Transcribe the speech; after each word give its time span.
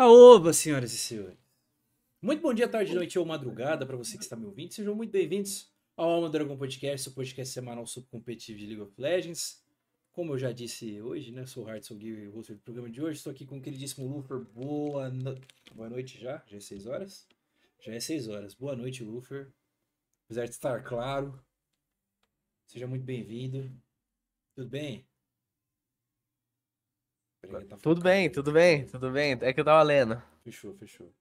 Aoba, 0.00 0.54
senhoras 0.54 0.94
e 0.94 0.96
senhores. 0.96 1.36
Muito 2.22 2.40
bom 2.40 2.54
dia, 2.54 2.66
tarde, 2.66 2.94
noite 2.94 3.18
ou 3.18 3.26
madrugada 3.26 3.84
para 3.84 3.98
você 3.98 4.16
que 4.16 4.24
está 4.24 4.34
me 4.34 4.46
ouvindo. 4.46 4.72
Sejam 4.72 4.94
muito 4.94 5.10
bem-vindos 5.10 5.70
ao 5.94 6.08
Alma 6.08 6.30
Dragon 6.30 6.56
Podcast, 6.56 7.10
o 7.10 7.12
podcast 7.12 7.52
semanal 7.52 7.86
sobre 7.86 8.08
competitivo 8.08 8.58
de 8.58 8.64
League 8.64 8.80
of 8.80 8.94
Legends. 8.96 9.62
Como 10.10 10.32
eu 10.32 10.38
já 10.38 10.52
disse 10.52 11.02
hoje, 11.02 11.32
né? 11.32 11.44
Sou 11.44 11.64
o 11.64 11.66
Hard, 11.66 11.82
sou 11.82 11.98
o 11.98 12.00
Gui, 12.00 12.28
host 12.28 12.54
do 12.54 12.60
programa 12.60 12.88
de 12.88 13.02
hoje. 13.02 13.18
Estou 13.18 13.30
aqui 13.30 13.44
com 13.44 13.58
o 13.58 13.60
queridíssimo 13.60 14.08
Lufer. 14.08 14.38
Boa, 14.38 15.10
no... 15.10 15.38
Boa 15.74 15.90
noite 15.90 16.18
já. 16.18 16.42
Já 16.46 16.56
é 16.56 16.60
6 16.60 16.86
horas? 16.86 17.28
Já 17.78 17.92
é 17.92 18.00
6 18.00 18.28
horas. 18.28 18.54
Boa 18.54 18.74
noite, 18.74 19.04
Lufer. 19.04 19.52
Apesar 20.24 20.46
de 20.46 20.52
estar 20.52 20.82
claro. 20.82 21.38
Seja 22.64 22.86
muito 22.86 23.04
bem-vindo. 23.04 23.70
Tudo 24.54 24.70
bem? 24.70 25.06
Tá 27.68 27.76
tudo 27.78 28.02
bem, 28.02 28.30
tudo 28.30 28.52
bem, 28.52 28.86
tudo 28.86 29.10
bem. 29.10 29.32
É 29.40 29.52
que 29.52 29.60
eu 29.60 29.64
tava 29.64 29.82
lendo. 29.82 30.22
Fechou, 30.44 30.74
fechou. 30.74 31.12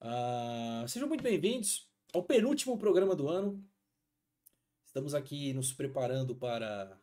Uh, 0.00 0.86
sejam 0.88 1.08
muito 1.08 1.22
bem-vindos 1.22 1.88
ao 2.12 2.22
penúltimo 2.22 2.76
programa 2.76 3.14
do 3.14 3.28
ano. 3.28 3.64
Estamos 4.84 5.14
aqui 5.14 5.52
nos 5.54 5.72
preparando 5.72 6.34
para, 6.34 7.00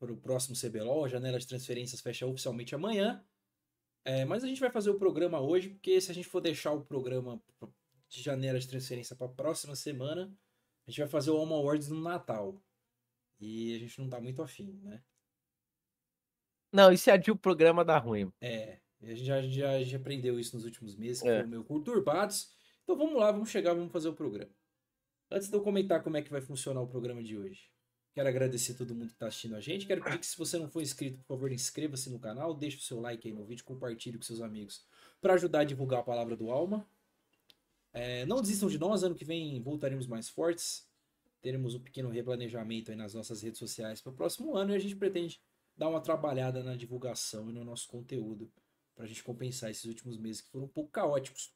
para 0.00 0.12
o 0.12 0.16
próximo 0.16 0.56
CBLOL. 0.56 1.04
A 1.04 1.08
janela 1.08 1.38
de 1.38 1.46
transferências 1.46 2.00
fecha 2.00 2.26
oficialmente 2.26 2.74
amanhã. 2.74 3.24
É, 4.04 4.24
mas 4.24 4.42
a 4.42 4.48
gente 4.48 4.60
vai 4.60 4.70
fazer 4.70 4.90
o 4.90 4.98
programa 4.98 5.38
hoje, 5.38 5.68
porque 5.68 6.00
se 6.00 6.10
a 6.10 6.14
gente 6.14 6.26
for 6.26 6.40
deixar 6.40 6.72
o 6.72 6.84
programa 6.84 7.40
de 8.08 8.22
janela 8.22 8.58
de 8.58 8.66
transferência 8.66 9.14
para 9.14 9.26
a 9.26 9.30
próxima 9.30 9.76
semana, 9.76 10.34
a 10.86 10.90
gente 10.90 11.00
vai 11.00 11.08
fazer 11.08 11.30
o 11.30 11.36
Home 11.36 11.52
Awards 11.52 11.88
no 11.88 12.00
Natal. 12.00 12.60
E 13.38 13.76
a 13.76 13.78
gente 13.78 14.00
não 14.00 14.08
tá 14.08 14.18
muito 14.18 14.42
afim, 14.42 14.80
né? 14.82 15.02
Não, 16.72 16.92
e 16.92 16.98
se 16.98 17.10
adia 17.10 17.32
o 17.32 17.36
programa 17.36 17.84
dá 17.84 17.98
ruim. 17.98 18.30
É, 18.40 18.78
a 19.02 19.06
gente 19.06 19.24
já, 19.24 19.40
já, 19.42 19.82
já 19.82 19.96
aprendeu 19.96 20.38
isso 20.38 20.54
nos 20.56 20.64
últimos 20.64 20.94
meses, 20.94 21.22
que 21.22 21.28
é. 21.28 21.36
foram 21.36 21.48
meio 21.48 21.64
conturbados. 21.64 22.50
Então 22.82 22.96
vamos 22.96 23.18
lá, 23.18 23.30
vamos 23.30 23.50
chegar, 23.50 23.74
vamos 23.74 23.92
fazer 23.92 24.08
o 24.08 24.14
programa. 24.14 24.50
Antes 25.30 25.48
de 25.48 25.54
eu 25.54 25.62
comentar 25.62 26.02
como 26.02 26.16
é 26.16 26.22
que 26.22 26.30
vai 26.30 26.40
funcionar 26.40 26.80
o 26.80 26.86
programa 26.86 27.22
de 27.22 27.36
hoje, 27.36 27.70
quero 28.14 28.28
agradecer 28.28 28.72
a 28.72 28.74
todo 28.76 28.94
mundo 28.94 29.08
que 29.08 29.14
está 29.14 29.26
assistindo 29.26 29.56
a 29.56 29.60
gente. 29.60 29.86
Quero 29.86 30.02
pedir 30.02 30.18
que 30.18 30.26
se 30.26 30.36
você 30.36 30.58
não 30.58 30.68
for 30.68 30.80
inscrito, 30.80 31.18
por 31.18 31.26
favor, 31.26 31.52
inscreva-se 31.52 32.10
no 32.10 32.18
canal, 32.18 32.54
deixe 32.54 32.78
o 32.78 32.80
seu 32.80 32.98
like 33.00 33.28
aí 33.28 33.34
no 33.34 33.44
vídeo, 33.44 33.64
compartilhe 33.64 34.16
com 34.16 34.24
seus 34.24 34.40
amigos 34.40 34.86
para 35.20 35.34
ajudar 35.34 35.60
a 35.60 35.64
divulgar 35.64 36.00
a 36.00 36.02
palavra 36.02 36.36
do 36.36 36.50
Alma. 36.50 36.88
É, 37.92 38.24
não 38.26 38.40
desistam 38.40 38.68
de 38.68 38.78
nós, 38.78 39.02
ano 39.02 39.14
que 39.14 39.24
vem 39.24 39.60
voltaremos 39.60 40.06
mais 40.06 40.28
fortes. 40.28 40.88
Teremos 41.40 41.74
um 41.74 41.80
pequeno 41.80 42.08
replanejamento 42.08 42.90
aí 42.90 42.96
nas 42.96 43.14
nossas 43.14 43.42
redes 43.42 43.58
sociais 43.58 44.00
para 44.00 44.10
o 44.10 44.14
próximo 44.14 44.56
ano 44.56 44.72
e 44.72 44.76
a 44.76 44.78
gente 44.78 44.96
pretende 44.96 45.40
dar 45.78 45.88
uma 45.88 46.00
trabalhada 46.00 46.62
na 46.62 46.74
divulgação 46.74 47.48
e 47.48 47.52
no 47.52 47.64
nosso 47.64 47.88
conteúdo 47.88 48.52
para 48.94 49.04
a 49.04 49.08
gente 49.08 49.22
compensar 49.22 49.70
esses 49.70 49.84
últimos 49.84 50.18
meses 50.18 50.40
que 50.40 50.50
foram 50.50 50.64
um 50.64 50.68
pouco 50.68 50.90
caóticos. 50.90 51.54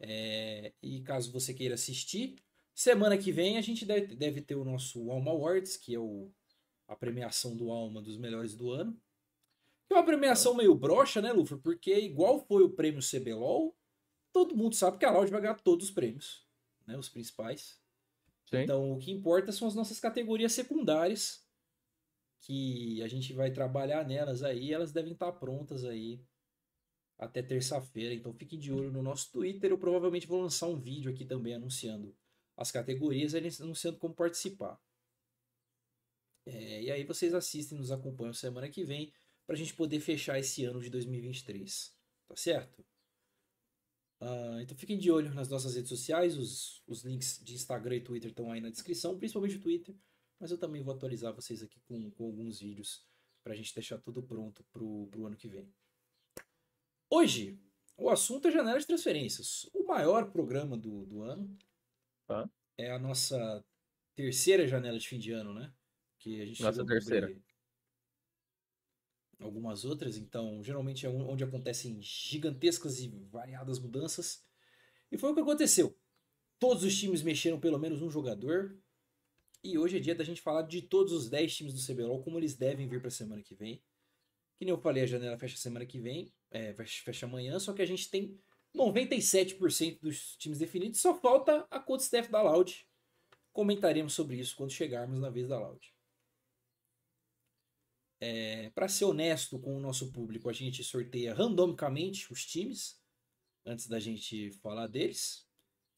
É, 0.00 0.72
e 0.82 1.02
caso 1.02 1.30
você 1.30 1.52
queira 1.52 1.74
assistir, 1.74 2.36
semana 2.74 3.18
que 3.18 3.30
vem 3.30 3.58
a 3.58 3.60
gente 3.60 3.84
deve, 3.84 4.16
deve 4.16 4.40
ter 4.40 4.54
o 4.54 4.64
nosso 4.64 5.10
Alma 5.10 5.30
Awards, 5.30 5.76
que 5.76 5.94
é 5.94 5.98
o, 5.98 6.32
a 6.88 6.96
premiação 6.96 7.54
do 7.54 7.70
Alma 7.70 8.00
dos 8.00 8.16
melhores 8.16 8.54
do 8.54 8.70
ano. 8.70 8.98
Que 9.86 9.94
é 9.94 9.98
uma 9.98 10.06
premiação 10.06 10.54
meio 10.54 10.74
broxa, 10.74 11.20
né, 11.20 11.30
Lufa? 11.30 11.58
Porque 11.58 11.94
igual 11.94 12.40
foi 12.46 12.62
o 12.62 12.70
prêmio 12.70 13.02
CBLOL, 13.02 13.76
todo 14.32 14.56
mundo 14.56 14.74
sabe 14.74 14.96
que 14.96 15.04
a 15.04 15.10
Loud 15.10 15.30
vai 15.30 15.42
ganhar 15.42 15.60
todos 15.60 15.88
os 15.88 15.94
prêmios, 15.94 16.46
né, 16.86 16.96
os 16.96 17.10
principais. 17.10 17.78
Sim. 18.48 18.62
Então 18.62 18.92
o 18.92 18.98
que 18.98 19.12
importa 19.12 19.52
são 19.52 19.68
as 19.68 19.74
nossas 19.74 20.00
categorias 20.00 20.54
secundárias, 20.54 21.41
que 22.42 23.00
a 23.02 23.08
gente 23.08 23.32
vai 23.32 23.50
trabalhar 23.52 24.06
nelas 24.06 24.42
aí, 24.42 24.72
elas 24.72 24.92
devem 24.92 25.12
estar 25.12 25.32
prontas 25.32 25.84
aí 25.84 26.20
até 27.16 27.40
terça-feira. 27.40 28.12
Então 28.12 28.34
fique 28.34 28.56
de 28.56 28.72
olho 28.72 28.90
no 28.90 29.02
nosso 29.02 29.30
Twitter. 29.30 29.70
Eu 29.70 29.78
provavelmente 29.78 30.26
vou 30.26 30.42
lançar 30.42 30.66
um 30.66 30.78
vídeo 30.78 31.10
aqui 31.10 31.24
também 31.24 31.54
anunciando 31.54 32.14
as 32.56 32.70
categorias 32.70 33.32
e 33.32 33.62
anunciando 33.62 33.98
como 33.98 34.14
participar. 34.14 34.78
É, 36.44 36.82
e 36.82 36.90
aí 36.90 37.04
vocês 37.04 37.32
assistem, 37.32 37.78
nos 37.78 37.92
acompanham 37.92 38.34
semana 38.34 38.68
que 38.68 38.84
vem 38.84 39.12
para 39.46 39.54
a 39.54 39.58
gente 39.58 39.74
poder 39.74 40.00
fechar 40.00 40.38
esse 40.38 40.64
ano 40.64 40.80
de 40.80 40.90
2023. 40.90 41.96
Tá 42.26 42.36
certo? 42.36 42.84
Uh, 44.20 44.60
então 44.60 44.76
fiquem 44.76 44.98
de 44.98 45.10
olho 45.10 45.32
nas 45.32 45.48
nossas 45.48 45.76
redes 45.76 45.88
sociais. 45.88 46.36
Os, 46.36 46.82
os 46.88 47.04
links 47.04 47.40
de 47.44 47.54
Instagram 47.54 47.96
e 47.96 48.00
Twitter 48.00 48.30
estão 48.30 48.50
aí 48.50 48.60
na 48.60 48.70
descrição, 48.70 49.16
principalmente 49.16 49.56
o 49.56 49.60
Twitter 49.60 49.94
mas 50.42 50.50
eu 50.50 50.58
também 50.58 50.82
vou 50.82 50.92
atualizar 50.92 51.32
vocês 51.32 51.62
aqui 51.62 51.78
com, 51.82 52.10
com 52.10 52.26
alguns 52.26 52.58
vídeos 52.58 53.06
para 53.44 53.52
a 53.52 53.56
gente 53.56 53.72
deixar 53.72 53.98
tudo 53.98 54.20
pronto 54.24 54.64
para 54.72 54.82
o 54.82 55.24
ano 55.24 55.36
que 55.36 55.46
vem. 55.46 55.72
Hoje, 57.08 57.60
o 57.96 58.10
assunto 58.10 58.48
é 58.48 58.50
janela 58.50 58.80
de 58.80 58.86
transferências. 58.86 59.70
O 59.72 59.84
maior 59.84 60.32
programa 60.32 60.76
do, 60.76 61.06
do 61.06 61.22
ano 61.22 61.56
ah. 62.28 62.50
é 62.76 62.90
a 62.90 62.98
nossa 62.98 63.64
terceira 64.16 64.66
janela 64.66 64.98
de 64.98 65.06
fim 65.06 65.20
de 65.20 65.30
ano, 65.30 65.54
né? 65.54 65.72
Que 66.18 66.42
a 66.42 66.46
gente 66.46 66.60
nossa 66.60 66.84
terceira. 66.84 67.32
Algumas 69.38 69.84
outras, 69.84 70.16
então, 70.16 70.62
geralmente 70.64 71.06
é 71.06 71.08
onde 71.08 71.44
acontecem 71.44 72.02
gigantescas 72.02 72.98
e 72.98 73.08
variadas 73.30 73.78
mudanças. 73.78 74.44
E 75.08 75.16
foi 75.16 75.30
o 75.30 75.34
que 75.34 75.40
aconteceu. 75.40 75.96
Todos 76.58 76.82
os 76.82 76.98
times 76.98 77.22
mexeram 77.22 77.60
pelo 77.60 77.78
menos 77.78 78.02
um 78.02 78.10
jogador. 78.10 78.76
E 79.64 79.78
hoje 79.78 79.96
é 79.96 80.00
dia 80.00 80.14
da 80.14 80.24
gente 80.24 80.40
falar 80.40 80.62
de 80.62 80.82
todos 80.82 81.12
os 81.12 81.28
10 81.28 81.56
times 81.56 81.74
do 81.74 81.94
CBLOL, 81.94 82.22
como 82.22 82.38
eles 82.38 82.56
devem 82.56 82.88
vir 82.88 83.00
para 83.00 83.08
a 83.08 83.12
semana 83.12 83.42
que 83.42 83.54
vem. 83.54 83.76
Que 84.58 84.64
nem 84.64 84.70
eu 84.70 84.78
falei, 84.78 85.04
a 85.04 85.06
janela 85.06 85.38
fecha 85.38 85.56
semana 85.56 85.86
que 85.86 86.00
vem, 86.00 86.32
é, 86.50 86.74
fecha 86.74 87.26
amanhã, 87.26 87.58
só 87.58 87.72
que 87.72 87.82
a 87.82 87.86
gente 87.86 88.10
tem 88.10 88.38
97% 88.74 90.00
dos 90.00 90.36
times 90.36 90.58
definidos, 90.58 91.00
só 91.00 91.14
falta 91.14 91.66
a 91.70 91.78
code 91.78 92.02
staff 92.02 92.30
da 92.30 92.42
Loud. 92.42 92.86
Comentaremos 93.52 94.14
sobre 94.14 94.36
isso 94.36 94.56
quando 94.56 94.72
chegarmos 94.72 95.20
na 95.20 95.30
vez 95.30 95.48
da 95.48 95.58
Loud. 95.58 95.94
É, 98.20 98.70
para 98.70 98.88
ser 98.88 99.04
honesto 99.04 99.58
com 99.58 99.76
o 99.76 99.80
nosso 99.80 100.12
público, 100.12 100.48
a 100.48 100.52
gente 100.52 100.82
sorteia 100.82 101.34
randomicamente 101.34 102.32
os 102.32 102.44
times 102.46 103.00
antes 103.64 103.88
da 103.88 103.98
gente 103.98 104.52
falar 104.60 104.86
deles. 104.86 105.46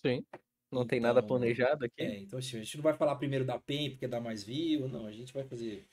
Sim. 0.05 0.25
Não 0.75 0.83
então, 0.83 0.89
tem 0.89 1.01
nada 1.01 1.21
então, 1.21 1.29
planejado 1.29 1.85
aqui. 1.85 2.03
É, 2.03 2.19
então 2.19 2.39
assim, 2.39 2.57
a 2.57 2.65
gente 2.65 2.77
não 2.77 2.83
vai 2.83 2.95
falar 2.95 3.15
primeiro 3.15 3.45
da 3.45 3.59
PEN 3.59 3.91
porque 3.91 4.09
dá 4.09 4.21
mais 4.21 4.43
view, 4.43 4.89
não. 4.89 5.07
A 5.07 5.13
gente 5.13 5.33
vai 5.33 5.45
fazer 5.45 5.87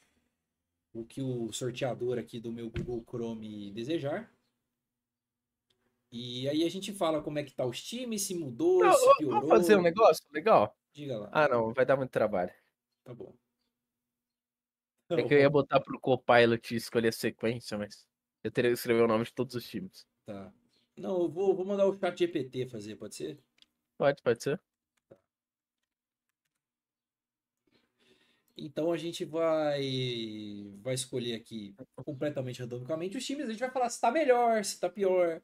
o 0.91 1.05
que 1.05 1.21
o 1.21 1.51
sorteador 1.53 2.17
aqui 2.17 2.39
do 2.39 2.51
meu 2.51 2.69
Google 2.69 3.03
Chrome 3.07 3.71
desejar. 3.71 4.33
E 6.11 6.49
aí 6.49 6.63
a 6.63 6.69
gente 6.69 6.91
fala 6.91 7.21
como 7.21 7.37
é 7.37 7.43
que 7.43 7.53
tá 7.53 7.65
os 7.65 7.81
times, 7.81 8.23
se 8.23 8.33
mudou, 8.35 8.83
não, 8.83 8.91
se 8.91 9.17
piorou. 9.17 9.41
Vamos 9.41 9.49
fazer 9.49 9.77
um 9.77 9.81
negócio 9.81 10.25
legal? 10.31 10.75
Diga 10.91 11.19
lá. 11.19 11.29
Ah, 11.31 11.47
não, 11.47 11.71
vai 11.71 11.85
dar 11.85 11.95
muito 11.95 12.09
trabalho. 12.09 12.51
Tá 13.03 13.13
bom. 13.13 13.33
É 15.11 15.23
que 15.23 15.33
eu 15.33 15.39
ia 15.39 15.49
botar 15.49 15.79
pro 15.79 15.99
Copilot 15.99 16.75
escolher 16.75 17.09
a 17.09 17.13
sequência, 17.13 17.77
mas 17.77 18.07
eu 18.43 18.49
teria 18.49 18.71
que 18.71 18.75
escrever 18.75 19.03
o 19.03 19.07
nome 19.07 19.25
de 19.25 19.33
todos 19.33 19.55
os 19.55 19.69
times. 19.69 20.07
Tá. 20.25 20.51
Não, 20.97 21.21
eu 21.21 21.29
vou, 21.29 21.55
vou 21.55 21.65
mandar 21.65 21.85
o 21.85 21.97
chat 21.97 22.17
GPT 22.17 22.67
fazer, 22.67 22.95
pode 22.95 23.15
ser? 23.15 23.39
Pode, 23.97 24.21
pode 24.21 24.41
ser. 24.41 24.59
Então 28.65 28.91
a 28.91 28.97
gente 28.97 29.25
vai 29.25 30.71
vai 30.81 30.93
escolher 30.93 31.35
aqui 31.35 31.75
completamente 32.05 32.61
randomicamente 32.61 33.17
os 33.17 33.25
times, 33.25 33.47
a 33.47 33.51
gente 33.51 33.59
vai 33.59 33.71
falar 33.71 33.89
se 33.89 33.95
está 33.95 34.11
melhor, 34.11 34.63
se 34.63 34.75
está 34.75 34.89
pior. 34.89 35.41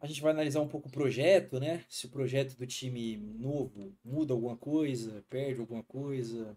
A 0.00 0.06
gente 0.06 0.22
vai 0.22 0.32
analisar 0.32 0.60
um 0.60 0.68
pouco 0.68 0.88
o 0.88 0.92
projeto, 0.92 1.60
né? 1.60 1.84
Se 1.88 2.06
o 2.06 2.10
projeto 2.10 2.56
do 2.56 2.66
time 2.66 3.16
novo 3.16 3.94
muda 4.04 4.32
alguma 4.32 4.56
coisa, 4.56 5.24
perde 5.28 5.60
alguma 5.60 5.82
coisa. 5.82 6.56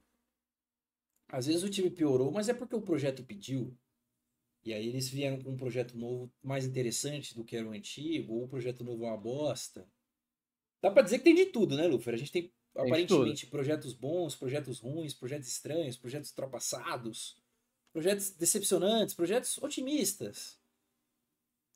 Às 1.28 1.48
vezes 1.48 1.64
o 1.64 1.70
time 1.70 1.90
piorou, 1.90 2.32
mas 2.32 2.48
é 2.50 2.54
porque 2.54 2.76
o 2.76 2.82
projeto 2.82 3.24
pediu. 3.24 3.76
E 4.64 4.74
aí 4.74 4.88
eles 4.88 5.10
vieram 5.10 5.40
com 5.42 5.52
um 5.52 5.58
projeto 5.58 5.98
novo 5.98 6.32
mais 6.44 6.66
interessante 6.66 7.36
do 7.36 7.44
que 7.44 7.56
era 7.56 7.68
o 7.68 7.72
antigo, 7.72 8.34
ou 8.34 8.46
o 8.46 8.48
projeto 8.48 8.84
novo 8.84 9.06
é 9.06 9.08
uma 9.08 9.18
bosta. 9.18 9.88
Dá 10.82 10.90
pra 10.92 11.04
dizer 11.04 11.20
que 11.20 11.24
tem 11.24 11.36
de 11.36 11.48
tudo, 11.48 11.76
né, 11.76 11.88
Lufer? 11.88 12.14
A 12.14 12.18
gente 12.18 12.32
tem 12.32 12.52
aparentemente 12.76 13.48
projetos 13.48 13.94
bons, 13.94 14.36
projetos 14.36 14.80
ruins, 14.80 15.14
projetos 15.14 15.48
estranhos, 15.48 15.98
projetos 15.98 16.30
ultrapassados, 16.30 17.38
projetos 17.92 18.32
decepcionantes, 18.32 19.16
projetos 19.16 19.58
otimistas. 19.60 20.60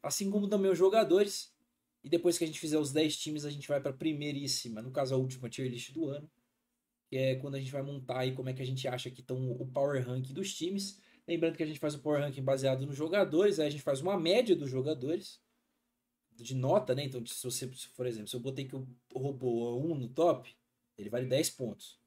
Assim 0.03 0.29
como 0.29 0.47
também 0.47 0.71
os 0.71 0.77
jogadores. 0.77 1.53
E 2.03 2.09
depois 2.09 2.37
que 2.37 2.43
a 2.43 2.47
gente 2.47 2.59
fizer 2.59 2.77
os 2.77 2.91
10 2.91 3.17
times, 3.17 3.45
a 3.45 3.51
gente 3.51 3.67
vai 3.67 3.81
para 3.81 3.91
a 3.91 3.93
primeiríssima, 3.93 4.81
no 4.81 4.91
caso 4.91 5.13
a 5.13 5.17
última 5.17 5.49
tier 5.49 5.69
list 5.69 5.91
do 5.91 6.07
ano, 6.07 6.29
que 7.09 7.17
é 7.17 7.35
quando 7.35 7.55
a 7.55 7.59
gente 7.59 7.71
vai 7.71 7.81
montar 7.81 8.19
aí 8.19 8.33
como 8.33 8.49
é 8.49 8.53
que 8.53 8.61
a 8.61 8.65
gente 8.65 8.87
acha 8.87 9.09
que 9.09 9.19
estão 9.19 9.51
o 9.51 9.67
power 9.67 10.05
ranking 10.05 10.33
dos 10.33 10.53
times. 10.53 11.01
Lembrando 11.27 11.57
que 11.57 11.63
a 11.63 11.65
gente 11.65 11.79
faz 11.79 11.95
o 11.95 11.99
power 11.99 12.21
ranking 12.21 12.41
baseado 12.41 12.85
nos 12.85 12.95
jogadores, 12.95 13.59
aí 13.59 13.67
a 13.67 13.69
gente 13.69 13.83
faz 13.83 13.99
uma 13.99 14.17
média 14.17 14.55
dos 14.55 14.69
jogadores 14.69 15.41
de 16.35 16.55
nota, 16.55 16.95
né? 16.95 17.03
Então, 17.03 17.25
se 17.25 17.43
você, 17.43 17.69
por 17.95 18.05
exemplo, 18.05 18.29
se 18.29 18.35
eu 18.35 18.39
botei 18.39 18.65
que 18.65 18.75
o 18.75 18.87
robô 19.13 19.69
é 19.69 19.93
1 19.93 19.95
no 19.95 20.07
top, 20.07 20.55
ele 20.99 21.09
vale 21.09 21.25
10 21.25 21.51
pontos. 21.51 21.97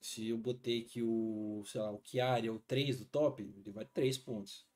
Se 0.00 0.28
eu 0.28 0.36
botei 0.36 0.82
que 0.82 1.00
o, 1.02 1.62
sei 1.64 1.80
lá, 1.80 1.92
o 1.92 2.00
Chiari 2.02 2.48
é 2.48 2.50
o 2.50 2.58
3 2.58 2.98
do 2.98 3.04
top, 3.04 3.42
ele 3.42 3.70
vale 3.70 3.88
3 3.94 4.18
pontos. 4.18 4.66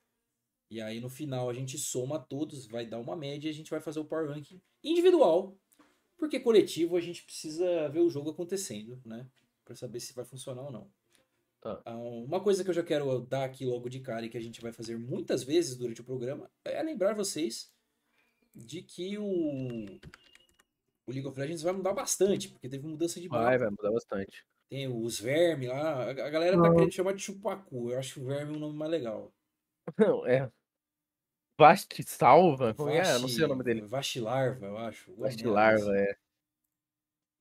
E 0.70 0.81
aí 0.81 1.00
no 1.00 1.08
final 1.08 1.50
a 1.50 1.52
gente 1.52 1.76
soma 1.76 2.19
todos, 2.19 2.67
vai 2.67 2.87
dar 2.87 2.99
uma 2.99 3.17
média 3.17 3.49
e 3.49 3.50
a 3.50 3.55
gente 3.55 3.70
vai 3.70 3.81
fazer 3.81 3.99
o 3.99 4.05
power 4.05 4.28
ranking 4.28 4.61
individual. 4.82 5.58
Porque 6.17 6.40
coletivo 6.40 6.96
a 6.96 7.00
gente 7.00 7.25
precisa 7.25 7.88
ver 7.88 8.00
o 8.00 8.08
jogo 8.08 8.31
acontecendo, 8.31 9.00
né? 9.05 9.28
Pra 9.64 9.75
saber 9.75 10.00
se 10.00 10.14
vai 10.14 10.25
funcionar 10.25 10.62
ou 10.62 10.70
não. 10.70 10.90
Tá. 11.61 11.82
Ah, 11.84 11.96
Uma 11.96 12.40
coisa 12.40 12.62
que 12.62 12.70
eu 12.70 12.75
já 12.75 12.82
quero 12.82 13.20
dar 13.23 13.44
aqui 13.44 13.67
logo 13.67 13.88
de 13.88 14.00
cara 14.00 14.25
e 14.25 14.28
que 14.28 14.38
a 14.38 14.40
gente 14.40 14.61
vai 14.61 14.73
fazer 14.73 14.96
muitas 14.96 15.43
vezes 15.43 15.76
durante 15.76 16.00
o 16.00 16.05
programa 16.05 16.49
é 16.64 16.81
lembrar 16.82 17.14
vocês 17.14 17.73
de 18.55 18.81
que 18.82 19.19
o, 19.19 19.99
o 21.06 21.12
League 21.12 21.26
of 21.26 21.38
Legends 21.38 21.62
vai 21.62 21.73
mudar 21.73 21.93
bastante, 21.93 22.49
porque 22.49 22.69
teve 22.69 22.87
mudança 22.87 23.20
de 23.20 23.29
Vai, 23.29 23.44
mapa. 23.44 23.58
vai 23.58 23.70
mudar 23.70 23.93
bastante. 23.93 24.44
Tem 24.69 24.88
os 24.88 25.20
vermes 25.20 25.69
lá, 25.69 26.11
a 26.11 26.12
galera 26.12 26.56
tá 26.56 26.62
Não. 26.62 26.75
querendo 26.75 26.93
chamar 26.93 27.12
de 27.14 27.23
chupacu. 27.23 27.91
Eu 27.93 27.99
acho 27.99 28.20
o 28.20 28.25
verme 28.25 28.56
um 28.56 28.58
nome 28.58 28.76
mais 28.76 28.91
legal. 28.91 29.32
Não, 29.99 30.26
é. 30.26 30.50
Vast 31.58 32.03
Salva? 32.05 32.75
É? 32.91 33.14
Eu 33.14 33.20
não 33.20 33.29
sei 33.29 33.44
o 33.44 33.49
nome 33.49 33.62
dele. 33.64 33.81
Vastilarva, 33.82 34.67
eu 34.67 34.76
acho. 34.76 35.11
alguma 35.11 35.29
Vast 35.29 35.43
merda 35.43 35.75
assim. 35.75 35.85
Larva, 35.87 35.99
é. 35.99 36.17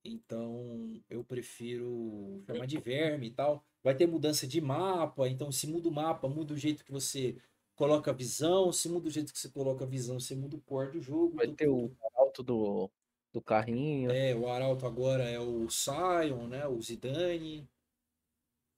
Então, 0.04 1.02
eu 1.10 1.24
prefiro 1.24 2.42
chamar 2.46 2.66
de 2.66 2.78
verme 2.78 3.26
e 3.26 3.30
tal. 3.32 3.64
Vai 3.82 3.94
ter 3.94 4.06
mudança 4.06 4.46
de 4.46 4.60
mapa, 4.60 5.28
então 5.28 5.50
se 5.50 5.66
muda 5.66 5.88
o 5.88 5.92
mapa, 5.92 6.28
muda 6.28 6.54
o 6.54 6.56
jeito 6.56 6.84
que 6.84 6.92
você 6.92 7.36
coloca 7.74 8.10
a 8.10 8.14
visão, 8.14 8.72
se 8.72 8.88
muda 8.88 9.08
o 9.08 9.10
jeito 9.10 9.32
que 9.32 9.38
você 9.38 9.48
coloca 9.50 9.84
a 9.84 9.86
visão, 9.88 10.18
você 10.18 10.34
muda 10.34 10.56
o 10.56 10.60
core 10.60 10.92
do 10.92 11.00
jogo. 11.00 11.36
Vai 11.36 11.46
tudo- 11.46 11.56
ter 11.56 11.68
o 11.68 11.92
alto 12.14 12.42
do, 12.42 12.90
do 13.32 13.40
carrinho. 13.40 14.10
É, 14.10 14.34
o 14.34 14.48
Arauto 14.48 14.86
agora 14.86 15.24
é 15.24 15.38
o 15.38 15.68
Sion, 15.68 16.46
né? 16.48 16.66
O 16.66 16.80
Zidane. 16.80 17.68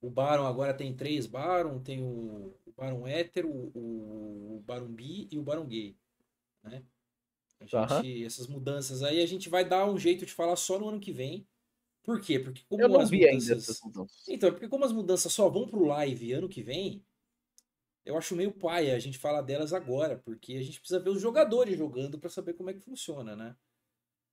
O 0.01 0.09
Baron 0.09 0.45
agora 0.45 0.73
tem 0.73 0.95
três 0.95 1.27
Baron, 1.27 1.79
tem 1.79 2.01
o, 2.01 2.55
o 2.65 2.73
Baron 2.75 3.05
hétero, 3.05 3.49
o, 3.49 4.57
o 4.57 4.63
Baron 4.65 4.87
bi 4.87 5.27
e 5.29 5.37
o 5.37 5.43
Baron 5.43 5.65
gay, 5.65 5.97
né? 6.63 6.83
Gente, 7.61 7.75
Aham. 7.75 8.01
essas 8.25 8.47
mudanças 8.47 9.03
aí 9.03 9.21
a 9.21 9.25
gente 9.25 9.49
vai 9.49 9.67
dar 9.67 9.85
um 9.85 9.97
jeito 9.97 10.25
de 10.25 10.31
falar 10.31 10.55
só 10.55 10.79
no 10.79 10.87
ano 10.87 10.99
que 11.01 11.11
vem. 11.11 11.45
Por 12.03 12.21
quê? 12.21 12.39
Porque 12.39 12.63
como 12.69 12.81
Eu 12.81 12.87
não 12.87 13.01
as 13.01 13.09
vi 13.09 13.27
ainda 13.27 13.33
mudanças... 13.33 13.63
essas 13.69 13.81
mudanças. 13.81 14.27
Então, 14.29 14.51
porque 14.51 14.69
como 14.69 14.85
as 14.85 14.93
mudanças 14.93 15.33
só 15.33 15.49
vão 15.49 15.67
pro 15.67 15.83
live 15.83 16.31
ano 16.31 16.47
que 16.47 16.63
vem, 16.63 17.03
eu 18.05 18.17
acho 18.17 18.35
meio 18.35 18.51
paia 18.51 18.95
a 18.95 18.99
gente 18.99 19.17
falar 19.17 19.41
delas 19.41 19.73
agora, 19.73 20.17
porque 20.17 20.53
a 20.53 20.63
gente 20.63 20.79
precisa 20.79 20.99
ver 20.99 21.09
os 21.09 21.21
jogadores 21.21 21.77
jogando 21.77 22.17
pra 22.17 22.29
saber 22.29 22.53
como 22.53 22.69
é 22.69 22.73
que 22.73 22.79
funciona, 22.79 23.35
né? 23.35 23.55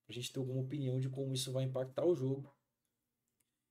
Pra 0.06 0.14
gente 0.14 0.32
ter 0.32 0.38
alguma 0.38 0.60
opinião 0.60 1.00
de 1.00 1.08
como 1.08 1.34
isso 1.34 1.52
vai 1.52 1.64
impactar 1.64 2.04
o 2.04 2.14
jogo. 2.14 2.54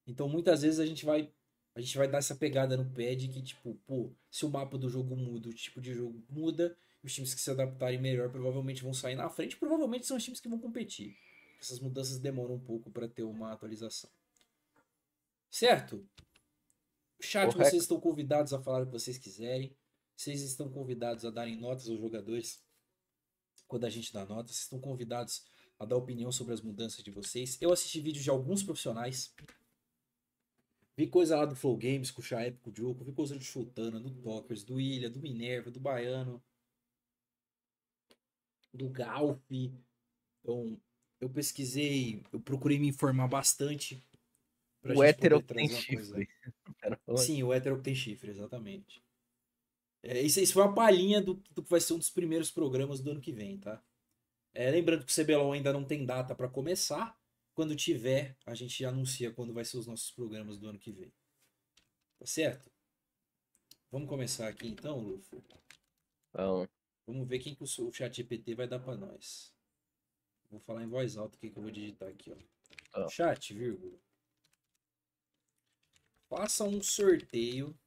Então, 0.05 0.27
muitas 0.29 0.61
vezes 0.61 0.79
a 0.79 0.85
gente 0.85 1.05
vai 1.05 1.31
a 1.75 1.81
gente 1.81 1.97
vai 1.97 2.07
dar 2.07 2.19
essa 2.19 2.33
pegada 2.33 2.77
no 2.77 2.89
pé 2.89 3.15
de 3.15 3.27
que 3.27 3.41
tipo, 3.41 3.75
pô, 3.85 4.09
se 4.31 4.45
o 4.45 4.49
mapa 4.49 4.77
do 4.77 4.89
jogo 4.89 5.13
muda, 5.15 5.49
o 5.49 5.53
tipo 5.53 5.81
de 5.81 5.93
jogo 5.93 6.23
muda, 6.29 6.77
os 7.03 7.13
times 7.13 7.33
que 7.33 7.41
se 7.41 7.51
adaptarem 7.51 7.99
melhor 7.99 8.31
provavelmente 8.31 8.81
vão 8.81 8.93
sair 8.93 9.15
na 9.15 9.29
frente, 9.29 9.57
provavelmente 9.57 10.05
são 10.05 10.15
os 10.15 10.23
times 10.23 10.39
que 10.39 10.47
vão 10.47 10.57
competir. 10.57 11.17
Essas 11.59 11.79
mudanças 11.81 12.17
demoram 12.17 12.55
um 12.55 12.59
pouco 12.59 12.89
pra 12.89 13.09
ter 13.09 13.23
uma 13.23 13.51
atualização. 13.51 14.09
Certo? 15.49 16.07
Chat, 17.21 17.51
Correto. 17.51 17.69
vocês 17.69 17.83
estão 17.83 17.99
convidados 17.99 18.53
a 18.53 18.61
falar 18.61 18.83
o 18.83 18.85
que 18.85 18.91
vocês 18.91 19.17
quiserem. 19.17 19.75
Vocês 20.15 20.41
estão 20.41 20.69
convidados 20.69 21.25
a 21.25 21.29
darem 21.29 21.59
notas 21.59 21.89
aos 21.89 21.99
jogadores 21.99 22.63
quando 23.67 23.85
a 23.85 23.89
gente 23.89 24.13
dá 24.13 24.25
notas. 24.25 24.51
Vocês 24.51 24.63
estão 24.63 24.79
convidados 24.79 25.45
a 25.79 25.85
dar 25.85 25.97
opinião 25.97 26.31
sobre 26.31 26.53
as 26.53 26.61
mudanças 26.61 27.03
de 27.03 27.11
vocês. 27.11 27.57
Eu 27.61 27.71
assisti 27.71 27.99
vídeos 27.99 28.23
de 28.23 28.29
alguns 28.29 28.63
profissionais. 28.63 29.33
Vi 30.97 31.07
coisa 31.07 31.35
lá 31.35 31.45
do 31.45 31.55
Flow 31.55 31.75
Games, 31.75 32.11
com 32.11 32.21
o 32.21 32.23
Chaep, 32.23 32.57
com 32.59 32.69
o 32.69 32.75
Joko. 32.75 33.03
Vi 33.03 33.11
coisa 33.11 33.35
do 33.37 33.43
Chutana, 33.43 33.99
do 33.99 34.11
Tokers, 34.11 34.63
do 34.63 34.79
Ilha, 34.79 35.09
do 35.09 35.19
Minerva, 35.19 35.69
do 35.69 35.79
Baiano. 35.79 36.41
Do 38.73 38.89
Galf. 38.89 39.41
Então, 40.41 40.79
eu 41.19 41.29
pesquisei, 41.29 42.23
eu 42.31 42.39
procurei 42.39 42.79
me 42.79 42.87
informar 42.87 43.27
bastante. 43.27 44.01
pra 44.81 44.95
O 44.95 45.03
hétero 45.03 45.41
poder 45.41 45.55
tem 45.55 45.69
chifre. 45.69 46.29
Sim, 47.17 47.43
o 47.43 47.53
hétero 47.53 47.77
que 47.77 47.83
tem 47.83 47.95
chifre, 47.95 48.29
exatamente. 48.29 49.03
É, 50.01 50.21
isso, 50.21 50.39
isso 50.39 50.53
foi 50.53 50.63
uma 50.63 50.75
palhinha 50.75 51.19
do, 51.19 51.33
do 51.51 51.63
que 51.63 51.69
vai 51.69 51.81
ser 51.81 51.93
um 51.93 51.97
dos 51.97 52.11
primeiros 52.11 52.51
programas 52.51 53.01
do 53.01 53.11
ano 53.11 53.21
que 53.21 53.31
vem, 53.31 53.57
tá? 53.57 53.83
É, 54.55 54.71
lembrando 54.71 55.05
que 55.05 55.11
o 55.11 55.23
CBLOL 55.23 55.51
ainda 55.51 55.73
não 55.73 55.83
tem 55.83 56.05
data 56.05 56.33
pra 56.33 56.47
começar. 56.47 57.19
Quando 57.53 57.75
tiver, 57.75 58.37
a 58.45 58.55
gente 58.55 58.83
anuncia 58.85 59.29
quando 59.31 59.53
vai 59.53 59.65
ser 59.65 59.77
os 59.77 59.85
nossos 59.85 60.11
programas 60.11 60.57
do 60.57 60.69
ano 60.69 60.79
que 60.79 60.91
vem. 60.91 61.11
Tá 62.17 62.25
certo? 62.25 62.71
Vamos 63.91 64.07
começar 64.07 64.47
aqui 64.47 64.67
então, 64.67 64.97
Lufo. 64.99 65.43
Então, 66.29 66.67
Vamos 67.05 67.27
ver 67.27 67.39
quem 67.39 67.53
que 67.53 67.63
o, 67.63 67.91
chat 67.91 68.15
GPT 68.15 68.55
vai 68.55 68.67
dar 68.67 68.79
pra 68.79 68.95
nós. 68.95 69.53
Vou 70.49 70.59
falar 70.61 70.83
em 70.83 70.87
voz 70.87 71.17
alta 71.17 71.35
o 71.35 71.39
que 71.39 71.49
que 71.49 71.57
eu 71.57 71.61
vou 71.61 71.71
digitar 71.71 72.09
aqui, 72.09 72.31
ó. 72.31 72.35
Tá. 72.91 73.09
Chat, 73.09 73.53
vírgula. 73.53 73.97
Faça 76.29 76.63
um 76.63 76.81
sorteio. 76.81 77.77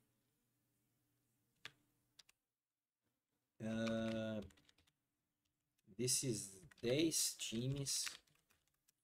ah, 3.61 4.41
desses 5.97 6.58
10 6.81 7.35
times 7.39 8.07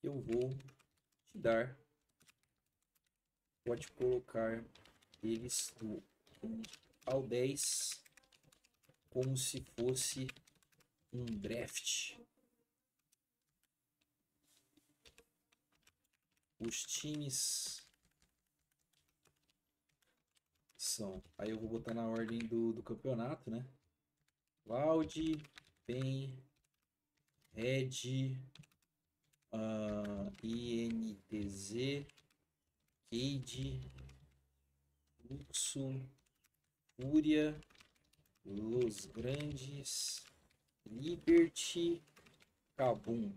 eu 0.03 0.21
vou 0.21 0.57
te 1.25 1.39
dar. 1.39 1.77
Pode 3.65 3.89
colocar 3.93 4.63
eles 5.23 5.75
do 5.79 6.03
1 6.43 6.63
ao 7.07 7.23
10 7.23 8.03
como 9.11 9.37
se 9.37 9.65
fosse 9.77 10.27
um 11.13 11.25
draft. 11.25 12.19
Os 16.61 16.83
times 16.85 17.85
são. 20.77 21.23
Aí 21.37 21.51
eu 21.51 21.59
vou 21.59 21.69
botar 21.69 21.95
na 21.95 22.07
ordem 22.07 22.39
do, 22.39 22.73
do 22.73 22.83
campeonato, 22.83 23.51
né? 23.51 23.67
Cloud, 24.65 25.43
Pen, 25.87 26.39
Red, 27.55 28.37
ah, 29.53 30.31
INTZ, 30.43 32.05
Cade, 33.09 33.93
Fluxo, 35.17 36.05
Fúria, 36.97 37.57
Los 38.45 39.07
Grandes, 39.07 40.25
Liberty, 40.85 42.03
Kabum. 42.77 43.33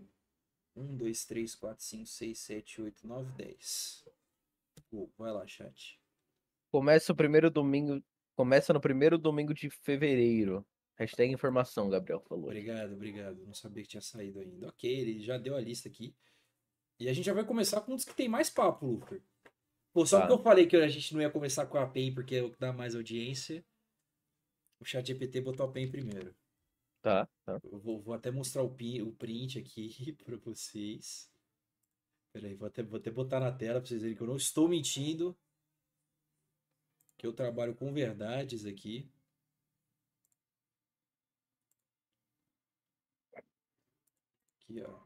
1, 0.76 0.96
2, 0.96 1.24
3, 1.24 1.54
4, 1.54 1.84
5, 1.84 2.06
6, 2.06 2.38
7, 2.38 2.82
8, 2.82 3.06
9, 3.06 3.32
10. 3.36 4.04
Pô, 4.90 5.08
vai 5.18 5.32
lá, 5.32 5.46
chat. 5.46 5.98
começa 6.70 7.12
o 7.12 7.16
primeiro 7.16 7.50
domingo. 7.50 8.02
Começa 8.36 8.72
no 8.72 8.80
primeiro 8.80 9.18
domingo 9.18 9.52
de 9.52 9.68
fevereiro. 9.70 10.64
Hashtag 10.98 11.32
informação, 11.32 11.88
Gabriel 11.88 12.20
falou. 12.20 12.46
Obrigado, 12.46 12.92
obrigado. 12.94 13.44
Não 13.46 13.54
sabia 13.54 13.82
que 13.84 13.88
tinha 13.90 14.00
saído 14.00 14.40
ainda. 14.40 14.68
Ok, 14.68 14.90
ele 14.90 15.20
já 15.20 15.38
deu 15.38 15.54
a 15.54 15.60
lista 15.60 15.88
aqui. 15.88 16.14
E 16.98 17.08
a 17.08 17.12
gente 17.12 17.24
já 17.26 17.32
vai 17.32 17.44
começar 17.44 17.80
com 17.82 17.92
um 17.92 17.96
dos 17.96 18.04
que 18.04 18.14
tem 18.14 18.28
mais 18.28 18.50
papo, 18.50 18.84
Lufer. 18.86 19.22
Pô, 19.92 20.04
só 20.04 20.18
Tá. 20.18 20.26
porque 20.26 20.40
eu 20.40 20.42
falei 20.42 20.66
que 20.66 20.76
a 20.76 20.88
gente 20.88 21.14
não 21.14 21.20
ia 21.20 21.30
começar 21.30 21.66
com 21.66 21.78
a 21.78 21.86
PEN 21.86 22.12
porque 22.12 22.34
é 22.36 22.42
o 22.42 22.50
que 22.50 22.58
dá 22.58 22.72
mais 22.72 22.94
audiência. 22.96 23.64
O 24.80 24.84
chat 24.84 25.06
GPT 25.06 25.40
botou 25.40 25.64
a 25.66 25.70
PEN 25.72 25.88
primeiro. 25.90 26.34
Tá, 27.00 27.28
tá. 27.44 27.60
Eu 27.62 27.78
vou, 27.78 28.00
vou 28.00 28.12
até 28.14 28.30
mostrar 28.32 28.62
o, 28.64 28.74
pi- 28.74 29.00
o 29.02 29.12
print 29.12 29.58
aqui 29.60 30.12
pra 30.24 30.36
vocês. 30.36 31.30
Peraí, 32.32 32.54
vou 32.54 32.66
até, 32.66 32.82
vou 32.82 32.98
até 32.98 33.10
botar 33.10 33.38
na 33.38 33.52
tela 33.52 33.80
pra 33.80 33.88
vocês 33.88 34.02
verem 34.02 34.16
que 34.16 34.22
eu 34.22 34.26
não 34.26 34.36
estou 34.36 34.68
mentindo. 34.68 35.36
Que 37.16 37.26
eu 37.26 37.32
trabalho 37.32 37.74
com 37.74 37.92
verdades 37.92 38.64
aqui. 38.66 39.08
Aqui, 44.68 44.82
ó. 44.82 44.98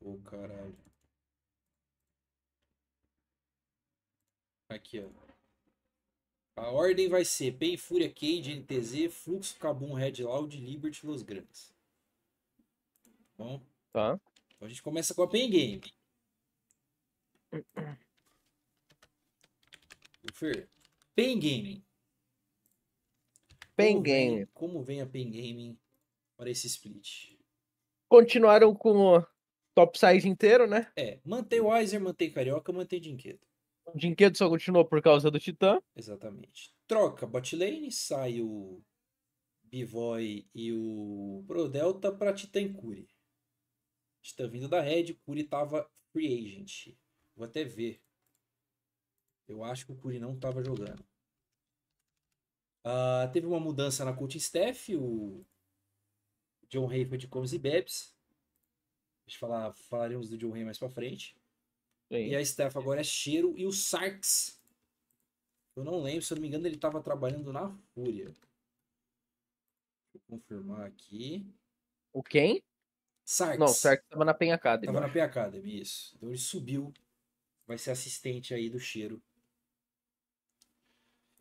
Ô, 0.00 0.18
caralho. 0.22 0.76
Aqui, 4.68 5.00
ó. 5.00 5.08
A 6.56 6.70
ordem 6.70 7.08
vai 7.08 7.24
ser 7.24 7.56
Pen, 7.56 7.76
Fúria, 7.76 8.08
Cade, 8.12 8.52
NTZ, 8.52 9.08
Fluxo, 9.12 9.56
Kabum, 9.58 9.94
Red 9.94 10.22
Loud, 10.22 10.56
Liberty, 10.56 11.06
Los 11.06 11.22
Grandes. 11.22 11.72
Bom, 13.36 13.62
Tá. 13.92 14.18
então 14.56 14.66
a 14.66 14.68
gente 14.68 14.82
começa 14.82 15.14
com 15.14 15.22
a 15.22 15.28
Pen 15.28 15.50
Game. 15.50 15.80
O 20.30 20.34
Fer, 20.34 20.68
Pen 21.18 21.36
Gaming. 21.40 21.84
Pen 23.74 23.94
Como 23.94 24.04
vem- 24.04 24.28
Game. 24.30 24.46
Como 24.54 24.82
vem 24.84 25.00
a 25.00 25.06
Pen 25.06 25.28
Gaming 25.32 25.76
para 26.36 26.48
esse 26.48 26.68
split? 26.68 27.36
Continuaram 28.08 28.72
com 28.72 29.16
o 29.16 29.26
top 29.74 29.98
size 29.98 30.28
inteiro, 30.28 30.68
né? 30.68 30.92
É, 30.96 31.18
mantém 31.24 31.58
o 31.58 31.70
Weiser, 31.70 32.00
mantém 32.00 32.30
Carioca, 32.30 32.72
mantém 32.72 33.00
Dinquedo. 33.00 33.40
O 33.84 33.98
Dinquedo 33.98 34.38
só 34.38 34.48
continuou 34.48 34.84
por 34.84 35.02
causa 35.02 35.28
do 35.28 35.40
Titã. 35.40 35.82
Exatamente. 35.96 36.72
Troca 36.86 37.26
botlane, 37.26 37.90
sai 37.90 38.40
o 38.40 38.80
Bivoy 39.64 40.48
e 40.54 40.72
o 40.72 41.42
Prodelta 41.48 42.12
pra 42.12 42.32
Titã 42.32 42.72
Curi. 42.72 43.08
Titã 44.22 44.46
vindo 44.48 44.68
da 44.68 44.80
Red, 44.80 45.14
Curi 45.24 45.42
tava 45.42 45.90
free 46.12 46.32
agent. 46.38 46.96
Vou 47.34 47.44
até 47.44 47.64
ver. 47.64 48.00
Eu 49.48 49.64
acho 49.64 49.86
que 49.86 49.92
o 49.92 49.96
Curi 49.96 50.18
não 50.18 50.38
tava 50.38 50.62
jogando. 50.62 51.02
Uh, 52.84 53.30
teve 53.32 53.46
uma 53.46 53.60
mudança 53.60 54.04
na 54.04 54.12
coaching 54.12 54.38
staff, 54.38 54.96
o 54.96 55.44
John 56.70 56.88
Hay 56.88 57.04
foi 57.04 57.18
de 57.18 57.26
Comes 57.26 57.52
e 57.52 57.58
Bebs. 57.58 58.14
Deixa 59.26 59.36
eu 59.36 59.40
falar, 59.40 59.72
falaremos 59.74 60.30
do 60.30 60.38
John 60.38 60.54
Hay 60.54 60.64
mais 60.64 60.78
pra 60.78 60.88
frente. 60.88 61.36
Sim. 62.10 62.28
E 62.28 62.36
a 62.36 62.40
staff 62.40 62.76
agora 62.78 63.00
é 63.00 63.04
Cheiro 63.04 63.54
e 63.56 63.66
o 63.66 63.72
Sarks. 63.72 64.58
Eu 65.76 65.84
não 65.84 66.00
lembro, 66.00 66.22
se 66.22 66.32
eu 66.32 66.36
não 66.36 66.42
me 66.42 66.48
engano, 66.48 66.66
ele 66.66 66.76
estava 66.76 67.02
trabalhando 67.02 67.52
na 67.52 67.70
Fúria. 67.94 68.26
Deixa 68.26 70.16
eu 70.16 70.20
confirmar 70.26 70.86
aqui. 70.86 71.46
O 72.12 72.22
quem? 72.22 72.64
Sarks. 73.24 73.58
Não, 73.58 73.66
o 73.66 73.68
Sarks 73.68 74.04
estava 74.04 74.24
na 74.24 74.34
Penha 74.34 74.54
Academy. 74.54 74.86
Tava 74.86 75.06
na 75.06 75.12
Penha 75.12 75.26
Academy, 75.26 75.80
isso. 75.80 76.14
Então 76.16 76.30
ele 76.30 76.38
subiu. 76.38 76.92
Vai 77.66 77.76
ser 77.76 77.90
assistente 77.90 78.54
aí 78.54 78.70
do 78.70 78.80
Cheiro. 78.80 79.22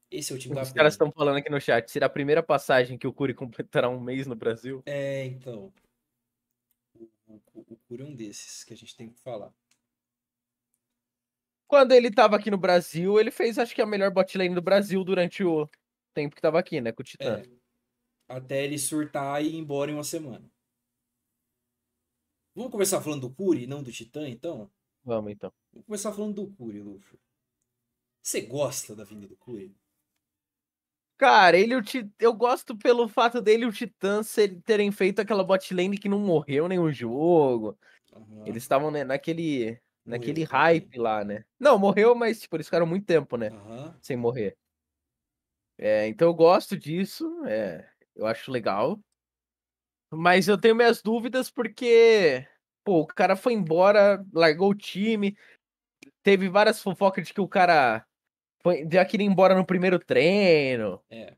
Esse 0.09 0.31
é 0.31 0.35
o 0.35 0.39
time 0.39 0.53
Os 0.53 0.55
da 0.55 0.63
Os 0.63 0.71
caras 0.71 0.93
estão 0.93 1.11
falando 1.11 1.37
aqui 1.37 1.49
no 1.49 1.59
chat. 1.59 1.89
Será 1.89 2.05
a 2.05 2.09
primeira 2.09 2.41
passagem 2.41 2.97
que 2.97 3.07
o 3.07 3.13
Curi 3.13 3.33
completará 3.35 3.89
um 3.89 3.99
mês 3.99 4.25
no 4.25 4.35
Brasil? 4.35 4.81
É, 4.85 5.25
então. 5.25 5.73
O, 6.95 7.05
o, 7.27 7.41
o 7.53 7.77
Curi 7.87 8.03
é 8.03 8.05
um 8.05 8.15
desses 8.15 8.63
que 8.63 8.73
a 8.73 8.77
gente 8.77 8.95
tem 8.95 9.09
que 9.09 9.19
falar. 9.19 9.53
Quando 11.67 11.91
ele 11.91 12.09
tava 12.09 12.37
aqui 12.37 12.49
no 12.49 12.57
Brasil, 12.57 13.19
ele 13.19 13.29
fez, 13.29 13.59
acho 13.59 13.75
que 13.75 13.81
a 13.81 13.85
melhor 13.85 14.09
botlane 14.09 14.55
do 14.55 14.61
Brasil 14.61 15.03
durante 15.03 15.43
o 15.43 15.69
tempo 16.13 16.33
que 16.33 16.41
tava 16.41 16.57
aqui, 16.57 16.79
né, 16.79 16.93
com 16.93 17.01
o 17.01 17.05
Titã. 17.05 17.39
É. 17.39 17.57
Até 18.29 18.63
ele 18.63 18.77
surtar 18.77 19.43
e 19.43 19.49
ir 19.49 19.55
embora 19.57 19.91
em 19.91 19.93
uma 19.93 20.03
semana. 20.03 20.49
Vamos 22.55 22.71
começar 22.71 23.01
falando 23.01 23.21
do 23.27 23.35
Curi, 23.35 23.67
não 23.67 23.83
do 23.83 23.91
Titã, 23.91 24.27
então? 24.27 24.71
Vamos, 25.03 25.31
então. 25.31 25.51
Vamos 25.71 25.85
começar 25.85 26.13
falando 26.13 26.35
do 26.35 26.47
Curi, 26.55 26.81
Luffy. 26.81 27.19
Você 28.21 28.41
gosta 28.41 28.95
da 28.95 29.03
vinda 29.03 29.27
do 29.27 29.35
Curi? 29.35 29.75
Cara, 31.17 31.57
ele 31.57 31.75
o 31.75 31.81
eu 32.19 32.33
gosto 32.33 32.77
pelo 32.77 33.07
fato 33.07 33.41
dele 33.41 33.63
e 33.63 33.67
o 33.67 33.71
Titã 33.71 34.21
terem 34.63 34.91
feito 34.91 35.19
aquela 35.19 35.43
botlane 35.43 35.97
que 35.97 36.07
não 36.07 36.19
morreu 36.19 36.67
nenhum 36.67 36.91
jogo. 36.91 37.77
Uhum. 38.13 38.45
Eles 38.45 38.63
estavam 38.63 38.91
né, 38.91 39.03
naquele 39.03 39.79
naquele 40.05 40.41
morreu 40.41 40.57
hype 40.59 40.97
lá, 40.97 41.23
né? 41.25 41.43
Não, 41.59 41.77
morreu, 41.77 42.15
mas 42.15 42.39
tipo, 42.39 42.55
eles 42.55 42.67
ficaram 42.67 42.85
muito 42.85 43.05
tempo, 43.05 43.35
né? 43.35 43.49
Uhum. 43.49 43.93
Sem 44.01 44.15
morrer. 44.15 44.55
É, 45.77 46.07
então 46.07 46.27
eu 46.27 46.33
gosto 46.33 46.77
disso, 46.77 47.43
é, 47.45 47.87
eu 48.15 48.25
acho 48.25 48.51
legal. 48.51 48.99
Mas 50.11 50.47
eu 50.47 50.57
tenho 50.57 50.75
minhas 50.75 51.01
dúvidas 51.01 51.49
porque, 51.51 52.47
pô, 52.83 53.01
o 53.01 53.07
cara 53.07 53.35
foi 53.35 53.53
embora, 53.53 54.23
largou 54.31 54.69
o 54.69 54.75
time. 54.75 55.35
Teve 56.23 56.47
várias 56.47 56.81
fofocas 56.81 57.27
de 57.27 57.33
que 57.33 57.41
o 57.41 57.47
cara 57.47 58.05
foi, 58.59 58.87
já 58.91 59.05
queria 59.05 59.25
ir 59.25 59.29
embora 59.29 59.55
no 59.55 59.65
primeiro 59.65 59.99
treino. 59.99 61.01
É. 61.09 61.35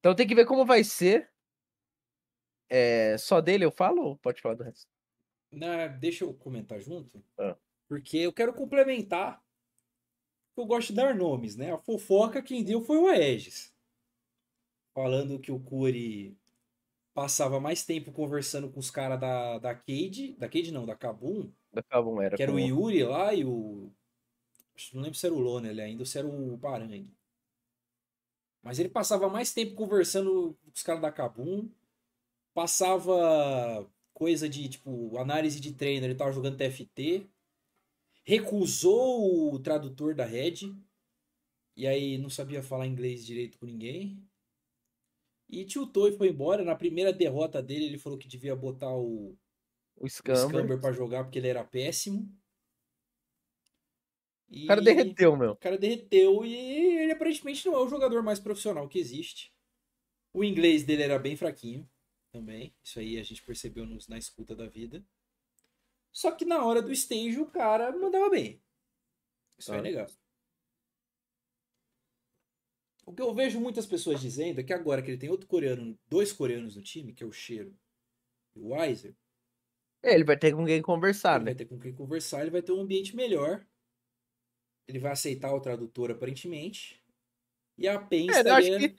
Então 0.00 0.14
tem 0.14 0.26
que 0.26 0.34
ver 0.34 0.46
como 0.46 0.64
vai 0.64 0.84
ser. 0.84 1.30
É, 2.68 3.16
só 3.18 3.40
dele 3.40 3.64
eu 3.64 3.70
falo 3.70 4.02
ou 4.02 4.16
pode 4.16 4.40
falar 4.40 4.56
do 4.56 4.64
resto? 4.64 4.86
Não, 5.52 5.98
deixa 5.98 6.24
eu 6.24 6.34
comentar 6.34 6.80
junto. 6.80 7.22
Ah. 7.38 7.56
Porque 7.88 8.18
eu 8.18 8.32
quero 8.32 8.52
complementar. 8.52 9.42
Eu 10.56 10.66
gosto 10.66 10.88
de 10.88 10.94
dar 10.94 11.14
nomes, 11.14 11.54
né? 11.56 11.72
A 11.72 11.78
fofoca 11.78 12.42
quem 12.42 12.64
deu 12.64 12.80
foi 12.82 12.96
o 12.96 13.06
Aegis. 13.06 13.74
Falando 14.94 15.38
que 15.38 15.52
o 15.52 15.60
Curi 15.60 16.36
passava 17.14 17.58
mais 17.60 17.84
tempo 17.84 18.12
conversando 18.12 18.70
com 18.70 18.78
os 18.78 18.90
caras 18.90 19.18
da, 19.20 19.58
da 19.58 19.74
Cade. 19.74 20.34
Da 20.38 20.48
Cade 20.48 20.72
não, 20.72 20.84
da 20.84 20.94
Kabum. 20.94 21.50
Da 21.72 21.82
Kabum 21.82 22.20
era. 22.20 22.36
Que 22.36 22.42
era 22.42 22.52
o 22.52 22.58
Yuri 22.58 23.04
lá 23.04 23.32
e 23.34 23.44
o. 23.44 23.90
Não 24.92 25.02
lembro 25.02 25.18
se 25.18 25.26
era 25.26 25.34
o 25.34 25.40
Loner 25.40 25.78
ainda 25.78 26.02
ou 26.02 26.06
se 26.06 26.18
era 26.18 26.26
o 26.26 26.58
Parangue. 26.58 27.10
Mas 28.62 28.78
ele 28.78 28.88
passava 28.88 29.28
mais 29.28 29.52
tempo 29.52 29.74
conversando 29.74 30.56
com 30.62 30.70
os 30.74 30.82
caras 30.82 31.02
da 31.02 31.12
Kabum. 31.12 31.68
Passava 32.52 33.88
coisa 34.12 34.48
de, 34.48 34.68
tipo, 34.68 35.16
análise 35.18 35.60
de 35.60 35.72
treino. 35.72 36.06
Ele 36.06 36.14
tava 36.14 36.32
jogando 36.32 36.56
TFT 36.56 37.28
recusou 38.26 39.54
o 39.54 39.58
tradutor 39.60 40.14
da 40.14 40.24
Red. 40.24 40.74
E 41.76 41.86
aí 41.86 42.18
não 42.18 42.28
sabia 42.28 42.62
falar 42.62 42.86
inglês 42.86 43.24
direito 43.24 43.56
com 43.56 43.66
ninguém. 43.66 44.20
E 45.48 45.64
tiltou 45.64 46.08
e 46.08 46.16
foi 46.16 46.30
embora. 46.30 46.64
Na 46.64 46.74
primeira 46.74 47.12
derrota 47.12 47.62
dele, 47.62 47.84
ele 47.84 47.98
falou 47.98 48.18
que 48.18 48.26
devia 48.26 48.56
botar 48.56 48.92
o, 48.92 49.36
o 49.96 50.08
Scamber, 50.08 50.44
o 50.44 50.48
Scamber 50.48 50.80
pra 50.80 50.92
jogar 50.92 51.22
porque 51.22 51.38
ele 51.38 51.48
era 51.48 51.62
péssimo. 51.62 52.28
E 54.48 54.64
o 54.64 54.66
cara 54.66 54.80
derreteu, 54.80 55.36
meu. 55.36 55.52
O 55.52 55.56
cara 55.56 55.76
derreteu 55.76 56.44
e 56.44 56.54
ele 56.98 57.12
aparentemente 57.12 57.66
não 57.66 57.74
é 57.74 57.78
o 57.78 57.88
jogador 57.88 58.22
mais 58.22 58.38
profissional 58.38 58.88
que 58.88 58.98
existe. 58.98 59.52
O 60.32 60.44
inglês 60.44 60.84
dele 60.84 61.02
era 61.02 61.18
bem 61.18 61.36
fraquinho 61.36 61.88
também. 62.30 62.74
Isso 62.82 62.98
aí 62.98 63.18
a 63.18 63.22
gente 63.22 63.42
percebeu 63.42 63.84
nos, 63.86 64.06
na 64.06 64.18
escuta 64.18 64.54
da 64.54 64.66
vida. 64.66 65.04
Só 66.12 66.30
que 66.30 66.44
na 66.44 66.64
hora 66.64 66.80
do 66.80 66.92
stage 66.92 67.38
o 67.38 67.46
cara 67.46 67.90
mandava 67.92 68.30
bem. 68.30 68.62
Isso 69.58 69.72
é 69.72 69.80
legal. 69.80 70.06
O 73.04 73.12
que 73.12 73.22
eu 73.22 73.32
vejo 73.32 73.60
muitas 73.60 73.86
pessoas 73.86 74.20
dizendo 74.20 74.60
é 74.60 74.64
que 74.64 74.72
agora 74.72 75.00
que 75.00 75.10
ele 75.10 75.18
tem 75.18 75.30
outro 75.30 75.46
coreano, 75.46 75.98
dois 76.08 76.32
coreanos 76.32 76.74
no 76.74 76.82
time, 76.82 77.12
que 77.12 77.22
é 77.22 77.26
o 77.26 77.32
Cheiro 77.32 77.74
e 78.54 78.60
o 78.60 78.74
Weiser. 78.74 79.14
É, 80.02 80.14
ele 80.14 80.24
vai 80.24 80.36
ter 80.36 80.54
com 80.54 80.66
quem 80.66 80.82
conversar, 80.82 81.36
ele 81.36 81.44
né? 81.44 81.50
Vai 81.52 81.54
ter 81.54 81.64
com 81.66 81.78
quem 81.78 81.94
conversar, 81.94 82.42
ele 82.42 82.50
vai 82.50 82.62
ter 82.62 82.72
um 82.72 82.80
ambiente 82.80 83.14
melhor. 83.14 83.64
Ele 84.86 84.98
vai 84.98 85.12
aceitar 85.12 85.52
o 85.52 85.60
tradutor, 85.60 86.10
aparentemente. 86.10 87.02
E 87.76 87.88
a 87.88 87.98
PEN 87.98 88.28
é, 88.30 88.38
estaria 88.38 88.96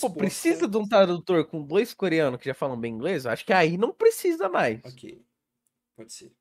pô, 0.00 0.10
precisa 0.10 0.68
de 0.68 0.76
um 0.76 0.86
tradutor 0.86 1.46
com 1.46 1.62
dois 1.62 1.94
coreanos 1.94 2.38
que 2.38 2.46
já 2.46 2.54
falam 2.54 2.78
bem 2.78 2.92
inglês? 2.92 3.24
Acho 3.24 3.44
que 3.44 3.52
aí 3.52 3.78
não 3.78 3.92
precisa 3.92 4.48
mais. 4.48 4.84
Ok. 4.84 5.24
Pode 5.96 6.12
ser. 6.12 6.32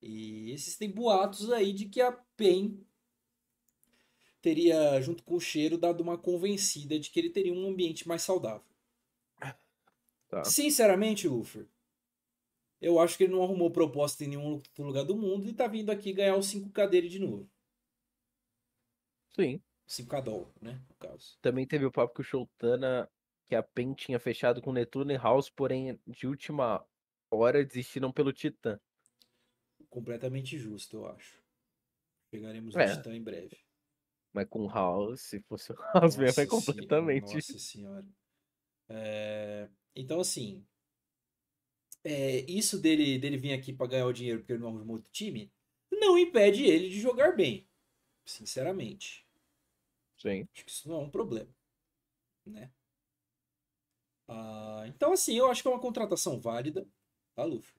E 0.00 0.52
existem 0.52 0.90
boatos 0.90 1.50
aí 1.50 1.72
de 1.72 1.86
que 1.86 2.00
a 2.00 2.12
PEN 2.12 2.78
teria, 4.40 5.00
junto 5.00 5.22
com 5.22 5.34
o 5.34 5.40
cheiro, 5.40 5.76
dado 5.76 6.00
uma 6.00 6.16
convencida 6.16 6.98
de 6.98 7.10
que 7.10 7.18
ele 7.18 7.30
teria 7.30 7.52
um 7.52 7.68
ambiente 7.68 8.08
mais 8.08 8.22
saudável. 8.22 8.64
Tá. 10.28 10.44
Sinceramente, 10.44 11.26
Luffy, 11.26 11.66
eu 12.80 13.00
acho 13.00 13.18
que 13.18 13.24
ele 13.24 13.32
não 13.32 13.42
arrumou 13.42 13.70
proposta 13.70 14.24
em 14.24 14.28
nenhum 14.28 14.52
outro 14.52 14.84
lugar 14.84 15.04
do 15.04 15.16
mundo 15.16 15.48
e 15.48 15.52
tá 15.52 15.66
vindo 15.66 15.90
aqui 15.90 16.12
ganhar 16.12 16.36
o 16.36 16.40
5K 16.40 16.88
dele 16.88 17.08
de 17.08 17.18
novo. 17.18 17.50
Sim. 19.34 19.62
5K 19.88 20.22
doll, 20.22 20.52
né? 20.60 20.80
No 20.88 20.94
caso. 20.96 21.38
Também 21.40 21.66
teve 21.66 21.84
o 21.84 21.92
papo 21.92 22.14
que 22.14 22.20
o 22.20 22.24
Showtana, 22.24 23.10
que 23.48 23.54
a 23.54 23.62
PEN 23.62 23.94
tinha 23.94 24.18
fechado 24.20 24.62
com 24.62 24.70
o 24.70 24.72
Netuno 24.72 25.12
e 25.12 25.16
House, 25.16 25.50
porém 25.50 25.98
de 26.06 26.26
última 26.26 26.84
hora 27.30 27.64
desistiram 27.64 28.12
pelo 28.12 28.32
Titã 28.32 28.78
completamente 29.90 30.56
justo, 30.56 30.96
eu 30.96 31.06
acho. 31.06 31.42
Chegaremos 32.30 32.74
no 32.74 32.80
é. 32.80 32.96
Titã 32.96 33.14
em 33.14 33.22
breve. 33.22 33.58
Mas 34.32 34.48
com 34.48 34.64
o 34.64 34.68
House, 34.68 35.20
se 35.20 35.40
fosse 35.40 35.72
o 35.72 35.74
House 35.74 36.16
nossa 36.16 36.20
mesmo, 36.20 36.40
é 36.40 36.46
completamente. 36.46 37.34
Nossa 37.34 37.58
senhora. 37.58 38.06
É... 38.88 39.68
Então, 39.94 40.20
assim. 40.20 40.64
É... 42.04 42.40
Isso 42.48 42.80
dele, 42.80 43.18
dele 43.18 43.36
vir 43.36 43.52
aqui 43.52 43.72
para 43.72 43.88
ganhar 43.88 44.06
o 44.06 44.12
dinheiro 44.12 44.38
porque 44.38 44.52
ele 44.52 44.62
não 44.62 44.68
arrumou 44.68 44.96
outro 44.96 45.10
time, 45.10 45.52
não 45.90 46.16
impede 46.16 46.64
ele 46.64 46.88
de 46.88 47.00
jogar 47.00 47.34
bem. 47.34 47.68
Sinceramente. 48.30 49.26
Sim. 50.18 50.46
Acho 50.54 50.64
que 50.64 50.70
isso 50.70 50.88
não 50.88 50.96
é 50.96 51.04
um 51.04 51.10
problema. 51.10 51.52
Né? 52.46 52.70
Ah, 54.28 54.84
então, 54.86 55.12
assim, 55.12 55.36
eu 55.36 55.50
acho 55.50 55.62
que 55.62 55.68
é 55.68 55.70
uma 55.70 55.80
contratação 55.80 56.40
válida, 56.40 56.86
tá, 57.34 57.44
Luffy? 57.44 57.74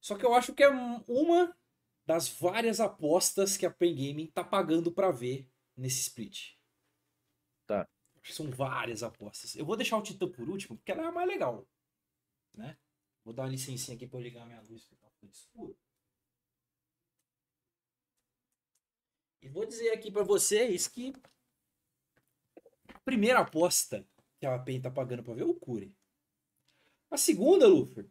Só 0.00 0.16
que 0.16 0.24
eu 0.24 0.34
acho 0.34 0.52
que 0.54 0.62
é 0.62 0.68
uma 0.68 1.56
das 2.04 2.28
várias 2.28 2.80
apostas 2.80 3.56
que 3.56 3.64
a 3.64 3.70
Pen 3.70 3.94
Gaming 3.94 4.26
tá 4.26 4.44
pagando 4.44 4.92
para 4.92 5.10
ver 5.10 5.48
nesse 5.76 6.00
split. 6.00 6.56
Tá. 7.66 7.88
São 8.24 8.50
várias 8.50 9.02
apostas. 9.02 9.56
Eu 9.56 9.64
vou 9.64 9.76
deixar 9.76 9.96
o 9.96 10.02
Titã 10.02 10.28
por 10.28 10.48
último, 10.48 10.76
porque 10.76 10.92
ela 10.92 11.04
é 11.04 11.06
a 11.06 11.12
mais 11.12 11.28
legal. 11.28 11.66
Né? 12.52 12.76
Vou 13.24 13.32
dar 13.32 13.44
uma 13.44 13.48
licencinha 13.48 13.96
aqui 13.96 14.06
para 14.06 14.18
eu 14.18 14.22
ligar 14.22 14.44
minha 14.44 14.60
luz 14.62 14.84
porque 14.84 15.02
tá 15.02 15.26
escuro. 15.26 15.76
E 19.42 19.48
vou 19.48 19.66
dizer 19.66 19.90
aqui 19.90 20.10
para 20.10 20.22
vocês 20.22 20.86
que 20.86 21.12
a 22.88 23.00
primeira 23.00 23.40
aposta 23.40 24.08
que 24.38 24.46
a 24.46 24.56
PEN 24.58 24.80
tá 24.80 24.90
pagando 24.90 25.24
para 25.24 25.34
ver 25.34 25.42
é 25.42 25.44
o 25.44 25.54
Cure. 25.54 25.94
A 27.10 27.16
segunda, 27.16 27.66
Luffy, 27.66 28.08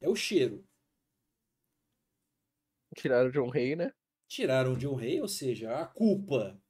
é 0.00 0.08
o 0.08 0.14
cheiro. 0.14 0.64
Tiraram 2.94 3.30
o 3.30 3.32
John 3.32 3.48
Rey, 3.48 3.74
né? 3.74 3.94
Tiraram 4.28 4.74
o 4.74 4.76
John 4.76 4.94
Rey, 4.94 5.20
ou 5.20 5.28
seja, 5.28 5.80
a 5.80 5.86
culpa 5.86 6.60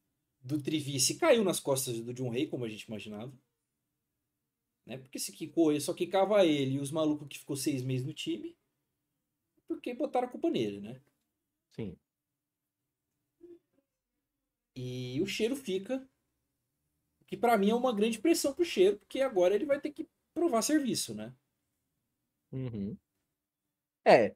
do 0.40 0.62
Trivice 0.62 1.18
caiu 1.18 1.42
nas 1.42 1.58
costas 1.58 2.00
do 2.00 2.14
John 2.14 2.30
Rey, 2.30 2.46
como 2.46 2.64
a 2.64 2.68
gente 2.68 2.82
imaginava. 2.82 3.36
Né? 4.86 4.98
Porque 4.98 5.18
se 5.18 5.32
quicou, 5.32 5.78
só 5.80 5.92
quicava 5.92 6.46
ele 6.46 6.76
e 6.76 6.80
os 6.80 6.90
malucos 6.90 7.28
que 7.28 7.38
ficou 7.38 7.56
seis 7.56 7.82
meses 7.82 8.06
no 8.06 8.14
time. 8.14 8.56
Porque 9.66 9.94
botaram 9.94 10.28
a 10.28 10.30
culpa 10.30 10.50
nele, 10.50 10.80
né? 10.80 11.00
Sim. 11.70 11.96
E 14.74 15.20
o 15.22 15.26
cheiro 15.26 15.56
fica. 15.56 16.06
Que 17.26 17.36
para 17.36 17.56
mim 17.56 17.70
é 17.70 17.74
uma 17.74 17.94
grande 17.94 18.18
pressão 18.18 18.52
pro 18.52 18.64
cheiro, 18.64 18.98
porque 18.98 19.20
agora 19.20 19.54
ele 19.54 19.64
vai 19.64 19.80
ter 19.80 19.90
que 19.90 20.06
provar 20.34 20.62
serviço, 20.62 21.14
né? 21.14 21.34
Uhum. 22.52 22.96
É. 24.04 24.34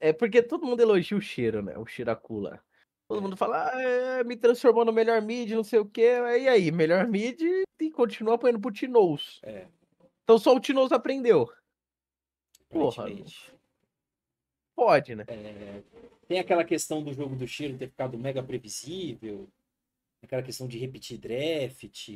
É 0.00 0.12
porque 0.12 0.42
todo 0.42 0.66
mundo 0.66 0.80
elogia 0.80 1.16
o 1.16 1.20
cheiro, 1.20 1.62
né? 1.62 1.76
O 1.78 1.86
Shiracula. 1.86 2.62
Todo 3.08 3.22
mundo 3.22 3.36
fala, 3.36 3.72
ah, 3.72 3.80
é, 3.80 4.24
me 4.24 4.36
transformou 4.36 4.84
no 4.84 4.92
melhor 4.92 5.22
mid, 5.22 5.50
não 5.50 5.64
sei 5.64 5.78
o 5.78 5.86
quê. 5.88 6.18
E 6.40 6.48
aí, 6.48 6.70
melhor 6.70 7.06
mid 7.06 7.40
e 7.80 7.90
continua 7.90 8.34
apanhando 8.34 8.60
pro 8.60 8.70
Tinous. 8.70 9.40
É. 9.42 9.66
Então 10.24 10.38
só 10.38 10.54
o 10.54 10.60
Tinous 10.60 10.92
aprendeu. 10.92 11.50
Porra. 12.68 13.06
Pode, 14.76 15.14
né? 15.14 15.24
É, 15.26 15.82
tem 16.28 16.38
aquela 16.38 16.62
questão 16.62 17.02
do 17.02 17.12
jogo 17.12 17.34
do 17.34 17.46
cheiro 17.48 17.78
ter 17.78 17.88
ficado 17.88 18.18
mega 18.18 18.42
previsível. 18.42 19.50
Aquela 20.22 20.42
questão 20.42 20.68
de 20.68 20.78
repetir 20.78 21.18
draft. 21.18 22.08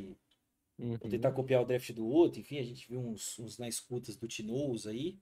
Uhum. 0.78 0.98
Ou 1.00 1.08
tentar 1.08 1.32
copiar 1.32 1.62
o 1.62 1.64
draft 1.64 1.90
do 1.92 2.06
outro. 2.06 2.38
Enfim, 2.38 2.58
a 2.58 2.62
gente 2.62 2.86
viu 2.86 3.00
uns, 3.00 3.38
uns 3.38 3.58
na 3.58 3.66
escutas 3.66 4.14
do 4.14 4.28
Tinous 4.28 4.86
aí. 4.86 5.18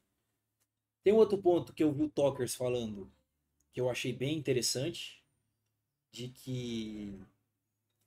Tem 1.05 1.13
um 1.13 1.19
outro 1.19 1.39
ponto 1.39 1.73
que 1.73 1.85
eu 1.85 1.93
vi 1.93 2.03
o 2.03 2.11
Talkers 2.11 2.55
falando, 2.55 3.11
que 3.73 3.81
eu 3.81 3.89
achei 3.89 4.13
bem 4.13 4.37
interessante, 4.37 5.25
de 6.13 6.29
que 6.29 7.19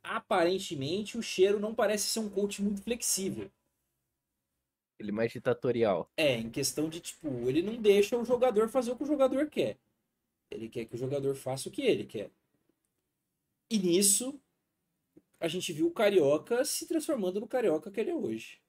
aparentemente 0.03 1.17
o 1.17 1.23
Cheiro 1.23 1.59
não 1.59 1.73
parece 1.73 2.07
ser 2.07 2.19
um 2.19 2.29
coach 2.29 2.61
muito 2.61 2.83
flexível. 2.83 3.49
Ele 4.99 5.09
é 5.09 5.13
mais 5.13 5.31
ditatorial. 5.31 6.11
É, 6.15 6.35
em 6.35 6.49
questão 6.49 6.87
de, 6.87 6.99
tipo, 6.99 7.27
ele 7.49 7.61
não 7.61 7.81
deixa 7.81 8.17
o 8.17 8.25
jogador 8.25 8.69
fazer 8.69 8.91
o 8.91 8.95
que 8.95 9.03
o 9.03 9.07
jogador 9.07 9.49
quer. 9.49 9.77
Ele 10.53 10.69
quer 10.69 10.85
que 10.85 10.95
o 10.95 10.97
jogador 10.97 11.35
faça 11.35 11.69
o 11.69 11.71
que 11.71 11.81
ele 11.81 12.05
quer. 12.05 12.31
E 13.69 13.79
nisso, 13.79 14.39
a 15.39 15.47
gente 15.47 15.73
viu 15.73 15.87
o 15.87 15.91
Carioca 15.91 16.63
se 16.63 16.87
transformando 16.87 17.39
no 17.39 17.47
Carioca 17.47 17.91
que 17.91 17.99
ele 17.99 18.11
é 18.11 18.15
hoje. 18.15 18.61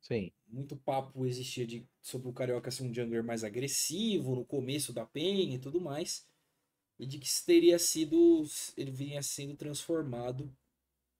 Sim. 0.00 0.32
Muito 0.48 0.76
papo 0.76 1.24
existia 1.24 1.66
de, 1.66 1.86
sobre 2.00 2.28
o 2.28 2.32
Carioca 2.32 2.70
ser 2.70 2.82
um 2.82 2.92
jungler 2.92 3.22
mais 3.22 3.44
agressivo 3.44 4.34
no 4.34 4.44
começo 4.44 4.92
da 4.92 5.06
PEN 5.06 5.54
e 5.54 5.58
tudo 5.58 5.80
mais. 5.80 6.26
E 6.98 7.06
de 7.06 7.18
que 7.18 7.28
teria 7.44 7.78
sido. 7.78 8.44
Ele 8.76 8.90
vinha 8.90 9.22
sendo 9.22 9.54
transformado 9.54 10.52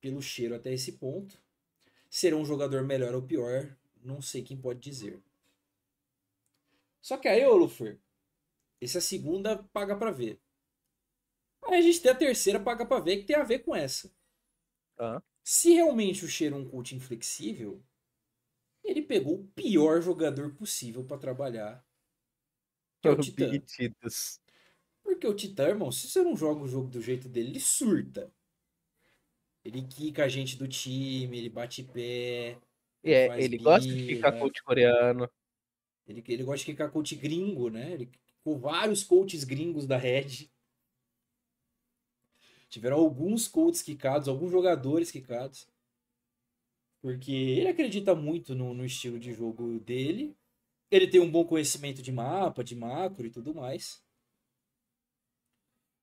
pelo 0.01 0.21
cheiro 0.21 0.55
até 0.55 0.73
esse 0.73 0.93
ponto. 0.93 1.39
Será 2.11 2.37
um 2.37 2.45
jogador 2.45 2.83
melhor 2.83 3.15
ou 3.15 3.23
pior, 3.23 3.75
não 4.03 4.21
sei 4.21 4.43
quem 4.43 4.57
pode 4.57 4.81
dizer. 4.81 5.23
Só 7.01 7.17
que 7.17 7.29
aí, 7.29 7.45
ô 7.47 7.57
Lufer, 7.57 7.99
essa 8.85 9.01
segunda 9.01 9.63
paga 9.73 9.97
para 9.97 10.11
ver. 10.11 10.41
Aí 11.65 11.79
a 11.79 11.83
gente 11.83 12.01
tem 12.01 12.11
a 12.11 12.17
terceira 12.17 12.59
paga 12.59 12.85
para 12.85 13.03
ver 13.03 13.19
que 13.19 13.25
tem 13.25 13.37
a 13.37 13.45
ver 13.45 13.61
com 13.61 13.75
essa. 13.75 14.13
Ah. 14.99 15.23
Se 15.45 15.73
realmente 15.75 16.25
o 16.25 16.29
cheiro 16.29 16.57
é 16.57 16.59
um 16.59 16.69
coach 16.69 16.95
inflexível, 16.95 17.83
ele 18.83 19.03
pegou 19.03 19.35
o 19.35 19.47
pior 19.49 20.01
jogador 20.03 20.55
possível 20.55 21.05
para 21.05 21.19
trabalhar. 21.19 21.85
Que 23.01 23.09
é 23.09 23.11
o 23.13 23.17
Titã. 23.17 23.51
Porque 25.03 25.27
o 25.27 25.35
Titã, 25.35 25.69
irmão, 25.69 25.93
se 25.93 26.09
você 26.09 26.23
não 26.23 26.37
joga 26.37 26.63
o 26.63 26.69
jogo 26.69 26.89
do 26.89 27.01
jeito 27.01 27.29
dele, 27.29 27.51
ele 27.51 27.61
surta. 27.61 28.33
Ele 29.65 29.83
quica 29.83 30.25
a 30.25 30.29
gente 30.29 30.57
do 30.57 30.67
time, 30.67 31.39
ele 31.39 31.49
bate 31.49 31.85
pé. 31.85 32.59
É, 33.05 33.43
ele 33.43 33.59
gosta 33.59 33.89
de 33.89 34.07
ficar 34.07 34.33
coach 34.33 34.63
coreano. 34.63 35.29
Ele, 36.07 36.23
ele 36.27 36.43
gosta 36.43 36.59
de 36.59 36.73
ficar 36.73 36.91
coach 36.91 37.15
gringo, 37.15 37.71
né? 37.71 37.93
Ele 37.93 38.11
com 38.43 38.59
vários 38.59 39.05
coaches 39.05 39.45
gringos 39.45 39.87
da 39.87 39.97
Red. 39.97 40.51
Tiveram 42.69 42.97
alguns 42.99 43.47
coaches 43.49 43.83
quicados, 43.83 44.29
alguns 44.29 44.51
jogadores 44.51 45.11
quicados. 45.11 45.69
Porque 47.01 47.33
ele 47.33 47.69
acredita 47.69 48.15
muito 48.15 48.55
no, 48.55 48.73
no 48.73 48.85
estilo 48.85 49.19
de 49.19 49.33
jogo 49.33 49.79
dele. 49.81 50.37
Ele 50.91 51.09
tem 51.09 51.21
um 51.21 51.31
bom 51.31 51.45
conhecimento 51.45 52.03
de 52.03 52.13
mapa, 52.13 52.63
de 52.63 52.77
macro 52.77 53.27
e 53.27 53.31
tudo 53.31 53.55
mais. 53.55 54.03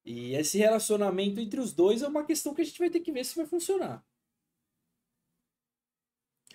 E 0.05 0.33
esse 0.33 0.57
relacionamento 0.57 1.39
entre 1.39 1.59
os 1.59 1.73
dois 1.73 2.01
é 2.01 2.07
uma 2.07 2.25
questão 2.25 2.53
que 2.53 2.61
a 2.61 2.65
gente 2.65 2.79
vai 2.79 2.89
ter 2.89 2.99
que 2.99 3.11
ver 3.11 3.23
se 3.23 3.35
vai 3.35 3.45
funcionar. 3.45 4.03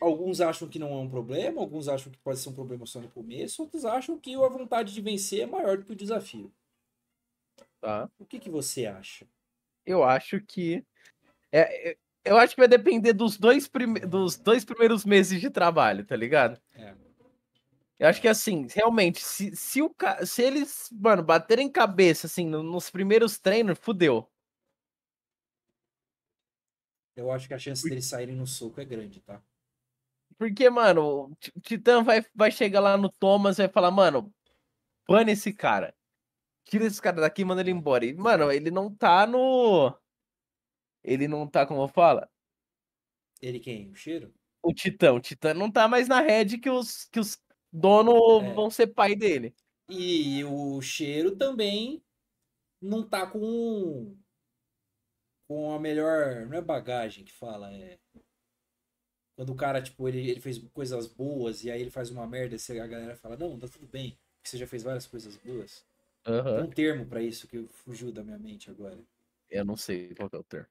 Alguns 0.04 0.42
acham 0.42 0.68
que 0.68 0.78
não 0.78 0.90
é 0.90 0.96
um 0.96 1.08
problema, 1.08 1.62
alguns 1.62 1.88
acham 1.88 2.12
que 2.12 2.18
pode 2.18 2.38
ser 2.38 2.50
um 2.50 2.52
problema 2.52 2.84
só 2.84 3.00
no 3.00 3.08
começo, 3.08 3.62
outros 3.62 3.86
acham 3.86 4.18
que 4.18 4.34
a 4.34 4.48
vontade 4.48 4.92
de 4.92 5.00
vencer 5.00 5.40
é 5.40 5.46
maior 5.46 5.78
do 5.78 5.84
que 5.86 5.92
o 5.92 5.96
desafio. 5.96 6.52
Tá. 7.80 8.10
O 8.18 8.26
que, 8.26 8.38
que 8.38 8.50
você 8.50 8.84
acha? 8.84 9.26
Eu 9.86 10.04
acho 10.04 10.42
que. 10.42 10.84
É, 11.50 11.92
é 11.92 11.96
eu 12.22 12.36
acho 12.36 12.54
que 12.54 12.60
vai 12.60 12.68
depender 12.68 13.14
dos 13.14 13.38
dois, 13.38 13.66
prime... 13.66 14.00
dos 14.00 14.36
dois 14.36 14.62
primeiros 14.62 15.06
meses 15.06 15.40
de 15.40 15.48
trabalho, 15.48 16.04
tá 16.04 16.14
ligado? 16.14 16.60
É. 16.74 16.94
Eu 17.98 18.08
acho 18.08 18.20
que 18.20 18.28
assim, 18.28 18.66
realmente, 18.70 19.22
se, 19.22 19.56
se, 19.56 19.80
o, 19.80 19.94
se 20.26 20.42
eles, 20.42 20.90
mano, 20.92 21.22
baterem 21.22 21.70
cabeça, 21.70 22.26
assim, 22.26 22.44
nos 22.46 22.90
primeiros 22.90 23.38
treinos, 23.38 23.78
fudeu. 23.78 24.30
Eu 27.16 27.32
acho 27.32 27.48
que 27.48 27.54
a 27.54 27.58
chance 27.58 27.88
deles 27.88 28.04
saírem 28.04 28.36
no 28.36 28.46
soco 28.46 28.82
é 28.82 28.84
grande, 28.84 29.22
tá? 29.22 29.42
Porque, 30.38 30.68
mano, 30.70 31.30
o 31.54 31.60
Titã 31.60 32.02
vai, 32.02 32.24
vai 32.34 32.50
chegar 32.50 32.80
lá 32.80 32.96
no 32.96 33.08
Thomas 33.10 33.58
e 33.58 33.62
vai 33.62 33.68
falar, 33.72 33.90
mano, 33.90 34.32
pane 35.06 35.32
esse 35.32 35.52
cara. 35.52 35.94
Tira 36.64 36.86
esse 36.86 37.00
cara 37.00 37.20
daqui 37.20 37.42
e 37.42 37.44
manda 37.44 37.60
ele 37.60 37.70
embora. 37.70 38.04
E, 38.06 38.14
mano, 38.14 38.50
ele 38.50 38.70
não 38.70 38.94
tá 38.94 39.26
no 39.26 39.94
ele 41.04 41.28
não 41.28 41.46
tá, 41.46 41.66
como 41.66 41.86
fala? 41.86 42.30
Ele 43.42 43.60
quem? 43.60 43.90
O 43.90 43.94
cheiro? 43.94 44.34
O 44.62 44.72
Titã. 44.72 45.12
O 45.12 45.20
Titã 45.20 45.52
não 45.52 45.70
tá 45.70 45.86
mais 45.86 46.08
na 46.08 46.20
rede 46.20 46.56
que 46.56 46.70
os, 46.70 47.04
que 47.04 47.20
os 47.20 47.38
donos 47.70 48.42
é. 48.42 48.54
vão 48.54 48.70
ser 48.70 48.86
pai 48.86 49.14
dele. 49.14 49.54
E 49.90 50.42
o 50.44 50.80
cheiro 50.80 51.36
também 51.36 52.02
não 52.80 53.06
tá 53.06 53.26
com 53.26 54.16
com 55.46 55.74
a 55.74 55.78
melhor, 55.78 56.46
não 56.46 56.56
é 56.56 56.62
bagagem 56.62 57.22
que 57.22 57.32
fala, 57.32 57.70
é 57.70 57.98
quando 59.36 59.50
o 59.50 59.56
cara, 59.56 59.82
tipo, 59.82 60.08
ele, 60.08 60.30
ele 60.30 60.40
fez 60.40 60.58
coisas 60.72 61.06
boas 61.06 61.64
e 61.64 61.70
aí 61.70 61.80
ele 61.80 61.90
faz 61.90 62.10
uma 62.10 62.26
merda 62.26 62.56
e 62.56 62.80
a 62.80 62.86
galera 62.86 63.16
fala, 63.16 63.36
não, 63.36 63.58
tá 63.58 63.68
tudo 63.68 63.86
bem, 63.86 64.16
porque 64.36 64.48
você 64.48 64.58
já 64.58 64.66
fez 64.66 64.82
várias 64.82 65.06
coisas 65.06 65.36
boas. 65.36 65.84
Uhum. 66.26 66.44
Tem 66.44 66.62
um 66.62 66.70
termo 66.70 67.06
para 67.06 67.22
isso 67.22 67.46
que 67.48 67.66
fugiu 67.68 68.10
da 68.12 68.22
minha 68.22 68.38
mente 68.38 68.70
agora. 68.70 68.98
Eu 69.50 69.64
não 69.64 69.76
sei 69.76 70.14
qual 70.14 70.30
é 70.32 70.36
o 70.36 70.44
termo. 70.44 70.68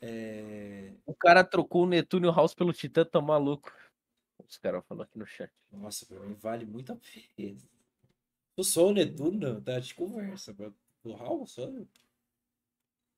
É... 0.00 0.92
O 1.06 1.14
cara 1.14 1.42
trocou 1.42 1.84
o 1.84 1.88
Netúnio 1.88 2.30
House 2.30 2.54
pelo 2.54 2.72
Titã, 2.72 3.04
tá 3.04 3.20
maluco. 3.20 3.72
Os 4.46 4.58
caras 4.58 4.84
falaram 4.86 5.08
aqui 5.08 5.18
no 5.18 5.26
chat. 5.26 5.50
Nossa, 5.72 6.04
pra 6.06 6.20
mim 6.20 6.34
vale 6.34 6.64
muito 6.66 6.92
a 6.92 6.96
pena. 7.34 7.58
Eu 8.56 8.64
sou 8.64 8.90
o 8.90 8.92
Netuno, 8.92 9.60
tá 9.62 9.80
de 9.80 9.94
conversa. 9.94 10.54
O 11.02 11.16
House. 11.16 11.56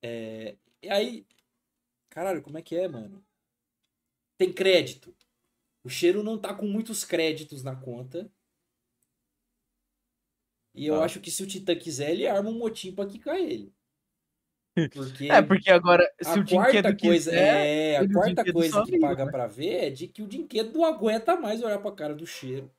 É... 0.02 0.56
E 0.82 0.88
aí. 0.88 1.26
Caralho, 2.08 2.42
como 2.42 2.56
é 2.56 2.62
que 2.62 2.76
é, 2.76 2.88
mano? 2.88 3.22
Tem 4.38 4.52
crédito. 4.52 5.14
O 5.82 5.88
cheiro 5.88 6.22
não 6.22 6.38
tá 6.38 6.52
com 6.52 6.66
muitos 6.66 7.04
créditos 7.04 7.62
na 7.62 7.74
conta. 7.74 8.30
E 10.74 10.86
eu 10.86 11.00
ah. 11.00 11.04
acho 11.04 11.20
que 11.20 11.30
se 11.30 11.42
o 11.42 11.46
Titã 11.46 11.74
quiser, 11.74 12.10
ele 12.10 12.26
arma 12.26 12.50
um 12.50 12.58
motim 12.58 12.92
pra 12.92 13.06
quicar 13.06 13.36
ele. 13.36 13.72
Porque 14.92 15.30
é, 15.30 15.40
porque 15.40 15.70
agora, 15.70 16.06
se 16.20 16.38
a 16.38 16.42
o 16.42 16.46
quarta 16.46 16.94
coisa, 16.94 17.30
quiser, 17.30 17.66
é, 17.66 17.96
a 17.96 18.12
quarta 18.12 18.52
coisa 18.52 18.84
que 18.84 19.00
paga 19.00 19.24
né? 19.24 19.30
para 19.30 19.46
ver 19.46 19.86
é 19.86 19.90
de 19.90 20.06
que 20.06 20.22
o 20.22 20.26
Dinquedo 20.26 20.72
não 20.78 20.84
aguenta 20.84 21.34
mais 21.34 21.62
olhar 21.62 21.78
pra 21.78 21.92
cara 21.92 22.14
do 22.14 22.26
cheiro. 22.26 22.70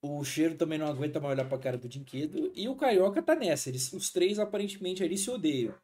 O 0.00 0.24
cheiro 0.24 0.56
também 0.56 0.78
não 0.78 0.86
aguenta 0.86 1.20
mais 1.20 1.34
olhar 1.36 1.46
pra 1.46 1.58
cara 1.58 1.76
do 1.76 1.86
Dinquedo. 1.86 2.50
E 2.54 2.66
o 2.66 2.76
Carioca 2.76 3.22
tá 3.22 3.34
nessa. 3.34 3.68
Eles, 3.68 3.92
os 3.92 4.10
três, 4.10 4.38
aparentemente, 4.38 5.02
ali 5.02 5.18
se 5.18 5.30
odeiam. 5.30 5.74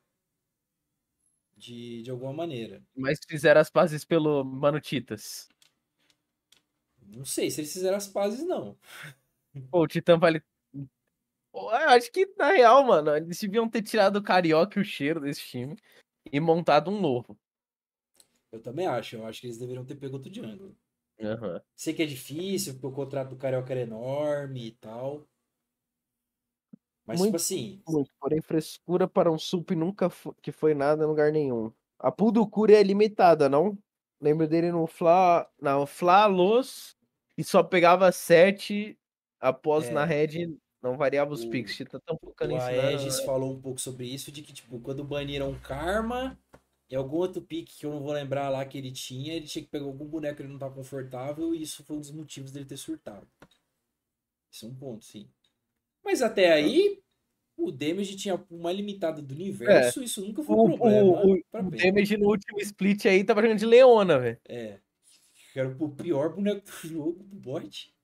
De, 1.62 2.02
de 2.02 2.10
alguma 2.10 2.32
maneira. 2.32 2.82
Mas 2.96 3.20
fizeram 3.24 3.60
as 3.60 3.70
pazes 3.70 4.04
pelo 4.04 4.42
Mano 4.42 4.80
Titas. 4.80 5.48
Não 7.06 7.24
sei 7.24 7.50
se 7.50 7.60
eles 7.60 7.72
fizeram 7.72 7.96
as 7.96 8.08
pazes, 8.08 8.44
não. 8.44 8.76
Pô, 9.70 9.82
o 9.82 9.86
Titã 9.86 10.18
vale 10.18 10.42
eu 11.54 11.68
acho 11.68 12.10
que, 12.10 12.26
na 12.38 12.50
real, 12.50 12.82
mano, 12.84 13.14
eles 13.14 13.38
deviam 13.38 13.68
ter 13.68 13.82
tirado 13.82 14.16
o 14.16 14.22
Carioca 14.22 14.78
e 14.78 14.82
o 14.82 14.84
cheiro 14.84 15.20
desse 15.20 15.42
time 15.42 15.76
e 16.32 16.40
montado 16.40 16.90
um 16.90 16.98
novo. 16.98 17.38
Eu 18.50 18.60
também 18.60 18.86
acho. 18.86 19.16
Eu 19.16 19.26
acho 19.26 19.40
que 19.40 19.46
eles 19.46 19.58
deveriam 19.58 19.84
ter 19.84 19.96
pego 19.96 20.14
outro 20.14 20.30
Django. 20.30 20.74
Uhum. 21.20 21.60
Sei 21.76 21.92
que 21.92 22.02
é 22.02 22.06
difícil, 22.06 22.72
porque 22.74 22.86
o 22.86 22.92
contrato 22.92 23.30
do 23.30 23.36
Carioca 23.36 23.72
era 23.72 23.82
enorme 23.82 24.68
e 24.68 24.72
tal. 24.72 25.28
Mas, 27.06 27.18
muito, 27.18 27.30
tipo 27.30 27.36
assim. 27.36 27.82
Muito, 27.88 28.10
porém, 28.20 28.40
frescura 28.40 29.08
para 29.08 29.30
um 29.30 29.38
sup 29.38 29.70
nunca 29.72 30.10
que 30.40 30.52
foi 30.52 30.74
nada 30.74 31.04
em 31.04 31.06
lugar 31.06 31.32
nenhum. 31.32 31.72
A 31.98 32.10
Pudukuri 32.10 32.74
é 32.74 32.82
limitada, 32.82 33.48
não? 33.48 33.76
Lembro 34.20 34.46
dele 34.46 34.70
no 34.70 34.86
Fla. 34.86 35.48
Não, 35.60 35.86
Fla 35.86 36.26
Los 36.26 36.96
e 37.36 37.42
só 37.42 37.62
pegava 37.62 38.10
sete 38.12 38.98
após 39.40 39.88
é. 39.88 39.92
na 39.92 40.04
Red 40.04 40.56
não 40.82 40.96
variava 40.96 41.32
os 41.32 41.44
o, 41.44 41.50
picks. 41.50 41.78
Tá 41.88 42.00
tão 42.00 42.18
focando 42.18 42.54
o 42.54 42.60
Aegis 42.60 43.18
né? 43.18 43.24
falou 43.24 43.52
um 43.52 43.60
pouco 43.60 43.80
sobre 43.80 44.06
isso, 44.06 44.32
de 44.32 44.42
que, 44.42 44.52
tipo, 44.52 44.80
quando 44.80 45.04
baniram 45.04 45.56
Karma 45.60 46.36
e 46.90 46.96
algum 46.96 47.18
outro 47.18 47.40
pick 47.40 47.68
que 47.68 47.86
eu 47.86 47.92
não 47.92 48.02
vou 48.02 48.12
lembrar 48.12 48.48
lá 48.48 48.64
que 48.66 48.76
ele 48.76 48.90
tinha, 48.90 49.34
ele 49.34 49.46
tinha 49.46 49.64
que 49.64 49.70
pegar 49.70 49.84
algum 49.84 50.06
boneco 50.06 50.36
que 50.36 50.42
ele 50.42 50.52
não 50.52 50.58
tá 50.58 50.68
confortável 50.68 51.54
e 51.54 51.62
isso 51.62 51.84
foi 51.84 51.96
um 51.96 52.00
dos 52.00 52.10
motivos 52.10 52.50
dele 52.50 52.66
ter 52.66 52.76
surtado. 52.76 53.26
Isso 54.50 54.66
é 54.66 54.68
um 54.68 54.74
ponto, 54.74 55.04
sim. 55.04 55.30
Mas 56.04 56.22
até 56.22 56.52
aí, 56.52 57.02
o 57.56 57.70
damage 57.70 58.16
tinha 58.16 58.44
uma 58.50 58.72
limitada 58.72 59.22
do 59.22 59.34
universo, 59.34 60.00
é. 60.00 60.04
isso 60.04 60.24
nunca 60.24 60.42
foi 60.42 60.56
um 60.56 60.76
problema. 60.76 61.10
O, 61.10 61.34
o, 61.34 61.34
o 61.34 61.70
damage 61.70 62.16
no 62.16 62.28
último 62.28 62.60
split 62.60 63.06
aí 63.06 63.24
tava 63.24 63.42
jogando 63.42 63.58
de 63.58 63.66
Leona, 63.66 64.18
velho. 64.18 64.40
É. 64.48 64.80
Era 65.54 65.68
o 65.68 65.90
pior 65.90 66.34
boneco 66.34 66.64
do 66.64 66.88
jogo, 66.88 67.22
do 67.24 67.36
bot. 67.36 67.94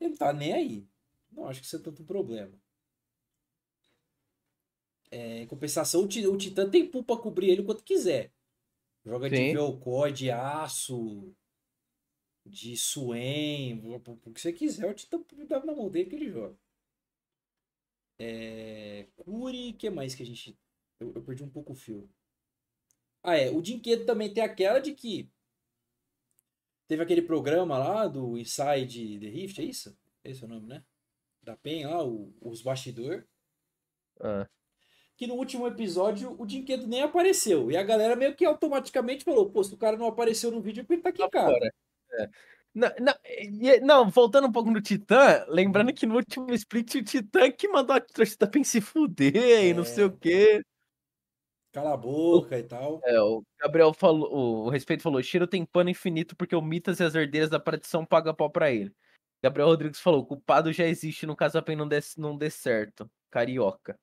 Ele 0.00 0.10
não 0.10 0.16
tá 0.16 0.32
nem 0.32 0.52
aí. 0.52 0.88
Não 1.32 1.46
acho 1.46 1.60
que 1.60 1.66
isso 1.66 1.76
é 1.76 1.80
tanto 1.80 2.02
um 2.02 2.06
problema. 2.06 2.52
É, 5.10 5.42
em 5.42 5.46
compensação, 5.46 6.02
o, 6.02 6.04
o 6.04 6.36
Titã 6.36 6.68
tem 6.68 6.86
pool 6.86 7.04
pra 7.04 7.16
cobrir 7.16 7.50
ele 7.50 7.62
quanto 7.62 7.84
quiser. 7.84 8.32
Joga 9.04 9.28
Sim. 9.28 9.36
de 9.36 9.52
Velcó, 9.52 10.08
de 10.08 10.30
aço, 10.30 11.32
de 12.44 12.76
Swain, 12.76 13.80
o 13.94 14.32
que 14.32 14.40
você 14.40 14.52
quiser, 14.52 14.90
o 14.90 14.94
Titã 14.94 15.20
dá 15.48 15.64
na 15.64 15.74
mão 15.74 15.88
dele 15.88 16.10
que 16.10 16.16
ele 16.16 16.30
joga. 16.30 16.56
É, 18.18 19.06
Curi, 19.16 19.70
o 19.70 19.76
que 19.76 19.90
mais 19.90 20.14
que 20.14 20.22
a 20.22 20.26
gente. 20.26 20.58
Eu, 20.98 21.12
eu, 21.14 21.22
perdi 21.22 21.42
um 21.42 21.50
pouco 21.50 21.72
o 21.72 21.76
fio. 21.76 22.08
Ah, 23.22 23.36
é. 23.36 23.50
O 23.50 23.60
Dinquedo 23.60 24.04
também 24.06 24.32
tem 24.32 24.42
aquela 24.42 24.78
de 24.78 24.92
que. 24.94 25.30
Teve 26.88 27.02
aquele 27.02 27.22
programa 27.22 27.76
lá 27.78 28.06
do 28.06 28.38
Inside 28.38 29.18
the 29.18 29.28
Rift, 29.28 29.60
é 29.60 29.64
isso? 29.64 29.98
Esse 30.22 30.42
é 30.42 30.46
o 30.46 30.48
nome, 30.48 30.66
né? 30.66 30.84
Da 31.42 31.56
PEN 31.56 31.86
lá, 31.86 32.04
o, 32.04 32.32
os 32.40 32.62
bastidor. 32.62 33.26
Ah. 34.20 34.48
Que 35.16 35.26
no 35.26 35.34
último 35.34 35.66
episódio 35.66 36.40
o 36.40 36.46
Dinquedo 36.46 36.86
nem 36.86 37.02
apareceu. 37.02 37.70
E 37.70 37.76
a 37.76 37.82
galera 37.82 38.14
meio 38.14 38.36
que 38.36 38.44
automaticamente 38.44 39.24
falou: 39.24 39.50
pô, 39.50 39.62
se 39.64 39.74
o 39.74 39.78
cara 39.78 39.96
não 39.96 40.06
apareceu 40.06 40.50
no 40.50 40.60
vídeo 40.60 40.80
é 40.80 40.84
porque 40.84 40.94
ele 40.94 41.02
tá 41.02 41.08
aqui, 41.08 41.18
tá 41.18 41.30
cara. 41.30 41.74
É. 42.12 42.30
Não, 42.76 42.90
não, 43.00 43.14
não, 43.80 44.10
voltando 44.10 44.48
um 44.48 44.52
pouco 44.52 44.70
no 44.70 44.82
Titã, 44.82 45.46
lembrando 45.48 45.94
que 45.94 46.04
no 46.04 46.16
último 46.16 46.52
split 46.52 46.96
o 46.96 47.02
Titã 47.02 47.50
que 47.50 47.66
mandou 47.66 47.96
a 47.96 48.00
torcida 48.02 48.46
pra 48.46 48.62
se 48.62 48.82
fuder 48.82 49.34
é. 49.34 49.68
e 49.68 49.72
não 49.72 49.82
sei 49.82 50.04
o 50.04 50.08
é. 50.08 50.16
quê. 50.20 50.62
Cala 51.72 51.94
a 51.94 51.96
boca 51.96 52.54
o, 52.54 52.58
e 52.58 52.62
tal. 52.62 53.00
É, 53.02 53.18
o 53.18 53.42
Gabriel 53.58 53.94
falou, 53.94 54.66
o 54.66 54.68
Respeito 54.68 55.02
falou, 55.02 55.22
Shiro 55.22 55.46
tem 55.46 55.64
pano 55.64 55.88
infinito 55.88 56.36
porque 56.36 56.54
o 56.54 56.60
Mitas 56.60 57.00
e 57.00 57.04
as 57.04 57.14
herdeiras 57.14 57.48
da 57.48 57.58
tradição 57.58 58.04
pagam 58.04 58.34
pau 58.34 58.50
pra 58.50 58.70
ele. 58.70 58.94
Gabriel 59.42 59.68
Rodrigues 59.68 59.98
falou, 59.98 60.20
o 60.20 60.26
culpado 60.26 60.70
já 60.70 60.84
existe 60.84 61.24
no 61.24 61.34
caso 61.34 61.56
a 61.56 61.62
PEN 61.62 61.76
não 61.76 61.88
dê, 61.88 62.00
não 62.18 62.36
dê 62.36 62.50
certo. 62.50 63.10
Carioca. 63.30 63.98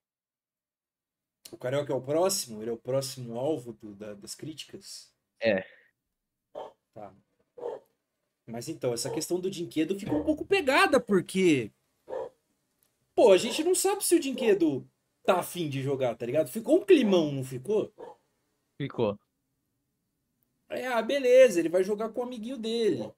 O 1.51 1.57
Carioca 1.59 1.93
é 1.93 1.95
o 1.95 2.01
próximo? 2.01 2.59
Ele 2.59 2.71
é 2.71 2.73
o 2.73 2.77
próximo 2.77 3.37
alvo 3.37 3.73
do, 3.73 3.93
da, 3.93 4.15
das 4.15 4.33
críticas? 4.33 5.13
É. 5.39 5.63
Tá. 6.95 7.13
Mas 8.53 8.69
então, 8.69 8.93
essa 8.93 9.09
questão 9.09 9.39
do 9.39 9.49
Dinquedo 9.49 9.97
ficou 9.97 10.19
um 10.19 10.23
pouco 10.23 10.45
pegada, 10.45 10.99
porque. 10.99 11.71
Pô, 13.15 13.31
a 13.31 13.37
gente 13.37 13.63
não 13.63 13.73
sabe 13.73 14.05
se 14.05 14.13
o 14.13 14.19
Dinquedo 14.19 14.87
tá 15.23 15.39
afim 15.39 15.67
de 15.67 15.81
jogar, 15.81 16.15
tá 16.15 16.23
ligado? 16.23 16.51
Ficou 16.51 16.77
um 16.77 16.85
climão, 16.85 17.31
não 17.31 17.43
ficou? 17.43 17.91
Ficou. 18.79 19.17
É, 20.69 20.85
ah, 20.85 21.01
beleza, 21.01 21.59
ele 21.59 21.67
vai 21.67 21.83
jogar 21.83 22.09
com 22.09 22.19
o 22.19 22.23
amiguinho 22.25 22.59
dele. 22.59 23.11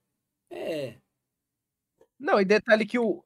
É. 0.49 0.95
Não, 2.17 2.39
e 2.39 2.45
detalhe 2.45 2.85
que 2.85 2.97
o. 2.97 3.21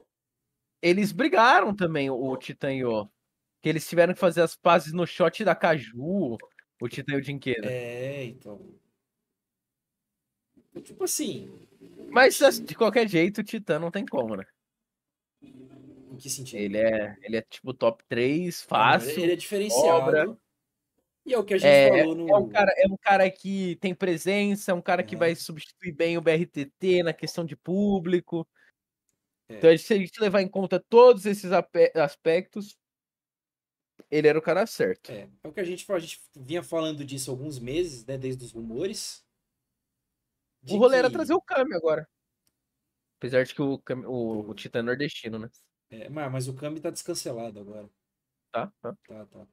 Eles 0.82 1.12
brigaram 1.12 1.76
também, 1.76 2.10
o 2.10 2.36
Titã 2.38 2.74
e 2.74 2.84
o. 2.84 3.08
Que 3.62 3.70
eles 3.70 3.88
tiveram 3.88 4.16
que 4.16 4.20
fazer 4.20 4.42
as 4.42 4.56
pazes 4.56 4.94
no 4.94 5.06
shot 5.06 5.44
da 5.44 5.54
Caju, 5.54 6.40
o 6.82 6.90
Titã 6.90 7.14
e 7.14 7.18
o 7.18 7.22
Dinquedo. 7.22 7.68
É, 7.70 8.24
então. 8.24 8.60
Tipo 10.82 11.04
assim, 11.04 11.50
mas 12.10 12.42
assim, 12.42 12.64
de 12.64 12.76
qualquer 12.76 13.08
jeito, 13.08 13.42
o 13.42 13.44
Titã 13.44 13.80
não 13.80 13.92
tem 13.92 14.06
como, 14.06 14.36
né? 14.36 14.46
Em 15.42 16.18
que 16.18 16.30
sentido? 16.30 16.60
Ele 16.60 16.78
é, 16.78 17.18
ele 17.22 17.38
é 17.38 17.42
tipo 17.42 17.74
top 17.74 18.04
3, 18.08 18.62
fácil. 18.64 19.22
Ele 19.22 19.34
é 19.34 19.36
diferenciado. 19.36 19.88
Obra. 19.88 20.38
E 21.26 21.34
é 21.34 21.38
o 21.38 21.44
que 21.44 21.54
a 21.54 21.58
gente 21.58 21.70
é, 21.70 22.00
falou 22.00 22.16
no. 22.16 22.30
É 22.30 22.38
um, 22.38 22.50
cara, 22.50 22.74
é 22.76 22.88
um 22.88 22.98
cara 22.98 23.30
que 23.30 23.76
tem 23.76 23.94
presença, 23.94 24.72
é 24.72 24.74
um 24.74 24.82
cara 24.82 25.04
que 25.04 25.16
é. 25.16 25.18
vai 25.18 25.36
substituir 25.36 25.92
bem 25.92 26.18
o 26.18 26.22
BRTT 26.22 27.04
na 27.04 27.14
questão 27.14 27.46
de 27.46 27.56
público. 27.56 28.48
É. 29.48 29.58
Então, 29.58 29.78
se 29.78 29.94
a 29.94 29.98
gente 29.98 30.20
levar 30.20 30.42
em 30.42 30.48
conta 30.48 30.84
todos 30.90 31.26
esses 31.26 31.52
aspectos, 31.96 32.76
ele 34.10 34.28
era 34.28 34.40
o 34.40 34.42
cara 34.42 34.66
certo. 34.66 35.12
É, 35.12 35.30
é 35.44 35.48
o 35.48 35.54
que 35.54 35.60
a 35.60 35.64
gente, 35.64 35.90
a 35.92 36.00
gente 36.00 36.20
vinha 36.36 36.64
falando 36.64 37.06
disso 37.06 37.30
há 37.30 37.34
alguns 37.34 37.60
meses, 37.60 38.04
né? 38.06 38.18
Desde 38.18 38.44
os 38.44 38.52
rumores. 38.52 39.24
O 40.68 40.78
rolê 40.78 40.96
que... 40.96 41.00
era 41.00 41.12
trazer 41.12 41.34
o 41.34 41.42
Kami 41.42 41.74
agora. 41.76 42.08
Apesar 43.18 43.44
de 43.44 43.54
que 43.54 43.62
o, 43.62 43.78
Kami, 43.80 44.06
o, 44.06 44.50
o 44.50 44.54
Titã 44.54 44.80
é 44.80 44.82
nordestino, 44.82 45.40
né? 45.40 45.50
É, 45.90 46.10
mas, 46.10 46.32
mas 46.32 46.48
o 46.48 46.56
Kami 46.56 46.80
tá 46.80 46.90
descancelado 46.90 47.60
agora. 47.60 47.90
Tá, 48.52 48.72
tá. 48.82 48.96
Tá, 49.08 49.26
tá. 49.26 49.48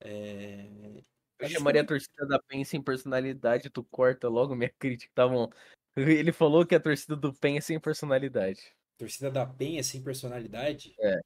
É... 0.00 1.02
Eu 1.38 1.48
chamaria 1.48 1.82
a 1.82 1.86
torcida 1.86 2.26
da 2.26 2.38
PEN 2.38 2.64
sem 2.64 2.80
personalidade, 2.80 3.70
tu 3.70 3.82
corta 3.84 4.28
logo 4.28 4.54
minha 4.54 4.72
crítica, 4.78 5.12
tá 5.14 5.26
bom? 5.26 5.50
Ele 5.96 6.32
falou 6.32 6.66
que 6.66 6.74
a 6.74 6.80
torcida 6.80 7.16
do 7.16 7.32
PEN 7.32 7.58
é 7.58 7.60
sem 7.60 7.78
personalidade. 7.78 8.74
Torcida 8.96 9.30
da 9.30 9.46
PEN 9.46 9.78
é 9.78 9.82
sem 9.82 10.02
personalidade? 10.02 10.94
É. 10.98 11.20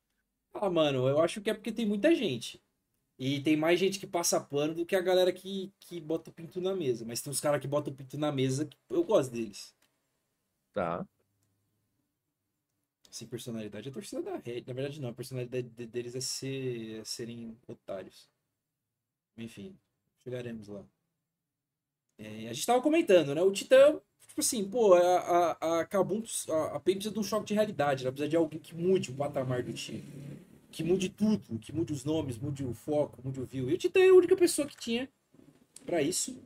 Ah, 0.55 0.71
mano, 0.71 1.09
eu 1.09 1.21
acho 1.21 1.41
que 1.41 1.51
é 1.51 1.55
porque 1.55 1.73
tem 1.73 1.87
muita 1.87 2.15
gente. 2.15 2.63
E 3.19 3.41
tem 3.41 3.57
mais 3.57 3.81
gente 3.81 3.99
que 3.99 4.07
passa 4.07 4.41
pano 4.41 4.75
do 4.75 4.87
que 4.87 4.95
a 4.95 5.01
galera 5.01 5.33
que, 5.33 5.73
que 5.81 6.01
bota 6.01 6.31
o 6.31 6.33
pinto 6.33 6.61
na 6.61 6.75
mesa. 6.75 7.05
Mas 7.05 7.21
tem 7.21 7.31
uns 7.33 7.41
caras 7.41 7.61
que 7.61 7.67
botam 7.67 7.93
o 7.93 7.97
pinto 7.97 8.17
na 8.17 8.31
mesa 8.31 8.65
que 8.65 8.77
eu 8.89 9.03
gosto 9.03 9.33
deles. 9.33 9.75
Tá. 10.73 11.05
Sem 13.11 13.27
personalidade 13.27 13.89
é 13.89 13.91
a 13.91 13.95
torcida 13.95 14.23
da 14.23 14.37
rede. 14.37 14.69
Na 14.69 14.75
verdade, 14.75 15.01
não. 15.01 15.09
A 15.09 15.15
personalidade 15.15 15.69
deles 15.69 16.15
é, 16.15 16.21
ser, 16.21 17.01
é 17.01 17.05
serem 17.05 17.59
otários. 17.67 18.29
Enfim, 19.37 19.77
chegaremos 20.23 20.69
lá. 20.69 20.85
É, 22.19 22.49
a 22.49 22.53
gente 22.53 22.67
tava 22.67 22.81
comentando, 22.81 23.35
né? 23.35 23.43
O 23.43 23.51
Titã, 23.51 24.01
tipo 24.29 24.41
assim, 24.41 24.69
pô, 24.69 24.95
a, 24.95 25.01
a, 25.01 25.81
a 25.81 25.87
Kabum, 25.87 26.23
a, 26.51 26.77
a 26.77 26.81
precisa 26.81 27.11
de 27.11 27.19
um 27.19 27.25
choque 27.25 27.47
de 27.47 27.55
realidade. 27.55 28.05
Ela 28.05 28.13
precisa 28.13 28.29
de 28.29 28.37
alguém 28.37 28.61
que 28.61 28.77
mude 28.77 29.11
o 29.11 29.17
patamar 29.17 29.65
do 29.65 29.73
time 29.73 30.47
que 30.71 30.85
mude 30.85 31.09
tudo, 31.09 31.59
que 31.59 31.73
mude 31.73 31.93
os 31.93 32.05
nomes, 32.05 32.39
mude 32.39 32.65
o 32.65 32.75
foco, 32.75 33.21
mude 33.25 33.41
o 33.41 33.47
view. 33.47 33.71
E 33.71 33.75
o 33.75 33.79
Titã 33.79 34.01
é 34.01 34.09
a 34.09 34.15
única 34.15 34.37
pessoa 34.37 34.67
que 34.67 34.77
tinha 34.77 35.09
para 35.85 36.03
isso. 36.03 36.39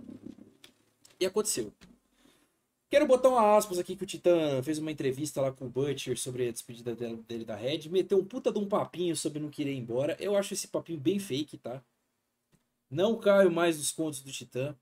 E 1.18 1.26
aconteceu. 1.26 1.72
Quero 2.88 3.06
botar 3.06 3.30
uma 3.30 3.56
aspas 3.56 3.78
aqui 3.78 3.96
que 3.96 4.04
o 4.04 4.06
Titã 4.06 4.62
fez 4.62 4.78
uma 4.78 4.92
entrevista 4.92 5.40
lá 5.40 5.50
com 5.50 5.64
o 5.64 5.68
Butcher 5.68 6.18
sobre 6.18 6.46
a 6.46 6.52
despedida 6.52 6.94
dele 6.94 7.44
da 7.44 7.56
Red. 7.56 7.88
Meteu 7.88 8.18
um 8.18 8.24
puta 8.24 8.52
de 8.52 8.58
um 8.58 8.68
papinho 8.68 9.16
sobre 9.16 9.40
não 9.40 9.48
querer 9.48 9.72
ir 9.72 9.78
embora. 9.78 10.16
Eu 10.20 10.36
acho 10.36 10.52
esse 10.52 10.68
papinho 10.68 11.00
bem 11.00 11.18
fake, 11.18 11.56
tá? 11.56 11.82
Não 12.90 13.18
caio 13.18 13.50
mais 13.50 13.78
nos 13.78 13.90
contos 13.90 14.20
do 14.20 14.30
Titã. 14.30 14.76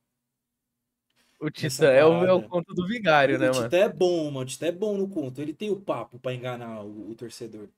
O 1.41 1.49
Titã 1.51 1.87
é 1.87 2.05
o 2.05 2.21
meu 2.21 2.43
conto 2.43 2.75
do 2.75 2.85
vigário, 2.85 3.37
o 3.37 3.39
né, 3.39 3.47
mano? 3.47 3.61
O 3.61 3.63
Titã 3.63 3.77
é 3.79 3.89
bom, 3.89 4.25
mano. 4.25 4.41
O 4.41 4.45
Titã 4.45 4.67
é 4.67 4.73
bom 4.73 4.99
no 4.99 5.09
conto. 5.09 5.41
Ele 5.41 5.55
tem 5.55 5.71
o 5.71 5.81
papo 5.81 6.19
para 6.19 6.35
enganar 6.35 6.83
o, 6.83 7.11
o 7.11 7.15
torcedor. 7.15 7.69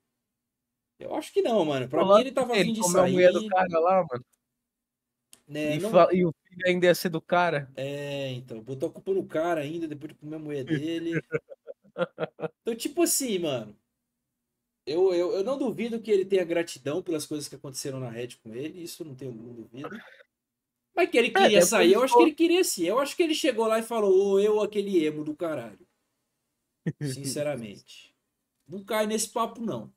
Eu 0.98 1.14
acho 1.14 1.33
que 1.33 1.42
não, 1.42 1.64
mano. 1.64 1.88
Pra 1.88 2.05
mim 2.05 2.20
ele 2.20 2.33
tava 2.33 2.55
vindo 2.55 2.81
de 2.81 2.90
sair. 2.90 3.11
A 3.11 3.12
mulher 3.12 3.33
do 3.33 3.46
cara 3.48 3.81
lá, 3.81 4.07
mano. 4.11 4.24
Né, 5.48 5.76
e, 5.76 5.81
não... 5.81 6.12
e, 6.12 6.24
o 6.24 6.33
filho 6.33 6.66
ainda 6.66 6.87
ia 6.87 6.94
ser 6.94 7.09
do 7.09 7.20
cara. 7.20 7.70
É, 7.76 8.31
então. 8.31 8.61
Botou 8.62 8.88
a 8.88 8.92
culpa 8.92 9.12
no 9.12 9.26
cara 9.26 9.61
ainda, 9.61 9.88
depois 9.88 10.12
de 10.12 10.18
comer 10.18 10.37
a 10.37 10.38
mulher 10.38 10.64
dele. 10.64 11.20
então, 12.61 12.74
tipo 12.74 13.02
assim, 13.02 13.38
mano. 13.38 13.76
Eu, 14.85 15.14
eu, 15.14 15.33
eu 15.33 15.44
não 15.44 15.57
duvido 15.57 16.00
que 16.00 16.11
ele 16.11 16.24
tenha 16.24 16.44
gratidão 16.44 17.02
pelas 17.02 17.24
coisas 17.24 17.48
que 17.48 17.55
aconteceram 17.55 18.00
na 18.00 18.11
Red 18.11 18.31
com 18.42 18.55
ele. 18.55 18.83
Isso 18.83 19.05
não 19.05 19.14
tenho 19.14 19.33
não 19.33 19.52
duvido. 19.52 19.90
Mas 20.94 21.09
que 21.09 21.18
ele 21.18 21.28
é, 21.28 21.31
queria 21.31 21.59
é, 21.59 21.62
sair, 21.62 21.92
eu 21.92 22.02
acho 22.02 22.14
que 22.14 22.22
ele 22.22 22.35
queria 22.35 22.64
sim. 22.64 22.85
Eu 22.85 22.98
acho 22.98 23.16
que 23.16 23.22
ele 23.22 23.35
chegou 23.35 23.66
lá 23.66 23.78
e 23.78 23.83
falou, 23.83 24.12
ô, 24.12 24.40
eu 24.40 24.61
aquele 24.61 25.05
emo 25.05 25.24
do 25.24 25.35
caralho. 25.35 25.87
Sinceramente. 27.00 28.14
não 28.66 28.85
cai 28.85 29.07
nesse 29.07 29.28
papo, 29.28 29.61
não. 29.61 29.92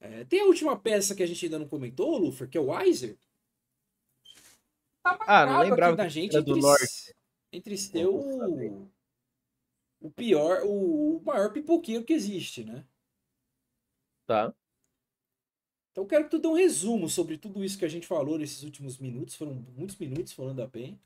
É, 0.00 0.24
tem 0.24 0.40
a 0.40 0.46
última 0.46 0.78
peça 0.78 1.14
que 1.14 1.22
a 1.22 1.26
gente 1.26 1.44
ainda 1.44 1.58
não 1.58 1.68
comentou, 1.68 2.16
Lufer, 2.16 2.48
que 2.48 2.56
é 2.56 2.60
o 2.60 2.70
Weiser. 2.70 3.18
Tá 5.02 5.18
ah, 5.26 5.46
não 5.46 5.60
lembrava 5.60 5.96
da 5.96 6.08
gente 6.08 6.36
entre, 6.36 6.52
do 6.52 6.56
norte. 6.56 7.14
entre 7.52 7.76
ser 7.76 8.06
o, 8.06 8.88
o 10.00 10.10
pior, 10.10 10.62
o, 10.64 11.18
o 11.18 11.22
maior 11.22 11.52
pipoqueiro 11.52 12.04
que 12.04 12.12
existe, 12.12 12.64
né? 12.64 12.84
Tá. 14.26 14.54
Então 15.90 16.04
eu 16.04 16.08
quero 16.08 16.24
que 16.24 16.30
tu 16.30 16.38
dê 16.38 16.48
um 16.48 16.54
resumo 16.54 17.08
sobre 17.08 17.36
tudo 17.36 17.64
isso 17.64 17.78
que 17.78 17.84
a 17.84 17.88
gente 17.88 18.06
falou 18.06 18.38
nesses 18.38 18.62
últimos 18.62 18.98
minutos. 18.98 19.34
Foram 19.34 19.54
muitos 19.76 19.96
minutos 19.96 20.32
falando 20.32 20.56
da 20.56 20.68
PEN. 20.68 20.98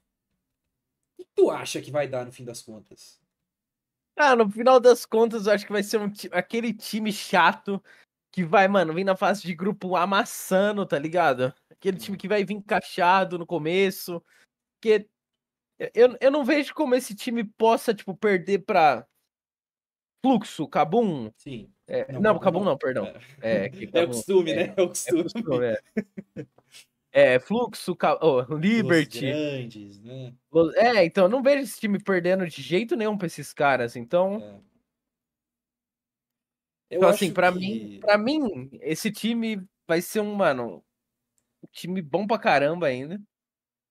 O 1.17 1.23
que 1.23 1.29
tu 1.35 1.51
acha 1.51 1.81
que 1.81 1.91
vai 1.91 2.07
dar 2.07 2.27
no 2.27 2.33
fim 2.33 2.45
das 2.45 2.63
contas? 2.63 3.21
Ah, 4.17 4.37
no 4.37 4.49
final 4.49 4.79
das 4.79 5.05
contas, 5.05 5.47
eu 5.47 5.53
acho 5.53 5.67
que 5.67 5.73
vai 5.73 5.83
ser 5.83 5.99
um, 5.99 6.13
aquele 6.31 6.73
time 6.73 7.13
chato 7.13 7.83
que 8.35 8.43
vai, 8.43 8.67
mano, 8.67 8.93
vir 8.93 9.05
na 9.05 9.15
fase 9.15 9.43
de 9.43 9.55
grupo 9.55 9.95
amassando, 9.95 10.85
tá 10.85 10.99
ligado? 10.99 11.55
Aquele 11.71 11.97
time 11.97 12.17
que 12.17 12.27
vai 12.27 12.45
vir 12.45 12.55
encaixado 12.55 13.39
no 13.39 13.47
começo. 13.47 14.21
Que 14.83 15.09
eu, 15.95 16.17
eu 16.21 16.33
não 16.33 16.45
vejo 16.45 16.75
como 16.75 16.97
esse 16.97 17.15
time 17.15 17.45
possa, 17.45 17.95
tipo, 17.95 18.13
perder 18.17 18.65
pra 18.65 19.07
Fluxo, 20.21 20.67
Cabum. 20.67 21.31
Sim. 21.37 21.71
É, 21.87 22.13
não, 22.13 22.21
não 22.21 22.39
Cabum 22.41 22.65
não, 22.65 22.77
perdão. 22.77 23.07
É, 23.41 23.67
é, 23.67 23.71
é 23.93 24.03
o 24.03 24.09
costume, 24.09 24.51
é, 24.51 24.57
né? 24.57 24.75
É 24.77 24.83
o 24.83 24.89
costume. 24.89 25.21
É, 25.21 25.23
costume, 25.23 25.67
é. 27.15 27.35
é 27.35 27.39
Fluxo, 27.39 27.97
oh, 28.21 28.43
Liberty. 28.57 29.27
grandes, 29.27 30.01
né? 30.03 30.35
É, 30.75 31.05
então, 31.05 31.29
não 31.29 31.41
vejo 31.41 31.63
esse 31.63 31.79
time 31.79 32.03
perdendo 32.03 32.45
de 32.49 32.61
jeito 32.61 32.97
nenhum 32.97 33.17
pra 33.17 33.29
esses 33.29 33.53
caras. 33.53 33.95
Então. 33.95 34.61
É. 36.91 36.97
então, 36.97 37.09
assim, 37.09 37.33
pra 37.33 37.53
que... 37.53 37.59
mim, 37.59 38.01
para 38.01 38.19
mim, 38.19 38.71
esse 38.83 39.11
time 39.11 39.63
vai 39.87 40.01
ser 40.01 40.21
um, 40.21 40.35
mano, 40.35 40.83
um 41.63 41.69
time 41.73 42.01
bom 42.01 42.27
pra 42.27 42.39
caramba 42.39 42.87
ainda. 42.87 43.21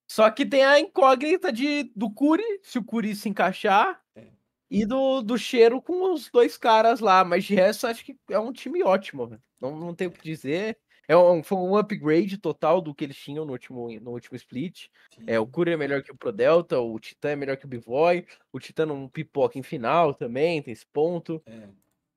Só 0.08 0.30
que 0.30 0.46
tem 0.46 0.64
a 0.64 0.80
incógnita 0.80 1.52
de, 1.52 1.92
do 1.96 2.12
Curi, 2.12 2.44
se 2.62 2.78
o 2.78 2.84
Curi 2.84 3.16
se 3.16 3.30
encaixar, 3.30 4.00
é. 4.16 4.28
e 4.70 4.86
do, 4.86 5.22
do 5.22 5.38
Cheiro 5.38 5.82
com 5.82 6.14
os 6.14 6.30
dois 6.30 6.58
caras 6.58 7.00
lá. 7.00 7.24
Mas 7.24 7.46
de 7.46 7.56
resto, 7.56 7.88
acho 7.88 8.04
que 8.06 8.16
é 8.30 8.38
um 8.38 8.52
time 8.52 8.84
ótimo. 8.84 9.40
Não, 9.60 9.76
não 9.76 9.96
tenho 9.96 10.10
o 10.10 10.14
que 10.14 10.22
dizer. 10.22 10.78
É 11.08 11.18
um, 11.18 11.44
foi 11.44 11.58
um 11.58 11.76
upgrade 11.76 12.38
total 12.38 12.80
do 12.80 12.94
que 12.94 13.04
eles 13.04 13.18
tinham 13.18 13.44
no 13.44 13.52
último, 13.52 13.90
no 14.00 14.12
último 14.12 14.38
split. 14.38 14.88
É, 15.28 15.38
o 15.38 15.46
Curi 15.46 15.72
é 15.72 15.78
melhor 15.78 16.02
que 16.02 16.12
o 16.12 16.16
Pro 16.16 16.32
Delta, 16.32 16.80
o 16.80 16.98
Titã 16.98 17.30
é 17.30 17.36
melhor 17.36 17.58
que 17.58 17.66
o 17.66 17.68
Bivoy, 17.68 18.26
o 18.54 18.60
Titã 18.60 18.86
não 18.86 19.10
pipoca 19.10 19.60
em 19.60 19.64
final 19.64 20.14
também, 20.14 20.62
tem 20.62 20.72
esse 20.72 20.86
ponto. 20.86 21.42
É. 21.46 21.68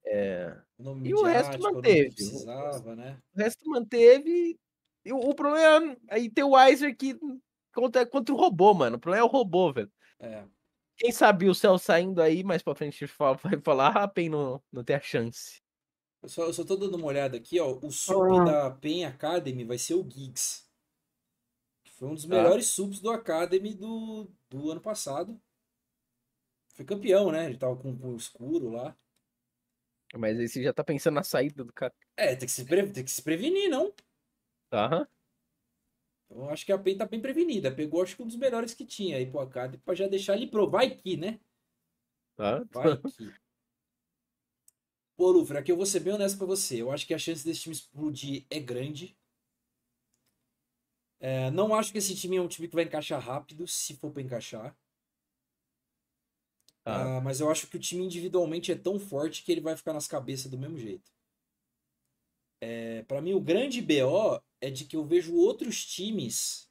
É... 0.07 0.57
E 1.03 1.15
o 1.15 1.23
resto 1.23 1.59
manteve. 1.61 2.15
Precisava, 2.15 2.95
né? 2.95 3.19
O 3.35 3.39
resto 3.39 3.69
manteve. 3.69 4.59
E 5.05 5.13
o, 5.13 5.19
o 5.19 5.35
problema 5.35 5.93
é 6.09 6.17
aí 6.17 6.31
tem 6.31 6.45
o 6.45 6.51
Weiser 6.51 6.97
que 6.97 7.19
contra, 7.75 8.07
contra 8.07 8.35
o 8.35 8.39
robô, 8.39 8.75
mano. 8.75 8.97
O 8.97 9.01
problema 9.01 9.25
é 9.25 9.29
o 9.29 9.31
robô, 9.31 9.73
velho. 9.73 9.91
É. 10.21 10.45
Quem 10.97 11.13
sabe 11.13 11.49
o 11.49 11.55
céu 11.55 11.79
saindo 11.79 12.23
aí, 12.23 12.43
mais 12.43 12.63
pra 12.63 12.75
frente 12.75 13.05
vai 13.43 13.61
falar, 13.63 13.97
ah, 13.97 14.05
a 14.05 14.09
PEN 14.09 14.31
não, 14.31 14.63
não 14.73 14.83
tem 14.83 14.97
a 14.97 15.01
chance. 15.01 15.61
Eu 16.23 16.29
só, 16.29 16.45
eu 16.45 16.53
só 16.53 16.65
tô 16.65 16.77
dando 16.77 16.97
uma 16.97 17.07
olhada 17.07 17.37
aqui, 17.37 17.61
ó. 17.61 17.79
O 17.83 17.91
sub 17.91 18.39
ah. 18.39 18.45
da 18.45 18.71
PEN 18.71 19.05
Academy 19.05 19.65
vai 19.65 19.79
ser 19.79 19.95
o 19.95 20.09
Giggs. 20.09 20.67
Foi 21.97 22.09
um 22.09 22.15
dos 22.15 22.25
tá. 22.25 22.29
melhores 22.29 22.67
ah. 22.67 22.75
subs 22.75 23.01
do 23.01 23.11
Academy 23.11 23.75
do, 23.75 24.29
do 24.51 24.71
ano 24.71 24.81
passado. 24.81 25.41
Foi 26.75 26.85
campeão, 26.85 27.31
né? 27.33 27.47
Ele 27.47 27.57
tava 27.57 27.77
com, 27.77 27.97
com 27.97 28.09
o 28.09 28.17
escuro 28.17 28.71
lá. 28.71 28.97
Mas 30.15 30.39
aí 30.39 30.49
você 30.49 30.63
já 30.63 30.73
tá 30.73 30.85
pensando 30.85 31.15
na 31.15 31.23
saída 31.23 31.65
do 31.65 31.73
cara. 31.73 31.93
É, 32.17 32.35
tem 32.35 32.47
que 32.47 32.53
se, 32.53 32.65
pre... 32.65 32.91
tem 32.91 33.05
que 33.05 33.11
se 33.11 33.23
prevenir, 33.23 33.69
não? 33.69 33.93
Aham. 34.73 35.07
Então 36.29 36.51
acho 36.51 36.67
que 36.67 36.73
a 36.73 36.79
PEN 36.79 36.97
tá 36.97 37.07
bem 37.07 37.21
prevenida. 37.21 37.75
Pegou 37.75 38.03
acho 38.03 38.17
que 38.17 38.23
um 38.23 38.27
dos 38.27 38.37
melhores 38.37 38.75
que 38.75 38.85
tinha 38.85 39.17
aí 39.17 39.27
pro 39.27 39.41
Academy 39.41 39.79
pra 39.79 39.95
já 39.95 40.07
deixar 40.09 40.37
ele 40.37 40.47
provar 40.47 40.85
aqui, 40.85 41.17
né? 41.17 41.41
Tá. 42.37 42.65
Vai 42.73 42.93
aqui. 42.93 43.33
Pô, 45.17 45.31
Lufra, 45.31 45.61
aqui 45.61 45.73
eu 45.73 45.77
vou 45.77 45.87
ser 45.87 46.01
bem 46.01 46.13
honesto 46.13 46.37
pra 46.37 46.47
você. 46.47 46.83
Eu 46.83 46.91
acho 46.91 47.07
que 47.07 47.15
a 47.15 47.19
chance 47.19 47.45
desse 47.45 47.63
time 47.63 47.75
explodir 47.75 48.45
é 48.51 48.61
grande. 48.61 49.17
É, 51.19 51.51
não 51.51 51.75
acho 51.75 51.91
que 51.93 51.99
esse 51.99 52.15
time 52.15 52.37
é 52.37 52.41
um 52.41 52.49
time 52.49 52.69
que 52.69 52.75
vai 52.75 52.85
encaixar 52.85 53.21
rápido, 53.21 53.67
se 53.67 53.97
for 53.97 54.11
pra 54.11 54.21
encaixar. 54.21 54.77
Ah. 56.87 57.21
mas 57.21 57.41
eu 57.41 57.51
acho 57.51 57.67
que 57.67 57.77
o 57.77 57.81
time 57.81 58.05
individualmente 58.05 58.71
é 58.71 58.77
tão 58.77 58.99
forte 58.99 59.43
que 59.43 59.51
ele 59.51 59.61
vai 59.61 59.77
ficar 59.77 59.93
nas 59.93 60.07
cabeças 60.07 60.51
do 60.51 60.57
mesmo 60.57 60.79
jeito. 60.79 61.11
É, 62.61 63.03
para 63.03 63.21
mim, 63.21 63.35
o 63.35 63.41
grande 63.41 63.83
BO 63.83 64.41
é 64.61 64.71
de 64.71 64.85
que 64.85 64.97
eu 64.97 65.05
vejo 65.05 65.35
outros 65.35 65.85
times 65.85 66.69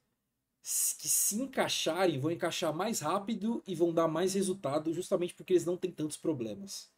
que 0.99 1.07
se 1.07 1.35
encaixarem 1.41 2.19
vão 2.19 2.31
encaixar 2.31 2.73
mais 2.73 2.99
rápido 2.99 3.63
e 3.67 3.75
vão 3.75 3.93
dar 3.93 4.07
mais 4.07 4.33
resultado 4.33 4.91
justamente 4.93 5.33
porque 5.35 5.53
eles 5.53 5.65
não 5.65 5.77
têm 5.77 5.91
tantos 5.91 6.17
problemas. 6.17 6.91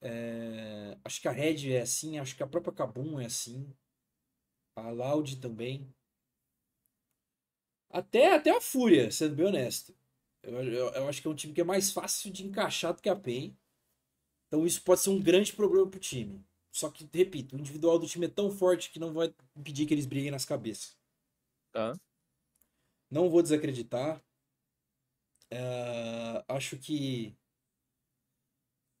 É, 0.00 0.96
acho 1.04 1.20
que 1.20 1.28
a 1.28 1.32
Red 1.32 1.72
é 1.72 1.80
assim, 1.82 2.18
acho 2.18 2.36
que 2.36 2.42
a 2.42 2.46
própria 2.46 2.72
Kabum 2.72 3.20
é 3.20 3.26
assim, 3.26 3.72
a 4.76 4.90
Loud 4.90 5.36
também. 5.36 5.92
Até, 7.90 8.34
até 8.34 8.50
a 8.50 8.60
Fúria, 8.62 9.10
sendo 9.10 9.36
bem 9.36 9.46
honesto. 9.46 9.94
Eu, 10.42 10.62
eu, 10.62 10.88
eu, 10.90 11.08
acho 11.08 11.20
que 11.20 11.28
é 11.28 11.30
um 11.30 11.34
time 11.34 11.52
que 11.52 11.60
é 11.60 11.64
mais 11.64 11.90
fácil 11.90 12.32
de 12.32 12.44
encaixar 12.46 12.94
do 12.94 13.02
que 13.02 13.08
a 13.08 13.16
PEN. 13.16 13.56
Então 14.46 14.66
isso 14.66 14.82
pode 14.82 15.00
ser 15.00 15.10
um 15.10 15.20
grande 15.20 15.52
problema 15.52 15.88
pro 15.88 16.00
time. 16.00 16.44
Só 16.72 16.90
que, 16.90 17.08
repito, 17.12 17.56
o 17.56 17.58
individual 17.58 17.98
do 17.98 18.06
time 18.06 18.26
é 18.26 18.30
tão 18.30 18.50
forte 18.50 18.90
que 18.90 18.98
não 18.98 19.12
vai 19.12 19.34
impedir 19.56 19.86
que 19.86 19.94
eles 19.94 20.06
briguem 20.06 20.30
nas 20.30 20.44
cabeças. 20.44 20.96
Tá. 21.72 21.98
Não 23.10 23.28
vou 23.28 23.42
desacreditar. 23.42 24.22
Uh, 25.52 26.44
acho 26.46 26.76
que, 26.76 27.34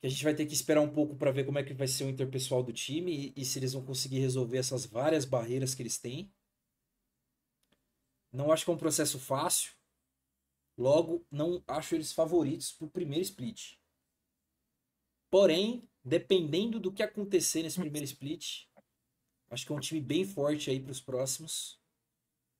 que 0.00 0.06
a 0.06 0.08
gente 0.08 0.24
vai 0.24 0.34
ter 0.34 0.46
que 0.46 0.54
esperar 0.54 0.80
um 0.80 0.92
pouco 0.92 1.14
para 1.14 1.30
ver 1.30 1.44
como 1.44 1.58
é 1.58 1.62
que 1.62 1.74
vai 1.74 1.86
ser 1.86 2.04
o 2.04 2.08
interpessoal 2.08 2.62
do 2.62 2.72
time 2.72 3.32
e, 3.36 3.42
e 3.42 3.44
se 3.44 3.58
eles 3.58 3.74
vão 3.74 3.84
conseguir 3.84 4.18
resolver 4.20 4.58
essas 4.58 4.86
várias 4.86 5.24
barreiras 5.24 5.74
que 5.74 5.82
eles 5.82 5.98
têm. 5.98 6.32
Não 8.32 8.50
acho 8.50 8.64
que 8.64 8.70
é 8.70 8.74
um 8.74 8.78
processo 8.78 9.18
fácil. 9.18 9.77
Logo, 10.78 11.26
não 11.28 11.60
acho 11.66 11.96
eles 11.96 12.12
favoritos 12.12 12.70
pro 12.70 12.88
primeiro 12.88 13.24
split. 13.24 13.76
Porém, 15.28 15.82
dependendo 16.04 16.78
do 16.78 16.92
que 16.92 17.02
acontecer 17.02 17.64
nesse 17.64 17.80
primeiro 17.80 18.04
split, 18.04 18.66
acho 19.50 19.66
que 19.66 19.72
é 19.72 19.74
um 19.74 19.80
time 19.80 20.00
bem 20.00 20.24
forte 20.24 20.70
aí 20.70 20.78
para 20.78 20.92
os 20.92 21.00
próximos. 21.00 21.80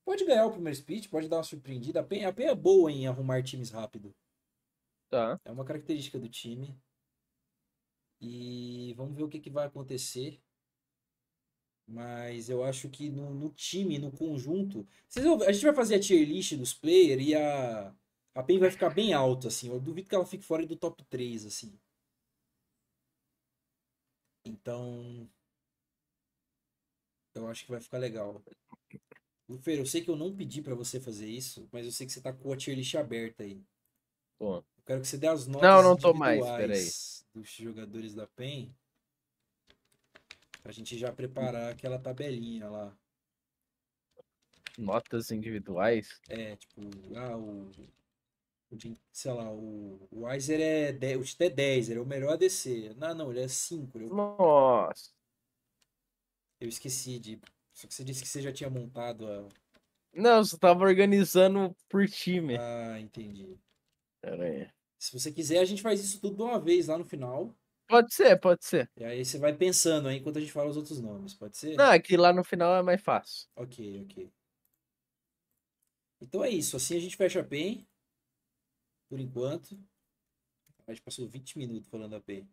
Pode 0.03 0.25
ganhar 0.25 0.45
o 0.45 0.51
primeiro 0.51 0.77
split, 0.77 1.07
pode 1.07 1.29
dar 1.29 1.37
uma 1.37 1.43
surpreendida. 1.43 2.01
A 2.01 2.03
PEN, 2.03 2.25
a 2.25 2.33
é 2.43 2.55
boa 2.55 2.91
em 2.91 3.07
arrumar 3.07 3.41
times 3.41 3.69
rápido. 3.69 4.13
Tá. 5.09 5.39
É 5.45 5.51
uma 5.51 5.63
característica 5.63 6.19
do 6.19 6.27
time. 6.27 6.77
E 8.19 8.93
vamos 8.97 9.15
ver 9.15 9.23
o 9.23 9.29
que, 9.29 9.39
que 9.39 9.49
vai 9.49 9.65
acontecer. 9.65 10.41
Mas 11.87 12.49
eu 12.49 12.65
acho 12.65 12.89
que 12.89 13.09
no, 13.09 13.33
no 13.33 13.49
time, 13.51 13.97
no 13.97 14.11
conjunto. 14.11 14.85
Vocês 15.07 15.25
vão, 15.25 15.41
a 15.41 15.51
gente 15.53 15.63
vai 15.63 15.73
fazer 15.73 15.95
a 15.95 15.99
tier 15.99 16.27
list 16.27 16.55
dos 16.55 16.73
players 16.73 17.25
e 17.25 17.33
a, 17.33 17.95
a 18.35 18.43
PEN 18.43 18.59
vai 18.59 18.71
ficar 18.71 18.89
bem 18.89 19.13
alta, 19.13 19.47
assim. 19.47 19.69
Eu 19.69 19.79
duvido 19.79 20.07
que 20.07 20.15
ela 20.15 20.25
fique 20.25 20.43
fora 20.43 20.65
do 20.65 20.75
top 20.75 21.03
3, 21.05 21.45
assim. 21.45 21.77
Então. 24.45 25.29
Eu 27.35 27.47
acho 27.47 27.65
que 27.65 27.71
vai 27.71 27.79
ficar 27.79 27.97
legal. 27.97 28.41
Fer, 29.61 29.79
eu 29.79 29.85
sei 29.85 30.01
que 30.03 30.09
eu 30.09 30.15
não 30.15 30.35
pedi 30.35 30.61
para 30.61 30.75
você 30.75 30.99
fazer 30.99 31.27
isso, 31.27 31.67
mas 31.71 31.85
eu 31.85 31.91
sei 31.91 32.05
que 32.05 32.13
você 32.13 32.21
tá 32.21 32.31
com 32.31 32.51
a 32.51 32.57
tier 32.57 32.75
list 32.75 32.93
aberta 32.95 33.43
aí. 33.43 33.63
Bom. 34.37 34.57
Eu 34.57 34.83
quero 34.85 35.01
que 35.01 35.07
você 35.07 35.17
dê 35.17 35.27
as 35.27 35.47
notas 35.47 35.69
não, 35.69 35.83
não 35.83 35.97
tô 35.97 36.13
mais, 36.13 36.45
peraí. 36.45 36.87
dos 37.33 37.49
jogadores 37.49 38.13
da 38.13 38.27
PEN. 38.27 38.75
Pra 40.61 40.71
gente 40.71 40.97
já 40.97 41.11
preparar 41.11 41.71
aquela 41.71 41.97
tabelinha 41.97 42.69
lá. 42.69 42.95
Notas 44.77 45.31
individuais? 45.31 46.21
É, 46.29 46.55
tipo, 46.55 46.81
ah, 47.15 47.35
o 47.35 47.71
sei 49.11 49.33
lá, 49.33 49.51
o, 49.51 50.07
o 50.11 50.25
Weiser 50.25 50.59
é 50.61 50.91
10, 50.91 51.19
o 51.19 51.23
Tito 51.23 51.43
é 51.43 51.49
10, 51.49 51.89
ele 51.89 51.99
é 51.99 52.01
o 52.01 52.05
melhor 52.05 52.33
ADC. 52.33 52.93
Não, 52.97 53.15
não, 53.15 53.31
ele 53.31 53.41
é 53.41 53.47
5. 53.47 53.97
Ele 53.97 54.05
é 54.05 54.09
Nossa. 54.09 55.11
Eu 56.59 56.67
esqueci 56.67 57.19
de. 57.19 57.39
Só 57.73 57.87
que 57.87 57.93
você 57.93 58.03
disse 58.03 58.21
que 58.21 58.27
você 58.27 58.41
já 58.41 58.51
tinha 58.51 58.69
montado 58.69 59.27
a. 59.27 59.47
Não, 60.13 60.43
você 60.43 60.57
tava 60.57 60.83
organizando 60.83 61.75
por 61.87 62.07
time. 62.07 62.57
Ah, 62.57 62.99
entendi. 62.99 63.57
Pera 64.21 64.43
aí. 64.43 64.69
Se 64.97 65.17
você 65.17 65.31
quiser, 65.31 65.59
a 65.59 65.65
gente 65.65 65.81
faz 65.81 66.03
isso 66.03 66.19
tudo 66.19 66.35
de 66.35 66.41
uma 66.41 66.59
vez 66.59 66.87
lá 66.87 66.97
no 66.97 67.05
final. 67.05 67.55
Pode 67.87 68.13
ser, 68.13 68.39
pode 68.39 68.65
ser. 68.65 68.89
E 68.97 69.03
aí 69.03 69.25
você 69.25 69.39
vai 69.39 69.51
pensando 69.55 70.09
aí 70.09 70.17
enquanto 70.17 70.37
a 70.37 70.41
gente 70.41 70.51
fala 70.51 70.69
os 70.69 70.77
outros 70.77 70.99
nomes, 70.99 71.33
pode 71.33 71.57
ser? 71.57 71.75
Não, 71.75 71.89
aqui 71.89 72.17
lá 72.17 72.31
no 72.31 72.43
final 72.43 72.75
é 72.75 72.83
mais 72.83 73.01
fácil. 73.01 73.47
Ok, 73.55 74.03
ok. 74.03 74.29
Então 76.21 76.43
é 76.43 76.49
isso. 76.49 76.75
Assim 76.75 76.97
a 76.97 76.99
gente 76.99 77.15
fecha 77.15 77.39
a 77.39 77.43
PEN 77.43 77.87
por 79.09 79.19
enquanto. 79.19 79.77
A 80.87 80.93
gente 80.93 81.03
passou 81.03 81.27
20 81.27 81.57
minutos 81.57 81.89
falando 81.89 82.15
a 82.15 82.21
P. 82.21 82.45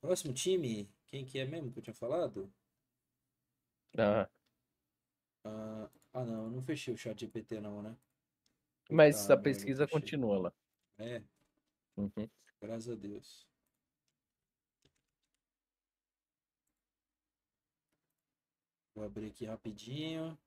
Próximo 0.00 0.34
time, 0.34 0.88
quem 1.06 1.24
que 1.24 1.38
é 1.38 1.46
mesmo 1.46 1.72
que 1.72 1.78
eu 1.78 1.82
tinha 1.82 1.94
falado? 1.94 2.52
Ah. 3.98 4.28
Ah, 5.44 5.90
ah 6.12 6.24
não, 6.24 6.44
eu 6.44 6.50
não 6.50 6.62
fechei 6.62 6.92
o 6.92 6.98
chat 6.98 7.18
GPT 7.18 7.60
não, 7.60 7.82
né? 7.82 7.96
Mas 8.90 9.26
tá, 9.26 9.34
a 9.34 9.36
pesquisa 9.36 9.88
continua 9.88 10.38
lá. 10.38 10.52
É. 10.98 11.22
Uhum. 11.96 12.28
Graças 12.60 12.90
a 12.90 12.94
Deus. 12.94 13.46
Vou 18.94 19.04
abrir 19.04 19.26
aqui 19.26 19.44
rapidinho. 19.46 20.38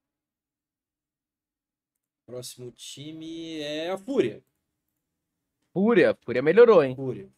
Próximo 2.27 2.69
time 2.73 3.61
é 3.61 3.89
a 3.89 3.97
Fúria. 3.97 4.43
Fúria, 5.71 6.13
Fúria 6.13 6.41
melhorou, 6.41 6.83
hein? 6.83 6.93
Fúria. 6.93 7.31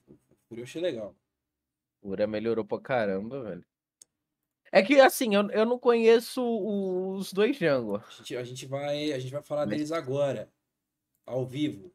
Fúria 0.47 0.61
eu 0.61 0.63
achei 0.63 0.81
legal. 0.81 1.15
Fúria 2.01 2.25
melhorou 2.25 2.65
pra 2.65 2.81
caramba, 2.81 3.43
velho. 3.43 3.65
É 4.71 4.81
que 4.81 4.99
assim, 4.99 5.35
eu, 5.35 5.47
eu 5.51 5.63
não 5.63 5.77
conheço 5.77 6.41
os 6.41 7.31
dois 7.31 7.55
Django. 7.55 7.97
A 7.97 8.09
gente, 8.09 8.37
a 8.37 8.43
gente 8.43 8.65
vai, 8.65 9.11
a 9.11 9.19
gente 9.19 9.31
vai 9.31 9.43
falar 9.43 9.67
Mas... 9.67 9.75
deles 9.75 9.91
agora, 9.91 10.51
ao 11.23 11.45
vivo. 11.45 11.93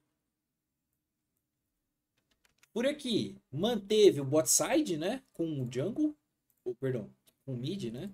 Por 2.73 2.87
aqui, 2.87 3.37
manteve 3.51 4.21
o 4.21 4.25
bot 4.25 4.49
side, 4.49 4.97
né? 4.97 5.21
Com 5.33 5.63
o 5.63 5.67
Django. 5.67 6.17
Ou, 6.65 6.77
perdão, 6.77 7.13
com 7.45 7.55
o 7.55 7.57
mid, 7.57 7.93
né? 7.93 8.13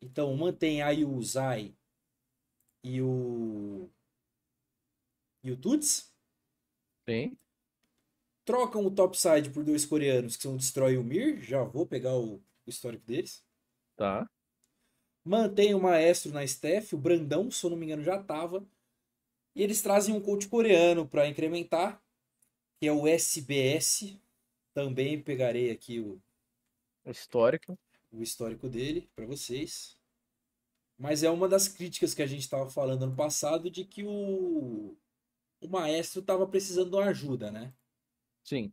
Então, 0.00 0.32
mantém 0.36 0.80
aí 0.80 1.04
o 1.04 1.20
Zai 1.20 1.74
e 2.82 3.02
o. 3.02 3.88
E 5.42 5.50
o 5.50 5.56
Tuts. 5.56 6.12
Sim. 7.08 7.36
Trocam 8.44 8.84
o 8.86 8.90
topside 8.90 9.50
por 9.50 9.62
dois 9.64 9.84
coreanos 9.84 10.36
que 10.36 10.42
são 10.42 10.54
o 10.54 10.56
Destroy 10.56 10.94
e 10.94 10.98
o 10.98 11.04
Mir. 11.04 11.40
Já 11.42 11.62
vou 11.62 11.86
pegar 11.86 12.14
o, 12.16 12.36
o 12.36 12.42
histórico 12.66 13.04
deles. 13.06 13.44
Tá. 13.96 14.28
Mantém 15.24 15.74
o 15.74 15.80
Maestro 15.80 16.32
na 16.32 16.44
staff. 16.44 16.94
O 16.94 16.98
Brandão, 16.98 17.50
se 17.50 17.64
eu 17.64 17.70
não 17.70 17.76
me 17.76 17.86
engano, 17.86 18.02
já 18.02 18.22
tava. 18.22 18.66
E 19.54 19.62
eles 19.62 19.82
trazem 19.82 20.14
um 20.14 20.20
coach 20.20 20.48
coreano 20.48 21.06
para 21.06 21.28
incrementar, 21.28 22.02
que 22.78 22.86
é 22.86 22.92
o 22.92 23.06
SBS. 23.06 24.16
Também 24.72 25.20
pegarei 25.20 25.70
aqui 25.70 26.00
o, 26.00 26.20
o 27.04 27.10
histórico 27.10 27.78
o 28.10 28.22
histórico 28.22 28.68
dele 28.68 29.08
para 29.14 29.26
vocês. 29.26 29.97
Mas 30.98 31.22
é 31.22 31.30
uma 31.30 31.48
das 31.48 31.68
críticas 31.68 32.12
que 32.12 32.22
a 32.22 32.26
gente 32.26 32.40
estava 32.40 32.68
falando 32.68 33.04
ano 33.04 33.14
passado 33.14 33.70
de 33.70 33.84
que 33.84 34.02
o, 34.04 34.96
o 35.60 35.68
maestro 35.68 36.20
estava 36.20 36.46
precisando 36.46 36.90
de 36.90 36.96
uma 36.96 37.06
ajuda, 37.06 37.52
né? 37.52 37.72
Sim. 38.42 38.72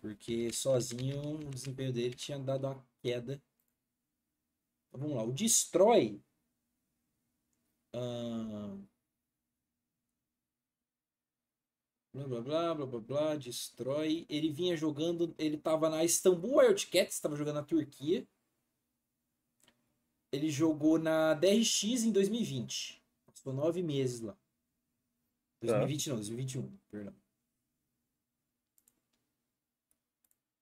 Porque 0.00 0.52
sozinho 0.52 1.20
o 1.36 1.50
desempenho 1.50 1.92
dele 1.92 2.14
tinha 2.14 2.38
dado 2.38 2.66
uma 2.66 2.86
queda. 3.02 3.42
Então, 4.88 5.00
vamos 5.00 5.16
lá. 5.16 5.24
O 5.24 5.32
Destrói. 5.32 6.22
Uh, 7.94 8.86
blá 12.12 12.28
blá 12.28 12.40
blá 12.40 12.74
blá 12.74 12.86
blá 12.86 13.00
blá. 13.00 13.36
Destrói. 13.36 14.26
Ele 14.28 14.52
vinha 14.52 14.76
jogando. 14.76 15.34
Ele 15.38 15.56
estava 15.56 15.88
na 15.88 16.04
Istanbul 16.04 16.58
Wildcats, 16.58 17.14
estava 17.14 17.36
jogando 17.36 17.56
na 17.56 17.64
Turquia. 17.64 18.26
Ele 20.32 20.50
jogou 20.50 20.98
na 20.98 21.34
DRX 21.34 21.84
em 21.84 22.10
2020. 22.10 23.02
Passou 23.26 23.52
nove 23.52 23.82
meses 23.82 24.20
lá. 24.20 24.36
2020 25.60 26.04
tá. 26.04 26.10
não, 26.10 26.16
2021, 26.16 26.78
perdão. 26.90 27.14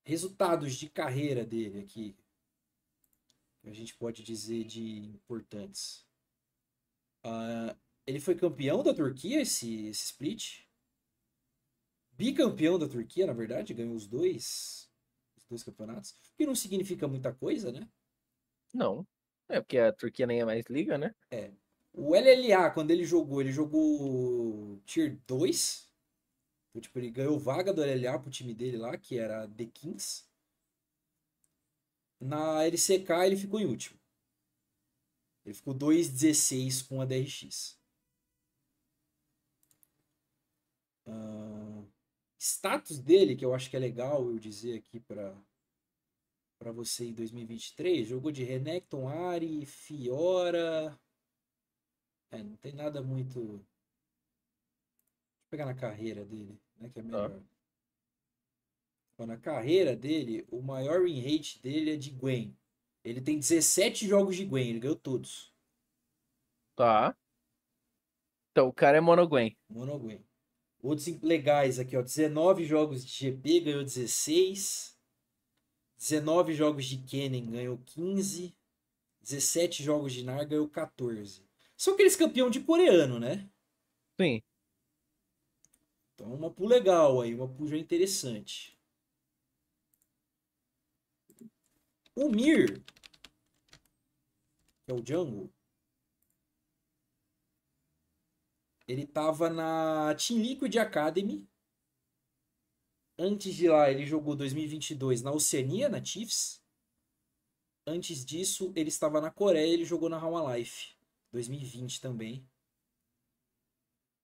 Resultados 0.04 0.74
de 0.74 0.90
carreira 0.90 1.44
dele 1.46 1.80
aqui. 1.80 2.16
A 3.64 3.72
gente 3.72 3.94
pode 3.94 4.22
dizer 4.22 4.64
de 4.64 5.04
importantes. 5.04 6.06
Uh, 7.24 7.76
ele 8.06 8.18
foi 8.18 8.34
campeão 8.34 8.82
da 8.82 8.94
Turquia, 8.94 9.42
esse, 9.42 9.86
esse 9.86 10.04
split. 10.06 10.64
Bicampeão 12.12 12.78
da 12.78 12.88
Turquia, 12.88 13.26
na 13.26 13.32
verdade, 13.32 13.72
ganhou 13.72 13.94
os 13.94 14.06
dois, 14.06 14.90
os 15.36 15.44
dois 15.44 15.62
campeonatos. 15.62 16.10
O 16.10 16.36
que 16.36 16.46
não 16.46 16.54
significa 16.54 17.06
muita 17.06 17.32
coisa, 17.32 17.70
né? 17.70 17.88
Não. 18.74 19.06
É, 19.50 19.60
porque 19.60 19.78
a 19.78 19.92
Turquia 19.92 20.26
nem 20.26 20.40
é 20.40 20.44
mais 20.44 20.64
liga, 20.66 20.96
né? 20.96 21.12
É. 21.30 21.50
O 21.92 22.14
LLA, 22.14 22.70
quando 22.70 22.92
ele 22.92 23.04
jogou, 23.04 23.40
ele 23.40 23.50
jogou 23.50 24.80
Tier 24.86 25.18
2. 25.26 25.90
Então, 26.70 26.80
tipo, 26.80 26.98
ele 27.00 27.10
ganhou 27.10 27.36
vaga 27.36 27.72
do 27.72 27.82
LLA 27.82 28.16
pro 28.20 28.30
time 28.30 28.54
dele 28.54 28.76
lá, 28.76 28.96
que 28.96 29.18
era 29.18 29.48
The 29.48 29.66
Kings. 29.66 30.24
Na 32.20 32.64
LCK 32.64 33.10
ele 33.26 33.36
ficou 33.36 33.58
em 33.58 33.66
último. 33.66 33.98
Ele 35.44 35.54
ficou 35.54 35.74
2,16 35.74 36.86
com 36.86 37.00
a 37.00 37.04
DRX. 37.04 37.76
Uh, 41.08 41.84
status 42.38 43.00
dele, 43.00 43.34
que 43.34 43.44
eu 43.44 43.52
acho 43.52 43.68
que 43.68 43.76
é 43.76 43.80
legal 43.80 44.28
eu 44.30 44.38
dizer 44.38 44.78
aqui 44.78 45.00
para 45.00 45.34
para 46.60 46.70
você 46.70 47.06
em 47.06 47.14
2023? 47.14 48.06
Jogou 48.06 48.30
de 48.30 48.44
Renekton, 48.44 49.08
Ari, 49.08 49.64
Fiora. 49.64 51.00
É, 52.30 52.42
não 52.42 52.54
tem 52.56 52.74
nada 52.74 53.02
muito. 53.02 53.40
Deixa 53.40 53.64
eu 55.46 55.50
pegar 55.50 55.64
na 55.64 55.74
carreira 55.74 56.22
dele, 56.22 56.60
né? 56.76 56.90
Que 56.90 57.00
é 57.00 57.02
melhor. 57.02 57.32
Ah. 59.18 59.26
na 59.26 59.38
carreira 59.38 59.96
dele, 59.96 60.46
o 60.50 60.60
maior 60.60 61.02
win 61.02 61.20
rate 61.20 61.60
dele 61.62 61.94
é 61.94 61.96
de 61.96 62.10
Gwen. 62.10 62.54
Ele 63.02 63.22
tem 63.22 63.38
17 63.38 64.06
jogos 64.06 64.36
de 64.36 64.44
Gwen, 64.44 64.68
ele 64.68 64.80
ganhou 64.80 64.96
todos. 64.96 65.54
Tá. 66.76 67.16
Então 68.50 68.68
o 68.68 68.72
cara 68.72 68.98
é 68.98 69.00
Monogwen. 69.00 69.56
Monogwen. 69.68 70.22
Outros 70.82 71.06
legais 71.22 71.78
aqui, 71.78 71.96
ó. 71.96 72.02
19 72.02 72.64
jogos 72.64 73.04
de 73.04 73.10
GP, 73.10 73.60
ganhou 73.60 73.82
16. 73.82 74.89
19 76.00 76.54
jogos 76.54 76.86
de 76.86 76.96
Kennen 76.96 77.50
ganhou 77.50 77.78
15. 77.84 78.56
17 79.20 79.82
jogos 79.82 80.14
de 80.14 80.24
Nar 80.24 80.46
ganhou 80.46 80.66
14. 80.66 81.44
São 81.76 81.92
aqueles 81.92 82.16
campeão 82.16 82.48
de 82.48 82.60
coreano, 82.60 83.20
né? 83.20 83.46
Sim. 84.18 84.42
Então 86.14 86.32
uma 86.32 86.50
pool 86.50 86.68
legal 86.68 87.20
aí, 87.20 87.34
uma 87.34 87.46
pool 87.46 87.68
já 87.68 87.76
interessante. 87.76 88.78
O 92.16 92.30
Mir, 92.30 92.82
que 94.84 94.90
é 94.90 94.94
o 94.94 95.04
Jungle, 95.06 95.50
ele 98.88 99.06
tava 99.06 99.50
na 99.50 100.14
Team 100.14 100.40
Liquid 100.40 100.74
Academy, 100.76 101.46
Antes 103.22 103.54
de 103.54 103.68
lá, 103.68 103.90
ele 103.90 104.06
jogou 104.06 104.34
2022 104.34 105.20
na 105.20 105.30
Oceania, 105.30 105.90
na 105.90 106.02
Chiefs. 106.02 106.58
Antes 107.86 108.24
disso, 108.24 108.72
ele 108.74 108.88
estava 108.88 109.20
na 109.20 109.30
Coreia, 109.30 109.74
ele 109.74 109.84
jogou 109.84 110.08
na 110.08 110.16
Raw 110.16 110.50
Life 110.50 110.94
2020 111.30 112.00
também. 112.00 112.42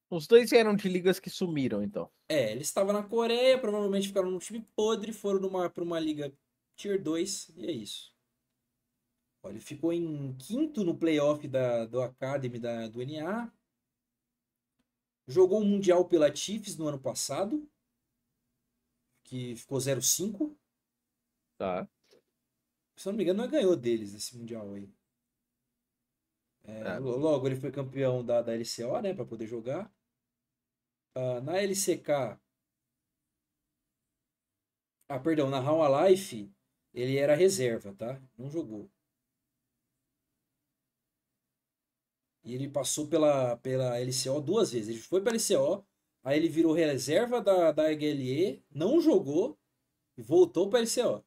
Os 0.09 0.27
dois 0.27 0.51
eram 0.51 0.75
de 0.75 0.89
ligas 0.89 1.21
que 1.21 1.29
sumiram, 1.29 1.83
então. 1.83 2.11
É, 2.27 2.51
ele 2.53 2.63
estava 2.63 2.91
na 2.91 3.03
Coreia, 3.03 3.59
provavelmente 3.59 4.09
ficaram 4.09 4.31
num 4.31 4.39
time 4.39 4.67
podre, 4.75 5.13
foram 5.13 5.47
para 5.69 5.85
uma 5.85 6.01
liga 6.01 6.33
Tier 6.75 7.03
2, 7.03 7.51
e 7.55 7.67
é 7.67 7.73
isso. 7.73 8.15
Olha, 9.43 9.53
ele 9.53 9.61
ficou 9.61 9.93
em 9.93 10.35
quinto 10.39 10.83
no 10.83 10.97
playoff 10.97 11.47
da, 11.47 11.85
do 11.85 12.01
Academy 12.01 12.59
da, 12.59 12.89
do 12.89 13.05
NA. 13.05 13.53
Jogou 15.29 15.61
o 15.61 15.67
Mundial 15.67 16.07
pela 16.07 16.35
Chiefs 16.35 16.79
no 16.79 16.89
ano 16.89 16.99
passado 16.99 17.69
que 19.27 19.57
ficou 19.57 19.79
0-5. 19.79 20.57
Tá. 21.59 21.89
Se 22.97 23.09
eu 23.09 23.13
não 23.13 23.19
me 23.19 23.25
engano, 23.25 23.43
não 23.43 23.51
ganhou 23.51 23.77
deles 23.77 24.15
esse 24.15 24.37
Mundial 24.37 24.73
aí. 24.75 24.89
É, 26.65 26.81
é. 26.81 26.99
Logo, 26.99 27.47
ele 27.47 27.57
foi 27.57 27.71
campeão 27.71 28.25
da, 28.25 28.43
da 28.43 28.53
LCO, 28.55 29.01
né, 29.03 29.15
para 29.15 29.25
poder 29.25 29.47
jogar. 29.47 29.93
Uh, 31.17 31.41
na 31.43 31.59
LCK. 31.59 32.39
Ah, 35.09 35.19
perdão, 35.21 35.49
na 35.49 35.61
How 35.61 36.09
Life, 36.09 36.53
ele 36.93 37.17
era 37.17 37.35
reserva, 37.35 37.95
tá? 37.95 38.21
Não 38.37 38.51
jogou. 38.51 38.91
E 42.45 42.55
ele 42.55 42.69
passou 42.69 43.09
pela, 43.09 43.57
pela 43.59 43.99
LCO 43.99 44.41
duas 44.41 44.73
vezes. 44.73 44.89
Ele 44.89 44.99
foi 44.99 45.21
para 45.21 45.33
a 45.33 45.37
LCO, 45.37 45.85
Aí 46.27 46.39
ele 46.39 46.49
virou 46.49 46.73
reserva 46.73 47.41
da, 47.41 47.71
da 47.71 47.85
HLE, 47.85 48.61
não 48.69 49.01
jogou 49.01 49.57
e 50.19 50.23
voltou 50.23 50.69
para 50.69 50.81
LCO. 50.81 51.25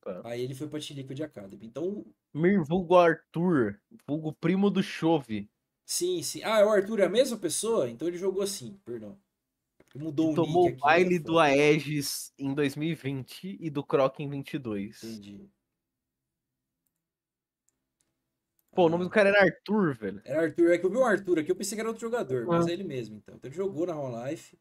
Tá. 0.00 0.22
Aí 0.24 0.42
ele 0.42 0.56
foi 0.56 0.66
pra 0.66 0.80
T-Liquid 0.80 1.20
Academy. 1.20 1.64
Então. 1.64 2.04
Mir 2.34 2.60
vulgo 2.64 2.96
Arthur, 2.96 3.80
vulgo 4.04 4.32
primo 4.32 4.70
do 4.70 4.82
Chove. 4.82 5.48
Sim, 5.86 6.20
sim. 6.24 6.42
Ah, 6.42 6.66
o 6.66 6.68
Arthur 6.68 6.98
é 6.98 7.04
a 7.04 7.08
mesma 7.08 7.36
pessoa? 7.36 7.88
Então 7.88 8.08
ele 8.08 8.18
jogou 8.18 8.42
assim, 8.42 8.76
perdão. 8.84 9.16
Mudou 9.94 10.32
o 10.32 10.34
Tomou 10.34 10.68
o 10.68 10.76
baile 10.76 11.20
do 11.20 11.38
Aegis 11.38 12.32
em 12.36 12.52
2020 12.52 13.56
e 13.60 13.70
do 13.70 13.84
Croc 13.84 14.18
em 14.18 14.28
22. 14.28 15.00
Entendi. 15.04 15.48
Pô, 18.78 18.86
o 18.86 18.88
nome 18.88 19.02
do 19.02 19.10
cara 19.10 19.30
era 19.30 19.42
Arthur, 19.42 19.92
velho. 19.92 20.22
Era 20.24 20.42
Arthur. 20.42 20.70
É 20.70 20.78
que 20.78 20.86
eu 20.86 20.90
vi 20.90 20.96
o 20.98 21.04
Arthur 21.04 21.40
aqui, 21.40 21.50
eu 21.50 21.56
pensei 21.56 21.74
que 21.74 21.80
era 21.80 21.88
outro 21.88 22.00
jogador, 22.00 22.46
mas 22.46 22.64
ah. 22.64 22.70
é 22.70 22.72
ele 22.72 22.84
mesmo, 22.84 23.16
então. 23.16 23.34
Então 23.34 23.48
ele 23.48 23.56
jogou 23.56 23.84
na 23.84 23.98
Home 23.98 24.30
Life. 24.30 24.56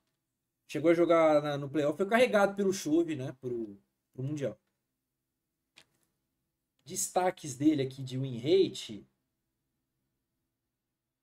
Chegou 0.67 0.89
a 0.89 0.93
jogar 0.95 1.39
na, 1.43 1.55
no 1.55 1.69
playoff, 1.69 1.95
foi 1.95 2.07
carregado 2.07 2.55
pelo 2.55 2.73
Chove, 2.73 3.15
né? 3.15 3.31
Pro, 3.33 3.79
pro 4.11 4.23
Mundial. 4.23 4.59
destaques 6.83 7.55
dele 7.55 7.83
aqui 7.83 8.01
de 8.01 8.17
win 8.17 8.39
rate. 8.39 9.07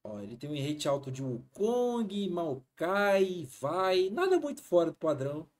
Ó, 0.05 0.21
ele 0.21 0.37
tem 0.37 0.49
um 0.49 0.55
rate 0.55 0.87
alto 0.87 1.11
de 1.11 1.21
Wukong, 1.21 2.31
Maokai, 2.31 3.45
Vai. 3.61 4.09
Nada 4.11 4.39
muito 4.39 4.63
fora 4.63 4.93
do 4.93 4.97
padrão. 4.97 5.51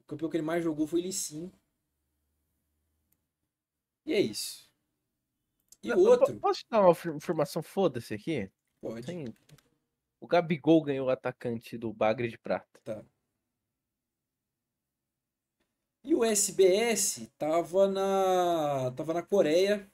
O 0.00 0.04
campeão 0.04 0.30
que 0.30 0.38
ele 0.38 0.42
mais 0.42 0.64
jogou 0.64 0.86
foi 0.86 1.02
Lee 1.02 1.12
Sin. 1.12 1.52
E 4.06 4.14
é 4.14 4.20
isso. 4.20 4.71
E 5.82 5.92
o 5.92 5.98
outro. 5.98 6.38
Posso 6.38 6.60
te 6.60 6.66
dar 6.70 6.80
uma 6.80 7.16
informação 7.16 7.62
foda-se 7.62 8.14
aqui? 8.14 8.50
Pode. 8.80 9.06
Tem... 9.06 9.24
O 10.20 10.26
Gabigol 10.26 10.82
ganhou 10.82 11.08
o 11.08 11.10
atacante 11.10 11.76
do 11.76 11.92
Bagre 11.92 12.28
de 12.28 12.38
Prata. 12.38 12.80
Tá. 12.84 13.04
E 16.04 16.14
o 16.14 16.24
SBS 16.24 17.28
tava 17.38 17.88
na. 17.88 18.92
tava 18.96 19.14
na 19.14 19.22
Coreia. 19.22 19.90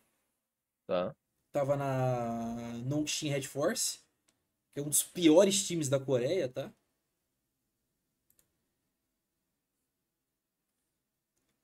Tá. 0.86 1.14
Tava 1.52 1.76
na 1.76 2.72
Nongshim 2.84 3.28
Red 3.28 3.42
Force, 3.42 4.00
que 4.72 4.80
é 4.80 4.82
um 4.82 4.88
dos 4.88 5.02
piores 5.02 5.66
times 5.66 5.88
da 5.88 5.98
Coreia, 5.98 6.48
tá? 6.48 6.72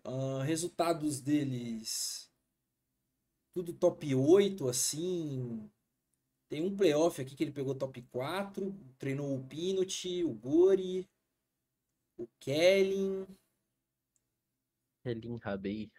Uh, 0.06 0.40
resultados 0.42 1.20
deles. 1.20 2.30
Tudo 3.54 3.72
top 3.72 4.14
8, 4.14 4.68
assim. 4.68 5.70
Tem 6.48 6.62
um 6.62 6.76
playoff 6.76 7.20
aqui 7.20 7.34
que 7.34 7.44
ele 7.44 7.52
pegou 7.52 7.74
top 7.74 8.02
4. 8.02 8.74
Treinou 8.98 9.34
o 9.34 9.46
Pinot, 9.46 10.24
o 10.24 10.34
Gori, 10.34 11.08
o 12.18 12.26
Kellen. 12.40 13.26
Kelin 15.02 15.36
Rabei. 15.36 15.90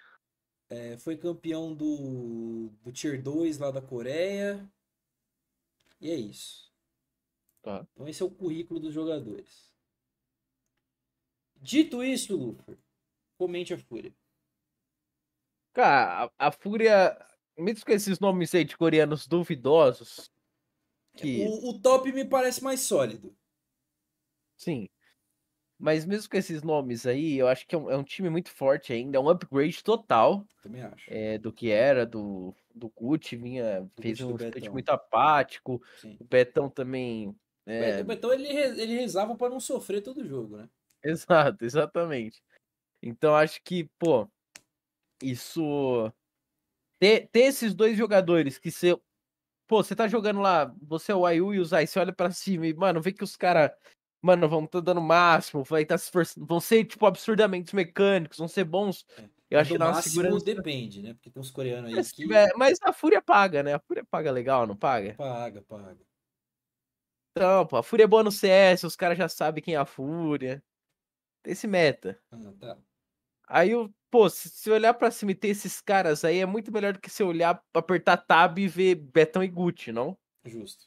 É, 0.69 0.97
foi 0.97 1.15
campeão 1.15 1.73
do, 1.73 2.69
do 2.83 2.91
Tier 2.91 3.21
2 3.21 3.57
lá 3.59 3.71
da 3.71 3.81
Coreia. 3.81 4.69
E 6.01 6.09
é 6.09 6.15
isso. 6.15 6.71
Tá. 7.61 7.87
Então 7.93 8.07
esse 8.07 8.21
é 8.21 8.25
o 8.25 8.31
currículo 8.31 8.79
dos 8.79 8.93
jogadores. 8.93 9.73
Dito 11.55 12.03
isso, 12.03 12.35
Luffy, 12.35 12.77
comente 13.37 13.73
a 13.73 13.77
Fúria. 13.77 14.13
Cara, 15.73 16.31
a, 16.37 16.47
a 16.47 16.51
Fúria, 16.51 17.17
mesmo 17.57 17.85
com 17.85 17.91
esses 17.91 18.19
nomes 18.19 18.53
aí 18.53 18.63
de 18.63 18.77
coreanos 18.77 19.27
duvidosos. 19.27 20.31
Que... 21.15 21.45
O, 21.45 21.69
o 21.69 21.79
top 21.79 22.11
me 22.11 22.25
parece 22.25 22.63
mais 22.63 22.81
sólido. 22.81 23.35
Sim. 24.57 24.89
Mas 25.77 26.05
mesmo 26.05 26.29
com 26.29 26.37
esses 26.37 26.63
nomes 26.63 27.05
aí, 27.05 27.37
eu 27.37 27.47
acho 27.47 27.67
que 27.67 27.75
é 27.75 27.77
um, 27.77 27.89
é 27.89 27.97
um 27.97 28.03
time 28.03 28.29
muito 28.29 28.49
forte 28.49 28.93
ainda, 28.93 29.17
é 29.17 29.19
um 29.19 29.29
upgrade 29.29 29.83
total. 29.83 30.47
Também 30.63 30.81
acho. 30.81 31.05
É, 31.07 31.37
do 31.37 31.51
que 31.51 31.69
era, 31.69 32.05
do, 32.05 32.55
do 32.73 32.89
Gucci, 32.89 33.35
vinha, 33.35 33.81
do 33.81 34.01
fez 34.01 34.21
Gucci 34.21 34.45
um 34.45 34.51
chute 34.51 34.69
muito 34.69 34.89
apático. 34.89 35.81
Sim. 35.97 36.15
O 36.19 36.23
Betão 36.23 36.69
também. 36.69 37.35
É... 37.65 37.99
O 37.99 38.05
Betão 38.05 38.31
ele, 38.31 38.47
ele 38.47 38.95
rezava 38.95 39.35
para 39.35 39.49
não 39.49 39.59
sofrer 39.59 40.01
todo 40.01 40.21
o 40.21 40.27
jogo, 40.27 40.57
né? 40.57 40.69
Exato, 41.03 41.63
exatamente. 41.63 42.41
Então 43.01 43.35
acho 43.35 43.61
que, 43.61 43.83
pô, 43.99 44.27
isso. 45.21 46.11
Ter, 46.99 47.27
ter 47.31 47.41
esses 47.41 47.73
dois 47.73 47.97
jogadores 47.97 48.57
que 48.57 48.71
você. 48.71 48.97
Pô, 49.67 49.83
você 49.83 49.95
tá 49.95 50.07
jogando 50.07 50.41
lá, 50.41 50.73
você 50.81 51.11
é 51.11 51.15
o 51.15 51.25
Ayu 51.25 51.53
e 51.53 51.59
o 51.59 51.65
Zay, 51.65 51.87
você 51.87 51.99
olha 51.99 52.13
pra 52.13 52.31
cima 52.31 52.67
e, 52.67 52.73
mano, 52.73 53.01
vê 53.01 53.11
que 53.11 53.23
os 53.23 53.35
caras 53.35 53.71
mano, 54.25 54.49
vão 54.49 54.63
estar 54.63 54.79
dando 54.79 54.97
o 54.97 55.03
máximo, 55.03 55.63
vai 55.63 55.83
estar 55.83 55.99
se 55.99 56.05
esforçando, 56.05 56.47
vão 56.47 56.59
ser, 56.59 56.83
tipo, 56.85 57.05
absurdamente 57.05 57.75
mecânicos, 57.75 58.39
vão 58.39 58.47
ser 58.47 58.63
bons. 58.63 59.05
É. 59.17 59.29
Eu 59.51 59.59
acho 59.59 59.71
que 59.71 59.77
dá 59.77 59.89
uma 59.89 60.01
segurança. 60.01 60.43
depende, 60.43 61.03
né? 61.03 61.13
Porque 61.13 61.29
tem 61.29 61.39
uns 61.39 61.51
coreanos 61.51 61.89
aí 61.89 61.95
mas, 61.95 62.11
que... 62.11 62.25
mas 62.57 62.79
a 62.81 62.91
Fúria 62.91 63.21
paga, 63.21 63.61
né? 63.61 63.75
A 63.75 63.79
Fúria 63.79 64.03
paga 64.03 64.31
legal, 64.31 64.65
não 64.65 64.75
paga? 64.75 65.13
Paga, 65.13 65.61
paga. 65.61 65.97
Então, 67.31 67.67
pô, 67.67 67.77
a 67.77 67.83
Fúria 67.83 68.05
é 68.05 68.07
boa 68.07 68.23
no 68.23 68.31
CS, 68.31 68.83
os 68.83 68.95
caras 68.95 69.17
já 69.17 69.29
sabem 69.29 69.63
quem 69.63 69.75
é 69.75 69.77
a 69.77 69.85
Fúria. 69.85 70.63
Tem 71.43 71.53
esse 71.53 71.67
meta. 71.67 72.19
Ah, 72.31 72.53
tá. 72.59 72.77
Aí, 73.47 73.71
pô, 74.09 74.29
se, 74.29 74.49
se 74.49 74.69
olhar 74.71 74.93
pra 74.93 75.11
cima 75.11 75.31
e 75.31 75.35
ter 75.35 75.49
esses 75.49 75.81
caras 75.81 76.23
aí, 76.23 76.39
é 76.39 76.45
muito 76.45 76.71
melhor 76.71 76.93
do 76.93 76.99
que 76.99 77.09
se 77.09 77.23
olhar, 77.23 77.61
apertar 77.73 78.17
tab 78.17 78.57
e 78.57 78.67
ver 78.67 78.95
Betão 78.95 79.43
e 79.43 79.47
Gucci, 79.47 79.91
não? 79.91 80.17
Justo. 80.43 80.85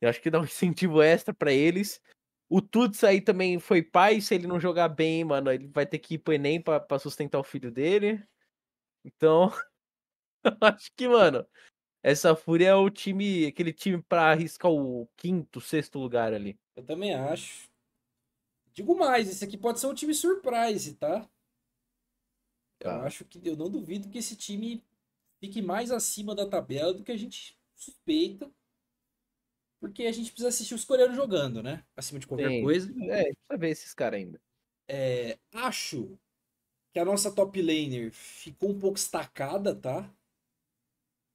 Eu 0.00 0.08
acho 0.08 0.20
que 0.20 0.30
dá 0.30 0.40
um 0.40 0.44
incentivo 0.44 1.02
extra 1.02 1.32
para 1.32 1.52
eles. 1.52 2.00
O 2.48 2.60
Tuts 2.60 3.04
aí 3.04 3.20
também 3.20 3.60
foi 3.60 3.80
pai, 3.80 4.20
se 4.20 4.34
ele 4.34 4.46
não 4.46 4.58
jogar 4.58 4.88
bem, 4.88 5.22
mano, 5.24 5.52
ele 5.52 5.68
vai 5.68 5.86
ter 5.86 5.98
que 6.00 6.14
ir 6.14 6.18
pro 6.18 6.34
Enem 6.34 6.60
pra, 6.60 6.80
pra 6.80 6.98
sustentar 6.98 7.38
o 7.38 7.44
filho 7.44 7.70
dele. 7.70 8.22
Então, 9.04 9.52
acho 10.60 10.90
que, 10.96 11.08
mano, 11.08 11.46
essa 12.02 12.34
Fúria 12.34 12.70
é 12.70 12.74
o 12.74 12.90
time, 12.90 13.46
aquele 13.46 13.72
time 13.72 14.02
pra 14.02 14.32
arriscar 14.32 14.70
o 14.70 15.08
quinto, 15.16 15.60
sexto 15.60 15.98
lugar 15.98 16.34
ali. 16.34 16.58
Eu 16.74 16.84
também 16.84 17.14
acho. 17.14 17.68
Digo 18.72 18.96
mais, 18.96 19.28
esse 19.28 19.44
aqui 19.44 19.58
pode 19.58 19.78
ser 19.78 19.86
um 19.86 19.94
time 19.94 20.14
surprise, 20.14 20.94
tá? 20.94 21.28
Eu 22.80 22.90
tá. 22.90 23.02
acho 23.04 23.24
que 23.24 23.40
eu 23.46 23.56
não 23.56 23.70
duvido 23.70 24.08
que 24.08 24.18
esse 24.18 24.34
time 24.34 24.82
fique 25.38 25.60
mais 25.60 25.90
acima 25.90 26.34
da 26.34 26.46
tabela 26.46 26.94
do 26.94 27.04
que 27.04 27.12
a 27.12 27.16
gente 27.16 27.56
suspeita. 27.74 28.50
Porque 29.78 30.04
a 30.04 30.12
gente 30.12 30.30
precisa 30.30 30.48
assistir 30.48 30.74
os 30.74 30.84
coreanos 30.84 31.16
jogando, 31.16 31.62
né? 31.62 31.84
Acima 31.96 32.18
de 32.18 32.26
qualquer 32.26 32.50
Sim. 32.50 32.62
coisa. 32.62 32.90
É, 33.04 33.22
precisa 33.22 33.56
ver 33.58 33.70
esses 33.70 33.94
caras 33.94 34.20
ainda. 34.20 34.40
É, 34.86 35.38
acho 35.52 36.18
que 36.92 36.98
a 36.98 37.04
nossa 37.04 37.30
top 37.30 37.60
laner 37.62 38.10
ficou 38.12 38.70
um 38.70 38.78
pouco 38.78 38.98
estacada, 38.98 39.74
tá? 39.74 40.12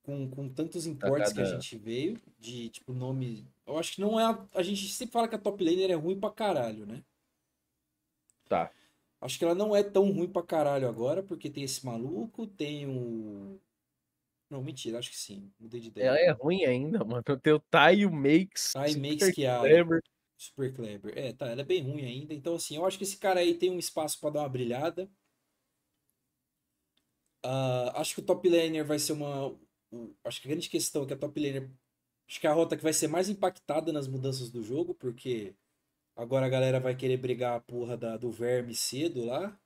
Com, 0.04 0.30
com 0.30 0.48
tantos 0.48 0.86
importes 0.86 1.34
que 1.34 1.42
a 1.42 1.46
gente 1.46 1.78
veio, 1.78 2.22
de 2.38 2.70
tipo 2.70 2.94
nome. 2.94 3.48
Eu 3.66 3.80
acho 3.80 3.96
que 3.96 4.02
não 4.02 4.20
é. 4.20 4.26
A, 4.26 4.48
a 4.56 4.62
gente 4.62 4.88
sempre 4.90 5.14
fala 5.14 5.28
que 5.28 5.36
a 5.36 5.40
top 5.40 5.64
laner 5.64 5.90
é 5.90 5.96
ruim 5.96 6.20
pra 6.20 6.30
caralho, 6.30 6.86
né? 6.86 7.04
Tá. 8.48 8.72
Acho 9.26 9.40
que 9.40 9.44
ela 9.44 9.56
não 9.56 9.76
é 9.76 9.82
tão 9.82 10.12
ruim 10.12 10.32
pra 10.32 10.44
caralho 10.44 10.88
agora, 10.88 11.24
porque 11.24 11.50
tem 11.50 11.64
esse 11.64 11.84
maluco, 11.84 12.46
tem 12.46 12.88
o. 12.88 13.60
Não, 14.48 14.62
mentira, 14.62 15.00
acho 15.00 15.10
que 15.10 15.18
sim. 15.18 15.52
Mudei 15.60 15.82
de 15.82 15.88
ideia. 15.88 16.10
Ela 16.10 16.20
é 16.20 16.30
ruim 16.30 16.64
ainda, 16.64 17.04
mano. 17.04 17.24
Tem 17.24 17.54
o 17.54 17.60
Tai 17.60 18.06
Makes. 18.06 18.74
Tai 18.74 18.96
Makes 18.96 19.32
que 19.32 19.44
é 19.44 19.58
Clever. 19.58 20.04
Super 20.38 20.72
Clever. 20.76 21.18
É, 21.18 21.34
tá, 21.34 21.48
ela 21.48 21.62
é 21.62 21.66
bem 21.66 21.82
ruim 21.82 22.06
ainda. 22.06 22.36
Então, 22.36 22.54
assim, 22.54 22.76
eu 22.76 22.86
acho 22.86 23.00
que 23.00 23.04
esse 23.04 23.18
cara 23.18 23.40
aí 23.40 23.56
tem 23.56 23.72
um 23.72 23.80
espaço 23.80 24.20
para 24.20 24.30
dar 24.30 24.42
uma 24.42 24.50
brilhada. 24.50 25.10
Uh, 27.44 27.90
acho 27.96 28.14
que 28.14 28.22
o 28.22 28.26
top 28.26 28.48
laner 28.48 28.86
vai 28.86 29.00
ser 29.00 29.14
uma. 29.14 29.58
Acho 30.24 30.40
que 30.40 30.48
a 30.48 30.52
grande 30.52 30.70
questão 30.70 31.02
é 31.02 31.08
que 31.08 31.14
a 31.14 31.18
top 31.18 31.40
laner. 31.40 31.72
Acho 32.30 32.40
que 32.40 32.46
é 32.46 32.50
a 32.52 32.54
rota 32.54 32.78
que 32.78 32.84
vai 32.84 32.94
ser 32.94 33.08
mais 33.08 33.28
impactada 33.28 33.92
nas 33.92 34.08
mudanças 34.08 34.52
do 34.52 34.62
jogo, 34.62 34.94
porque 34.94 35.56
agora 36.16 36.46
a 36.46 36.50
galera 36.50 36.80
vai 36.80 36.96
querer 36.96 37.18
brigar 37.18 37.58
a 37.58 37.60
porra 37.60 37.98
da, 37.98 38.18
do 38.18 38.32
verme 38.32 38.74
cedo 38.74 39.26
lá. 39.26 39.60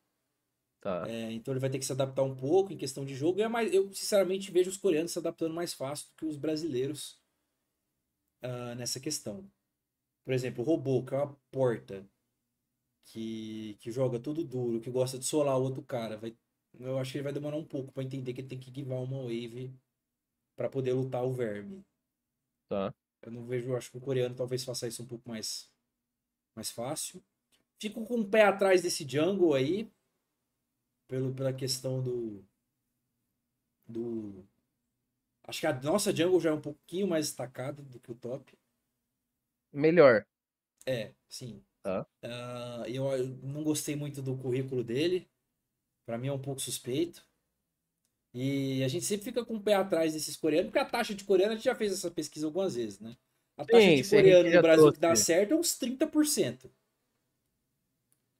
Tá. 0.81 1.05
É, 1.09 1.31
então 1.31 1.53
ele 1.53 1.59
vai 1.59 1.69
ter 1.69 1.77
que 1.77 1.85
se 1.85 1.91
adaptar 1.91 2.23
um 2.23 2.35
pouco 2.35 2.71
em 2.71 2.77
questão 2.77 3.03
de 3.03 3.13
jogo. 3.13 3.41
É 3.41 3.47
mais, 3.47 3.73
eu, 3.73 3.93
sinceramente, 3.93 4.51
vejo 4.51 4.69
os 4.69 4.77
coreanos 4.77 5.11
se 5.11 5.19
adaptando 5.19 5.53
mais 5.53 5.73
fácil 5.73 6.07
do 6.07 6.15
que 6.15 6.25
os 6.25 6.37
brasileiros 6.37 7.21
uh, 8.43 8.75
nessa 8.75 8.99
questão. 8.99 9.49
Por 10.23 10.33
exemplo, 10.33 10.63
o 10.63 10.65
robô, 10.65 11.03
que 11.03 11.13
é 11.13 11.17
uma 11.17 11.35
porta 11.51 12.07
que, 13.05 13.77
que 13.81 13.91
joga 13.91 14.19
tudo 14.19 14.43
duro, 14.43 14.79
que 14.79 14.89
gosta 14.89 15.17
de 15.17 15.25
solar 15.25 15.57
o 15.57 15.63
outro 15.63 15.81
cara. 15.81 16.17
Vai, 16.17 16.35
eu 16.79 16.97
acho 16.97 17.11
que 17.11 17.17
ele 17.17 17.23
vai 17.23 17.33
demorar 17.33 17.57
um 17.57 17.65
pouco 17.65 17.91
para 17.91 18.03
entender 18.03 18.33
que 18.33 18.41
ele 18.41 18.47
tem 18.47 18.59
que 18.59 18.71
givar 18.73 18.99
uma 18.99 19.23
wave 19.23 19.73
para 20.55 20.69
poder 20.69 20.93
lutar 20.93 21.25
o 21.25 21.33
verme. 21.33 21.83
Tá. 22.67 22.93
Eu 23.21 23.31
não 23.31 23.45
vejo, 23.45 23.69
eu 23.69 23.75
acho 23.75 23.91
que 23.91 23.97
o 23.97 24.01
coreano 24.01 24.35
talvez 24.35 24.63
faça 24.63 24.87
isso 24.87 25.03
um 25.03 25.07
pouco 25.07 25.27
mais, 25.27 25.69
mais 26.59 26.69
fácil. 26.69 27.23
Fico 27.79 28.05
com 28.05 28.19
o 28.19 28.29
pé 28.29 28.43
atrás 28.43 28.81
desse 28.81 29.07
jungle 29.07 29.53
aí, 29.53 29.89
pelo, 31.07 31.33
pela 31.33 31.53
questão 31.53 32.01
do. 32.01 32.43
do 33.87 34.45
Acho 35.43 35.61
que 35.61 35.67
a 35.67 35.81
nossa 35.81 36.15
jungle 36.15 36.39
já 36.41 36.49
é 36.49 36.53
um 36.53 36.61
pouquinho 36.61 37.07
mais 37.07 37.27
destacada 37.27 37.81
do 37.81 37.99
que 37.99 38.11
o 38.11 38.15
top. 38.15 38.53
Melhor. 39.71 40.25
É, 40.85 41.13
sim. 41.29 41.63
Tá. 41.81 42.05
Uh, 42.23 42.85
eu, 42.87 43.05
eu, 43.13 43.27
não 43.41 43.63
gostei 43.63 43.95
muito 43.95 44.21
do 44.21 44.37
currículo 44.37 44.83
dele. 44.83 45.27
Para 46.05 46.17
mim 46.17 46.27
é 46.27 46.33
um 46.33 46.41
pouco 46.41 46.59
suspeito. 46.59 47.25
E 48.33 48.83
a 48.83 48.87
gente 48.87 49.05
sempre 49.05 49.25
fica 49.25 49.45
com 49.45 49.55
o 49.55 49.61
pé 49.61 49.73
atrás 49.73 50.13
desses 50.13 50.35
coreanos, 50.35 50.67
porque 50.67 50.79
a 50.79 50.85
taxa 50.85 51.15
de 51.15 51.23
coreano, 51.23 51.53
a 51.53 51.55
gente 51.55 51.65
já 51.65 51.73
fez 51.73 51.93
essa 51.93 52.11
pesquisa 52.11 52.45
algumas 52.45 52.75
vezes, 52.75 52.99
né? 52.99 53.17
A 53.59 53.65
taxa 53.65 53.85
sim, 53.85 53.95
de 54.01 54.03
coreano 54.09 54.49
no 54.49 54.61
Brasil 54.61 54.91
que 54.91 54.99
dá 54.99 55.15
certo 55.15 55.53
é 55.53 55.57
uns 55.57 55.77
30%. 55.77 56.71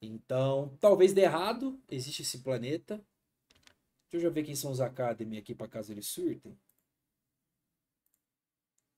Então, 0.02 0.76
talvez 0.80 1.14
dê 1.14 1.22
errado. 1.22 1.80
Existe 1.90 2.22
esse 2.22 2.40
planeta. 2.40 2.96
Deixa 4.12 4.18
eu 4.18 4.22
já 4.22 4.30
ver 4.30 4.44
quem 4.44 4.56
são 4.56 4.72
os 4.72 4.82
Academy 4.82 5.38
aqui 5.38 5.56
para 5.56 5.68
caso 5.68 5.92
eles 5.92 6.08
surtem. 6.08 6.58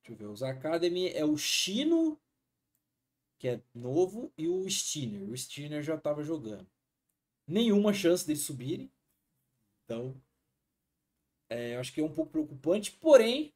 Deixa 0.03 0.13
eu 0.13 0.15
ver. 0.15 0.27
Os 0.31 0.43
Academy 0.43 1.09
é 1.09 1.25
o 1.25 1.37
Chino, 1.37 2.19
que 3.39 3.47
é 3.47 3.61
novo, 3.73 4.31
e 4.37 4.47
o 4.47 4.69
Steiner. 4.69 5.29
O 5.29 5.37
Steiner 5.37 5.81
já 5.81 5.95
estava 5.95 6.23
jogando. 6.23 6.67
Nenhuma 7.47 7.93
chance 7.93 8.25
deles 8.25 8.43
subirem. 8.43 8.91
Então, 9.85 10.15
É, 11.49 11.75
eu 11.75 11.81
acho 11.81 11.93
que 11.93 11.99
é 11.99 12.03
um 12.03 12.13
pouco 12.13 12.31
preocupante, 12.31 12.93
porém, 12.93 13.53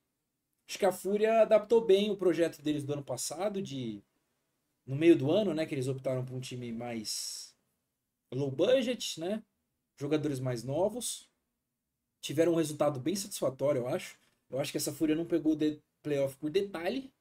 acho 0.67 0.79
que 0.79 0.85
a 0.85 0.91
Fúria 0.91 1.41
adaptou 1.41 1.85
bem 1.85 2.09
o 2.09 2.17
projeto 2.17 2.61
deles 2.61 2.83
do 2.83 2.93
ano 2.93 3.03
passado, 3.03 3.61
de 3.61 4.03
no 4.85 4.95
meio 4.95 5.15
do 5.15 5.31
ano, 5.31 5.53
né, 5.53 5.65
que 5.65 5.73
eles 5.73 5.87
optaram 5.87 6.23
por 6.23 6.35
um 6.35 6.39
time 6.39 6.71
mais 6.71 7.55
low 8.31 8.51
budget, 8.51 9.19
né? 9.19 9.43
Jogadores 9.97 10.39
mais 10.39 10.63
novos. 10.63 11.29
Tiveram 12.21 12.53
um 12.53 12.57
resultado 12.57 12.99
bem 12.99 13.15
satisfatório, 13.15 13.81
eu 13.81 13.87
acho. 13.87 14.17
Eu 14.49 14.59
acho 14.59 14.71
que 14.71 14.77
essa 14.77 14.93
Fúria 14.93 15.15
não 15.15 15.25
pegou 15.25 15.55
de 15.55 15.79
playoff 16.03 16.35
por 16.37 16.49
detalhe. 16.49 17.11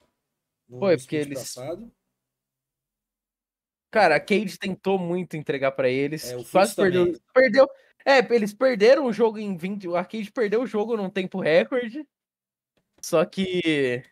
No 0.69 0.79
Foi, 0.79 0.97
porque 0.97 1.17
eles. 1.17 1.39
Passado. 1.39 1.91
Cara, 3.91 4.17
a 4.17 4.21
Cade 4.21 4.59
tentou 4.59 4.99
muito 4.99 5.37
entregar 5.37 5.73
para 5.73 5.89
eles. 5.89 6.33
É, 6.33 6.45
quase 6.45 6.75
perdeu. 6.75 7.13
Perdeu. 7.33 7.69
É, 8.05 8.19
eles 8.35 8.53
perderam 8.53 9.07
o 9.07 9.13
jogo 9.13 9.39
em 9.39 9.57
20. 9.57 9.89
O 9.89 9.97
Arcade 9.97 10.31
perdeu 10.33 10.63
o 10.63 10.67
jogo 10.67 10.97
num 10.97 11.09
tempo 11.09 11.41
recorde. 11.41 12.07
Só 13.05 13.23
que 13.27 14.03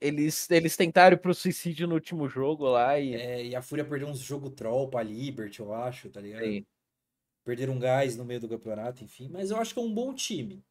eles, 0.00 0.50
eles 0.50 0.74
tentaram 0.78 1.14
ir 1.14 1.20
pro 1.20 1.34
suicídio 1.34 1.86
no 1.86 1.94
último 1.94 2.26
jogo 2.26 2.64
lá 2.64 2.98
e. 2.98 3.14
É, 3.14 3.44
e 3.48 3.54
a 3.54 3.60
Fúria 3.60 3.84
perdeu 3.84 4.08
uns 4.08 4.20
jogo 4.20 4.48
troll 4.48 4.88
pra 4.88 5.02
Liberty, 5.02 5.60
eu 5.60 5.74
acho, 5.74 6.08
tá 6.08 6.18
ligado? 6.18 6.42
Sim. 6.42 6.64
Perderam 7.44 7.74
um 7.74 7.78
gás 7.78 8.16
no 8.16 8.24
meio 8.24 8.40
do 8.40 8.48
campeonato, 8.48 9.04
enfim. 9.04 9.28
Mas 9.28 9.50
eu 9.50 9.58
acho 9.58 9.74
que 9.74 9.78
é 9.78 9.82
um 9.82 9.92
bom 9.92 10.14
time. 10.14 10.64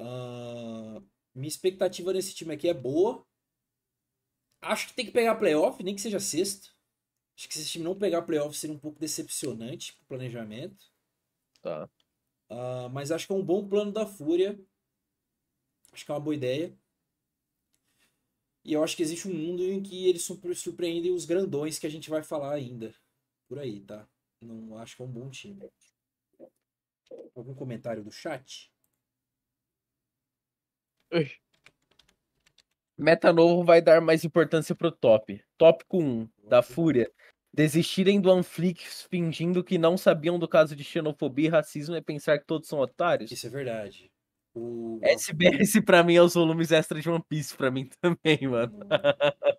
Uh, 0.00 1.06
minha 1.34 1.48
expectativa 1.48 2.14
nesse 2.14 2.34
time 2.34 2.54
aqui 2.54 2.66
é 2.66 2.74
boa. 2.74 3.22
Acho 4.62 4.88
que 4.88 4.94
tem 4.94 5.04
que 5.04 5.12
pegar 5.12 5.34
playoff, 5.34 5.82
nem 5.82 5.94
que 5.94 6.00
seja 6.00 6.18
sexto. 6.18 6.74
Acho 7.36 7.46
que 7.46 7.54
se 7.54 7.60
esse 7.60 7.72
time 7.72 7.84
não 7.84 7.94
pegar 7.94 8.22
playoff 8.22 8.56
seria 8.56 8.74
um 8.74 8.80
pouco 8.80 8.98
decepcionante 8.98 9.92
pro 9.92 10.06
planejamento. 10.06 10.82
Tá. 11.60 11.90
Uh, 12.48 12.88
mas 12.90 13.12
acho 13.12 13.26
que 13.26 13.32
é 13.34 13.36
um 13.36 13.44
bom 13.44 13.68
plano 13.68 13.92
da 13.92 14.06
Fúria. 14.06 14.58
Acho 15.92 16.04
que 16.04 16.10
é 16.10 16.14
uma 16.14 16.20
boa 16.20 16.34
ideia. 16.34 16.72
E 18.64 18.72
eu 18.72 18.84
acho 18.84 18.96
que 18.96 19.02
existe 19.02 19.26
um 19.26 19.34
mundo 19.34 19.62
em 19.62 19.82
que 19.82 20.08
eles 20.08 20.28
surpreendem 20.56 21.12
os 21.12 21.24
grandões 21.24 21.78
que 21.78 21.86
a 21.86 21.90
gente 21.90 22.10
vai 22.10 22.22
falar 22.22 22.52
ainda. 22.52 22.94
Por 23.48 23.58
aí, 23.58 23.80
tá? 23.80 24.06
Não 24.40 24.76
acho 24.78 24.96
que 24.96 25.02
é 25.02 25.04
um 25.04 25.10
bom 25.10 25.28
time. 25.30 25.68
Algum 27.34 27.54
comentário 27.54 28.04
do 28.04 28.10
chat? 28.10 28.70
Meta 32.96 33.32
novo 33.32 33.64
vai 33.64 33.80
dar 33.80 34.00
mais 34.00 34.24
importância 34.24 34.74
pro 34.74 34.92
top. 34.92 35.42
Tópico 35.56 35.98
1, 35.98 36.28
da 36.44 36.62
Fúria. 36.62 37.10
Desistirem 37.52 38.20
do 38.20 38.30
Anflix 38.30 39.08
fingindo 39.10 39.64
que 39.64 39.76
não 39.76 39.96
sabiam 39.96 40.38
do 40.38 40.46
caso 40.46 40.76
de 40.76 40.84
xenofobia 40.84 41.46
e 41.46 41.50
racismo 41.50 41.96
é 41.96 42.00
pensar 42.00 42.38
que 42.38 42.46
todos 42.46 42.68
são 42.68 42.78
otários? 42.78 43.32
Isso 43.32 43.46
é 43.46 43.50
verdade. 43.50 44.12
O... 44.60 45.00
SBS 45.02 45.80
pra 45.84 46.02
mim 46.02 46.16
é 46.16 46.22
os 46.22 46.34
volumes 46.34 46.70
extra 46.70 47.00
de 47.00 47.08
One 47.08 47.24
Piece 47.26 47.56
pra 47.56 47.70
mim 47.70 47.88
também, 48.00 48.46
mano. 48.46 48.78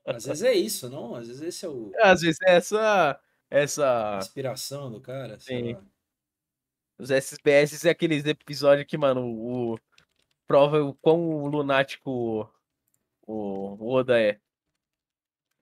Às 0.06 0.26
vezes 0.26 0.44
é 0.44 0.54
isso, 0.54 0.90
não? 0.90 1.16
Às 1.16 1.28
vezes 1.28 1.42
esse 1.42 1.66
é 1.66 1.70
o. 1.70 1.92
Às 2.00 2.22
vezes 2.22 2.40
é 2.44 2.56
essa. 2.56 3.20
Essa. 3.50 4.20
Inspiração 4.22 4.92
do 4.92 5.02
cara. 5.02 5.40
Sim. 5.40 5.74
Lá. 5.74 5.84
Os 7.00 7.10
SBS 7.10 7.84
é 7.86 7.90
aqueles 7.90 8.26
episódios 8.26 8.86
que, 8.88 8.98
mano, 8.98 9.26
o. 9.26 9.80
Prova 10.48 10.84
o 10.84 10.94
quão 10.96 11.46
lunático 11.46 12.48
o, 13.26 13.76
o 13.80 13.94
Oda 13.94 14.20
é. 14.20 14.40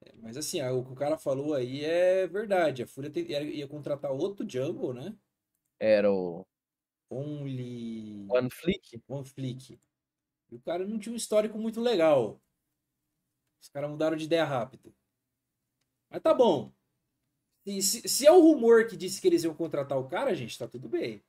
é. 0.03 0.13
Mas 0.21 0.35
assim, 0.35 0.61
o 0.61 0.83
que 0.83 0.91
o 0.91 0.95
cara 0.95 1.17
falou 1.17 1.53
aí 1.53 1.85
é 1.85 2.27
verdade. 2.27 2.83
A 2.83 2.87
Fúria 2.87 3.11
ia 3.15 3.67
contratar 3.67 4.11
outro 4.11 4.49
Jungle, 4.49 4.93
né? 4.93 5.15
Era 5.79 6.11
o. 6.11 6.45
Only. 7.09 8.27
One 8.29 8.49
Flick? 8.49 9.01
One 9.07 9.25
Flick. 9.25 9.79
E 10.51 10.55
o 10.55 10.59
cara 10.59 10.85
não 10.85 10.99
tinha 10.99 11.13
um 11.13 11.17
histórico 11.17 11.57
muito 11.57 11.81
legal. 11.81 12.39
Os 13.61 13.69
caras 13.69 13.89
mudaram 13.89 14.15
de 14.15 14.25
ideia 14.25 14.45
rápido. 14.45 14.93
Mas 16.09 16.21
tá 16.21 16.33
bom. 16.33 16.71
Se, 17.65 17.81
se, 17.81 18.09
se, 18.09 18.25
é 18.25 18.31
o 18.31 18.41
rumor 18.41 18.87
que 18.87 18.97
disse 18.97 19.21
que 19.21 19.27
eles 19.27 19.43
iam 19.43 19.53
contratar 19.53 19.97
o 19.97 20.07
cara, 20.07 20.33
gente, 20.33 20.57
tá 20.57 20.67
tudo 20.67 20.87
bem. 20.87 21.21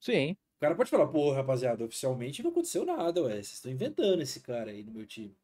Sim. 0.00 0.32
O 0.32 0.60
cara 0.60 0.74
pode 0.74 0.90
falar, 0.90 1.08
pô, 1.08 1.32
rapaziada, 1.32 1.84
oficialmente 1.84 2.42
não 2.42 2.50
aconteceu 2.50 2.84
nada, 2.84 3.22
ué. 3.22 3.34
Vocês 3.34 3.54
estão 3.54 3.72
inventando 3.72 4.20
esse 4.20 4.40
cara 4.40 4.70
aí 4.70 4.82
no 4.82 4.92
meu 4.92 5.06
time. 5.06 5.34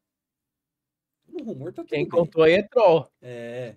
No 1.27 1.43
rumor 1.43 1.73
tá 1.73 1.81
tudo 1.81 1.89
Quem 1.89 2.03
bem. 2.03 2.09
contou 2.09 2.43
aí 2.43 2.53
é 2.53 2.63
troll. 2.63 3.09
É. 3.21 3.75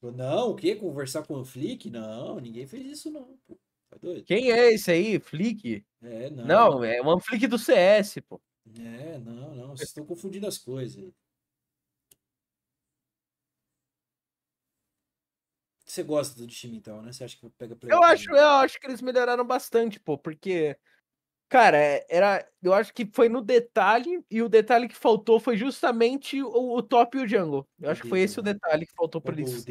Não, 0.00 0.50
o 0.50 0.56
quê? 0.56 0.74
Conversar 0.74 1.26
com 1.26 1.34
o 1.40 1.44
Flick? 1.44 1.88
Não, 1.90 2.40
ninguém 2.40 2.66
fez 2.66 2.86
isso 2.86 3.10
não, 3.10 3.36
pô. 3.46 3.56
Tá 3.92 3.98
doido? 4.00 4.24
Quem 4.24 4.50
é 4.50 4.72
esse 4.72 4.90
aí? 4.90 5.20
Flick? 5.20 5.84
É, 6.02 6.30
não. 6.30 6.46
Não, 6.46 6.84
é 6.84 7.02
um 7.02 7.20
Flick 7.20 7.46
do 7.46 7.58
CS, 7.58 8.22
pô. 8.26 8.40
É, 8.78 9.18
não, 9.18 9.54
não. 9.54 9.68
Vocês 9.76 9.90
estão 9.90 10.06
confundindo 10.06 10.46
as 10.46 10.56
coisas. 10.56 11.12
Você 15.84 16.02
gosta 16.02 16.38
do 16.38 16.46
time 16.46 16.78
então, 16.78 17.02
né? 17.02 17.12
Você 17.12 17.22
acha 17.22 17.36
que 17.36 17.46
pega 17.50 17.76
Eu 17.82 18.02
acho, 18.02 18.30
eu 18.30 18.48
acho 18.48 18.80
que 18.80 18.86
eles 18.86 19.02
melhoraram 19.02 19.44
bastante, 19.44 20.00
pô, 20.00 20.16
porque 20.16 20.74
cara, 21.50 21.76
é, 21.76 22.06
era, 22.08 22.48
eu 22.62 22.72
acho 22.72 22.94
que 22.94 23.06
foi 23.12 23.28
no 23.28 23.42
detalhe 23.42 24.24
e 24.30 24.40
o 24.40 24.48
detalhe 24.48 24.88
que 24.88 24.96
faltou 24.96 25.38
foi 25.38 25.54
justamente 25.54 26.42
o, 26.42 26.76
o 26.76 26.82
top 26.82 27.18
e 27.18 27.24
o 27.24 27.28
jungle. 27.28 27.68
Eu 27.78 27.88
o 27.88 27.92
acho 27.92 28.00
dedo, 28.00 28.02
que 28.04 28.08
foi 28.08 28.20
esse 28.20 28.38
né? 28.38 28.40
o 28.40 28.54
detalhe 28.54 28.86
que 28.86 28.94
faltou 28.94 29.20
para 29.20 29.38
eles. 29.38 29.66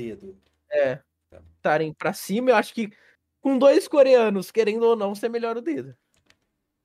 É. 0.70 1.02
Tá. 1.28 1.42
Estarem 1.56 1.92
para 1.92 2.14
cima, 2.14 2.52
eu 2.52 2.56
acho 2.56 2.72
que 2.72 2.92
com 3.42 3.58
dois 3.58 3.88
coreanos, 3.88 4.52
querendo 4.52 4.84
ou 4.84 4.96
não, 4.96 5.14
você 5.16 5.28
melhora 5.28 5.60
o 5.60 5.62
dedo. 5.62 5.98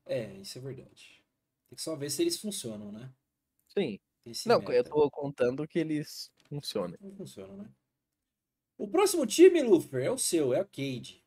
É, 0.07 0.35
isso 0.37 0.59
é 0.59 0.61
verdade. 0.61 1.23
Tem 1.69 1.77
que 1.77 1.83
só 1.83 1.95
ver 1.95 2.11
se 2.11 2.23
eles 2.23 2.41
funcionam, 2.41 2.91
né? 2.91 3.13
Sim. 3.69 3.99
Não, 4.47 4.59
meta. 4.59 4.73
eu 4.73 4.85
tô 4.85 5.11
contando 5.11 5.69
que 5.69 5.79
eles 5.79 6.33
funcionam. 6.49 6.97
Não 7.01 7.15
funcionam, 7.15 7.57
né? 7.57 7.71
O 8.79 8.89
próximo 8.89 9.27
time, 9.27 9.63
Lufer, 9.63 10.05
é 10.05 10.11
o 10.11 10.19
seu, 10.19 10.53
é 10.53 10.61
a 10.61 10.65
Cade. 10.65 11.25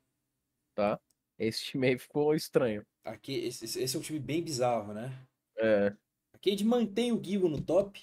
Tá. 0.75 0.99
Esse 1.38 1.63
time 1.65 1.88
aí 1.88 1.97
ficou 1.97 2.36
estranho. 2.36 2.86
Aqui, 3.03 3.34
esse, 3.34 3.65
esse 3.65 3.95
é 3.95 3.99
um 3.99 4.01
time 4.01 4.19
bem 4.19 4.43
bizarro, 4.43 4.93
né? 4.93 5.25
É. 5.57 5.95
A 6.34 6.38
Cade 6.38 6.63
mantém 6.65 7.11
o 7.11 7.23
Gigo 7.23 7.47
no 7.47 7.61
top. 7.61 8.01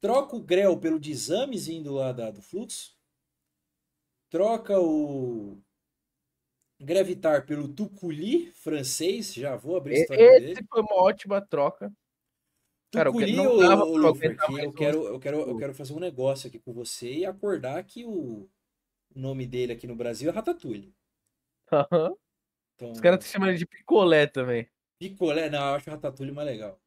Troca 0.00 0.36
o 0.36 0.42
Grell 0.42 0.78
pelo 0.78 1.00
Dizames 1.00 1.68
indo 1.68 1.94
lá 1.94 2.12
da, 2.12 2.30
do 2.30 2.42
fluxo. 2.42 2.96
Troca 4.28 4.78
o 4.78 5.58
Gravitar 6.78 7.46
pelo 7.46 7.68
Tuculi, 7.68 8.52
francês. 8.52 9.34
Já 9.34 9.56
vou 9.56 9.76
abrir 9.76 9.96
a 9.96 9.98
história 10.00 10.22
Esse 10.22 10.40
dele. 10.40 10.66
Foi 10.68 10.82
uma 10.82 11.02
ótima 11.02 11.40
troca. 11.40 11.92
Tuculi, 12.90 13.36
Cara, 13.36 13.44
eu, 13.46 13.60
eu, 13.62 13.96
Lufer, 13.96 14.36
eu, 14.58 14.72
quero, 14.72 15.06
eu, 15.06 15.20
quero, 15.20 15.40
eu 15.40 15.56
quero 15.56 15.74
fazer 15.74 15.92
um 15.92 16.00
negócio 16.00 16.48
aqui 16.48 16.58
com 16.58 16.72
você 16.72 17.12
e 17.12 17.26
acordar 17.26 17.82
que 17.84 18.04
o 18.04 18.48
nome 19.14 19.46
dele 19.46 19.72
aqui 19.72 19.86
no 19.86 19.96
Brasil 19.96 20.30
é 20.30 20.32
Ratatouille. 20.32 20.94
Uhum. 21.72 22.16
Então, 22.74 22.92
Os 22.92 23.00
caras 23.00 23.24
estão 23.24 23.40
chamando 23.40 23.58
de 23.58 23.66
picolé 23.66 24.26
também. 24.26 24.68
Picolé? 24.98 25.48
Não, 25.50 25.58
eu 25.58 25.74
acho 25.74 25.88
o 25.88 25.92
Ratatouille 25.92 26.32
mais 26.32 26.46
legal. 26.46 26.80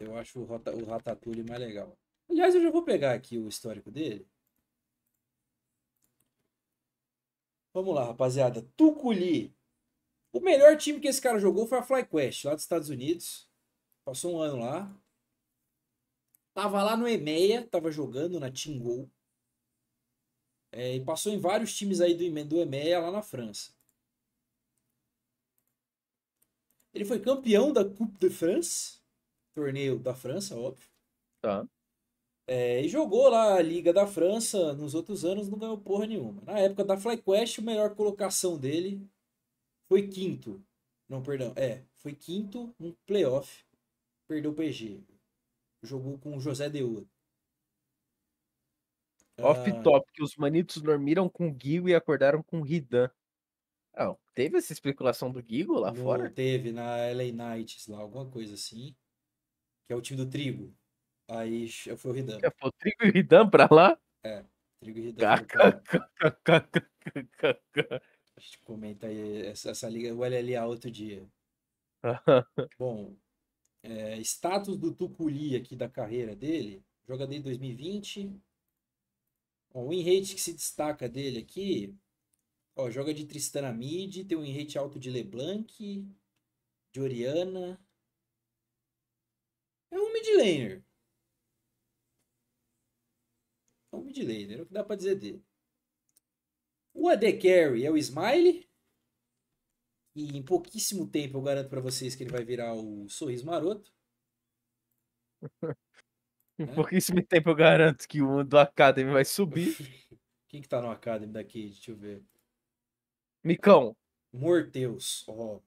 Eu 0.00 0.16
acho 0.16 0.40
o, 0.40 0.44
o 0.44 0.84
Ratatouille 0.84 1.42
mais 1.42 1.60
legal. 1.60 1.98
Aliás, 2.30 2.54
eu 2.54 2.62
já 2.62 2.70
vou 2.70 2.84
pegar 2.84 3.14
aqui 3.14 3.36
o 3.36 3.48
histórico 3.48 3.90
dele. 3.90 4.26
Vamos 7.72 7.94
lá, 7.94 8.06
rapaziada. 8.06 8.62
Tuculi. 8.76 9.54
O 10.32 10.40
melhor 10.40 10.76
time 10.76 11.00
que 11.00 11.08
esse 11.08 11.20
cara 11.20 11.38
jogou 11.38 11.66
foi 11.66 11.78
a 11.78 11.82
FlyQuest, 11.82 12.44
lá 12.44 12.54
dos 12.54 12.62
Estados 12.64 12.88
Unidos. 12.88 13.48
Passou 14.04 14.36
um 14.36 14.40
ano 14.40 14.58
lá. 14.58 14.94
Tava 16.54 16.82
lá 16.82 16.96
no 16.96 17.08
EMEA, 17.08 17.66
tava 17.66 17.90
jogando 17.90 18.40
na 18.40 18.50
Team 18.50 18.78
Go. 18.78 19.10
É, 20.72 20.96
e 20.96 21.04
passou 21.04 21.32
em 21.32 21.38
vários 21.38 21.74
times 21.74 22.00
aí 22.00 22.14
do, 22.14 22.44
do 22.44 22.60
EMEA 22.60 23.00
lá 23.00 23.10
na 23.10 23.22
França. 23.22 23.72
Ele 26.92 27.04
foi 27.04 27.20
campeão 27.20 27.72
da 27.72 27.84
Coupe 27.84 28.18
de 28.18 28.28
France, 28.28 29.00
torneio 29.54 29.98
da 29.98 30.14
França, 30.14 30.56
óbvio. 30.56 30.88
Tá. 31.40 31.66
É, 32.50 32.80
e 32.80 32.88
jogou 32.88 33.28
lá 33.28 33.56
a 33.56 33.62
Liga 33.62 33.92
da 33.92 34.06
França, 34.06 34.72
nos 34.72 34.94
outros 34.94 35.22
anos 35.22 35.50
não 35.50 35.58
ganhou 35.58 35.76
porra 35.76 36.06
nenhuma. 36.06 36.40
Na 36.46 36.58
época 36.58 36.82
da 36.82 36.96
FlyQuest, 36.96 37.58
a 37.58 37.62
melhor 37.62 37.94
colocação 37.94 38.56
dele 38.58 39.06
foi 39.86 40.08
quinto. 40.08 40.64
Não, 41.06 41.22
perdão, 41.22 41.52
é, 41.56 41.84
foi 41.96 42.14
quinto 42.14 42.74
no 42.78 42.94
playoff. 43.06 43.66
Perdeu 44.26 44.52
o 44.52 44.54
PG. 44.54 45.04
Jogou 45.82 46.16
com 46.18 46.38
o 46.38 46.40
José 46.40 46.70
Deua. 46.70 47.06
Off 49.40 49.70
ah, 49.70 49.82
top, 49.82 50.10
que 50.12 50.22
os 50.22 50.34
manitos 50.34 50.80
dormiram 50.80 51.28
com 51.28 51.50
o 51.50 51.56
Gigo 51.56 51.86
e 51.86 51.94
acordaram 51.94 52.42
com 52.42 52.60
o 52.60 52.64
Ridan. 52.64 53.10
Ah, 53.94 54.16
teve 54.34 54.56
essa 54.56 54.72
especulação 54.72 55.30
do 55.30 55.44
Gigo 55.46 55.74
lá 55.74 55.94
fora? 55.94 56.30
Teve, 56.30 56.72
na 56.72 56.96
LA 57.12 57.30
Knights 57.30 57.86
lá, 57.88 57.98
alguma 57.98 58.24
coisa 58.28 58.54
assim. 58.54 58.96
Que 59.86 59.92
é 59.92 59.96
o 59.96 60.00
time 60.00 60.16
do 60.16 60.28
Trigo. 60.28 60.74
Aí 61.28 61.68
foi 61.68 62.10
o 62.10 62.14
Ridan. 62.14 62.38
É, 62.42 62.50
foi 62.50 62.68
o 62.68 62.72
Trigo 62.72 63.04
e 63.04 63.08
o 63.10 63.12
Ridan 63.12 63.48
pra 63.50 63.68
lá? 63.70 63.98
É, 64.24 64.44
Trigo 64.80 64.98
e 64.98 65.02
Ridan. 65.02 65.28
A 68.36 68.40
gente 68.40 68.58
comenta 68.60 69.06
aí 69.08 69.46
essa, 69.46 69.70
essa 69.70 69.88
liga, 69.88 70.14
o 70.14 70.24
LLA 70.24 70.64
outro 70.64 70.90
dia. 70.90 71.28
Bom, 72.78 73.16
é, 73.82 74.18
status 74.20 74.76
do 74.78 74.94
Tuculi 74.94 75.56
aqui 75.56 75.76
da 75.76 75.88
carreira 75.88 76.34
dele. 76.34 76.84
Joga 77.06 77.26
desde 77.26 77.44
2020. 77.44 78.40
Ó, 79.74 79.82
o 79.82 79.88
win 79.88 80.02
rate 80.02 80.34
que 80.34 80.40
se 80.40 80.52
destaca 80.52 81.08
dele 81.08 81.40
aqui. 81.40 81.94
Ó, 82.76 82.90
joga 82.90 83.12
de 83.12 83.26
Tristana 83.26 83.72
Mid, 83.72 84.26
tem 84.26 84.38
um 84.38 84.42
win 84.42 84.56
rate 84.56 84.78
alto 84.78 84.98
de 84.98 85.10
LeBlanc, 85.10 86.06
de 86.92 87.00
Oriana. 87.00 87.78
É 89.90 89.98
um 89.98 90.12
mid 90.12 90.26
laner. 90.36 90.84
É 93.87 93.87
um 93.98 94.04
mid 94.04 94.18
laner, 94.18 94.58
é 94.58 94.62
o 94.62 94.66
que 94.66 94.72
dá 94.72 94.84
pra 94.84 94.96
dizer 94.96 95.16
dele. 95.16 95.44
O 96.94 97.08
AD 97.08 97.34
Carry 97.34 97.84
é 97.84 97.90
o 97.90 97.96
Smile. 97.96 98.68
E 100.14 100.36
em 100.36 100.42
pouquíssimo 100.42 101.06
tempo 101.08 101.38
eu 101.38 101.42
garanto 101.42 101.68
para 101.68 101.80
vocês 101.80 102.16
que 102.16 102.24
ele 102.24 102.32
vai 102.32 102.44
virar 102.44 102.74
o 102.74 103.08
Sorriso 103.08 103.46
Maroto. 103.46 103.92
em 106.58 106.64
é. 106.64 106.74
pouquíssimo 106.74 107.24
tempo 107.24 107.50
eu 107.50 107.54
garanto 107.54 108.08
que 108.08 108.20
o 108.20 108.42
do 108.42 108.58
Academy 108.58 109.12
vai 109.12 109.24
subir. 109.24 109.76
Quem 110.48 110.60
que 110.60 110.68
tá 110.68 110.82
no 110.82 110.90
Academy 110.90 111.32
daqui? 111.32 111.68
Deixa 111.68 111.92
eu 111.92 111.96
ver. 111.96 112.24
Micão. 113.44 113.96
Morteus. 114.32 115.24
Ó. 115.28 115.56
Oh. 115.56 115.62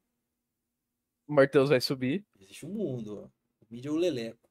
Morteus 1.27 1.69
vai 1.69 1.79
subir. 1.79 2.25
Existe 2.36 2.65
um 2.65 2.73
mundo, 2.73 3.21
ó. 3.21 3.25
O 3.61 3.67
mídia 3.69 3.88
é 3.88 3.91
o 3.91 3.95
Leleco. 3.95 4.51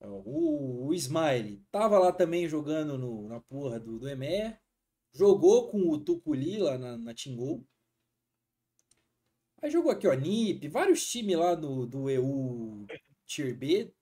O, 0.00 0.86
o 0.88 0.94
Smile 0.94 1.62
tava 1.70 1.98
lá 1.98 2.12
também 2.12 2.48
jogando 2.48 2.96
no, 2.96 3.28
na 3.28 3.40
porra 3.40 3.78
do, 3.78 3.98
do 3.98 4.08
EMEA. 4.08 4.58
Jogou 5.12 5.70
com 5.70 5.90
o 5.90 5.98
Tuculi 5.98 6.58
lá 6.58 6.78
na, 6.78 6.96
na 6.96 7.14
Tingol. 7.14 7.66
Aí 9.62 9.70
jogou 9.70 9.92
aqui, 9.92 10.06
ó, 10.08 10.14
NIP, 10.14 10.68
vários 10.68 11.06
times 11.06 11.36
lá 11.36 11.54
do, 11.54 11.86
do 11.86 12.08
EU 12.08 12.86
Tier 13.26 13.54
B. 13.54 13.92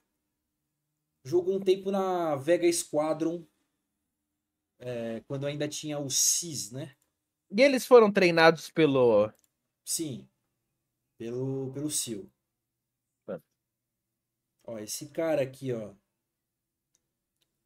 Jogou 1.24 1.56
um 1.56 1.60
tempo 1.60 1.90
na 1.90 2.36
Vega 2.36 2.72
Squadron, 2.72 3.44
é, 4.78 5.20
quando 5.26 5.46
ainda 5.46 5.66
tinha 5.66 5.98
o 5.98 6.08
CIS, 6.08 6.70
né? 6.70 6.96
E 7.50 7.60
eles 7.60 7.84
foram 7.84 8.12
treinados 8.12 8.70
pelo. 8.70 9.32
Sim, 9.84 10.28
pelo, 11.18 11.72
pelo 11.72 11.90
CIL. 11.90 12.30
Ó, 14.68 14.78
esse 14.78 15.08
cara 15.08 15.40
aqui, 15.40 15.72
ó. 15.72 15.94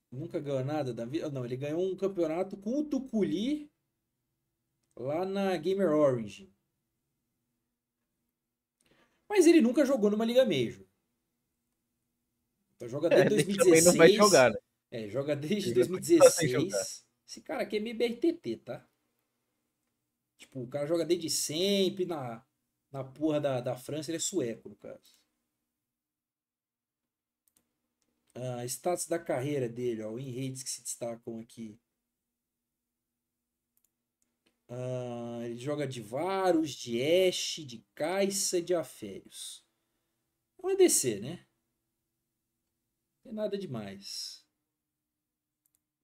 Nunca 0.08 0.38
ganhou 0.38 0.64
nada 0.64 0.94
da 0.94 1.04
vida. 1.04 1.28
Não, 1.30 1.44
ele 1.44 1.56
ganhou 1.56 1.82
um 1.82 1.96
campeonato 1.96 2.56
com 2.56 2.78
o 2.78 2.84
Tuculi 2.84 3.68
lá 4.96 5.24
na 5.24 5.56
Gamer 5.56 5.90
Orange. 5.90 6.54
Mas 9.28 9.48
ele 9.48 9.60
nunca 9.60 9.84
jogou 9.84 10.10
numa 10.10 10.24
Liga 10.24 10.44
Major. 10.44 10.86
Então 12.76 12.88
joga 12.88 13.08
desde 13.08 13.34
é, 13.34 13.36
2016. 13.36 13.84
Não 13.84 13.94
vai 13.94 14.12
jogar, 14.12 14.50
né? 14.52 14.58
É, 14.92 15.08
joga 15.08 15.34
desde 15.34 15.74
2016. 15.74 17.04
Esse 17.26 17.40
cara 17.40 17.64
aqui 17.64 17.78
é 17.78 17.80
meio 17.80 17.98
BRTT, 17.98 18.58
tá? 18.58 18.86
Tipo, 20.38 20.62
o 20.62 20.68
cara 20.68 20.86
joga 20.86 21.04
desde 21.04 21.28
sempre 21.28 22.06
na, 22.06 22.46
na 22.92 23.02
porra 23.02 23.40
da, 23.40 23.60
da 23.60 23.74
França, 23.74 24.10
ele 24.10 24.18
é 24.18 24.20
sueco, 24.20 24.68
no 24.68 24.76
caso. 24.76 25.20
Uh, 28.34 28.64
status 28.66 29.06
da 29.06 29.18
carreira 29.18 29.68
dele, 29.68 30.02
ó, 30.02 30.14
win 30.14 30.30
rates 30.30 30.62
que 30.62 30.70
se 30.70 30.82
destacam 30.82 31.38
aqui. 31.40 31.78
Uh, 34.68 35.42
ele 35.44 35.58
joga 35.58 35.86
de 35.86 36.00
Varus, 36.00 36.70
de 36.70 37.02
Ashe, 37.02 37.62
de 37.62 37.84
Caixa 37.94 38.62
de 38.62 38.74
Aférios. 38.74 39.62
É 40.58 40.66
um 40.66 40.70
EDC, 40.70 41.20
né? 41.20 41.46
Não 43.16 43.22
tem 43.24 43.32
nada 43.34 43.58
demais. 43.58 44.42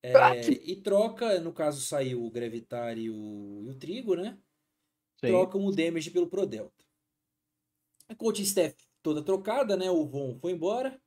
É, 0.02 0.40
e 0.50 0.76
troca, 0.76 1.40
no 1.40 1.52
caso 1.52 1.80
saiu 1.80 2.24
o 2.24 2.30
Gravitar 2.30 2.96
e 2.98 3.10
o, 3.10 3.62
e 3.64 3.70
o 3.70 3.74
Trigo, 3.74 4.14
né? 4.14 4.38
Sim. 5.20 5.28
Trocam 5.28 5.64
o 5.64 5.74
damage 5.74 6.10
pelo 6.10 6.28
Prodelta. 6.28 6.84
A 8.08 8.14
coaching 8.14 8.42
staff 8.42 8.76
toda 9.02 9.24
trocada, 9.24 9.76
né? 9.76 9.90
O 9.90 10.06
Von 10.06 10.38
foi 10.38 10.52
embora. 10.52 11.00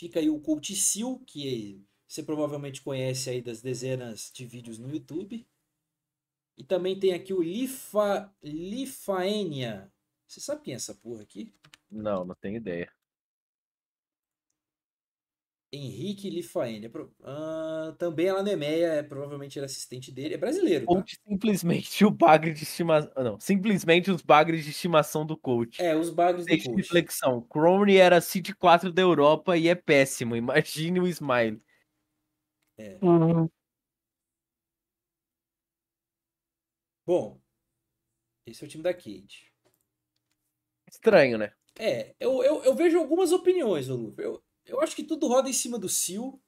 Fica 0.00 0.18
aí 0.18 0.30
o 0.30 0.40
Sil, 0.72 1.20
que 1.26 1.84
você 2.08 2.22
provavelmente 2.22 2.80
conhece 2.80 3.28
aí 3.28 3.42
das 3.42 3.60
dezenas 3.60 4.32
de 4.34 4.46
vídeos 4.46 4.78
no 4.78 4.90
YouTube. 4.90 5.46
E 6.56 6.64
também 6.64 6.98
tem 6.98 7.12
aqui 7.12 7.34
o 7.34 7.42
Lifa, 7.42 8.34
Lifaenia. 8.42 9.92
Você 10.26 10.40
sabe 10.40 10.62
quem 10.62 10.72
é 10.72 10.76
essa 10.76 10.94
porra 10.94 11.20
aqui? 11.20 11.52
Não, 11.90 12.24
não 12.24 12.34
tenho 12.34 12.56
ideia. 12.56 12.90
Henrique 15.72 16.28
Lifaene. 16.28 16.88
Uh, 16.88 17.92
também 17.96 18.26
é 18.26 18.32
lá 18.32 18.42
no 18.42 18.48
EMEA, 18.48 18.94
é, 18.94 19.02
provavelmente 19.02 19.58
era 19.58 19.66
assistente 19.66 20.10
dele. 20.10 20.34
É 20.34 20.38
brasileiro. 20.38 20.84
Tá? 20.84 20.92
Coach 20.92 21.18
simplesmente 21.26 22.04
o 22.04 22.10
bagre 22.10 22.52
de 22.52 22.64
estimação. 22.64 23.12
Não, 23.16 23.40
simplesmente 23.40 24.10
os 24.10 24.22
bagres 24.22 24.64
de 24.64 24.70
estimação 24.70 25.24
do 25.24 25.36
coach. 25.36 25.80
É, 25.80 25.94
os 25.94 26.10
bagres 26.10 26.44
do 26.44 26.50
coach. 26.50 26.76
reflexão. 26.76 27.40
Cromley 27.42 27.98
era 27.98 28.20
City 28.20 28.54
4 28.54 28.92
da 28.92 29.02
Europa 29.02 29.56
e 29.56 29.68
é 29.68 29.74
péssimo. 29.74 30.34
Imagine 30.34 31.00
o 31.00 31.06
Smile. 31.06 31.62
É. 32.76 32.98
Uhum. 33.02 33.48
Bom, 37.06 37.40
esse 38.46 38.64
é 38.64 38.66
o 38.66 38.70
time 38.70 38.82
da 38.82 38.92
Kate. 38.92 39.52
Estranho, 40.90 41.38
né? 41.38 41.52
É, 41.78 42.14
eu, 42.18 42.42
eu, 42.42 42.64
eu 42.64 42.74
vejo 42.74 42.98
algumas 42.98 43.30
opiniões, 43.32 43.88
Lu. 43.88 44.14
Eu, 44.18 44.42
eu 44.64 44.80
acho 44.80 44.94
que 44.94 45.04
tudo 45.04 45.28
roda 45.28 45.48
em 45.48 45.52
cima 45.52 45.78
do 45.78 45.88
Sil, 45.88 46.40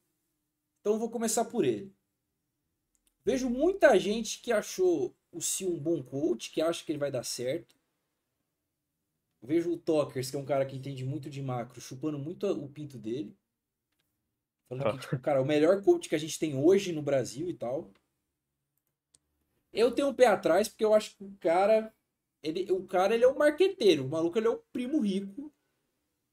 então 0.81 0.99
vou 0.99 1.11
começar 1.11 1.45
por 1.45 1.65
ele. 1.65 1.95
Vejo 3.25 3.49
muita 3.49 3.99
gente 3.99 4.41
que 4.41 4.53
achou 4.53 5.17
o 5.31 5.41
Sil 5.41 5.71
um 5.71 5.79
bom 5.79 6.03
coach, 6.03 6.51
que 6.51 6.61
acha 6.61 6.85
que 6.85 6.91
ele 6.91 6.99
vai 6.99 7.11
dar 7.11 7.25
certo. 7.25 7.75
Vejo 9.41 9.73
o 9.73 9.79
Tokers, 9.79 10.31
que 10.31 10.37
é 10.37 10.39
um 10.39 10.45
cara 10.45 10.67
que 10.67 10.77
entende 10.77 11.05
muito 11.05 11.31
de 11.31 11.43
macro, 11.43 11.81
chupando 11.81 12.19
muito 12.19 12.47
o 12.47 12.69
pinto 12.69 12.99
dele. 12.99 13.37
Falando 14.69 14.95
que, 14.95 15.01
tipo, 15.01 15.19
cara, 15.21 15.43
o 15.43 15.45
melhor 15.45 15.83
coach 15.83 16.09
que 16.09 16.15
a 16.15 16.19
gente 16.19 16.39
tem 16.39 16.57
hoje 16.57 16.93
no 16.93 17.03
Brasil 17.03 17.49
e 17.49 17.55
tal. 17.55 17.93
Eu 19.73 19.93
tenho 19.93 20.09
um 20.09 20.15
pé 20.15 20.27
atrás, 20.27 20.69
porque 20.69 20.85
eu 20.85 20.95
acho 20.95 21.17
que 21.17 21.25
o 21.25 21.37
cara. 21.39 21.93
Ele, 22.43 22.71
o 22.73 22.85
cara 22.87 23.15
ele 23.15 23.25
é 23.25 23.29
um 23.29 23.39
marqueteiro. 23.39 24.05
O 24.05 24.09
maluco 24.09 24.39
ele 24.39 24.47
é 24.49 24.51
o 24.51 24.59
primo 24.73 25.01
rico 25.01 25.53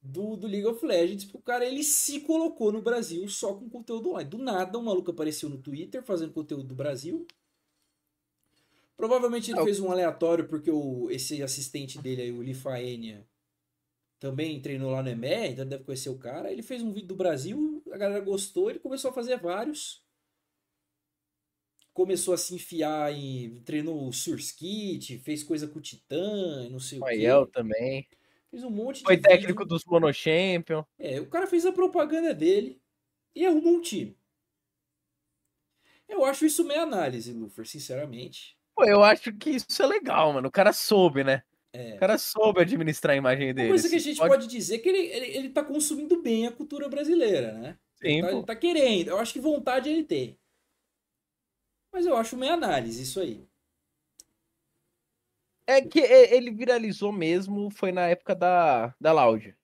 do, 0.02 0.36
do 0.36 0.48
League 0.48 0.66
of 0.66 0.86
Legends, 0.86 1.26
porque 1.26 1.38
o 1.38 1.42
cara 1.42 1.66
ele 1.66 1.84
se 1.84 2.22
colocou 2.22 2.72
no 2.72 2.82
Brasil 2.82 3.28
só 3.28 3.54
com 3.54 3.70
conteúdo 3.70 4.10
online. 4.10 4.30
Do 4.30 4.38
nada, 4.38 4.78
um 4.78 4.84
maluco 4.84 5.12
apareceu 5.12 5.50
no 5.50 5.58
Twitter 5.58 6.04
fazendo 6.04 6.34
conteúdo 6.34 6.64
do 6.64 6.76
Brasil. 6.76 7.28
Provavelmente 8.96 9.52
ele 9.52 9.64
fez 9.64 9.80
um 9.80 9.92
aleatório 9.92 10.48
porque 10.48 10.70
o, 10.70 11.10
esse 11.10 11.42
assistente 11.42 11.98
dele 12.02 12.22
aí, 12.22 12.32
o 12.32 12.42
Lifaenia, 12.42 13.26
também 14.20 14.62
treinou 14.62 14.92
lá 14.92 15.02
no 15.02 15.10
EME, 15.10 15.52
então 15.52 15.66
deve 15.66 15.86
conhecer 15.86 16.10
o 16.10 16.18
cara. 16.18 16.52
Ele 16.52 16.62
fez 16.62 16.82
um 16.82 16.92
vídeo 16.92 17.08
do 17.08 17.16
Brasil, 17.16 17.82
a 17.92 17.98
galera 17.98 18.20
gostou, 18.20 18.70
ele 18.70 18.80
começou 18.80 19.12
a 19.12 19.14
fazer 19.14 19.38
vários. 19.38 20.04
Começou 21.94 22.34
a 22.34 22.38
se 22.38 22.54
enfiar 22.54 23.14
em. 23.14 23.62
treinou 23.62 24.08
o 24.08 24.14
Surskit, 24.14 25.18
fez 25.20 25.44
coisa 25.44 25.68
com 25.68 25.80
o 25.80 25.82
Titã, 25.82 26.70
não 26.70 26.80
sei 26.80 27.00
o, 27.00 27.02
o 27.02 27.06
quê. 27.06 27.52
também. 27.52 28.08
Fez 28.50 28.64
um 28.64 28.70
monte 28.70 29.04
Foi 29.04 29.18
técnico 29.18 29.64
vídeo. 29.64 29.66
dos 29.66 29.86
Mono 29.86 30.12
Champion. 30.12 30.84
É, 30.98 31.20
o 31.20 31.30
cara 31.30 31.46
fez 31.46 31.66
a 31.66 31.72
propaganda 31.72 32.34
dele 32.34 32.82
e 33.36 33.46
arrumou 33.46 33.76
um 33.76 33.82
time. 33.82 34.18
Eu 36.08 36.26
acho 36.26 36.46
isso 36.46 36.64
meio 36.64 36.82
análise, 36.82 37.32
Lufer, 37.32 37.68
sinceramente. 37.68 38.58
Pô, 38.76 38.84
eu 38.84 39.04
acho 39.04 39.32
que 39.34 39.52
isso 39.52 39.84
é 39.84 39.86
legal, 39.86 40.34
mano. 40.34 40.48
O 40.48 40.52
cara 40.52 40.74
soube, 40.74 41.24
né? 41.24 41.44
É. 41.72 41.96
O 41.96 42.00
cara 42.00 42.18
soube 42.18 42.62
administrar 42.62 43.14
a 43.14 43.18
imagem 43.18 43.54
dele. 43.54 43.68
Uma 43.68 43.74
coisa 43.74 43.90
que 43.90 43.96
a 43.96 44.00
gente 44.00 44.18
pode, 44.18 44.30
pode 44.30 44.48
dizer 44.48 44.76
é 44.76 44.80
que 44.80 44.90
ele, 44.90 44.98
ele, 44.98 45.26
ele 45.38 45.50
tá 45.50 45.64
consumindo 45.64 46.20
bem 46.22 46.48
a 46.48 46.52
cultura 46.52 46.90
brasileira, 46.90 47.52
né? 47.52 47.78
Sim, 47.96 48.18
ele, 48.18 48.22
tá, 48.22 48.32
ele 48.32 48.46
tá 48.46 48.56
querendo. 48.56 49.08
Eu 49.10 49.20
acho 49.20 49.34
que 49.34 49.40
vontade 49.40 49.90
ele 49.90 50.04
tem. 50.04 50.40
Mas 51.94 52.06
eu 52.06 52.16
acho 52.16 52.38
meio 52.38 52.54
análise 52.54 53.04
isso 53.04 53.20
aí. 53.20 53.49
É 55.70 55.84
que 55.84 56.00
ele 56.00 56.50
viralizou 56.50 57.12
mesmo, 57.12 57.70
foi 57.70 57.92
na 57.92 58.08
época 58.08 58.34
da, 58.34 58.88
da 59.00 59.12
Loud. 59.12 59.56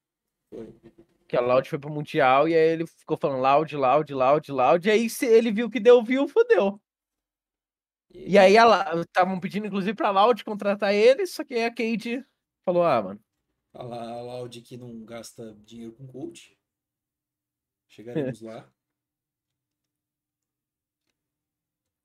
Que 1.28 1.36
a 1.36 1.42
Loud 1.42 1.68
foi 1.68 1.80
pro 1.80 1.90
Mundial 1.90 2.48
e 2.48 2.54
aí 2.54 2.74
ele 2.74 2.86
ficou 2.86 3.18
falando 3.18 3.42
Loud, 3.42 3.76
Loud, 3.76 4.14
Loud, 4.14 4.52
Loud. 4.52 4.88
E 4.88 4.92
aí 4.92 5.08
ele 5.24 5.52
viu 5.52 5.68
que 5.68 5.80
deu 5.80 6.04
view, 6.04 6.28
fodeu. 6.28 6.80
E 8.14 8.38
aí 8.38 8.54
estavam 9.02 9.40
pedindo, 9.40 9.66
inclusive, 9.66 9.96
pra 9.96 10.12
Loud 10.12 10.46
contratar 10.46 10.94
ele, 10.94 11.26
só 11.26 11.44
que 11.44 11.56
aí 11.56 11.66
a 11.66 11.72
Kate 11.72 12.24
falou, 12.64 12.84
ah, 12.84 13.02
mano. 13.02 13.20
A, 13.74 13.82
a 13.82 14.22
Loud 14.22 14.62
que 14.62 14.78
não 14.78 15.04
gasta 15.04 15.56
dinheiro 15.66 15.94
com 15.94 16.06
coach. 16.06 16.56
Chegaremos 17.90 18.42
lá. 18.46 18.72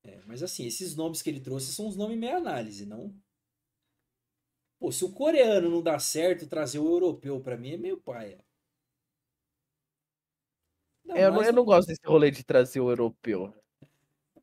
É, 0.03 0.19
mas 0.25 0.41
assim, 0.41 0.65
esses 0.65 0.95
nomes 0.95 1.21
que 1.21 1.29
ele 1.29 1.39
trouxe 1.39 1.71
são 1.71 1.87
os 1.87 1.95
nomes 1.95 2.17
meia 2.17 2.37
análise, 2.37 2.83
não? 2.87 3.15
Pô, 4.81 4.91
se 4.91 5.05
o 5.05 5.11
coreano 5.11 5.69
não 5.69 5.79
dá 5.79 5.99
certo, 5.99 6.47
trazer 6.47 6.79
o 6.79 6.89
europeu 6.89 7.39
para 7.39 7.55
mim 7.55 7.73
é 7.73 7.77
meio 7.77 8.01
paia. 8.01 8.43
Não, 11.05 11.15
é, 11.15 11.27
eu, 11.27 11.43
eu 11.43 11.53
não 11.53 11.63
gosto 11.63 11.87
desse 11.89 12.01
rolê 12.03 12.31
de 12.31 12.43
trazer 12.43 12.79
o 12.79 12.89
europeu. 12.89 13.53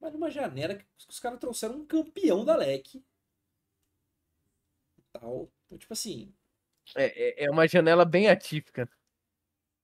Mas 0.00 0.12
numa 0.12 0.30
janela 0.30 0.76
que 0.76 0.86
os 1.08 1.18
caras 1.18 1.40
trouxeram 1.40 1.80
um 1.80 1.84
campeão 1.84 2.44
da 2.44 2.54
LEC. 2.54 3.02
Tal. 5.12 5.50
Então, 5.66 5.76
tipo 5.76 5.92
assim. 5.92 6.32
É, 6.94 7.42
é, 7.42 7.46
é 7.46 7.50
uma 7.50 7.66
janela 7.66 8.04
bem 8.04 8.28
atípica. 8.28 8.88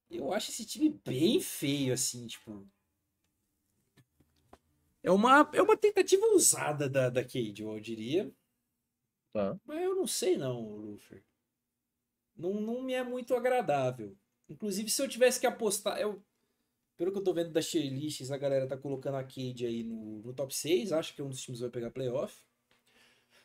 Eu 0.08 0.32
acho 0.32 0.52
esse 0.52 0.64
time 0.64 0.88
bem 1.04 1.40
feio, 1.40 1.92
assim, 1.92 2.28
tipo. 2.28 2.64
É 5.02 5.10
uma, 5.10 5.50
é 5.52 5.60
uma 5.60 5.76
tentativa 5.76 6.24
usada 6.26 6.88
da, 6.88 7.10
da 7.10 7.24
Cade, 7.24 7.60
eu 7.62 7.80
diria. 7.80 8.32
Tá. 9.34 9.58
Mas 9.66 9.82
eu 9.82 9.96
não 9.96 10.06
sei 10.06 10.36
não, 10.38 10.76
Luffy. 10.76 11.20
Não, 12.36 12.54
não 12.54 12.82
me 12.82 12.94
é 12.94 13.02
muito 13.02 13.34
agradável. 13.34 14.16
Inclusive, 14.48 14.88
se 14.88 15.02
eu 15.02 15.08
tivesse 15.08 15.40
que 15.40 15.46
apostar. 15.46 16.00
Eu, 16.00 16.22
pelo 16.96 17.10
que 17.12 17.18
eu 17.18 17.24
tô 17.24 17.34
vendo 17.34 17.50
das 17.50 17.68
tier 17.68 17.92
lists, 17.92 18.30
a 18.30 18.38
galera 18.38 18.68
tá 18.68 18.76
colocando 18.76 19.16
a 19.16 19.24
Cade 19.24 19.66
aí 19.66 19.82
no, 19.82 20.22
no 20.22 20.32
top 20.32 20.54
6. 20.54 20.92
Acho 20.92 21.12
que 21.14 21.20
um 21.20 21.28
dos 21.28 21.42
times 21.42 21.60
vai 21.60 21.68
pegar 21.68 21.90
playoff. 21.90 22.32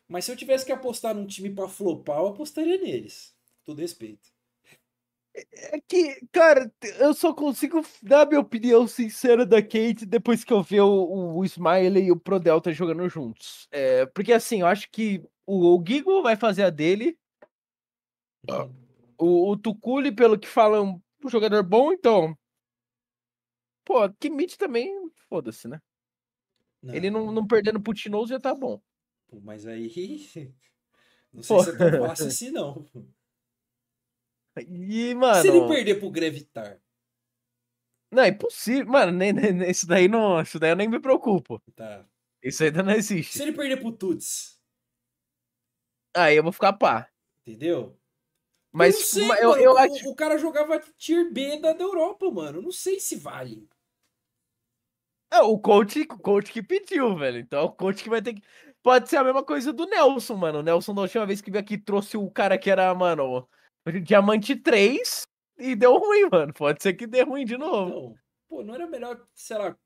Mas 0.07 0.25
se 0.25 0.31
eu 0.31 0.35
tivesse 0.37 0.65
que 0.65 0.71
apostar 0.71 1.15
num 1.15 1.25
time 1.25 1.49
pra 1.49 1.67
flopar, 1.67 2.19
eu 2.19 2.27
apostaria 2.27 2.77
neles. 2.77 3.35
todo 3.65 3.79
respeito. 3.79 4.29
É 5.53 5.79
que, 5.87 6.19
cara, 6.31 6.71
eu 6.99 7.13
só 7.13 7.33
consigo 7.33 7.85
dar 8.01 8.27
minha 8.27 8.39
opinião 8.39 8.87
sincera 8.87 9.45
da 9.45 9.61
Kate 9.61 10.05
depois 10.05 10.43
que 10.43 10.51
eu 10.51 10.61
ver 10.61 10.81
o, 10.81 11.37
o 11.37 11.45
Smiley 11.45 12.05
e 12.05 12.11
o 12.11 12.19
Pro 12.19 12.39
Delta 12.39 12.71
jogando 12.73 13.07
juntos. 13.07 13.67
É, 13.71 14.05
porque 14.07 14.33
assim, 14.33 14.61
eu 14.61 14.67
acho 14.67 14.89
que 14.91 15.23
o, 15.49 15.75
o 15.75 15.83
Gigo 15.85 16.21
vai 16.21 16.35
fazer 16.35 16.63
a 16.63 16.69
dele. 16.69 17.17
Uhum. 18.47 18.75
O, 19.17 19.51
o 19.51 19.57
Tukuli, 19.57 20.11
pelo 20.11 20.37
que 20.37 20.47
falam, 20.47 21.01
um 21.23 21.29
jogador 21.29 21.63
bom, 21.63 21.91
então. 21.91 22.37
Pô, 23.83 24.07
Kimmich 24.19 24.57
também, 24.57 25.11
foda-se, 25.27 25.67
né? 25.67 25.81
Não. 26.81 26.93
Ele 26.93 27.09
não, 27.09 27.31
não 27.31 27.47
perdendo 27.47 27.81
pro 27.81 27.93
Tinoz 27.93 28.29
já 28.29 28.39
tá 28.39 28.53
bom. 28.53 28.79
Pô, 29.27 29.39
mas 29.41 29.65
aí. 29.65 29.89
Não 31.31 31.43
sei 31.43 31.55
Pô. 31.55 31.63
se 31.63 31.69
é 31.69 31.77
tão 31.77 32.07
fácil 32.07 32.25
assim, 32.25 32.49
não. 32.49 32.83
E, 34.67 35.13
mano. 35.13 35.41
Se 35.43 35.47
ele 35.47 35.67
perder 35.67 35.99
pro 35.99 36.09
Grevitar. 36.09 36.81
Não, 38.11 38.23
é 38.23 38.29
impossível. 38.29 38.91
Mano, 38.91 39.11
nem, 39.11 39.31
nem, 39.31 39.69
isso 39.69 39.85
daí 39.85 40.07
não. 40.07 40.41
Isso 40.41 40.57
daí 40.57 40.71
eu 40.71 40.75
nem 40.75 40.89
me 40.89 40.99
preocupo. 40.99 41.61
Tá. 41.75 42.03
Isso 42.41 42.63
ainda 42.63 42.81
não 42.81 42.93
existe. 42.93 43.37
Se 43.37 43.43
ele 43.43 43.53
perder 43.53 43.77
pro 43.77 43.91
Tuts. 43.91 44.58
Aí 46.19 46.37
eu 46.37 46.43
vou 46.43 46.51
ficar 46.51 46.73
pá. 46.73 47.09
Entendeu? 47.41 47.97
Mas 48.71 48.95
eu, 48.95 49.01
sei, 49.01 49.23
eu, 49.23 49.49
mano, 49.49 49.61
eu, 49.61 49.77
acho. 49.77 50.07
O, 50.07 50.11
o, 50.11 50.15
cara 50.15 50.37
jogava 50.37 50.79
Tier 50.97 51.31
B 51.31 51.59
da, 51.59 51.73
da 51.73 51.83
Europa, 51.83 52.29
mano. 52.29 52.61
Não 52.61 52.71
sei 52.71 52.99
se 52.99 53.15
vale. 53.15 53.67
É, 55.31 55.41
o 55.41 55.57
coach, 55.57 56.01
o 56.01 56.19
coach 56.19 56.51
que 56.51 56.61
pediu, 56.61 57.15
velho. 57.15 57.39
Então 57.39 57.59
é 57.59 57.63
o 57.63 57.71
coach 57.71 58.03
que 58.03 58.09
vai 58.09 58.21
ter 58.21 58.33
que. 58.33 58.43
Pode 58.81 59.09
ser 59.09 59.17
a 59.17 59.23
mesma 59.23 59.43
coisa 59.43 59.73
do 59.73 59.85
Nelson, 59.85 60.35
mano. 60.35 60.59
O 60.59 60.63
Nelson, 60.63 60.93
da 60.93 61.01
última 61.01 61.25
vez 61.25 61.41
que 61.41 61.51
veio 61.51 61.63
aqui, 61.63 61.77
trouxe 61.77 62.17
o 62.17 62.29
cara 62.29 62.57
que 62.57 62.69
era, 62.69 62.93
mano, 62.93 63.47
Diamante 64.03 64.55
3 64.55 65.27
e 65.57 65.75
deu 65.75 65.97
ruim, 65.97 66.29
mano. 66.31 66.53
Pode 66.53 66.81
ser 66.81 66.93
que 66.93 67.07
dê 67.07 67.23
ruim 67.23 67.45
de 67.45 67.57
novo. 67.57 67.89
Não. 67.89 68.15
Pô, 68.47 68.63
não 68.63 68.73
era 68.73 68.87
melhor, 68.87 69.23
sei 69.35 69.57
lá, 69.57 69.77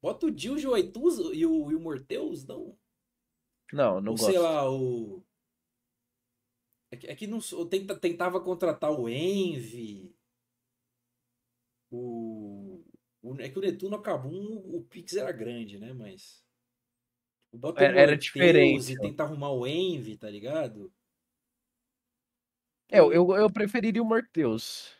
bota 0.00 0.26
o 0.26 0.30
Dilge, 0.30 0.68
o 0.68 0.74
Aituz 0.74 1.18
e 1.18 1.44
o, 1.44 1.72
e 1.72 1.74
o 1.74 1.80
Morteus, 1.80 2.46
não? 2.46 2.76
Não, 3.72 4.00
não 4.00 4.12
Ou 4.12 4.18
gosto. 4.18 4.30
sei 4.30 4.38
lá, 4.38 4.70
o... 4.70 5.24
É 6.92 6.96
que, 6.96 7.06
é 7.06 7.16
que 7.16 7.26
não, 7.26 7.38
eu 7.52 7.64
tenta, 7.64 7.98
tentava 7.98 8.38
contratar 8.38 8.92
o 8.92 9.08
Envy. 9.08 10.14
O, 11.90 12.84
o... 13.22 13.40
É 13.40 13.48
que 13.48 13.58
o 13.58 13.62
Netuno 13.62 13.96
acabou, 13.96 14.76
o 14.76 14.84
Pix 14.84 15.16
era 15.16 15.32
grande, 15.32 15.78
né? 15.78 15.94
Mas... 15.94 16.44
Bota 17.50 17.82
era, 17.82 17.98
era 17.98 18.16
diferente. 18.16 18.92
E 18.92 19.00
tenta 19.00 19.22
arrumar 19.22 19.52
o 19.52 19.66
Envy, 19.66 20.18
tá 20.18 20.28
ligado? 20.28 20.92
É, 22.90 22.98
eu, 22.98 23.10
eu, 23.12 23.50
preferiria 23.50 24.02
o 24.02 24.06
Morteus. 24.06 24.94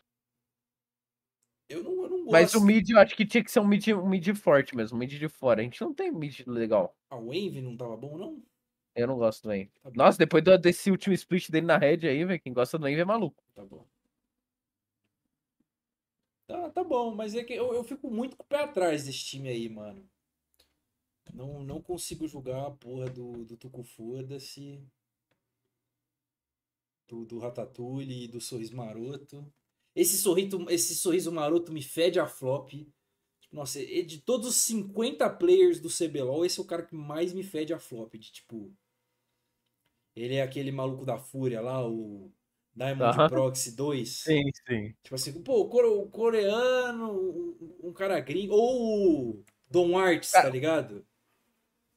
Eu 1.68 1.82
não, 1.82 1.92
eu 2.04 2.08
não 2.08 2.18
gosto. 2.24 2.32
Mas 2.32 2.54
o 2.54 2.60
mid, 2.62 2.88
eu 2.88 2.98
acho 2.98 3.14
que 3.14 3.26
tinha 3.26 3.44
que 3.44 3.50
ser 3.50 3.60
um 3.60 3.66
mid, 3.66 3.86
um 3.88 4.08
mid 4.08 4.34
forte 4.34 4.74
mesmo, 4.74 4.96
um 4.96 4.98
mid 4.98 5.12
de 5.12 5.28
fora. 5.28 5.60
A 5.60 5.64
gente 5.64 5.80
não 5.80 5.92
tem 5.92 6.10
mid 6.10 6.40
legal. 6.46 6.96
A 7.10 7.16
Wave 7.16 7.60
não 7.60 7.76
tava 7.76 7.96
bom, 7.98 8.16
não? 8.16 8.42
Eu 8.94 9.06
não 9.06 9.16
gosto 9.16 9.42
do 9.42 9.48
Wave. 9.48 9.70
Tá 9.82 9.90
Nossa, 9.94 10.18
depois 10.18 10.44
do, 10.44 10.56
desse 10.58 10.90
último 10.90 11.14
split 11.14 11.50
dele 11.50 11.66
na 11.66 11.78
red 11.78 12.06
aí, 12.06 12.24
velho, 12.24 12.40
quem 12.40 12.52
gosta 12.52 12.78
do 12.78 12.82
Wave 12.82 13.00
é 13.00 13.04
maluco. 13.04 13.42
Tá 13.54 13.64
bom. 13.64 13.86
Tá, 16.46 16.70
tá 16.70 16.84
bom, 16.84 17.14
mas 17.14 17.34
é 17.34 17.42
que 17.42 17.54
eu, 17.54 17.72
eu 17.72 17.82
fico 17.84 18.10
muito 18.10 18.36
com 18.36 18.42
o 18.42 18.46
pé 18.46 18.64
atrás 18.64 19.04
desse 19.06 19.24
time 19.24 19.48
aí, 19.48 19.68
mano. 19.68 20.06
Não, 21.32 21.62
não 21.64 21.80
consigo 21.80 22.28
julgar 22.28 22.66
a 22.66 22.70
porra 22.70 23.08
do, 23.08 23.44
do 23.44 23.56
Tucu 23.56 23.82
Foda-se 23.82 24.84
do, 27.08 27.24
do 27.24 27.38
Ratatouille 27.38 28.24
e 28.24 28.28
do 28.28 28.40
Sorriso 28.40 28.74
Maroto. 28.74 29.46
Esse 29.94 30.16
sorriso, 30.16 30.66
esse 30.70 30.94
sorriso 30.94 31.30
maroto 31.30 31.70
me 31.70 31.82
fede 31.82 32.18
a 32.18 32.26
flop. 32.26 32.72
Nossa, 33.52 33.84
de 33.84 34.18
todos 34.22 34.48
os 34.48 34.56
50 34.56 35.28
players 35.36 35.78
do 35.78 35.90
CBLOL, 35.90 36.46
esse 36.46 36.58
é 36.58 36.62
o 36.62 36.66
cara 36.66 36.82
que 36.82 36.94
mais 36.94 37.34
me 37.34 37.42
fede 37.42 37.74
a 37.74 37.78
flop. 37.78 38.14
De 38.14 38.32
tipo. 38.32 38.72
Ele 40.14 40.36
é 40.36 40.42
aquele 40.42 40.70
maluco 40.70 41.04
da 41.04 41.18
Fúria 41.18 41.60
lá, 41.60 41.86
o 41.86 42.30
Diamond 42.74 43.16
uh 43.16 43.22
-huh. 43.22 43.28
Proxy 43.28 43.76
2. 43.76 44.08
Sim, 44.08 44.42
sim. 44.66 44.94
Tipo 45.02 45.14
assim, 45.14 45.42
pô, 45.42 45.60
o 45.62 46.08
coreano, 46.08 47.56
um 47.82 47.92
cara 47.92 48.20
gringo. 48.20 48.54
Ou 48.54 49.30
o 49.30 49.44
Don 49.70 49.98
Arts, 49.98 50.32
tá 50.32 50.48
ligado? 50.48 51.04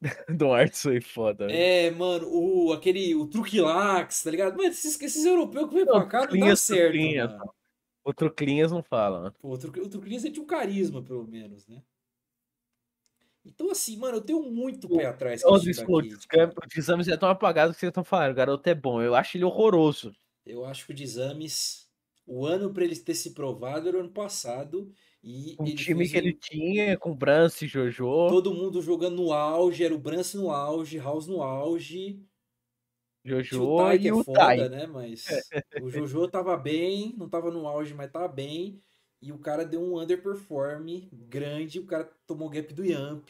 do 0.38 0.51
Arts 0.51 0.82
foi 0.82 1.01
foda. 1.01 1.51
É, 1.51 1.89
mano, 1.91 2.28
o, 2.30 2.74
aquele, 2.74 3.16
o 3.16 3.28
Truquilax, 3.28 4.24
tá 4.24 4.32
ligado? 4.32 4.55
Mano, 4.55 4.70
esses, 4.70 4.99
esses 4.99 5.26
europeus 5.26 5.70
que 5.70 5.76
vem 5.76 5.86
pra 5.86 6.05
cá 6.05 6.28
não 6.28 6.39
dá 6.39 6.55
certo, 6.55 6.91
truclinhas. 6.91 7.32
O 8.03 8.13
Truclinhas 8.13 8.72
não 8.72 8.84
fala. 8.84 9.34
Pô, 9.39 9.53
o, 9.53 9.57
Truc, 9.57 9.80
o 9.80 9.89
Truclinhas 9.89 10.26
é 10.26 10.30
de 10.30 10.39
um 10.39 10.45
carisma, 10.45 11.01
pelo 11.01 11.26
menos, 11.28 11.68
né? 11.68 11.82
Então, 13.46 13.70
assim, 13.70 13.96
mano, 13.98 14.18
eu 14.18 14.22
tenho 14.22 14.41
muito 14.41 14.89
pé 14.89 15.06
atrás 15.06 15.41
daqui. 15.41 15.54
Os 16.68 16.78
exames 16.78 17.08
é 17.08 17.16
tão 17.16 17.30
apagado 17.30 17.74
que 17.74 17.80
vocês 17.80 17.89
estão 17.89 18.04
falando. 18.04 18.32
O 18.32 18.36
garoto 18.36 18.68
é 18.68 18.74
bom. 18.74 19.02
Eu 19.02 19.14
acho 19.14 19.38
ele 19.38 19.46
horroroso. 19.46 20.12
Eu 20.46 20.66
acho 20.66 20.86
que 20.86 20.91
o 20.91 20.96
de 20.96 21.04
exames, 21.04 21.88
o 22.26 22.46
ano 22.46 22.74
para 22.74 22.84
ele 22.84 22.96
ter 22.96 23.14
se 23.14 23.34
provado 23.34 23.88
era 23.88 23.98
o 23.98 24.00
ano 24.00 24.10
passado. 24.10 24.91
E 25.24 25.56
o 25.58 25.66
time 25.66 26.08
que 26.08 26.18
ele 26.18 26.34
tinha, 26.34 26.98
com 26.98 27.16
Brance 27.16 27.66
e 27.66 27.68
Jojo. 27.68 28.06
Todo 28.30 28.54
mundo 28.54 28.82
jogando 28.82 29.16
no 29.16 29.34
auge, 29.34 29.84
era 29.84 29.93
o 29.93 30.00
Brance 30.00 30.38
no 30.38 30.52
auge, 30.52 31.00
House 31.00 31.28
no 31.28 31.41
auge. 31.41 32.24
Jojo 33.24 33.64
o 33.64 33.78
Tai, 33.78 33.98
que 33.98 34.08
é 34.08 34.14
o 34.14 34.24
foda, 34.24 34.70
né? 34.70 34.86
Mas 34.86 35.26
o 35.82 35.89
Jojo 35.89 36.28
tava 36.28 36.56
bem, 36.56 37.16
não 37.18 37.28
tava 37.28 37.50
no 37.50 37.68
auge, 37.68 37.93
mas 37.96 38.12
tava 38.12 38.28
bem. 38.28 38.80
E 39.22 39.32
o 39.32 39.39
cara 39.39 39.66
deu 39.66 39.82
um 39.82 39.99
underperform 39.99 41.07
grande, 41.11 41.80
o 41.80 41.86
cara 41.86 42.05
tomou 42.28 42.49
gap 42.49 42.74
do 42.74 42.86
Yamp. 42.86 43.30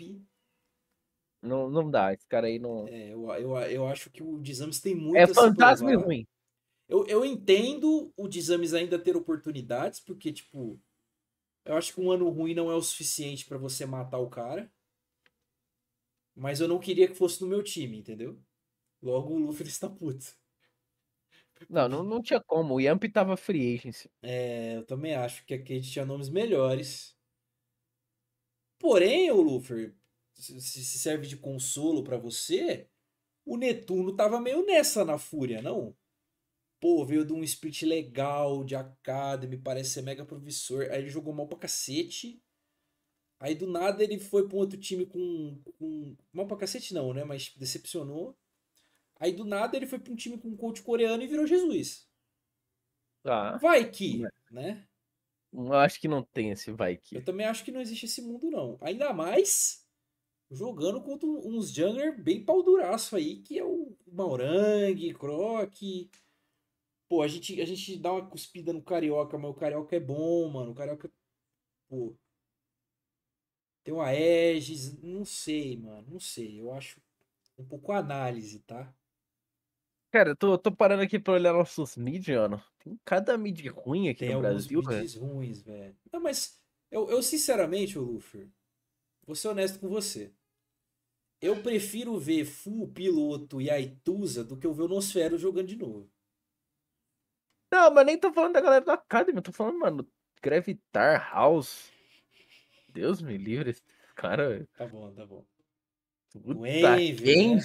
Não, 1.41 1.69
não 1.69 1.89
dá, 1.89 2.13
esse 2.13 2.25
cara 2.27 2.47
aí 2.47 2.57
não. 2.57 2.87
É, 2.87 3.13
eu, 3.13 3.29
eu, 3.33 3.57
eu 3.57 3.87
acho 3.87 4.09
que 4.09 4.23
o 4.23 4.39
Dizames 4.39 4.79
tem 4.79 4.95
muito. 4.95 5.17
É 5.17 5.27
fantasma 5.27 5.91
e 5.91 5.95
ruim. 5.95 6.27
Eu, 6.87 7.05
eu 7.07 7.25
entendo 7.25 8.11
o 8.15 8.27
Dizames 8.27 8.73
ainda 8.73 8.99
ter 8.99 9.15
oportunidades, 9.15 9.99
porque, 9.99 10.31
tipo, 10.33 10.79
eu 11.63 11.75
acho 11.75 11.93
que 11.93 12.01
um 12.01 12.11
ano 12.11 12.29
ruim 12.29 12.53
não 12.53 12.69
é 12.69 12.75
o 12.75 12.81
suficiente 12.81 13.45
para 13.45 13.57
você 13.57 13.85
matar 13.85 14.19
o 14.19 14.29
cara. 14.29 14.71
Mas 16.35 16.59
eu 16.59 16.67
não 16.67 16.79
queria 16.79 17.07
que 17.07 17.15
fosse 17.15 17.41
no 17.41 17.47
meu 17.47 17.63
time, 17.63 17.97
entendeu? 17.97 18.37
Logo 19.01 19.33
o 19.33 19.39
Luffy 19.39 19.67
está 19.67 19.89
puto. 19.89 20.35
Não, 21.69 21.87
não, 21.87 22.03
não 22.03 22.21
tinha 22.21 22.41
como. 22.41 22.75
O 22.75 22.81
Yamp 22.81 23.03
tava 23.11 23.37
free 23.37 23.75
agency. 23.75 24.09
É, 24.21 24.75
eu 24.77 24.85
também 24.85 25.15
acho 25.15 25.45
que 25.45 25.53
a 25.53 25.57
Kate 25.57 25.81
tinha 25.81 26.05
nomes 26.05 26.29
melhores. 26.29 27.15
Porém, 28.79 29.31
o 29.31 29.41
Luffy, 29.41 29.93
se 30.33 30.99
serve 30.99 31.27
de 31.27 31.37
consolo 31.37 32.03
para 32.03 32.17
você, 32.17 32.87
o 33.45 33.57
Netuno 33.57 34.15
tava 34.15 34.39
meio 34.39 34.65
nessa 34.65 35.05
na 35.05 35.17
fúria, 35.17 35.61
não? 35.61 35.95
pô, 36.85 37.03
veio 37.03 37.25
de 37.25 37.33
um 37.33 37.43
split 37.43 37.81
legal, 37.81 38.63
de 38.63 38.75
Academy, 38.75 39.57
parece 39.57 39.89
ser 39.89 40.01
mega 40.03 40.23
professor. 40.23 40.87
Aí 40.91 40.99
ele 40.99 41.09
jogou 41.09 41.33
mal 41.33 41.47
pra 41.47 41.57
cacete. 41.57 42.39
Aí 43.39 43.55
do 43.55 43.65
nada 43.67 44.03
ele 44.03 44.19
foi 44.19 44.47
pra 44.47 44.55
um 44.55 44.59
outro 44.59 44.79
time 44.79 45.05
com, 45.05 45.59
com. 45.79 46.15
Mal 46.31 46.47
pra 46.47 46.57
cacete 46.57 46.93
não, 46.93 47.11
né? 47.13 47.23
Mas 47.23 47.51
decepcionou. 47.57 48.37
Aí 49.19 49.31
do 49.31 49.45
nada 49.45 49.75
ele 49.77 49.87
foi 49.87 49.99
pra 49.99 50.11
um 50.11 50.15
time 50.15 50.37
com 50.37 50.49
um 50.49 50.57
coach 50.57 50.81
coreano 50.81 51.23
e 51.23 51.27
virou 51.27 51.47
Jesus. 51.47 52.09
Ah, 53.23 53.57
vai 53.57 53.89
que, 53.89 54.21
né? 54.51 54.87
Eu 55.51 55.73
acho 55.73 55.99
que 55.99 56.07
não 56.07 56.21
tem 56.21 56.51
esse 56.51 56.71
vai 56.71 56.97
que. 56.97 57.15
Eu 57.15 57.23
também 57.23 57.45
acho 57.45 57.63
que 57.63 57.71
não 57.71 57.81
existe 57.81 58.05
esse 58.05 58.21
mundo, 58.21 58.51
não. 58.51 58.77
Ainda 58.81 59.13
mais 59.13 59.85
jogando 60.51 61.01
contra 61.01 61.27
uns 61.27 61.71
jungler 61.71 62.21
bem 62.21 62.43
pau 62.43 62.61
duraço 62.61 63.15
aí, 63.15 63.41
que 63.41 63.57
é 63.57 63.63
o 63.63 63.95
Maurang, 64.05 65.13
Croc. 65.13 65.73
Pô, 67.07 67.21
a 67.21 67.27
gente, 67.27 67.59
a 67.61 67.65
gente 67.65 67.97
dá 67.97 68.11
uma 68.11 68.27
cuspida 68.27 68.73
no 68.73 68.81
Carioca, 68.81 69.37
mas 69.37 69.51
o 69.51 69.53
Carioca 69.53 69.95
é 69.95 69.99
bom, 69.99 70.49
mano. 70.49 70.71
O 70.71 70.75
Carioca, 70.75 71.11
pô... 71.87 72.15
Tem 73.83 73.93
uma 73.93 74.07
Aegis, 74.07 74.99
não 75.01 75.23
sei, 75.23 75.77
mano, 75.77 76.07
não 76.09 76.19
sei. 76.19 76.59
Eu 76.59 76.73
acho 76.73 76.99
um 77.57 77.65
pouco 77.65 77.91
análise, 77.91 78.59
tá? 78.61 78.93
Cara, 80.15 80.29
eu 80.29 80.35
tô, 80.37 80.57
tô 80.57 80.71
parando 80.73 81.03
aqui 81.03 81.19
pra 81.19 81.33
olhar 81.33 81.51
nossos 81.51 81.97
mid, 81.97 82.25
mano. 82.29 82.63
Tem 82.81 82.97
cada 83.03 83.37
mid 83.37 83.67
ruim 83.67 84.07
aqui 84.07 84.21
Tem 84.21 84.29
no 84.29 84.35
alguns 84.35 84.65
Brasil, 84.65 84.81
velho. 84.81 85.19
ruins, 85.19 85.61
velho. 85.61 85.93
Não, 86.09 86.21
mas 86.21 86.57
eu, 86.89 87.09
eu 87.09 87.21
sinceramente, 87.21 87.99
Luffy, 87.99 88.49
vou 89.27 89.35
ser 89.35 89.49
honesto 89.49 89.77
com 89.77 89.89
você. 89.89 90.31
Eu 91.41 91.61
prefiro 91.61 92.17
ver 92.17 92.45
Full 92.45 92.87
Piloto 92.93 93.59
e 93.59 93.69
Aituza 93.69 94.41
do 94.41 94.55
que 94.55 94.65
eu 94.65 94.73
ver 94.73 94.83
o 94.83 94.87
Nosfero 94.87 95.37
jogando 95.37 95.67
de 95.67 95.75
novo. 95.75 96.09
Não, 97.69 97.93
mas 97.93 98.05
nem 98.05 98.17
tô 98.17 98.31
falando 98.31 98.53
da 98.53 98.61
galera 98.61 98.85
da 98.85 98.93
Academy, 98.93 99.37
eu 99.37 99.43
tô 99.43 99.51
falando, 99.51 99.79
mano, 99.79 100.07
Gravitar, 100.41 101.29
House. 101.33 101.91
Deus 102.87 103.21
me 103.21 103.37
livre, 103.37 103.71
esse 103.71 103.83
cara, 104.15 104.47
velho. 104.47 104.67
Tá 104.77 104.87
bom, 104.87 105.11
tá 105.13 105.25
bom. 105.25 105.43
Puta, 106.31 106.59
O 106.59 106.65
Envy, 106.65 107.55
né? 107.55 107.61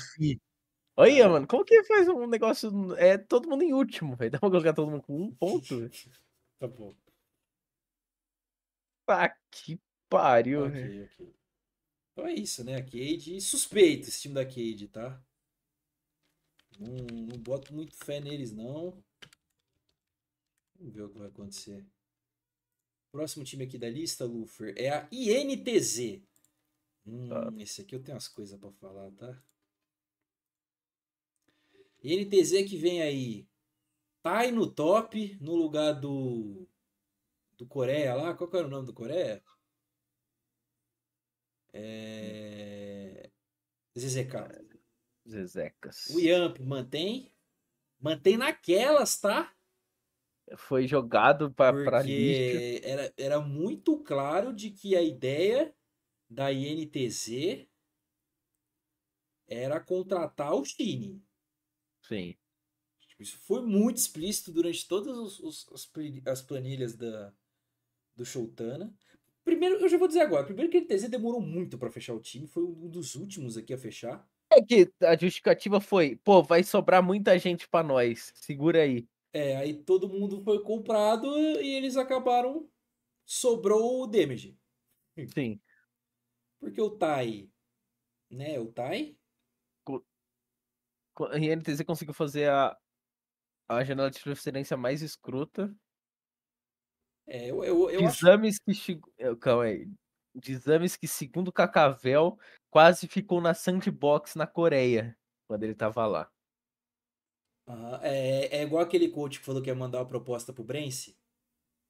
Olha, 0.97 1.27
Ah. 1.27 1.29
mano, 1.29 1.47
como 1.47 1.65
que 1.65 1.83
faz 1.85 2.09
um 2.09 2.27
negócio. 2.27 2.95
É 2.97 3.17
todo 3.17 3.49
mundo 3.49 3.63
em 3.63 3.73
último, 3.73 4.17
velho. 4.17 4.31
Dá 4.37 4.39
pra 4.39 4.51
colocar 4.51 4.73
todo 4.75 4.91
mundo 4.91 5.03
com 5.03 5.17
um 5.23 5.35
ponto, 5.35 5.79
velho. 5.79 5.91
Tá 6.59 6.67
bom. 6.69 6.95
Tá 9.07 9.29
que 9.51 9.81
pariu, 10.09 10.69
velho. 10.69 11.05
Ok, 11.05 11.25
ok. 11.27 11.35
Então 12.13 12.27
é 12.27 12.35
isso, 12.35 12.65
né? 12.65 12.77
A 12.77 12.83
Cade. 12.85 13.41
Suspeito 13.41 14.09
esse 14.09 14.21
time 14.23 14.35
da 14.35 14.45
Cade, 14.45 14.89
tá? 14.89 15.23
Não, 16.79 16.95
não 17.27 17.39
boto 17.39 17.73
muito 17.75 17.95
fé 18.05 18.21
neles, 18.21 18.53
não. 18.53 19.03
Vamos 20.79 20.95
ver 20.95 21.03
o 21.03 21.09
que 21.11 21.19
vai 21.19 21.29
acontecer. 21.29 21.87
Próximo 23.13 23.45
time 23.45 23.65
aqui 23.65 23.77
da 23.77 23.89
lista, 23.91 24.25
Lufer, 24.25 24.75
é 24.79 24.89
a 24.91 25.09
INTZ. 25.11 26.23
Hum, 27.07 27.29
Tá. 27.29 27.51
esse 27.59 27.81
aqui 27.83 27.95
eu 27.97 28.03
tenho 28.03 28.15
umas 28.15 28.29
coisas 28.29 28.59
pra 28.59 28.71
falar, 28.73 29.11
tá? 29.13 29.43
INTZ 32.03 32.69
que 32.69 32.77
vem 32.77 33.03
aí. 33.03 33.47
Tai 34.23 34.51
no 34.51 34.71
top, 34.71 35.39
no 35.41 35.55
lugar 35.55 35.93
do. 35.93 36.67
Do 37.57 37.67
Coreia 37.67 38.15
lá. 38.15 38.35
Qual 38.35 38.49
que 38.49 38.57
era 38.57 38.67
o 38.67 38.71
nome 38.71 38.87
do 38.87 38.95
Coreia? 38.95 39.43
É... 41.73 43.31
ZZK. 43.99 44.35
Zezecas. 45.29 46.07
O 46.07 46.21
Yamp 46.21 46.59
mantém. 46.61 47.33
Mantém 48.01 48.37
naquelas, 48.37 49.21
tá? 49.21 49.55
Foi 50.57 50.87
jogado 50.87 51.53
pra, 51.53 51.73
pra 51.73 52.03
lixo. 52.03 52.83
Era, 52.83 53.13
era 53.17 53.41
muito 53.41 53.99
claro 54.03 54.53
de 54.53 54.71
que 54.71 54.97
a 54.97 55.03
ideia 55.03 55.75
da 56.29 56.53
INTZ 56.53 57.67
era 59.47 59.81
contratar 59.81 60.55
o 60.55 60.65
Chine. 60.65 61.23
Sim. 62.11 62.35
Tipo, 63.09 63.23
Isso 63.23 63.39
foi 63.39 63.63
muito 63.63 63.99
explícito 63.99 64.53
durante 64.53 64.87
todas 64.89 65.17
os- 65.41 65.67
os- 65.69 65.91
as 66.27 66.43
planilhas 66.43 66.95
da, 66.95 67.33
do 68.17 68.25
Showtana. 68.25 68.95
Primeiro, 69.45 69.77
eu 69.77 69.89
já 69.89 69.99
vou 69.99 70.09
dizer 70.09 70.21
agora, 70.21 70.45
primeiro 70.45 70.71
que 70.71 70.77
a 70.77 70.81
INTZ 70.81 71.09
demorou 71.09 71.41
muito 71.41 71.79
pra 71.79 71.91
fechar 71.91 72.15
o 72.15 72.21
time, 72.21 72.47
foi 72.47 72.63
um 72.65 72.89
dos 72.89 73.15
últimos 73.15 73.57
aqui 73.57 73.73
a 73.75 73.79
fechar. 73.79 74.29
É 74.53 74.61
que 74.61 74.91
a 75.03 75.17
justificativa 75.17 75.81
foi, 75.81 76.17
pô, 76.17 76.43
vai 76.43 76.63
sobrar 76.65 77.03
muita 77.03 77.39
gente 77.39 77.69
pra 77.69 77.83
nós. 77.83 78.33
Segura 78.35 78.83
aí. 78.83 79.07
É, 79.33 79.57
aí 79.57 79.75
todo 79.75 80.09
mundo 80.09 80.43
foi 80.43 80.63
comprado 80.63 81.27
e 81.39 81.75
eles 81.75 81.97
acabaram. 81.97 82.69
Sobrou 83.25 84.03
o 84.03 84.07
Damage. 84.09 84.59
Sim. 85.35 85.61
Porque 86.59 86.81
o 86.81 86.91
Tai, 86.91 87.49
né? 88.31 88.59
O 88.59 88.67
Tai 88.67 89.17
A 91.27 91.39
INTZ 91.39 91.85
conseguiu 91.85 92.15
fazer 92.15 92.51
a, 92.51 92.77
a 93.69 93.85
janela 93.85 94.11
de 94.11 94.21
transferência 94.21 94.77
mais 94.77 95.03
escrota. 95.03 95.75
É, 97.27 97.51
eu, 97.51 97.63
eu, 97.65 97.91
eu 97.91 98.01
de 98.01 98.07
acho. 98.07 98.27
exames 98.27 98.59
que 98.59 98.75
chegou. 98.75 99.13
eh, 99.19 99.35
Calma 99.37 99.65
aí. 99.65 99.89
De 100.35 100.53
exames 100.53 100.97
que, 100.97 101.09
segundo 101.09 101.53
Cacavel, 101.53 102.39
quase 102.71 103.09
ficou 103.09 103.41
na 103.41 103.55
sandbox 103.55 104.35
na 104.35 104.47
Coreia. 104.47 105.17
Quando 105.49 105.65
ele 105.65 105.75
tava 105.75 106.07
lá. 106.07 106.31
Aham, 107.69 108.01
é, 108.03 108.47
é 108.59 108.63
igual 108.63 108.83
aquele 108.83 109.09
coach 109.09 109.39
que 109.39 109.45
falou 109.45 109.63
que 109.63 109.69
ia 109.69 109.75
mandar 109.75 110.01
a 110.01 110.05
proposta 110.05 110.53
pro 110.53 110.65
Brence. 110.65 111.17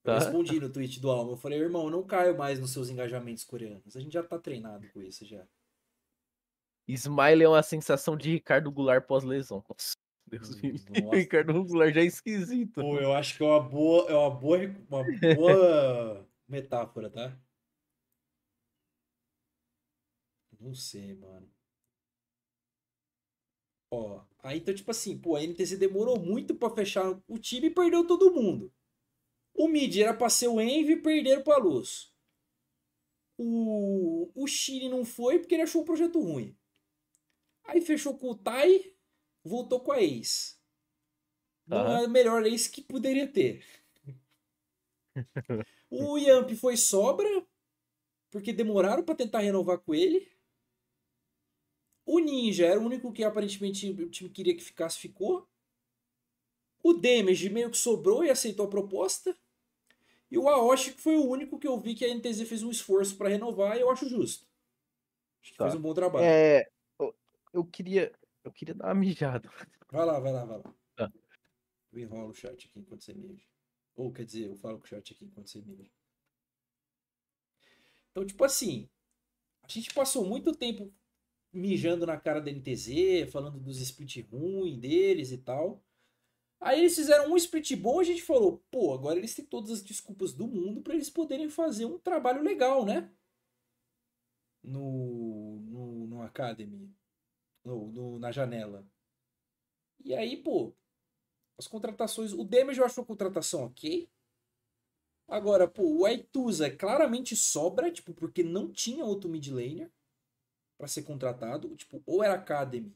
Eu 0.05 0.13
Tá? 0.13 0.19
respondi 0.19 0.59
no 0.61 0.71
tweet 0.73 1.01
do 1.01 1.11
Alma. 1.11 1.33
Eu 1.33 1.37
falei, 1.37 1.59
irmão, 1.59 1.91
não 1.91 2.03
caio 2.07 2.37
mais 2.37 2.59
nos 2.59 2.73
seus 2.73 2.89
engajamentos 2.91 3.45
coreanos. 3.45 3.97
A 3.97 4.01
gente 4.01 4.13
já 4.13 4.23
tá 4.23 4.39
treinado 4.39 4.89
com 4.93 5.03
isso 5.03 5.25
já. 5.27 5.47
Smile 6.95 7.43
é 7.45 7.49
uma 7.49 7.63
sensação 7.63 8.17
de 8.17 8.31
Ricardo 8.31 8.71
Goulart 8.71 9.07
pós-lesão. 9.07 9.65
Nossa, 9.69 9.95
Deus. 10.27 10.51
Nossa. 11.05 11.17
Ricardo 11.17 11.65
Goulart 11.65 11.95
já 11.95 12.01
é 12.01 12.05
esquisito. 12.05 12.81
Pô, 12.81 12.99
eu 12.99 13.13
acho 13.13 13.37
que 13.37 13.43
é 13.43 13.47
uma 13.47 13.61
boa, 13.61 14.11
é 14.11 14.15
uma 14.15 14.31
boa, 14.31 14.59
uma 14.89 15.05
boa 15.35 16.29
metáfora, 16.49 17.11
tá? 17.11 17.39
Não 20.59 20.75
sei, 20.75 21.15
mano. 21.15 21.51
Ó, 23.93 24.23
aí 24.43 24.59
então, 24.59 24.75
tipo 24.75 24.91
assim, 24.91 25.19
pô, 25.19 25.35
a 25.35 25.43
NTZ 25.43 25.79
demorou 25.79 26.19
muito 26.19 26.55
pra 26.55 26.71
fechar 26.71 27.21
o 27.27 27.39
time 27.39 27.69
e 27.69 27.75
perdeu 27.75 28.07
todo 28.07 28.33
mundo. 28.33 28.73
O 29.55 29.67
mid 29.67 29.97
era 29.97 30.15
pra 30.15 30.31
ser 30.31 30.49
o 30.49 30.61
Envy 30.61 30.93
e 30.93 31.03
perderam 31.03 31.43
pra 31.43 31.57
Luz. 31.59 32.15
O, 33.37 34.31
o 34.35 34.47
Shine 34.47 34.89
não 34.89 35.05
foi 35.05 35.39
porque 35.39 35.55
ele 35.55 35.63
achou 35.63 35.83
o 35.83 35.85
projeto 35.85 36.21
ruim. 36.21 36.57
Aí 37.71 37.81
fechou 37.81 38.19
com 38.19 38.31
o 38.31 38.35
Tai, 38.35 38.93
voltou 39.45 39.79
com 39.81 39.93
a 39.93 40.03
Ace. 40.03 40.57
Não 41.67 41.79
Aham. 41.79 42.01
é 42.03 42.05
a 42.05 42.09
melhor 42.09 42.45
Ace 42.47 42.69
que 42.71 42.83
poderia 42.83 43.27
ter. 43.27 43.65
O 45.91 46.17
Yamp 46.19 46.51
foi 46.57 46.77
sobra, 46.77 47.29
porque 48.31 48.53
demoraram 48.53 49.03
pra 49.05 49.15
tentar 49.15 49.41
renovar 49.41 49.79
com 49.79 49.95
ele. 49.95 50.29
O 52.05 52.19
Ninja 52.19 52.67
era 52.67 52.79
o 52.79 52.85
único 52.85 53.11
que 53.11 53.25
aparentemente 53.25 53.89
o 53.91 54.11
time 54.11 54.29
queria 54.29 54.55
que 54.55 54.63
ficasse, 54.63 54.99
ficou. 54.99 55.49
O 56.83 56.93
Damage 56.93 57.49
meio 57.51 57.71
que 57.71 57.77
sobrou 57.79 58.25
e 58.25 58.31
aceitou 58.31 58.67
a 58.67 58.71
proposta. 58.71 59.35
E 60.31 60.39
o 60.39 60.49
Aoshi 60.49 60.93
que 60.95 61.01
foi 61.03 61.17
o 61.17 61.27
único 61.29 61.59
que 61.59 61.69
eu 61.69 61.79
vi 61.79 61.95
que 61.95 62.05
a 62.05 62.09
NTZ 62.09 62.49
fez 62.49 62.63
um 62.63 62.71
esforço 62.71 63.17
pra 63.17 63.29
renovar 63.29 63.77
e 63.77 63.81
eu 63.81 63.91
acho 63.91 64.09
justo. 64.09 64.47
Acho 65.43 65.53
que 65.53 65.57
Tá. 65.57 65.65
fez 65.65 65.75
um 65.75 65.81
bom 65.81 65.95
trabalho. 65.95 66.25
É. 66.25 66.71
Eu, 67.53 67.65
queria. 67.65 68.13
Eu 68.45 68.53
queria 68.53 68.75
dar 68.75 68.87
uma 68.87 68.95
mijada. 68.95 69.49
Vai 69.91 70.07
lá, 70.07 70.21
vai 70.21 70.33
lá, 70.33 70.45
vai 70.45 70.59
lá. 70.59 70.75
Tá. 70.95 71.13
Eu 71.93 71.99
enrolo 71.99 72.29
o 72.29 72.35
chat 72.35 72.69
aqui 72.69 72.79
enquanto 72.79 73.03
você 73.03 73.13
mija. 73.13 73.45
Ou 73.97 74.13
quer 74.13 74.25
dizer, 74.25 74.47
eu 74.47 74.55
falo 74.55 74.79
com 74.79 74.85
o 74.85 74.89
chat 74.89 75.13
aqui 75.13 75.25
enquanto 75.25 75.51
você 75.51 75.61
mija. 75.61 75.91
Então, 78.11 78.25
tipo 78.25 78.45
assim, 78.45 78.89
a 79.65 79.69
gente 79.69 79.93
passou 79.93 80.25
muito 80.25 80.55
tempo 80.55 80.93
mijando 81.53 82.07
na 82.07 82.17
cara 82.17 82.41
da 82.41 82.53
NTZ, 82.53 83.31
falando 83.33 83.59
dos 83.59 83.81
split 83.81 84.25
ruim 84.31 84.79
deles 84.79 85.33
e 85.33 85.39
tal. 85.39 85.83
Aí 86.61 86.79
eles 86.79 86.95
fizeram 86.95 87.33
um 87.33 87.37
split 87.37 87.75
bom 87.75 88.01
e 88.01 88.05
a 88.05 88.07
gente 88.07 88.23
falou, 88.23 88.63
pô, 88.71 88.93
agora 88.93 89.19
eles 89.19 89.35
têm 89.35 89.45
todas 89.45 89.71
as 89.71 89.83
desculpas 89.83 90.33
do 90.35 90.47
mundo 90.47 90.83
pra 90.83 90.95
eles 90.95 91.09
poderem 91.09 91.49
fazer 91.49 91.87
um 91.87 91.99
trabalho 91.99 92.43
legal, 92.43 92.85
né? 92.85 93.11
No, 94.63 95.59
no, 95.61 96.07
no 96.07 96.23
Academy. 96.23 96.95
No, 97.65 97.91
no- 97.93 98.19
na 98.19 98.31
janela. 98.33 98.87
E 100.05 100.15
aí, 100.15 100.37
pô, 100.37 100.75
as 101.59 101.69
contratações. 101.69 102.33
O 102.33 102.45
Damage 102.45 102.81
eu 102.81 102.87
acho 102.87 103.01
a 103.03 103.07
contratação 103.07 103.65
ok. 103.65 104.11
Agora, 105.29 105.69
pô, 105.69 105.83
o 105.85 106.05
Aituza 106.07 106.71
claramente 106.71 107.37
sobra, 107.37 107.91
tipo, 107.91 108.13
porque 108.13 108.43
não 108.43 108.71
tinha 108.73 109.05
outro 109.05 109.31
mid 109.31 109.47
laner 109.49 109.91
pra 110.79 110.89
ser 110.89 111.03
contratado. 111.05 111.75
Tipo, 111.77 112.03
ou 112.07 112.25
era 112.25 112.35
Academy 112.35 112.95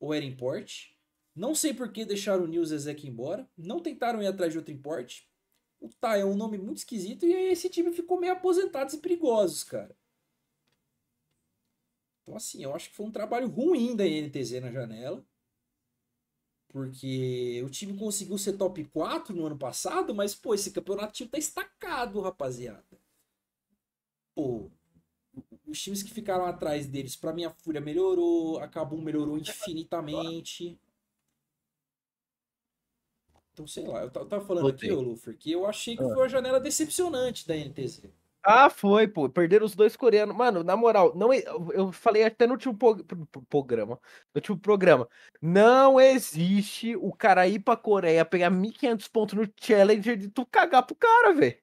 ou 0.00 0.14
era 0.14 0.24
import. 0.24 0.90
Não 1.34 1.54
sei 1.54 1.74
por 1.74 1.92
que 1.92 2.04
deixaram 2.04 2.44
o 2.44 2.48
Nils 2.48 2.72
Ezek 2.72 3.06
embora. 3.08 3.48
Não 3.56 3.80
tentaram 3.80 4.22
ir 4.22 4.28
atrás 4.28 4.52
de 4.52 4.58
outro 4.58 4.74
import. 4.74 5.22
O 5.80 5.88
Tai 5.90 6.20
é 6.22 6.26
um 6.26 6.36
nome 6.36 6.58
muito 6.58 6.78
esquisito 6.78 7.26
e 7.26 7.34
aí 7.34 7.52
esse 7.52 7.70
time 7.70 7.92
ficou 7.92 8.20
meio 8.20 8.34
aposentados 8.34 8.94
e 8.94 8.98
perigosos, 8.98 9.64
cara. 9.64 9.96
Então, 12.22 12.36
assim, 12.36 12.62
eu 12.62 12.74
acho 12.74 12.90
que 12.90 12.96
foi 12.96 13.06
um 13.06 13.12
trabalho 13.12 13.48
ruim 13.48 13.96
da 13.96 14.06
INTZ 14.06 14.60
na 14.60 14.70
janela. 14.70 15.24
Porque 16.68 17.62
o 17.66 17.68
time 17.68 17.96
conseguiu 17.98 18.38
ser 18.38 18.54
top 18.54 18.82
4 18.84 19.34
no 19.36 19.46
ano 19.46 19.58
passado, 19.58 20.14
mas, 20.14 20.34
pô, 20.34 20.54
esse 20.54 20.70
campeonato 20.70 21.12
time 21.12 21.28
tá 21.28 21.36
estacado, 21.36 22.20
rapaziada. 22.20 22.98
Pô, 24.34 24.70
os 25.66 25.82
times 25.82 26.02
que 26.02 26.10
ficaram 26.10 26.46
atrás 26.46 26.86
deles, 26.86 27.14
para 27.14 27.32
mim 27.32 27.44
a 27.44 27.50
Fúria 27.50 27.80
melhorou, 27.80 28.58
a 28.58 28.68
Kabum 28.68 29.02
melhorou 29.02 29.36
infinitamente. 29.36 30.78
Então, 33.52 33.66
sei 33.66 33.86
lá, 33.86 34.02
eu 34.02 34.10
tava 34.10 34.40
falando 34.40 34.68
aqui, 34.68 34.90
ô 34.90 35.02
Lufer, 35.02 35.36
que 35.36 35.52
eu 35.52 35.66
achei 35.66 35.94
que 35.94 36.02
ah. 36.02 36.06
foi 36.06 36.16
uma 36.16 36.28
janela 36.28 36.58
decepcionante 36.58 37.46
da 37.46 37.54
NTZ. 37.54 38.04
Ah, 38.44 38.68
foi, 38.68 39.06
pô. 39.06 39.28
Perderam 39.28 39.64
os 39.64 39.74
dois 39.74 39.94
coreanos. 39.96 40.34
Mano, 40.36 40.64
na 40.64 40.76
moral, 40.76 41.14
não 41.14 41.32
eu 41.32 41.92
falei 41.92 42.24
até 42.24 42.46
no 42.46 42.54
último 42.54 42.76
programa. 43.48 43.94
No 44.34 44.38
último 44.38 44.58
programa. 44.58 45.08
Não 45.40 46.00
existe 46.00 46.96
o 46.96 47.12
cara 47.12 47.46
ir 47.46 47.60
pra 47.60 47.76
Coreia 47.76 48.24
pegar 48.24 48.50
1.500 48.50 49.08
pontos 49.08 49.34
no 49.34 49.48
Challenger 49.60 50.16
de 50.16 50.28
tu 50.28 50.44
cagar 50.44 50.84
pro 50.84 50.96
cara, 50.96 51.32
velho. 51.32 51.56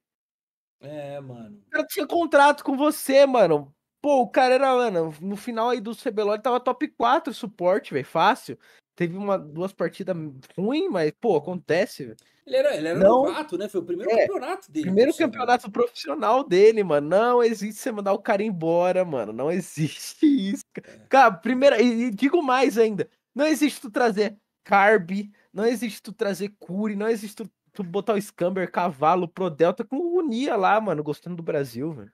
É, 0.80 1.20
mano. 1.20 1.58
O 1.66 1.70
cara 1.70 1.86
tinha 1.86 2.06
contrato 2.06 2.64
com 2.64 2.76
você, 2.76 3.26
mano. 3.26 3.74
Pô, 4.00 4.22
o 4.22 4.30
cara 4.30 4.54
era, 4.54 4.74
mano, 4.74 5.14
no 5.20 5.36
final 5.36 5.68
aí 5.68 5.78
do 5.78 5.94
CBLOL 5.94 6.32
ele 6.32 6.42
tava 6.42 6.58
top 6.58 6.88
4 6.88 7.34
suporte, 7.34 7.92
velho, 7.92 8.06
fácil. 8.06 8.58
Teve 9.00 9.16
uma, 9.16 9.38
duas 9.38 9.72
partidas 9.72 10.14
ruins, 10.54 10.90
mas, 10.90 11.10
pô, 11.18 11.34
acontece, 11.34 12.04
velho. 12.04 12.16
Ele 12.46 12.56
era, 12.56 12.76
ele 12.76 12.88
era 12.88 12.98
não, 12.98 13.24
novato, 13.24 13.56
né? 13.56 13.66
Foi 13.66 13.80
o 13.80 13.82
primeiro 13.82 14.12
é, 14.12 14.26
campeonato 14.26 14.70
dele. 14.70 14.84
Primeiro 14.84 15.16
campeonato 15.16 15.70
profissional 15.70 16.44
dele, 16.44 16.84
mano. 16.84 17.08
Não 17.08 17.42
existe 17.42 17.80
você 17.80 17.90
mandar 17.90 18.12
o 18.12 18.18
cara 18.18 18.42
embora, 18.42 19.02
mano. 19.02 19.32
Não 19.32 19.50
existe 19.50 20.26
isso. 20.52 20.64
É. 20.76 20.98
Cara, 21.08 21.32
primeiro, 21.32 21.80
e 21.80 22.10
digo 22.10 22.42
mais 22.42 22.76
ainda. 22.76 23.08
Não 23.34 23.46
existe 23.46 23.80
tu 23.80 23.90
trazer 23.90 24.36
Carb, 24.64 25.10
não 25.50 25.64
existe 25.64 26.02
tu 26.02 26.12
trazer 26.12 26.50
Curi, 26.58 26.94
não 26.94 27.08
existe 27.08 27.36
tu, 27.36 27.50
tu 27.72 27.82
botar 27.82 28.12
o 28.12 28.20
Scamber, 28.20 28.70
Cavalo, 28.70 29.26
Pro 29.26 29.48
Delta 29.48 29.82
com 29.82 29.96
o 29.96 30.18
Unia 30.18 30.56
lá, 30.56 30.78
mano, 30.78 31.02
gostando 31.02 31.36
do 31.36 31.42
Brasil, 31.42 31.90
velho. 31.90 32.12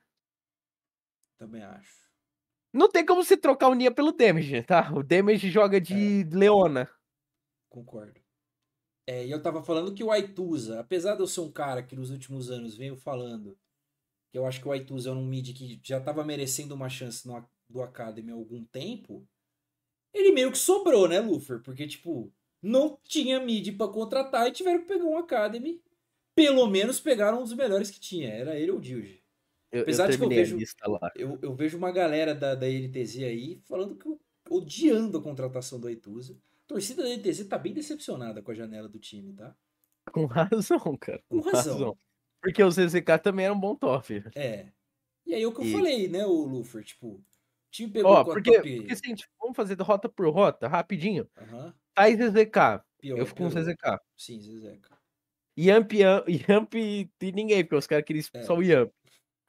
Também 1.37 1.65
acho. 1.65 2.06
Não 2.73 2.91
tem 2.91 3.05
como 3.05 3.23
você 3.25 3.37
trocar 3.37 3.69
o 3.69 3.75
Nia 3.75 3.91
pelo 3.91 4.13
Damage, 4.13 4.63
tá? 4.63 4.93
O 4.95 5.03
Damage 5.03 5.51
joga 5.51 5.81
de 5.81 6.23
é. 6.23 6.37
Leona. 6.37 6.91
Concordo. 7.69 8.21
É, 9.07 9.25
e 9.25 9.31
eu 9.31 9.41
tava 9.41 9.63
falando 9.63 9.95
que 9.95 10.03
o 10.03 10.11
Aituza, 10.11 10.81
apesar 10.81 11.15
de 11.15 11.23
eu 11.23 11.27
ser 11.27 11.41
um 11.41 11.51
cara 11.51 11.83
que 11.83 11.95
nos 11.95 12.11
últimos 12.11 12.51
anos 12.51 12.77
venho 12.77 12.97
falando 12.97 13.57
que 14.33 14.39
eu 14.39 14.45
acho 14.45 14.61
que 14.61 14.69
o 14.69 14.73
Aituza 14.73 15.11
é 15.11 15.13
um 15.13 15.25
mid 15.25 15.57
que 15.57 15.81
já 15.83 16.01
tava 16.01 16.25
merecendo 16.25 16.75
uma 16.75 16.89
chance 16.89 17.27
no, 17.27 17.49
do 17.69 17.83
Academy 17.83 18.33
há 18.33 18.35
algum 18.35 18.65
tempo, 18.65 19.27
ele 20.13 20.33
meio 20.33 20.51
que 20.51 20.59
sobrou, 20.59 21.09
né, 21.09 21.21
Lufer? 21.21 21.61
Porque, 21.63 21.87
tipo, 21.87 22.33
não 22.63 22.99
tinha 23.05 23.39
mid 23.39 23.77
para 23.77 23.93
contratar 23.93 24.49
e 24.49 24.53
tiveram 24.53 24.81
que 24.81 24.87
pegar 24.89 25.05
um 25.05 25.19
Academy. 25.19 25.83
Pelo 26.35 26.67
menos 26.67 26.99
pegaram 27.01 27.41
um 27.41 27.43
dos 27.43 27.53
melhores 27.53 27.91
que 27.91 28.01
tinha. 28.01 28.29
Era 28.29 28.59
ele 28.59 28.71
ou 28.71 28.79
o 28.79 28.81
Dilge. 28.81 29.23
Apesar 29.83 30.07
eu 30.07 30.11
de 30.11 30.19
que 30.19 30.25
eu 30.25 30.29
vejo, 30.29 30.59
eu, 31.15 31.39
eu, 31.43 31.55
vejo 31.55 31.79
uma 31.79 31.91
galera 31.91 32.35
da, 32.35 32.55
da 32.55 32.67
NTZ 32.67 33.23
aí 33.25 33.61
falando 33.65 33.97
que 33.97 34.09
odiando 34.51 35.19
a 35.19 35.23
contratação 35.23 35.79
do 35.79 35.89
Aituza. 35.89 36.39
A 36.65 36.69
torcida 36.69 37.03
da 37.03 37.17
NTZ 37.17 37.47
tá 37.47 37.59
bem 37.59 37.73
decepcionada 37.73 38.43
com 38.43 38.51
a 38.51 38.55
janela 38.55 38.89
do 38.89 38.99
time, 38.99 39.33
tá? 39.33 39.55
Com 40.13 40.27
razão, 40.27 40.97
cara. 40.99 41.23
Com, 41.29 41.41
com 41.41 41.51
razão. 41.51 41.73
razão. 41.75 41.99
Porque 42.41 42.63
o 42.63 42.71
CZK 42.71 43.19
também 43.23 43.47
era 43.47 43.55
um 43.55 43.61
bom 43.61 43.75
top. 43.75 44.23
É. 44.35 44.69
E 45.27 45.35
aí 45.35 45.45
o 45.45 45.53
que 45.53 45.61
eu 45.61 45.65
e... 45.65 45.73
falei, 45.73 46.09
né, 46.09 46.25
o 46.25 46.45
Luffy, 46.45 46.85
tipo, 46.85 47.09
o 47.09 47.25
time 47.71 47.91
pegou 47.91 48.13
Ó, 48.13 48.25
porque, 48.25 48.53
top... 48.53 48.77
porque 48.77 48.93
assim, 48.93 49.15
tipo, 49.15 49.33
vamos 49.41 49.57
fazer 49.57 49.81
rota 49.81 50.09
por 50.09 50.29
rota, 50.29 50.69
rapidinho. 50.69 51.29
Uhum. 51.41 51.73
Tá 51.95 52.09
e 52.09 52.17
ZZK. 52.17 52.85
Pior, 52.99 53.19
eu 53.19 53.27
fico 53.27 53.39
com 53.39 53.51
ZZK. 53.51 53.99
Sim, 54.17 54.41
ZZK. 54.41 54.97
Yamp, 55.59 55.93
Yamp 55.95 56.75
e 56.75 57.11
ninguém, 57.33 57.65
porque 57.65 57.77
os 57.77 57.87
caras 57.87 58.05
queriam 58.05 58.25
é. 58.35 58.43
só 58.43 58.55
o 58.55 58.63
Yamp. 58.63 58.93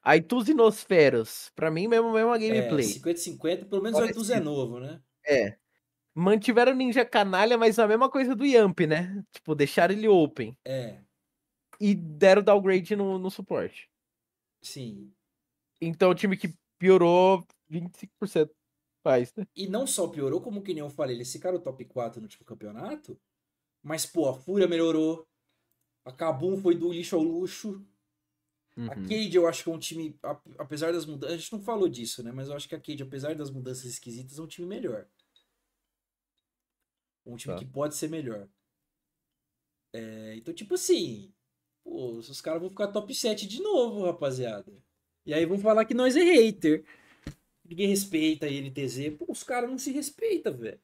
Aí 0.04 0.26
e 0.48 0.54
Nosferos, 0.54 1.52
pra 1.56 1.70
mim 1.70 1.88
mesmo, 1.88 2.14
mesmo 2.14 2.32
a 2.32 2.38
gameplay. 2.38 2.86
É, 2.86 3.00
50-50, 3.00 3.66
pelo 3.66 3.84
menos 3.84 4.00
o 4.00 4.14
Tuz 4.14 4.30
é 4.30 4.40
novo, 4.40 4.80
né? 4.80 5.02
É. 5.26 5.58
Mantiveram 6.16 6.72
o 6.72 6.76
Ninja 6.76 7.06
Canalha, 7.06 7.58
mas 7.58 7.78
a 7.78 7.88
mesma 7.88 8.10
coisa 8.10 8.36
do 8.36 8.46
Yamp, 8.46 8.80
né? 8.82 9.24
Tipo, 9.32 9.54
deixaram 9.54 9.94
ele 9.94 10.08
open. 10.08 10.58
É. 10.66 11.00
E 11.80 11.94
deram 11.94 12.42
downgrade 12.42 12.96
no, 12.96 13.20
no 13.20 13.30
suporte. 13.30 13.90
Sim. 14.62 15.12
Então 15.82 16.10
o 16.10 16.16
time 16.16 16.36
que 16.36 16.54
piorou 16.80 17.46
25% 17.70 18.50
faz, 19.04 19.34
né? 19.36 19.46
E 19.56 19.68
não 19.68 19.86
só 19.86 20.08
piorou, 20.08 20.42
como 20.42 20.62
que 20.62 20.74
nem 20.74 20.82
eu 20.82 20.90
falei, 20.90 21.16
eles 21.16 21.32
ficaram 21.32 21.60
top 21.60 21.86
4 21.86 22.20
no 22.20 22.26
último 22.26 22.46
campeonato, 22.46 23.20
mas, 23.84 24.06
pô, 24.06 24.28
a 24.28 24.34
Fúria 24.34 24.68
melhorou, 24.68 25.26
a 26.04 26.12
Kabum 26.12 26.58
foi 26.58 26.76
do 26.76 26.92
lixo 26.92 27.16
ao 27.16 27.22
luxo, 27.22 27.86
Uhum. 28.78 28.92
A 28.92 28.96
Cade, 28.96 29.36
eu 29.36 29.48
acho 29.48 29.64
que 29.64 29.70
é 29.72 29.74
um 29.74 29.80
time, 29.80 30.20
apesar 30.60 30.94
das 30.94 31.04
mudanças, 31.04 31.34
a 31.34 31.38
gente 31.40 31.52
não 31.52 31.60
falou 31.60 31.90
disso, 31.90 32.22
né? 32.22 32.32
Mas 32.32 32.48
eu 32.48 32.56
acho 32.56 32.70
que 32.70 32.76
a 32.76 32.80
Cade, 32.80 33.02
apesar 33.02 33.34
das 33.34 33.50
mudanças 33.50 33.86
esquisitas, 33.86 34.38
é 34.38 34.42
um 34.42 34.48
time 34.48 34.68
melhor. 34.68 35.08
Um 37.26 37.36
time 37.36 37.56
tá. 37.56 37.60
que 37.60 37.66
pode 37.66 37.96
ser 37.96 38.08
melhor. 38.08 38.48
É, 39.92 40.36
então, 40.36 40.54
tipo 40.54 40.76
assim, 40.76 41.34
pô, 41.84 42.12
os 42.18 42.40
caras 42.40 42.62
vão 42.62 42.70
ficar 42.70 42.90
top 42.90 43.14
7 43.16 43.48
de 43.48 43.62
novo, 43.64 44.06
rapaziada. 44.06 44.72
E 45.26 45.34
aí 45.34 45.44
vão 45.44 45.58
falar 45.58 45.84
que 45.84 45.96
nós 45.96 46.16
é 46.16 46.22
hater. 46.22 46.86
Ninguém 47.66 47.88
respeita 47.88 48.46
a 48.46 48.50
NTZ. 48.50 49.18
Pô, 49.18 49.26
os 49.30 49.44
caras 49.44 49.70
não 49.70 49.78
se 49.80 49.92
respeitam, 49.92 50.56
velho. 50.56 50.80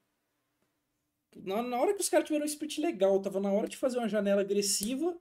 Na, 1.35 1.61
na 1.61 1.79
hora 1.79 1.93
que 1.93 2.01
os 2.01 2.09
caras 2.09 2.25
tiveram 2.25 2.43
um 2.43 2.47
split 2.49 2.79
legal, 2.79 3.21
tava 3.21 3.39
na 3.39 3.51
hora 3.51 3.67
de 3.67 3.77
fazer 3.77 3.99
uma 3.99 4.09
janela 4.09 4.41
agressiva 4.41 5.15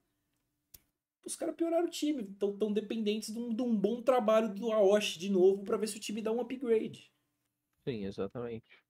os 1.25 1.37
caras 1.37 1.55
pioraram 1.55 1.87
o 1.87 1.91
time. 1.91 2.23
Estão 2.23 2.57
tão 2.57 2.73
dependentes 2.73 3.33
de 3.33 3.39
um, 3.39 3.55
de 3.55 3.63
um, 3.63 3.77
bom 3.77 4.03
trabalho 4.03 4.53
do 4.55 4.73
Aoshi 4.73 5.19
de 5.19 5.31
novo 5.31 5.65
para 5.65 5.77
ver 5.77 5.89
se 5.89 5.97
o 5.97 6.01
time 6.01 6.23
dá 6.23 6.33
um 6.33 6.41
upgrade. 6.41 7.11
Sim, 7.87 8.05
exatamente. 8.05 8.83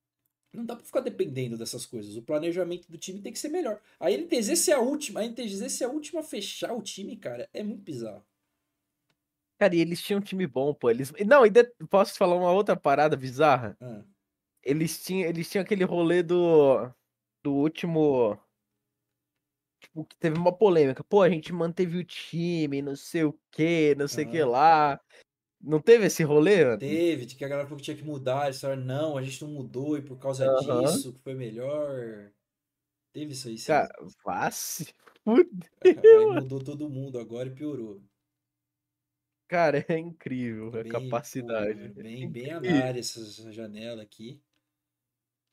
Não 0.53 0.67
dá 0.67 0.77
pra 0.77 0.85
ficar 0.85 1.01
dependendo 1.01 1.57
dessas 1.57 1.87
coisas. 1.87 2.17
O 2.17 2.23
planejamento 2.23 2.91
do 2.91 2.99
time 2.99 3.21
tem 3.21 3.33
que 3.33 3.39
ser 3.39 3.49
melhor. 3.49 3.81
A 3.99 4.11
NTZ 4.11 4.59
ser 4.59 4.73
a 4.73 4.81
última, 4.81 5.21
a 5.21 5.25
NTZ 5.25 5.73
ser 5.73 5.85
a 5.85 5.89
última 5.89 6.21
a 6.21 6.25
fechar 6.25 6.75
o 6.75 6.83
time, 6.83 7.17
cara, 7.17 7.49
é 7.55 7.63
muito 7.63 7.83
bizarro. 7.83 8.25
Cara, 9.59 9.75
e 9.75 9.81
eles 9.81 10.03
tinham 10.03 10.19
um 10.19 10.23
time 10.23 10.47
bom, 10.47 10.75
pô. 10.75 10.91
Eles... 10.91 11.13
Não, 11.27 11.49
de... 11.49 11.65
posso 11.89 12.19
falar 12.19 12.35
uma 12.35 12.53
outra 12.53 12.77
parada 12.77 13.17
bizarra? 13.17 13.77
Ah. 13.81 14.03
Eles, 14.63 15.03
tinham, 15.03 15.29
eles 15.29 15.49
tinham 15.49 15.63
aquele 15.63 15.85
rolê 15.85 16.23
do, 16.23 16.91
do 17.43 17.55
último 17.55 18.39
tipo, 19.83 20.05
que 20.05 20.17
teve 20.17 20.39
uma 20.39 20.57
polêmica. 20.57 21.05
Pô, 21.05 21.23
a 21.23 21.29
gente 21.29 21.53
manteve 21.53 21.99
o 21.99 22.05
time, 22.05 22.81
não 22.81 22.97
sei 22.97 23.25
o 23.25 23.39
que, 23.51 23.95
não 23.97 24.09
sei 24.09 24.25
o 24.25 24.31
que 24.31 24.43
lá. 24.43 25.01
Não 25.61 25.81
teve 25.81 26.07
esse 26.07 26.23
rolê? 26.25 26.65
Mano? 26.65 26.79
Teve, 26.79 27.27
de 27.27 27.37
que 27.37 27.45
a 27.45 27.49
galera 27.49 27.67
falou 27.67 27.79
que 27.79 27.85
tinha 27.85 27.97
que 27.97 28.05
mudar. 28.05 28.47
Eles 28.47 28.61
falaram, 28.61 28.83
não, 28.83 29.17
a 29.17 29.23
gente 29.23 29.43
não 29.43 29.53
mudou 29.53 29.97
e 29.97 30.03
por 30.03 30.19
causa 30.19 30.51
uhum. 30.51 30.83
disso 30.83 31.13
que 31.13 31.21
foi 31.21 31.35
melhor. 31.35 32.33
Teve 33.13 33.33
isso 33.33 33.49
aí, 33.49 33.59
sim. 33.59 33.67
Cara, 33.67 33.93
fácil. 34.25 34.87
Aí 35.85 36.27
mudou 36.41 36.65
todo 36.65 36.91
mundo 36.91 37.19
agora 37.19 37.49
e 37.49 37.55
piorou. 37.55 38.03
Cara, 39.47 39.85
é 39.87 39.99
incrível 39.99 40.73
a 40.75 40.85
capacidade. 40.85 41.91
Pô, 41.91 42.01
é 42.01 42.03
bem, 42.03 42.29
bem 42.29 42.51
análise 42.51 43.21
essa 43.21 43.53
janela 43.53 44.03
aqui. 44.03 44.41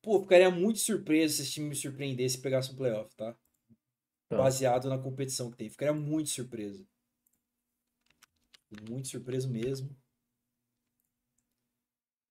Pô, 0.02 0.22
ficaria 0.22 0.50
muito 0.50 0.80
surpreso 0.80 1.36
se 1.36 1.42
esse 1.44 1.52
time 1.52 1.70
me 1.70 1.76
surpreendesse 1.76 2.38
e 2.38 2.42
pegasse 2.42 2.72
um 2.72 2.76
playoff, 2.76 3.14
tá? 3.16 3.38
Tá. 4.30 4.38
baseado 4.38 4.88
na 4.88 5.00
competição 5.00 5.50
que 5.50 5.58
tem. 5.58 5.70
Ficaria 5.70 5.94
muito 5.94 6.30
surpreso. 6.30 6.88
Muito 8.88 9.08
surpreso 9.08 9.50
mesmo. 9.50 9.90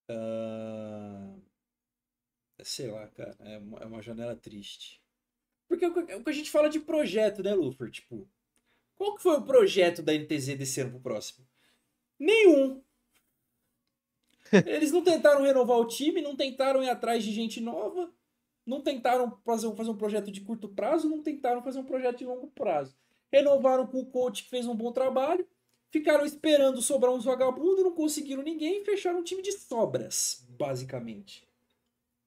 Uh... 0.08 1.42
Sei 2.62 2.88
lá, 2.88 3.08
cara. 3.08 3.36
É 3.40 3.58
uma, 3.58 3.98
é 3.98 4.02
janela 4.02 4.36
triste. 4.36 5.02
Porque 5.66 5.84
é 5.84 5.88
o 5.88 6.22
que 6.22 6.30
a 6.30 6.32
gente 6.32 6.50
fala 6.50 6.70
de 6.70 6.78
projeto, 6.78 7.42
né, 7.42 7.52
Lufer? 7.52 7.90
Tipo, 7.90 8.28
qual 8.94 9.16
que 9.16 9.22
foi 9.22 9.36
o 9.36 9.44
projeto 9.44 10.00
da 10.00 10.14
NTZ 10.14 10.56
desse 10.56 10.80
ano 10.80 10.92
pro 10.92 11.00
próximo? 11.00 11.46
Nenhum. 12.16 12.80
Eles 14.66 14.92
não 14.92 15.02
tentaram 15.02 15.42
renovar 15.42 15.78
o 15.78 15.88
time, 15.88 16.22
não 16.22 16.36
tentaram 16.36 16.82
ir 16.82 16.88
atrás 16.88 17.24
de 17.24 17.32
gente 17.32 17.60
nova 17.60 18.12
não 18.68 18.82
tentaram 18.82 19.36
fazer, 19.44 19.74
fazer 19.74 19.90
um 19.90 19.96
projeto 19.96 20.30
de 20.30 20.42
curto 20.42 20.68
prazo, 20.68 21.08
não 21.08 21.22
tentaram 21.22 21.62
fazer 21.62 21.78
um 21.78 21.84
projeto 21.84 22.18
de 22.18 22.26
longo 22.26 22.48
prazo. 22.48 22.94
Renovaram 23.32 23.86
com 23.86 24.00
o 24.00 24.06
coach 24.06 24.44
que 24.44 24.50
fez 24.50 24.66
um 24.66 24.76
bom 24.76 24.92
trabalho, 24.92 25.48
ficaram 25.90 26.26
esperando 26.26 26.82
sobrar 26.82 27.12
uns 27.12 27.24
vagabundos, 27.24 27.82
não 27.82 27.94
conseguiram 27.94 28.42
ninguém 28.42 28.82
e 28.82 28.84
fecharam 28.84 29.20
um 29.20 29.24
time 29.24 29.42
de 29.42 29.52
sobras, 29.52 30.44
basicamente. 30.50 31.48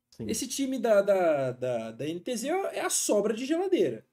Sim. 0.10 0.26
Esse 0.28 0.48
time 0.48 0.80
da, 0.80 1.02
da, 1.02 1.52
da, 1.52 1.92
da 1.92 2.06
NTZ 2.06 2.46
é 2.74 2.82
a 2.82 2.90
sobra 2.90 3.34
de 3.36 3.46
geladeira. 3.46 4.06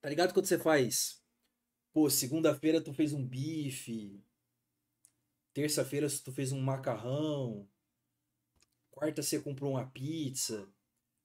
Tá 0.00 0.08
ligado 0.08 0.34
quando 0.34 0.46
você 0.46 0.58
faz? 0.58 1.22
Pô, 1.92 2.10
segunda-feira 2.10 2.80
tu 2.80 2.92
fez 2.92 3.12
um 3.12 3.24
bife. 3.24 4.20
Terça-feira 5.54 6.08
tu 6.22 6.32
fez 6.32 6.52
um 6.52 6.60
macarrão. 6.60 7.66
Quarta 8.96 9.22
você 9.22 9.38
comprou 9.38 9.72
uma 9.72 9.86
pizza. 9.86 10.66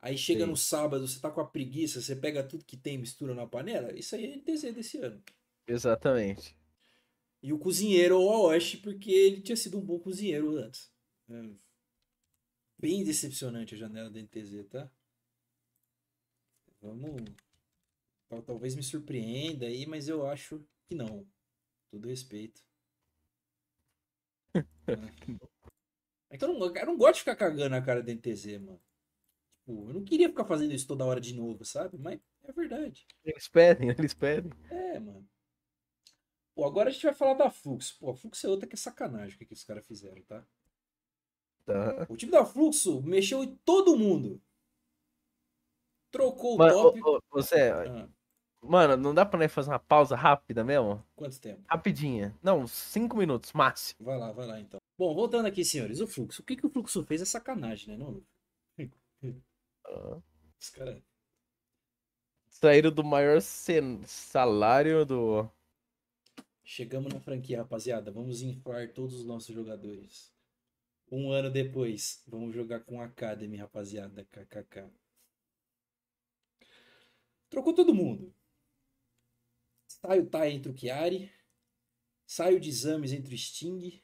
Aí 0.01 0.17
chega 0.17 0.43
Sim. 0.43 0.49
no 0.49 0.57
sábado, 0.57 1.07
você 1.07 1.21
tá 1.21 1.31
com 1.31 1.39
a 1.39 1.47
preguiça, 1.47 2.01
você 2.01 2.13
pega 2.13 2.43
tudo 2.43 2.65
que 2.65 2.75
tem 2.75 2.97
mistura 2.97 3.33
na 3.33 3.47
panela. 3.47 3.97
Isso 3.97 4.13
aí 4.13 4.25
é 4.25 4.35
NTZ 4.35 4.73
desse 4.75 4.97
ano. 4.97 5.23
Exatamente. 5.65 6.53
E 7.41 7.53
o 7.53 7.57
cozinheiro 7.57 8.19
o 8.19 8.29
Aoshi, 8.29 8.75
porque 8.77 9.09
ele 9.09 9.41
tinha 9.41 9.55
sido 9.55 9.77
um 9.77 9.85
bom 9.85 9.97
cozinheiro 9.99 10.57
antes. 10.57 10.91
É. 11.29 11.55
Bem 12.77 13.05
decepcionante 13.05 13.73
a 13.73 13.77
janela 13.77 14.09
da 14.09 14.19
NTZ, 14.19 14.67
tá? 14.69 14.91
Vamos. 16.81 17.21
Talvez 18.45 18.75
me 18.75 18.83
surpreenda 18.83 19.65
aí, 19.65 19.85
mas 19.85 20.09
eu 20.09 20.27
acho 20.27 20.61
que 20.89 20.95
não. 20.95 21.25
Todo 21.89 22.09
respeito. 22.09 22.61
é. 24.87 25.60
Que 26.37 26.43
eu 26.43 26.53
não, 26.53 26.75
eu 26.75 26.85
não 26.85 26.97
gosto 26.97 27.15
de 27.15 27.19
ficar 27.21 27.35
cagando 27.35 27.75
a 27.75 27.81
cara 27.81 28.01
da 28.01 28.11
NTZ, 28.13 28.59
mano. 28.59 28.81
Tipo, 29.71 29.89
eu 29.89 29.93
não 29.93 30.03
queria 30.03 30.29
ficar 30.29 30.45
fazendo 30.45 30.73
isso 30.73 30.87
toda 30.87 31.05
hora 31.05 31.21
de 31.21 31.33
novo, 31.33 31.63
sabe? 31.63 31.97
Mas 31.97 32.19
é 32.43 32.51
verdade. 32.51 33.05
Eles 33.23 33.47
pedem, 33.47 33.89
eles 33.89 34.13
pedem. 34.13 34.51
É, 34.69 34.99
mano. 34.99 35.27
Pô, 36.53 36.65
agora 36.65 36.89
a 36.89 36.91
gente 36.91 37.05
vai 37.05 37.13
falar 37.13 37.33
da 37.33 37.49
Fluxo. 37.49 37.97
Pô, 37.99 38.11
a 38.11 38.15
Fluxo 38.15 38.45
é 38.45 38.49
outra 38.49 38.67
que 38.67 38.75
é 38.75 38.77
sacanagem 38.77 39.35
o 39.35 39.37
que, 39.37 39.45
que 39.45 39.53
os 39.53 39.63
caras 39.63 39.85
fizeram, 39.85 40.21
tá? 40.23 40.45
Tá. 41.65 42.07
O 42.09 42.17
time 42.17 42.31
da 42.31 42.45
Fluxo 42.45 43.01
mexeu 43.01 43.43
em 43.43 43.55
todo 43.63 43.97
mundo. 43.97 44.41
Trocou 46.11 46.55
o 46.55 46.57
top. 46.57 47.23
você. 47.31 47.69
Ah. 47.69 48.09
Mano, 48.63 48.95
não 48.95 49.13
dá 49.13 49.25
pra 49.25 49.39
nós 49.39 49.51
fazer 49.51 49.71
uma 49.71 49.79
pausa 49.79 50.15
rápida 50.15 50.63
mesmo? 50.63 51.03
Quanto 51.15 51.39
tempo? 51.39 51.63
Rapidinha. 51.67 52.37
Não, 52.43 52.67
cinco 52.67 53.17
minutos, 53.17 53.51
máximo. 53.53 54.05
Vai 54.05 54.17
lá, 54.17 54.31
vai 54.31 54.45
lá 54.45 54.59
então. 54.59 54.79
Bom, 54.97 55.15
voltando 55.15 55.47
aqui, 55.47 55.65
senhores. 55.65 55.99
O 55.99 56.07
Fluxo. 56.07 56.41
O 56.41 56.45
que, 56.45 56.55
que 56.55 56.65
o 56.65 56.69
Fluxo 56.69 57.03
fez 57.03 57.21
é 57.21 57.25
sacanagem, 57.25 57.97
né? 57.97 57.97
Não? 57.97 58.21
Os 60.59 60.69
caras. 60.69 61.01
Saíram 62.47 62.91
do 62.91 63.03
maior 63.03 63.41
salário 63.41 65.03
do. 65.05 65.49
Chegamos 66.63 67.11
na 67.11 67.19
franquia, 67.19 67.57
rapaziada. 67.57 68.11
Vamos 68.11 68.43
inflar 68.43 68.93
todos 68.93 69.15
os 69.15 69.25
nossos 69.25 69.53
jogadores. 69.53 70.31
Um 71.11 71.31
ano 71.31 71.49
depois, 71.49 72.23
vamos 72.27 72.53
jogar 72.53 72.81
com 72.81 73.01
a 73.01 73.05
Academy, 73.05 73.57
rapaziada. 73.57 74.23
KKK. 74.25 74.89
Trocou 77.49 77.73
todo 77.73 77.93
mundo. 77.93 78.33
Sai 80.01 80.19
o 80.19 80.25
Tai 80.25 80.51
entre 80.51 80.71
o 80.71 80.75
Chiari. 80.75 81.31
Sai 82.25 82.55
o 82.55 82.59
de 82.59 82.69
exames 82.69 83.11
entre 83.11 83.35
o 83.35 83.37
Sting. 83.37 84.01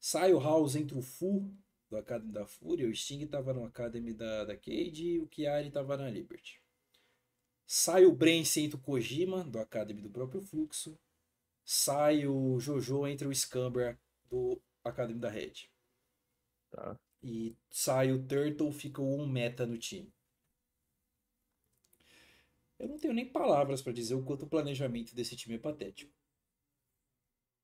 Sai 0.00 0.32
o 0.32 0.38
House 0.38 0.76
entre 0.76 0.96
o 0.96 1.02
Fu, 1.02 1.52
do 1.88 1.96
Academy 1.96 2.32
da 2.32 2.46
Fúria. 2.46 2.88
O 2.88 2.94
Sting 2.94 3.26
tava 3.26 3.52
no 3.52 3.64
Academy 3.64 4.12
da, 4.12 4.44
da 4.44 4.56
Cade 4.56 5.04
e 5.04 5.20
o 5.20 5.28
Chiari 5.28 5.70
tava 5.70 5.96
na 5.96 6.10
Liberty. 6.10 6.60
Sai 7.66 8.04
o 8.04 8.12
Brence 8.12 8.60
entre 8.60 8.76
o 8.76 8.80
Kojima, 8.80 9.42
do 9.44 9.58
Academy 9.58 10.00
do 10.00 10.10
próprio 10.10 10.40
Fluxo. 10.40 10.98
Sai 11.64 12.26
o 12.26 12.60
Jojo 12.60 13.06
entre 13.06 13.26
o 13.26 13.34
Scamber 13.34 13.98
do 14.30 14.60
Academy 14.84 15.18
da 15.18 15.28
Red. 15.28 15.68
Tá. 16.70 16.96
E 17.22 17.56
sai 17.68 18.12
o 18.12 18.22
Turtle, 18.22 18.70
fica 18.70 19.02
o 19.02 19.20
um 19.20 19.26
meta 19.26 19.66
no 19.66 19.76
time. 19.76 20.12
Eu 22.78 22.88
não 22.88 22.98
tenho 22.98 23.14
nem 23.14 23.30
palavras 23.30 23.80
para 23.80 23.92
dizer 23.92 24.14
o 24.14 24.24
quanto 24.24 24.44
o 24.44 24.48
planejamento 24.48 25.14
desse 25.14 25.36
time 25.36 25.56
é 25.56 25.58
patético. 25.58 26.12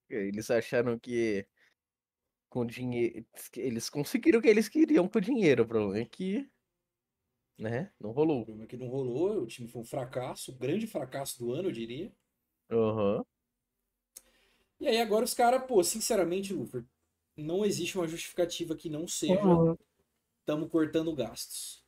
Eles 0.08 0.50
acharam 0.50 0.98
que 0.98 1.46
com 2.48 2.66
dinheiro. 2.66 3.26
Eles 3.56 3.88
conseguiram 3.88 4.38
o 4.38 4.42
que 4.42 4.48
eles 4.48 4.68
queriam 4.68 5.08
com 5.08 5.20
dinheiro. 5.20 5.62
O 5.62 5.66
problema 5.66 5.98
é 5.98 6.04
que 6.04 6.50
né? 7.58 7.92
Não 8.00 8.10
rolou. 8.10 8.42
O 8.42 8.44
problema 8.44 8.64
é 8.64 8.68
que 8.68 8.76
não 8.76 8.88
rolou, 8.88 9.42
o 9.42 9.46
time 9.46 9.68
foi 9.68 9.82
um 9.82 9.84
fracasso, 9.84 10.52
grande 10.56 10.86
fracasso 10.86 11.38
do 11.38 11.52
ano, 11.52 11.68
eu 11.68 11.72
diria. 11.72 12.12
Uhum. 12.70 13.24
E 14.80 14.88
aí 14.88 15.00
agora 15.00 15.24
os 15.24 15.34
caras, 15.34 15.64
pô, 15.64 15.82
sinceramente, 15.84 16.52
Lufer, 16.52 16.84
não 17.36 17.64
existe 17.64 17.96
uma 17.96 18.08
justificativa 18.08 18.74
que 18.74 18.90
não 18.90 19.06
seja 19.06 19.34
estamos 20.40 20.64
uhum. 20.64 20.68
cortando 20.68 21.14
gastos. 21.14 21.84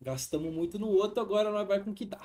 Gastamos 0.00 0.52
muito 0.52 0.78
no 0.78 0.88
outro, 0.88 1.20
agora 1.20 1.50
nós 1.50 1.68
vai 1.68 1.82
com 1.82 1.90
o 1.90 1.94
que 1.94 2.06
dá. 2.06 2.22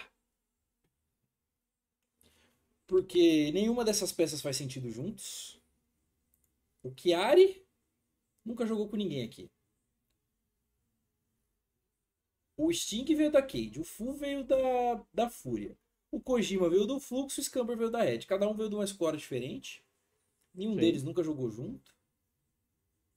Porque 2.89 3.51
nenhuma 3.51 3.85
dessas 3.85 4.11
peças 4.11 4.41
faz 4.41 4.57
sentido 4.57 4.89
juntos. 4.89 5.61
O 6.81 6.91
Chiari 6.91 7.63
nunca 8.43 8.65
jogou 8.65 8.89
com 8.89 8.95
ninguém 8.95 9.23
aqui. 9.23 9.47
O 12.57 12.73
Sting 12.73 13.05
veio 13.13 13.31
da 13.31 13.43
Cade, 13.43 13.79
o 13.79 13.83
Fu 13.83 14.11
veio 14.13 14.43
da, 14.43 15.05
da 15.13 15.29
Fúria. 15.29 15.77
O 16.11 16.19
Kojima 16.19 16.67
veio 16.67 16.87
do 16.87 16.99
Fluxo, 16.99 17.39
o 17.39 17.43
Scamper 17.43 17.77
veio 17.77 17.91
da 17.91 18.01
Red. 18.01 18.21
Cada 18.21 18.49
um 18.49 18.55
veio 18.55 18.69
de 18.69 18.75
uma 18.75 18.83
escola 18.83 19.15
diferente. 19.15 19.85
Nenhum 20.51 20.73
Sim. 20.73 20.79
deles 20.79 21.03
nunca 21.03 21.23
jogou 21.23 21.51
junto. 21.51 21.95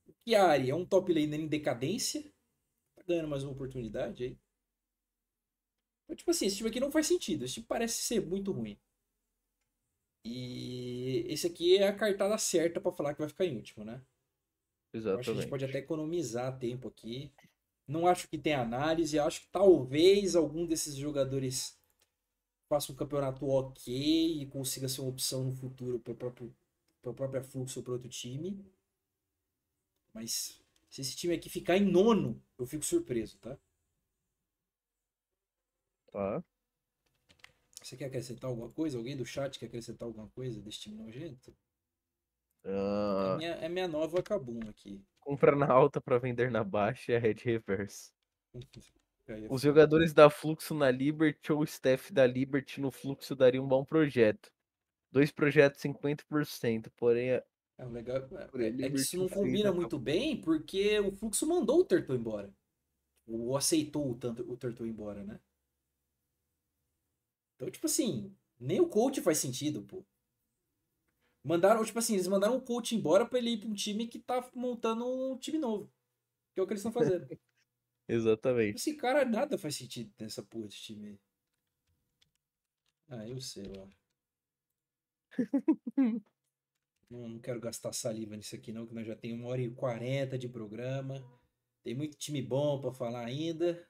O 0.06 0.12
Chiari 0.22 0.68
é 0.68 0.74
um 0.74 0.84
top 0.84 1.14
laner 1.14 1.40
em 1.40 1.48
decadência. 1.48 2.30
Tá 2.94 3.02
ganhando 3.08 3.28
mais 3.28 3.42
uma 3.42 3.52
oportunidade 3.52 4.22
aí. 4.22 4.38
Então, 6.04 6.14
tipo 6.14 6.30
assim, 6.30 6.44
esse 6.44 6.58
time 6.58 6.68
aqui 6.68 6.78
não 6.78 6.92
faz 6.92 7.06
sentido. 7.06 7.46
Esse 7.46 7.54
time 7.54 7.66
parece 7.66 8.02
ser 8.02 8.20
muito 8.20 8.52
ruim. 8.52 8.78
E 10.24 11.24
esse 11.28 11.46
aqui 11.46 11.76
é 11.78 11.88
a 11.88 11.94
cartada 11.94 12.38
certa 12.38 12.80
para 12.80 12.92
falar 12.92 13.14
que 13.14 13.20
vai 13.20 13.28
ficar 13.28 13.44
em 13.44 13.56
último, 13.56 13.84
né? 13.84 14.00
Exatamente. 14.92 15.20
Acho 15.20 15.32
que 15.32 15.38
a 15.38 15.40
gente 15.42 15.50
pode 15.50 15.64
até 15.64 15.78
economizar 15.78 16.58
tempo 16.58 16.88
aqui. 16.88 17.32
Não 17.86 18.06
acho 18.06 18.28
que 18.28 18.38
tenha 18.38 18.60
análise. 18.60 19.18
Acho 19.18 19.40
que 19.40 19.48
talvez 19.48 20.36
algum 20.36 20.66
desses 20.66 20.94
jogadores 20.94 21.78
faça 22.68 22.92
um 22.92 22.96
campeonato 22.96 23.46
ok 23.46 24.42
e 24.42 24.46
consiga 24.46 24.88
ser 24.88 25.00
uma 25.00 25.10
opção 25.10 25.44
no 25.44 25.52
futuro 25.52 25.98
para 26.00 26.12
o 26.12 26.16
próprio, 26.16 26.54
própria 27.02 27.42
fluxo 27.42 27.80
ou 27.80 27.84
para 27.84 27.92
outro 27.94 28.08
time. 28.08 28.64
Mas 30.14 30.62
se 30.88 31.00
esse 31.00 31.16
time 31.16 31.34
aqui 31.34 31.48
ficar 31.50 31.76
em 31.76 31.84
nono, 31.84 32.40
eu 32.58 32.66
fico 32.66 32.84
surpreso, 32.84 33.38
tá? 33.38 33.58
Tá. 36.12 36.42
Você 37.82 37.96
quer 37.96 38.06
acrescentar 38.06 38.48
alguma 38.48 38.70
coisa? 38.70 38.96
Alguém 38.96 39.16
do 39.16 39.26
chat 39.26 39.58
quer 39.58 39.66
acrescentar 39.66 40.06
alguma 40.06 40.28
coisa 40.28 40.60
desse 40.60 40.80
time 40.80 40.96
nojento? 40.96 41.50
Uh... 42.64 43.34
É, 43.34 43.36
minha, 43.36 43.50
é 43.50 43.68
minha 43.68 43.88
nova 43.88 44.22
Kabum 44.22 44.60
aqui. 44.68 45.04
Compra 45.20 45.54
na 45.56 45.70
alta 45.70 46.00
para 46.00 46.18
vender 46.18 46.50
na 46.50 46.62
baixa 46.62 47.12
é 47.12 47.16
a 47.16 47.20
Red 47.20 47.36
Reverse. 47.42 48.12
Os 49.48 49.62
jogadores 49.62 50.12
da 50.12 50.28
Fluxo 50.28 50.74
na 50.74 50.90
Liberty 50.90 51.52
ou 51.52 51.60
o 51.60 51.64
staff 51.64 52.12
da 52.12 52.26
Liberty 52.26 52.80
no 52.80 52.90
Fluxo 52.90 53.36
daria 53.36 53.62
um 53.62 53.68
bom 53.68 53.84
projeto. 53.84 54.52
Dois 55.12 55.30
projetos 55.30 55.80
50%, 55.80 56.90
porém. 56.96 57.30
É, 57.30 57.44
é, 57.78 57.84
legal, 57.84 58.16
é, 58.16 58.66
é 58.66 58.90
que 58.90 58.96
isso 58.96 59.16
não 59.16 59.28
combina 59.28 59.72
muito 59.72 59.98
bem, 59.98 60.40
porque 60.40 60.98
o 61.00 61.12
Fluxo 61.12 61.46
mandou 61.46 61.80
o 61.80 61.84
Turtle 61.84 62.16
embora. 62.16 62.52
Ou 63.26 63.56
aceitou 63.56 64.10
o, 64.10 64.14
tanto, 64.16 64.42
o 64.50 64.56
Turtle 64.56 64.88
embora, 64.88 65.22
né? 65.22 65.38
Então, 67.62 67.70
tipo 67.70 67.86
assim, 67.86 68.36
nem 68.58 68.80
o 68.80 68.88
coach 68.88 69.20
faz 69.20 69.38
sentido, 69.38 69.84
pô. 69.84 70.04
Mandaram, 71.44 71.84
tipo 71.84 71.96
assim, 71.96 72.14
eles 72.14 72.26
mandaram 72.26 72.56
o 72.56 72.60
coach 72.60 72.96
embora 72.96 73.24
pra 73.24 73.38
ele 73.38 73.50
ir 73.50 73.60
pra 73.60 73.68
um 73.68 73.74
time 73.74 74.08
que 74.08 74.18
tá 74.18 74.50
montando 74.52 75.06
um 75.06 75.38
time 75.38 75.58
novo. 75.58 75.88
Que 76.52 76.58
é 76.58 76.62
o 76.62 76.66
que 76.66 76.72
eles 76.72 76.80
estão 76.80 76.90
fazendo. 76.90 77.24
Exatamente. 78.08 78.78
Esse 78.78 78.96
cara 78.96 79.24
nada 79.24 79.56
faz 79.56 79.76
sentido 79.76 80.12
nessa 80.18 80.42
porra 80.42 80.66
de 80.66 80.76
time 80.76 81.06
aí. 81.06 81.20
Ah, 83.08 83.28
eu 83.28 83.40
sei 83.40 83.66
lá. 83.68 83.88
não, 87.08 87.28
não 87.28 87.38
quero 87.38 87.60
gastar 87.60 87.92
saliva 87.92 88.36
nisso 88.36 88.56
aqui, 88.56 88.72
não, 88.72 88.88
que 88.88 88.94
nós 88.94 89.06
já 89.06 89.14
temos 89.14 89.38
uma 89.38 89.50
hora 89.50 89.62
e 89.62 89.70
quarenta 89.70 90.36
de 90.36 90.48
programa. 90.48 91.24
Tem 91.84 91.94
muito 91.94 92.16
time 92.16 92.42
bom 92.42 92.80
para 92.80 92.92
falar 92.92 93.24
ainda. 93.24 93.88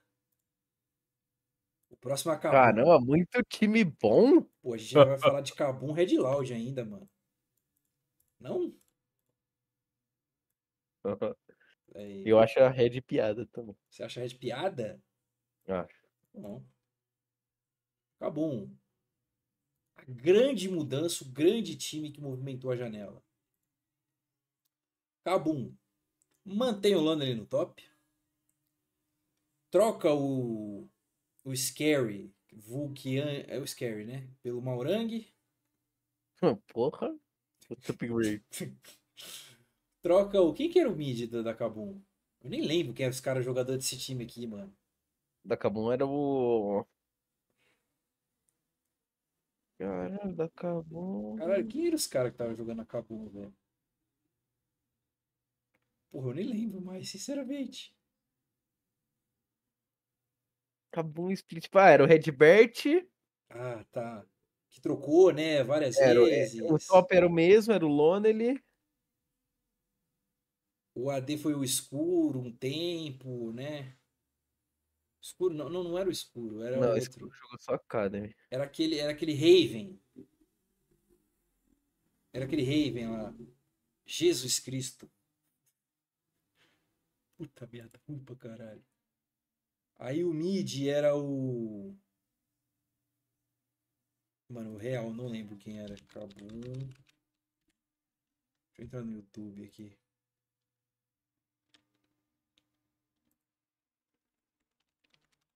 O 1.93 1.97
próximo 1.97 2.33
é 2.33 2.39
Cabum. 2.39 2.57
Caramba, 2.57 3.01
muito 3.01 3.43
time 3.45 3.85
bom. 3.85 4.41
Pô, 4.63 4.73
a 4.73 4.79
gente 4.79 4.95
vai 4.95 5.19
falar 5.19 5.43
de 5.43 5.55
Cabum 5.55 5.93
Red 5.93 6.17
Loud 6.17 6.53
ainda, 6.53 6.85
mano. 6.85 7.09
Não? 8.41 8.75
É, 11.95 12.23
eu 12.25 12.39
acho 12.39 12.59
a 12.59 12.71
Red 12.71 13.03
piada 13.03 13.45
também. 13.53 13.77
Você 13.91 14.03
acha 14.03 14.19
a 14.19 14.23
Red 14.23 14.35
piada? 14.37 14.99
Acho. 15.69 15.95
Não. 16.33 16.65
Cabum. 18.19 18.75
A 19.95 20.05
grande 20.09 20.71
mudança, 20.71 21.23
o 21.23 21.29
grande 21.29 21.77
time 21.77 22.11
que 22.11 22.19
movimentou 22.19 22.71
a 22.71 22.77
janela. 22.77 23.23
Cabum. 25.23 25.77
Mantém 26.45 26.95
o 26.95 27.01
London 27.01 27.35
no 27.35 27.47
top. 27.47 27.85
Troca 29.71 30.11
o 30.13 30.89
o 31.45 31.55
Scary, 31.55 32.33
Vulkian, 32.53 33.45
é 33.49 33.59
o 33.59 33.67
Scary, 33.67 34.05
né? 34.05 34.29
Pelo 34.43 34.63
Maurang. 34.63 35.27
Porra. 36.73 37.17
Upgrade. 37.89 38.43
Troca 40.03 40.41
o. 40.41 40.53
Quem 40.53 40.69
que 40.69 40.79
era 40.79 40.91
o 40.91 40.97
mid 40.97 41.31
da, 41.31 41.43
da 41.43 41.55
Kabum? 41.55 42.01
Eu 42.43 42.51
nem 42.51 42.63
lembro 42.63 42.93
quem 42.93 43.05
era 43.05 43.13
os 43.13 43.21
caras 43.21 43.45
jogadores 43.45 43.85
desse 43.85 43.99
time 43.99 44.25
aqui, 44.25 44.47
mano. 44.47 44.75
Da 45.45 45.57
Kabum 45.57 45.93
era 45.93 46.05
o. 46.07 46.85
Caralho, 49.79 50.35
da 50.35 50.49
Kabum. 50.51 51.37
Caralho, 51.37 51.67
quem 51.69 51.87
eram 51.87 51.97
os 51.97 52.07
caras 52.07 52.31
que 52.31 52.35
estavam 52.35 52.55
jogando 52.55 52.83
a 52.83 52.87
Kabum, 52.87 53.29
velho? 53.29 53.55
Porra, 56.11 56.31
eu 56.31 56.35
nem 56.35 56.47
lembro 56.47 56.81
mais, 56.81 57.09
sinceramente. 57.09 57.95
Kabum 60.93 61.31
Split. 61.33 61.69
Ah, 61.73 61.89
era 61.89 62.05
o 62.05 62.07
Redbert. 62.07 63.09
Ah, 63.51 63.85
tá. 63.91 64.25
Que 64.71 64.81
trocou, 64.81 65.33
né? 65.33 65.65
Várias 65.65 65.97
Era, 65.99 66.23
o- 66.23 66.27
é, 66.27 66.31
vezes. 66.31 66.61
o 66.61 66.79
top 66.79 67.15
era 67.15 67.27
o 67.27 67.33
mesmo, 67.33 67.73
era 67.73 67.85
o 67.85 67.89
Lonely. 67.89 68.63
O 70.95 71.11
AD 71.11 71.39
foi 71.39 71.55
o 71.55 71.65
escuro 71.65 72.39
um 72.41 72.53
tempo, 72.53 73.51
né? 73.53 73.97
Escuro, 75.21 75.55
não, 75.55 75.69
não, 75.71 75.83
não 75.85 75.97
era 75.99 76.09
o 76.09 76.13
escuro, 76.13 76.63
era 76.63 76.77
Não, 76.79 76.91
outro. 76.95 77.31
jogou 77.35 77.59
só 77.59 77.75
Academy. 77.75 78.35
Era 78.51 78.65
aquele, 78.65 78.99
era 78.99 79.13
aquele 79.13 79.35
Raven. 79.35 79.99
Era 82.33 82.45
aquele 82.45 82.63
Raven 82.63 83.09
lá. 83.11 83.35
Jesus 84.05 84.59
Cristo. 84.59 85.11
Puta 87.37 87.67
merda, 87.73 87.99
ruim 88.07 88.19
pra 88.25 88.37
caralho. 88.37 88.85
Aí 90.05 90.25
o 90.25 90.35
mid 90.35 90.89
era 90.89 91.17
o. 91.17 91.97
Mano, 94.49 94.75
o 94.75 94.77
real, 94.77 95.13
não 95.13 95.29
lembro 95.29 95.57
quem 95.57 95.79
era. 95.79 95.95
Cabum. 96.09 96.61
Deixa 96.61 96.93
eu 98.79 98.85
entrar 98.85 99.05
no 99.05 99.13
YouTube 99.13 99.65
aqui. 99.65 99.97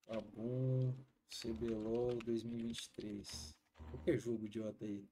Cabum. 0.06 0.94
CBLOL 1.28 2.16
2023. 2.24 3.52
Qualquer 3.90 4.16
jogo 4.16 4.47
idiota 4.47 4.85
aí. 4.85 5.05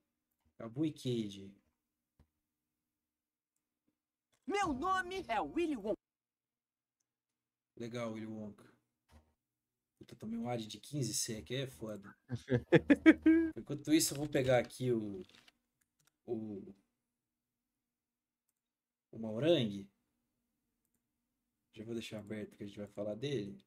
Cabum 0.58 0.84
e 0.84 0.92
Cade. 0.92 1.52
Meu 4.46 4.72
nome 4.72 5.24
é 5.26 5.40
Willy 5.40 5.76
Wonka. 5.76 5.98
Legal, 7.76 8.12
Willy 8.12 8.26
Wonka. 8.26 8.73
Puta, 9.96 10.16
tomei 10.16 10.38
um 10.38 10.48
ad 10.48 10.66
de 10.66 10.80
15 10.80 11.14
sec, 11.14 11.50
é 11.50 11.66
foda. 11.66 12.14
Enquanto 13.56 13.92
isso, 13.92 14.14
eu 14.14 14.18
vou 14.18 14.28
pegar 14.28 14.58
aqui 14.58 14.92
o. 14.92 15.22
O. 16.26 16.74
O 19.12 19.18
Maurang. 19.18 19.88
Já 21.72 21.84
vou 21.84 21.94
deixar 21.94 22.18
aberto 22.20 22.56
que 22.56 22.64
a 22.64 22.66
gente 22.66 22.78
vai 22.78 22.88
falar 22.88 23.14
dele. 23.14 23.64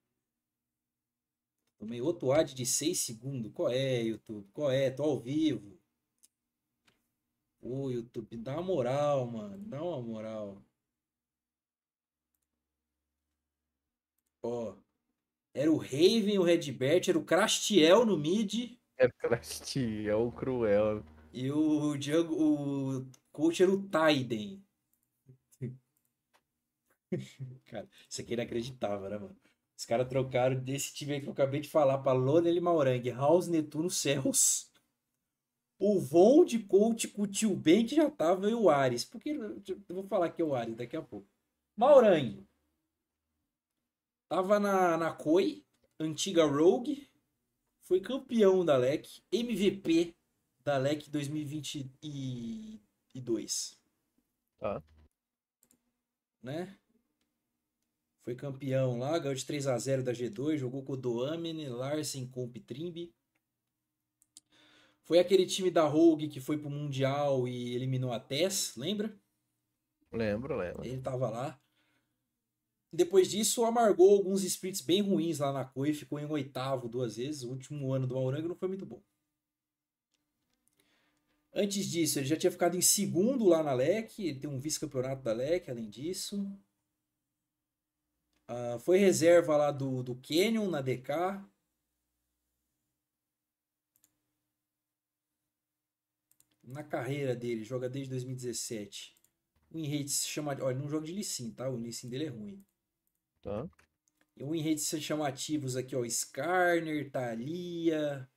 Tomei 1.78 2.02
outro 2.02 2.32
ad 2.32 2.54
de 2.54 2.66
6 2.66 3.00
segundos. 3.00 3.52
Qual 3.54 3.70
é, 3.70 4.02
YouTube? 4.02 4.50
Qual 4.52 4.72
é? 4.72 4.90
Tô 4.90 5.04
ao 5.04 5.20
vivo. 5.20 5.80
Ô, 7.62 7.90
YouTube, 7.92 8.38
dá 8.38 8.54
uma 8.54 8.64
moral, 8.64 9.28
mano. 9.28 9.58
Dá 9.68 9.84
uma 9.84 10.02
moral. 10.02 10.64
Ó. 14.42 14.87
Era 15.58 15.72
o 15.72 15.78
Raven, 15.78 16.38
o 16.38 16.44
Redbert, 16.44 17.10
era 17.10 17.18
o 17.18 17.26
Crastiel 17.26 18.06
no 18.06 18.16
mid. 18.16 18.78
Era 18.96 19.12
o 19.12 20.08
é 20.08 20.16
o 20.16 20.32
Cruel. 20.32 21.04
E 21.34 21.52
o 21.52 21.98
Django, 21.98 22.36
o 22.36 23.08
coach 23.32 23.64
era 23.64 23.72
o 23.72 23.82
Taiden. 23.90 24.64
Cara, 27.66 27.90
isso 28.08 28.22
aqui 28.22 28.34
é 28.34 28.36
inacreditável, 28.36 29.10
né, 29.10 29.18
mano? 29.18 29.36
Os 29.76 29.84
caras 29.84 30.08
trocaram 30.08 30.60
desse 30.60 30.94
time 30.94 31.14
aí 31.14 31.22
que 31.22 31.28
eu 31.28 31.34
acabei 31.34 31.60
de 31.60 31.70
falar 31.70 31.98
pra 31.98 32.14
Lonely 32.14 32.62
Maurang, 32.62 33.10
House, 33.10 33.48
Netuno, 33.48 33.90
Céus. 33.90 34.72
O 35.80 36.00
Von 36.00 36.46
de 36.46 36.60
coach 36.60 37.08
com 37.08 37.24
o 37.24 37.28
tio 37.28 37.56
Ben 37.56 37.84
que 37.84 37.96
já 37.96 38.12
tava 38.12 38.48
e 38.48 38.54
o 38.54 38.70
Ares. 38.70 39.04
Porque 39.04 39.32
eu 39.32 39.82
vou 39.90 40.08
falar 40.08 40.30
que 40.30 40.40
é 40.40 40.46
o 40.46 40.54
Ares 40.54 40.76
daqui 40.76 40.96
a 40.96 41.02
pouco. 41.02 41.28
Maurang. 41.76 42.47
Tava 44.30 44.60
na, 44.60 44.98
na 44.98 45.14
COI, 45.14 45.66
antiga 46.00 46.46
Rogue. 46.46 47.10
Foi 47.82 48.00
campeão 48.02 48.66
da 48.66 48.76
LEC, 48.76 49.22
MVP 49.32 50.14
da 50.64 50.78
LEC 50.78 51.10
2022. 51.10 53.80
Tá. 54.60 54.84
Né? 56.44 56.78
Foi 58.22 58.36
campeão 58.36 59.00
lá, 59.00 59.18
ganhou 59.18 59.34
de 59.34 59.46
3 59.46 59.68
a 59.68 59.78
0 59.78 60.04
da 60.04 60.12
G2, 60.12 60.58
jogou 60.58 60.84
com 60.84 60.92
o 60.92 60.98
Doamine, 60.98 61.70
Larsen, 61.70 62.28
Comp 62.28 62.58
Trimby. 62.58 63.16
Foi 65.06 65.20
aquele 65.20 65.46
time 65.46 65.72
da 65.72 65.86
Rogue 65.86 66.28
que 66.28 66.42
foi 66.42 66.58
pro 66.58 66.70
Mundial 66.70 67.48
e 67.48 67.74
eliminou 67.74 68.12
a 68.12 68.20
TES, 68.20 68.76
lembra? 68.76 69.18
Lembro, 70.12 70.58
lembro. 70.58 70.84
Ele 70.84 71.02
tava 71.02 71.30
lá. 71.30 71.58
Depois 72.92 73.30
disso, 73.30 73.66
amargou 73.66 74.16
alguns 74.16 74.44
splits 74.44 74.82
bem 74.82 75.02
ruins 75.02 75.40
lá 75.40 75.52
na 75.52 75.66
COI, 75.66 75.94
ficou 75.94 76.20
em 76.20 76.26
oitavo 76.26 76.88
duas 76.88 77.18
vezes. 77.18 77.44
O 77.44 77.50
último 77.50 77.94
ano 77.94 78.08
do 78.08 78.16
Maurango 78.16 78.48
não 78.48 78.56
foi 78.56 78.68
muito 78.68 78.86
bom. 78.86 79.02
Antes 81.54 81.88
disso, 81.88 82.20
ele 82.20 82.28
já 82.28 82.38
tinha 82.38 82.52
ficado 82.52 82.78
em 82.78 82.82
segundo 82.82 83.46
lá 83.46 83.64
na 83.64 83.74
LEC, 83.74 84.20
ele 84.20 84.40
tem 84.40 84.50
um 84.50 84.60
vice-campeonato 84.60 85.24
da 85.24 85.34
LEC, 85.34 85.70
além 85.70 85.90
disso. 85.90 86.48
Ah, 88.48 88.78
foi 88.80 88.98
reserva 88.98 89.56
lá 89.58 89.72
do, 89.72 90.04
do 90.04 90.16
Canyon 90.16 90.70
na 90.70 90.82
DK. 90.82 91.44
Na 96.64 96.84
carreira 96.84 97.36
dele, 97.36 97.64
joga 97.64 97.90
desde 97.90 98.12
2017. 98.12 99.16
O 99.72 99.80
se 100.08 100.28
chama. 100.28 100.56
Olha, 100.62 100.78
não 100.78 100.90
joga 100.90 101.06
de 101.06 101.14
Lee 101.14 101.24
Sin, 101.24 101.52
tá? 101.52 101.70
O 101.70 101.76
Lee 101.76 101.92
Sin 101.94 102.10
dele 102.10 102.26
é 102.26 102.30
ruim. 102.30 102.64
Tá. 103.48 103.66
E 104.36 104.44
o 104.44 104.50
win 104.50 104.62
rates 104.62 104.90
chamativos 105.02 105.78
aqui, 105.78 105.96
ó. 105.96 106.04
Skarner, 106.04 107.10
Thalia, 107.10 108.30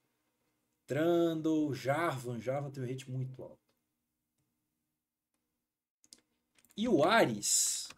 Trundle, 0.86 1.74
Jarvan. 1.74 2.40
Jarvan 2.40 2.70
tem 2.70 2.84
um 2.84 2.86
rate 2.86 3.10
muito 3.10 3.42
alto. 3.42 3.58
E 6.76 6.86
o 6.88 7.02
Ares, 7.02 7.88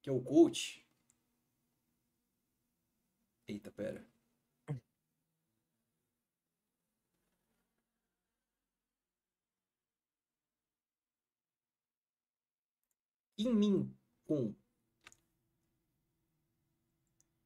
que 0.00 0.08
é 0.08 0.12
o 0.12 0.22
coach. 0.22 0.86
Eita, 3.48 3.72
pera. 3.72 4.11
Em 13.42 13.54
mim, 13.54 13.94
com 14.24 14.54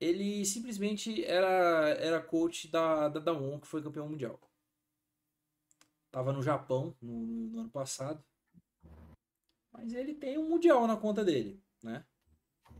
ele 0.00 0.44
simplesmente 0.44 1.24
era, 1.24 1.88
era 1.98 2.20
coach 2.20 2.68
da, 2.68 3.08
da 3.08 3.20
Daon, 3.20 3.58
que 3.58 3.66
foi 3.66 3.82
campeão 3.82 4.08
mundial. 4.08 4.38
Tava 6.10 6.32
no 6.32 6.42
Japão 6.42 6.94
no, 7.00 7.26
no 7.48 7.60
ano 7.60 7.70
passado. 7.70 8.22
Mas 9.72 9.92
ele 9.92 10.14
tem 10.14 10.38
um 10.38 10.48
mundial 10.48 10.86
na 10.86 10.96
conta 10.96 11.24
dele, 11.24 11.62
né? 11.82 12.04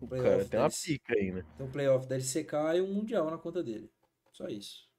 O 0.01 0.09
cara 0.09 0.44
tem 0.44 0.59
uma 0.59 0.66
LC 0.66 0.93
pica 0.93 1.14
aí, 1.14 1.32
né? 1.32 1.47
tem 1.56 1.66
um 1.66 1.70
playoff 1.70 2.06
da 2.06 2.16
LCK 2.16 2.76
e 2.76 2.80
um 2.82 2.93
mundial 2.93 3.30
na 3.30 3.38
conta 3.38 3.62
dele. 3.62 3.90
Só 4.32 4.48
isso. 4.48 4.90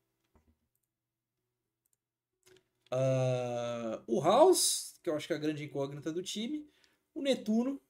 Ah, 2.91 4.03
o 4.07 4.21
House, 4.21 4.99
que 5.03 5.09
eu 5.09 5.15
acho 5.15 5.27
que 5.27 5.33
é 5.33 5.35
a 5.35 5.39
grande 5.39 5.63
incógnita 5.63 6.11
do 6.11 6.23
time. 6.23 6.67
O 7.13 7.21
Netuno 7.21 7.81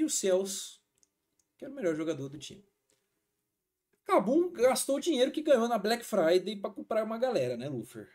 e 0.00 0.04
o 0.04 0.10
Celso, 0.10 0.80
que 1.56 1.64
era 1.64 1.72
o 1.72 1.76
melhor 1.76 1.94
jogador 1.94 2.28
do 2.28 2.38
time. 2.38 2.64
Kabum 4.04 4.52
gastou 4.52 4.96
o 4.96 5.00
dinheiro 5.00 5.32
que 5.32 5.42
ganhou 5.42 5.66
na 5.68 5.78
Black 5.78 6.04
Friday 6.04 6.56
para 6.56 6.70
comprar 6.70 7.04
uma 7.04 7.18
galera, 7.18 7.56
né, 7.56 7.68
Lufer? 7.68 8.08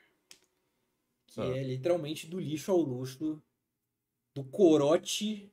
Que 1.28 1.41
é 1.41 1.64
literalmente 1.64 2.28
do 2.28 2.40
lixo 2.40 2.72
ao 2.72 2.78
luxo, 2.78 3.20
do, 3.20 3.44
do 4.34 4.44
corote 4.45 5.52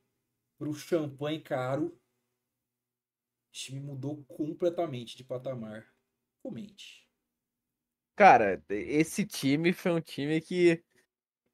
pro 0.56 0.72
champanhe 0.74 1.40
caro. 1.40 1.86
O 1.86 3.52
time 3.52 3.80
mudou 3.80 4.22
completamente 4.24 5.16
de 5.16 5.24
patamar. 5.24 5.92
Comente. 6.40 7.08
Cara, 8.14 8.62
esse 8.68 9.24
time 9.24 9.72
foi 9.72 9.92
um 9.92 10.00
time 10.00 10.40
que 10.40 10.84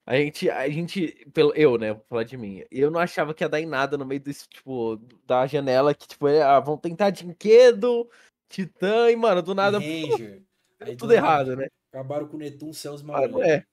a 0.06 0.16
gente, 0.16 0.50
a 0.50 0.68
gente, 0.68 1.26
pelo, 1.32 1.52
eu, 1.54 1.78
né, 1.78 1.94
vou 1.94 2.04
falar 2.08 2.24
de 2.24 2.36
mim, 2.36 2.62
eu 2.70 2.90
não 2.90 3.00
achava 3.00 3.32
que 3.32 3.42
ia 3.42 3.48
dar 3.48 3.60
em 3.60 3.66
nada 3.66 3.96
no 3.96 4.04
meio 4.04 4.20
desse, 4.20 4.46
tipo, 4.48 4.96
da 5.26 5.46
janela, 5.46 5.94
que, 5.94 6.06
tipo, 6.06 6.28
é, 6.28 6.42
ah, 6.42 6.60
vão 6.60 6.76
tentar 6.76 7.10
Dinquedo, 7.10 8.08
Titã, 8.48 9.10
e, 9.10 9.16
mano, 9.16 9.42
do 9.42 9.54
nada, 9.54 9.80
pô, 9.80 9.84
tudo 10.98 11.14
nada, 11.14 11.14
errado, 11.14 11.56
né? 11.56 11.68
Acabaram 11.90 12.28
com 12.28 12.36
o 12.36 12.40
Netum, 12.40 12.72
Céus 12.72 13.00
e 13.00 13.04
Ah, 13.10 13.46
é. 13.46 13.64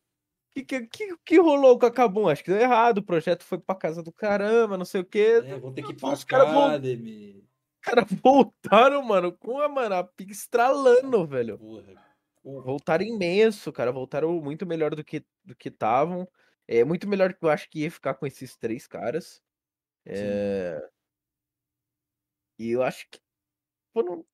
Que, 0.53 0.63
que, 0.63 0.87
que, 0.87 1.17
que 1.25 1.39
rolou 1.39 1.79
com 1.79 1.85
a 1.85 1.91
Kabum? 1.91 2.27
Acho 2.27 2.43
que 2.43 2.51
deu 2.51 2.59
errado, 2.59 2.99
o 2.99 3.03
projeto 3.03 3.43
foi 3.43 3.57
pra 3.57 3.73
casa 3.73 4.03
do 4.03 4.11
caramba, 4.11 4.77
não 4.77 4.85
sei 4.85 5.01
o 5.01 5.05
quê. 5.05 5.41
É, 5.45 5.57
vão 5.57 5.73
ter 5.73 5.83
que 5.83 5.91
ir 5.91 5.95
pra 5.95 6.11
Academy. 6.11 7.43
Os 7.75 7.81
caras 7.81 8.05
voltaram, 8.21 9.01
mano, 9.01 9.31
com 9.31 9.59
a, 9.59 9.67
mano, 9.67 9.95
a 9.95 10.03
pique 10.03 10.33
estralando, 10.33 11.25
velho. 11.25 11.57
Porra. 11.57 12.10
Voltaram 12.43 13.03
imenso, 13.03 13.71
cara. 13.71 13.91
Voltaram 13.91 14.41
muito 14.41 14.65
melhor 14.65 14.95
do 14.95 15.03
que 15.03 15.25
do 15.43 15.55
que 15.55 15.69
estavam. 15.69 16.27
É 16.67 16.83
muito 16.83 17.07
melhor 17.07 17.33
que 17.33 17.43
eu 17.43 17.49
acho 17.49 17.69
que 17.69 17.79
ia 17.79 17.91
ficar 17.91 18.13
com 18.15 18.25
esses 18.25 18.55
três 18.55 18.87
caras. 18.87 19.41
É... 20.05 20.81
E 22.57 22.71
eu 22.71 22.83
acho 22.83 23.07
que 23.09 23.19
foram... 23.93 24.25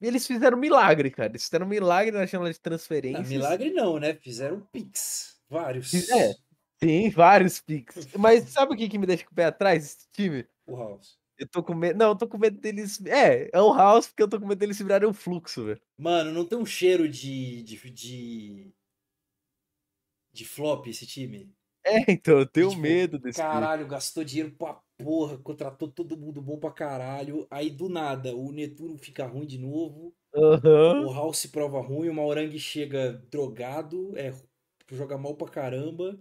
Eles 0.00 0.26
fizeram 0.26 0.58
milagre, 0.58 1.10
cara. 1.10 1.30
Eles 1.30 1.44
fizeram 1.44 1.66
milagre 1.66 2.12
na 2.12 2.26
janela 2.26 2.52
de 2.52 2.60
transferência. 2.60 3.22
Milagre 3.22 3.70
não, 3.70 3.98
né? 3.98 4.14
Fizeram 4.14 4.60
pix. 4.72 5.40
Vários. 5.48 5.92
É, 6.10 6.34
sim, 6.82 7.10
vários 7.10 7.60
pix. 7.60 8.06
Mas 8.14 8.50
sabe 8.50 8.74
o 8.74 8.76
que, 8.76 8.88
que 8.88 8.98
me 8.98 9.06
deixa 9.06 9.24
com 9.24 9.32
o 9.32 9.34
pé 9.34 9.46
atrás, 9.46 9.84
esse 9.84 10.10
time? 10.12 10.46
O 10.66 10.76
House. 10.76 11.18
Eu 11.38 11.48
tô 11.48 11.62
com 11.62 11.74
medo. 11.74 11.98
Não, 11.98 12.08
eu 12.10 12.16
tô 12.16 12.26
com 12.28 12.38
medo 12.38 12.58
deles. 12.58 13.04
É, 13.06 13.50
é 13.52 13.60
o 13.60 13.74
House, 13.74 14.06
porque 14.08 14.22
eu 14.22 14.28
tô 14.28 14.40
com 14.40 14.46
medo 14.46 14.58
deles 14.58 14.78
virarem 14.78 15.08
um 15.08 15.12
fluxo, 15.12 15.64
velho. 15.64 15.80
Mano, 15.98 16.32
não 16.32 16.44
tem 16.44 16.58
um 16.58 16.66
cheiro 16.66 17.08
de. 17.08 17.62
de. 17.62 17.90
de, 17.90 18.72
de 20.32 20.44
flop 20.44 20.86
esse 20.86 21.06
time? 21.06 21.52
É, 21.84 22.10
então, 22.10 22.38
eu 22.38 22.46
tenho 22.46 22.70
Tipo, 22.70 22.80
medo 22.82 23.18
desse 23.18 23.40
time. 23.40 23.50
Caralho, 23.50 23.86
gastou 23.86 24.24
dinheiro 24.24 24.52
pra 24.56 24.80
porra, 24.98 25.38
contratou 25.38 25.88
todo 25.88 26.16
mundo 26.16 26.42
bom 26.42 26.58
pra 26.58 26.70
caralho. 26.70 27.46
Aí 27.50 27.70
do 27.70 27.88
nada, 27.88 28.34
o 28.34 28.50
Netuno 28.50 28.98
fica 28.98 29.26
ruim 29.26 29.46
de 29.46 29.58
novo. 29.58 30.14
Aham. 30.34 31.06
O 31.06 31.12
House 31.12 31.38
se 31.38 31.48
prova 31.48 31.80
ruim, 31.80 32.08
o 32.08 32.14
Maurang 32.14 32.58
chega 32.58 33.12
drogado, 33.30 34.16
é, 34.18 34.34
joga 34.90 35.16
mal 35.16 35.34
pra 35.36 35.48
caramba. 35.48 36.18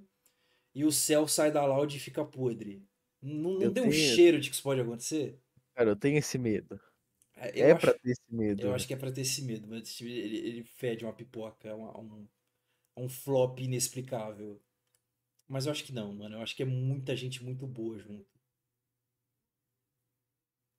E 0.73 0.83
o 0.83 0.91
Cell 0.91 1.27
sai 1.27 1.51
da 1.51 1.65
Loud 1.65 1.95
e 1.95 1.99
fica 1.99 2.23
podre. 2.25 2.83
Não, 3.25 3.59
não 3.59 3.61
Eu 3.63 3.73
tem 3.73 3.83
um 3.83 3.91
cheiro 3.91 4.39
de 4.39 4.49
que 4.49 4.55
isso 4.55 4.63
pode 4.63 4.79
acontecer? 4.81 5.39
Cara, 5.73 5.89
eu 5.91 5.95
tenho 5.95 6.17
esse 6.17 6.37
medo. 6.37 6.79
Eu 7.53 7.67
é 7.67 7.71
acho- 7.71 7.79
pra 7.81 7.93
ter 7.93 8.11
esse 8.11 8.21
medo. 8.29 8.67
Eu 8.67 8.71
velho. 8.71 8.75
acho 8.75 8.87
que 8.87 8.93
é 8.93 8.97
pra 8.97 9.11
ter 9.11 9.21
esse 9.21 9.41
medo, 9.43 9.67
mas 9.67 9.83
esse 9.83 9.95
time, 9.97 10.11
ele, 10.11 10.37
ele 10.37 10.63
fede 10.63 11.05
uma 11.05 11.13
pipoca, 11.13 11.75
uma- 11.75 11.97
um, 11.99 12.27
um 12.97 13.09
flop 13.09 13.59
inexplicável. 13.59 14.61
Mas 15.47 15.65
eu 15.67 15.71
acho 15.73 15.83
que 15.85 15.93
não, 15.93 16.13
mano. 16.13 16.37
Eu 16.37 16.41
acho 16.43 16.55
que 16.55 16.63
é 16.63 16.67
muita 16.67 17.15
gente 17.15 17.43
muito 17.43 17.67
boa 17.67 17.97
junto. 17.99 18.27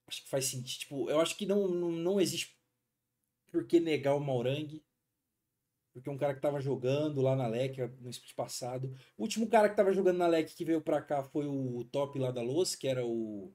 Acho 0.08 0.22
que 0.22 0.28
faz 0.28 0.46
sentido. 0.46 0.78
Tipo, 0.80 1.10
eu 1.10 1.20
acho 1.20 1.36
que 1.36 1.46
não, 1.46 1.68
não, 1.68 1.90
não 1.92 2.20
existe 2.20 2.56
por 3.50 3.66
que 3.66 3.80
negar 3.80 4.14
o 4.16 4.20
Maurang. 4.20 4.82
Porque 5.96 6.10
um 6.10 6.18
cara 6.18 6.34
que 6.34 6.42
tava 6.42 6.60
jogando 6.60 7.22
lá 7.22 7.34
na 7.34 7.46
LEC 7.46 7.78
no 8.02 8.10
split 8.10 8.34
passado. 8.34 8.94
O 9.16 9.22
último 9.22 9.48
cara 9.48 9.66
que 9.66 9.74
tava 9.76 9.94
jogando 9.94 10.18
na 10.18 10.26
LEC 10.26 10.54
que 10.54 10.62
veio 10.62 10.82
pra 10.82 11.00
cá 11.00 11.22
foi 11.24 11.46
o 11.46 11.84
top 11.84 12.18
lá 12.18 12.30
da 12.30 12.42
Los, 12.42 12.74
que 12.74 12.86
era 12.86 13.02
o. 13.06 13.50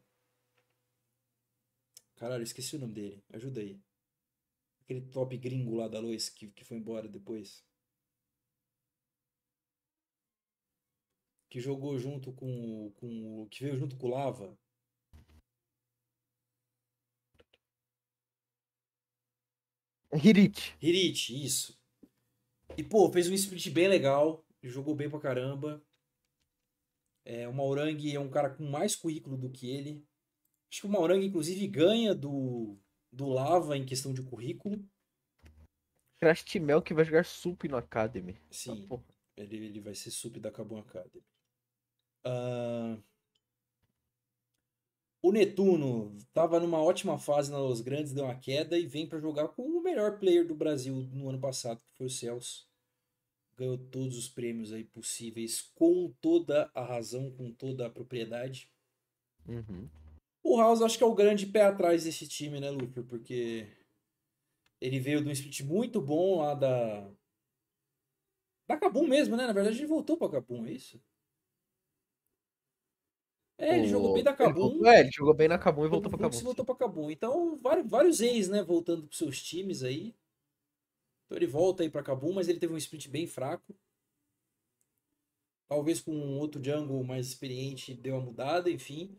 Caralho, 2.16 2.42
esqueci 2.42 2.76
o 2.76 2.80
nome 2.80 2.96
dele. 2.96 3.24
Ajuda 3.32 3.62
aí. 3.62 3.80
Aquele 4.84 5.02
top 5.02 5.38
gringo 5.38 5.76
lá 5.76 5.88
da 5.88 6.00
Lois 6.00 6.30
que, 6.30 6.48
que 6.48 6.66
foi 6.66 6.78
embora 6.78 7.08
depois. 7.08 7.64
Que 11.48 11.60
jogou 11.60 12.00
junto 12.00 12.34
com, 12.34 12.92
com. 12.96 13.48
Que 13.52 13.66
veio 13.66 13.78
junto 13.78 13.96
com 13.98 14.08
o 14.08 14.10
Lava. 14.10 14.58
Hirit. 20.14 20.76
Hirit, 20.82 21.46
isso. 21.46 21.81
E, 22.78 22.84
pô, 22.84 23.12
fez 23.12 23.30
um 23.30 23.34
split 23.34 23.70
bem 23.70 23.88
legal. 23.88 24.46
Jogou 24.64 24.96
bem 24.96 25.10
pra 25.10 25.20
caramba. 25.20 25.82
É, 27.26 27.48
o 27.48 27.54
Maurang 27.54 28.14
é 28.14 28.20
um 28.20 28.30
cara 28.30 28.50
com 28.50 28.64
mais 28.64 28.96
currículo 28.96 29.38
do 29.38 29.50
que 29.50 29.70
ele. 29.70 30.06
Acho 30.72 30.82
que 30.82 30.88
o 30.88 30.90
Maurang, 30.90 31.24
inclusive, 31.24 31.68
ganha 31.68 32.16
do, 32.16 32.78
do 33.12 33.28
Lava 33.28 33.78
em 33.78 33.86
questão 33.86 34.14
de 34.14 34.24
currículo. 34.24 34.84
Crash 36.22 36.44
Timel 36.44 36.82
que 36.82 36.94
vai 36.94 37.04
jogar 37.04 37.26
sup 37.26 37.68
no 37.68 37.78
Academy. 37.78 38.38
Sim. 38.52 38.88
Ah. 38.92 39.00
Ele, 39.38 39.58
ele 39.58 39.80
vai 39.80 39.96
ser 39.96 40.12
sub 40.12 40.40
da 40.40 40.52
Kabum 40.52 40.78
Academy. 40.78 41.24
Ah, 42.24 42.98
o 45.22 45.32
Netuno 45.32 46.18
tava 46.34 46.60
numa 46.60 46.82
ótima 46.82 47.18
fase 47.20 47.52
na 47.52 47.60
Los 47.60 47.82
Grandes, 47.82 48.12
deu 48.12 48.26
uma 48.26 48.36
queda 48.36 48.78
e 48.78 48.88
vem 48.88 49.08
para 49.08 49.20
jogar 49.20 49.50
com 49.50 49.64
o 49.64 49.82
melhor 49.82 50.18
player 50.18 50.46
do 50.46 50.56
Brasil 50.56 50.96
no 51.14 51.30
ano 51.30 51.40
passado, 51.40 51.82
que 51.84 51.98
foi 51.98 52.08
o 52.08 52.10
Celso. 52.10 52.68
Ganhou 53.56 53.78
todos 53.78 54.18
os 54.18 54.28
prêmios 54.28 54.74
aí 54.74 54.84
possíveis, 54.84 55.62
com 55.76 56.12
toda 56.20 56.72
a 56.74 56.84
razão, 56.84 57.30
com 57.32 57.52
toda 57.52 57.86
a 57.86 57.90
propriedade. 57.90 58.68
Uhum. 59.48 59.88
O 60.44 60.58
House 60.58 60.82
acho 60.82 60.98
que 60.98 61.04
é 61.04 61.08
o 61.08 61.14
grande 61.14 61.46
pé 61.46 61.64
atrás 61.64 62.04
desse 62.04 62.28
time, 62.28 62.60
né, 62.60 62.72
Luper? 62.72 63.04
Porque 63.04 63.68
ele 64.80 65.00
veio 65.00 65.22
de 65.22 65.30
um 65.30 65.32
split 65.32 65.62
muito 65.62 66.02
bom 66.02 66.40
lá 66.40 66.56
da. 66.56 67.08
Da 68.68 68.78
Kabum 68.78 69.06
mesmo, 69.06 69.36
né? 69.36 69.46
Na 69.46 69.54
verdade, 69.54 69.78
ele 69.78 69.86
voltou 69.86 70.18
pra 70.18 70.30
Kabum, 70.30 70.66
é 70.66 70.72
isso? 70.72 71.00
É, 73.62 73.78
ele 73.78 73.88
jogou 73.88 74.14
bem 74.14 74.24
da 74.24 74.32
Ele 74.32 74.38
Kabum. 74.38 74.60
voltou- 74.60 74.88
É, 74.88 75.00
ele 75.02 75.12
jogou 75.12 75.34
bem 75.36 75.48
na 75.48 75.58
Kabum 75.60 75.86
e 75.86 75.90
voltou 75.90 76.10
pra 76.10 76.18
Fluxo 76.20 76.40
Kabum. 76.40 76.46
voltou 76.46 76.66
pra 76.66 76.76
Kabum. 76.76 77.12
Então, 77.12 77.56
vários, 77.58 77.90
vários 77.90 78.22
ex, 78.22 78.50
né? 78.50 78.64
Voltando 78.64 79.04
pros 79.04 79.18
seus 79.18 79.42
times 79.42 79.84
aí. 79.84 80.14
Então 81.26 81.38
ele 81.38 81.48
volta 81.48 81.84
aí 81.84 81.90
pra 81.90 82.04
Kabum, 82.04 82.34
mas 82.34 82.48
ele 82.48 82.60
teve 82.60 82.74
um 82.74 82.78
split 82.78 83.08
bem 83.08 83.26
fraco. 83.28 83.74
Talvez 85.68 86.02
com 86.02 86.12
um 86.14 86.38
outro 86.40 86.64
jungle 86.64 87.04
mais 87.04 87.28
experiente 87.28 87.94
deu 87.94 88.16
uma 88.16 88.26
mudada, 88.26 88.70
enfim. 88.70 89.18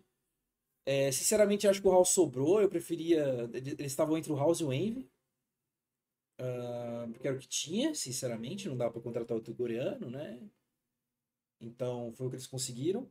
É, 0.87 1.13
sinceramente, 1.13 1.69
acho 1.69 1.81
que 1.83 1.89
o 1.89 1.93
House 1.93 2.11
sobrou. 2.11 2.61
Eu 2.61 2.69
preferia. 2.69 3.49
Eles 3.55 3.93
estavam 3.93 4.17
entre 4.19 4.33
o 4.33 4.37
House 4.37 4.61
e 4.61 4.65
o 4.65 4.73
Envy. 4.73 5.09
Ah, 6.39 7.07
porque 7.13 7.27
era 7.29 7.37
o 7.37 7.41
que 7.41 7.49
tinha, 7.49 7.95
sinceramente. 7.95 8.69
Não 8.69 8.77
dá 8.77 8.91
pra 8.91 9.01
contratar 9.01 9.37
outro 9.37 9.55
coreano, 9.55 10.11
né? 10.11 10.39
Então 11.61 12.13
foi 12.13 12.27
o 12.27 12.31
que 12.31 12.37
eles 12.37 12.47
conseguiram. 12.47 13.11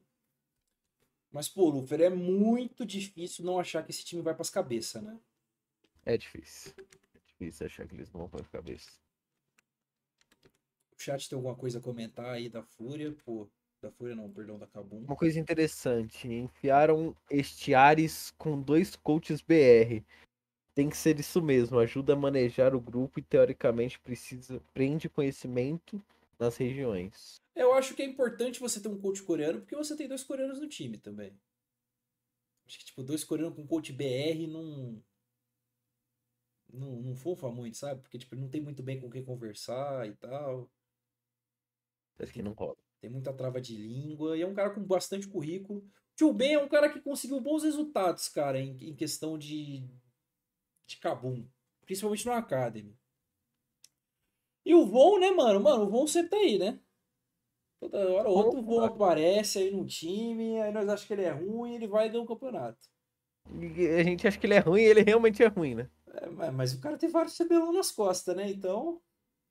Mas, 1.31 1.47
pô, 1.47 1.69
Lufer, 1.69 2.01
é 2.01 2.09
muito 2.09 2.85
difícil 2.85 3.45
não 3.45 3.57
achar 3.57 3.83
que 3.83 3.91
esse 3.91 4.03
time 4.03 4.21
vai 4.21 4.35
pras 4.35 4.49
cabeças, 4.49 5.01
né? 5.01 5.17
É 6.05 6.17
difícil. 6.17 6.73
É 6.77 7.19
difícil 7.25 7.65
achar 7.65 7.87
que 7.87 7.95
eles 7.95 8.09
vão 8.09 8.27
pra 8.27 8.43
cabeça. 8.45 8.91
O 10.97 11.01
chat 11.01 11.29
tem 11.29 11.35
alguma 11.35 11.55
coisa 11.55 11.79
a 11.79 11.81
comentar 11.81 12.25
aí 12.25 12.49
da 12.49 12.61
Fúria? 12.61 13.15
Pô, 13.25 13.47
da 13.81 13.89
Fúria 13.91 14.15
não, 14.15 14.29
perdão, 14.29 14.59
da 14.59 14.67
Kabum. 14.67 15.03
Uma 15.05 15.15
coisa 15.15 15.39
interessante, 15.39 16.27
enfiaram 16.27 17.15
Estiares 17.29 18.31
com 18.37 18.61
dois 18.61 18.95
coaches 18.95 19.41
BR. 19.41 20.03
Tem 20.75 20.89
que 20.89 20.95
ser 20.97 21.19
isso 21.19 21.41
mesmo, 21.41 21.79
ajuda 21.79 22.13
a 22.13 22.15
manejar 22.15 22.75
o 22.75 22.79
grupo 22.79 23.19
e 23.19 23.23
teoricamente 23.23 23.99
precisa 23.99 24.61
prende 24.73 25.09
conhecimento 25.09 26.01
nas 26.37 26.55
regiões. 26.57 27.40
Eu 27.55 27.73
acho 27.73 27.93
que 27.95 28.01
é 28.01 28.05
importante 28.05 28.59
você 28.59 28.81
ter 28.81 28.87
um 28.87 28.99
coach 28.99 29.21
coreano, 29.23 29.59
porque 29.59 29.75
você 29.75 29.95
tem 29.95 30.07
dois 30.07 30.23
coreanos 30.23 30.59
no 30.59 30.67
time 30.67 30.97
também. 30.97 31.37
Acho 32.65 32.79
que, 32.79 32.85
tipo, 32.85 33.03
dois 33.03 33.23
coreanos 33.23 33.55
com 33.55 33.67
coach 33.67 33.91
BR 33.91 34.47
não. 34.47 35.03
Não, 36.73 37.01
não 37.01 37.15
fofa 37.15 37.51
muito, 37.51 37.75
sabe? 37.75 38.01
Porque, 38.01 38.17
tipo, 38.17 38.35
não 38.35 38.49
tem 38.49 38.61
muito 38.61 38.81
bem 38.81 38.99
com 38.99 39.09
quem 39.09 39.25
conversar 39.25 40.07
e 40.07 40.15
tal. 40.15 40.71
Acho 42.17 42.31
que 42.31 42.41
não 42.41 42.53
rola. 42.53 42.77
Tem 43.01 43.09
muita 43.09 43.33
trava 43.33 43.59
de 43.59 43.75
língua 43.75 44.37
e 44.37 44.41
é 44.41 44.47
um 44.47 44.53
cara 44.53 44.69
com 44.69 44.81
bastante 44.83 45.27
currículo. 45.27 45.83
Tio 46.15 46.31
Ben 46.31 46.53
é 46.53 46.59
um 46.59 46.69
cara 46.69 46.89
que 46.89 47.01
conseguiu 47.01 47.41
bons 47.41 47.63
resultados, 47.63 48.29
cara, 48.29 48.59
em, 48.59 48.77
em 48.89 48.95
questão 48.95 49.37
de, 49.37 49.83
de 50.85 50.97
Kabum. 50.97 51.45
Principalmente 51.81 52.25
no 52.25 52.31
Academy. 52.31 52.97
E 54.63 54.73
o 54.75 54.85
Von, 54.85 55.19
né, 55.19 55.31
mano? 55.31 55.59
Mano, 55.59 55.85
o 55.85 55.89
Von 55.89 56.07
sempre 56.07 56.29
tá 56.29 56.37
aí, 56.37 56.57
né? 56.57 56.79
Toda 57.81 57.97
hora 58.09 58.29
ou 58.29 58.37
outra 58.37 58.59
o 58.59 58.63
Von 58.63 58.83
aparece 58.85 59.59
aí 59.59 59.71
no 59.71 59.85
time, 59.85 60.61
aí 60.61 60.71
nós 60.71 60.85
achamos 60.87 61.05
que 61.05 61.13
ele 61.13 61.23
é 61.23 61.31
ruim 61.31 61.75
ele 61.75 61.87
vai 61.87 62.09
ganhar 62.09 62.23
um 62.23 62.25
campeonato. 62.25 62.79
E 63.59 63.87
a 63.87 64.03
gente 64.03 64.27
acha 64.27 64.37
que 64.39 64.45
ele 64.47 64.53
é 64.53 64.59
ruim 64.59 64.81
e 64.81 64.85
ele 64.85 65.01
realmente 65.03 65.43
é 65.43 65.47
ruim, 65.47 65.75
né? 65.75 65.89
É, 66.13 66.27
mas- 66.29 66.53
mas 66.53 66.73
o 66.73 66.81
cara 66.81 66.97
tem 66.97 67.09
vários 67.09 67.37
cabelão 67.37 67.73
nas 67.73 67.91
costas, 67.91 68.35
né? 68.35 68.49
Então. 68.49 69.01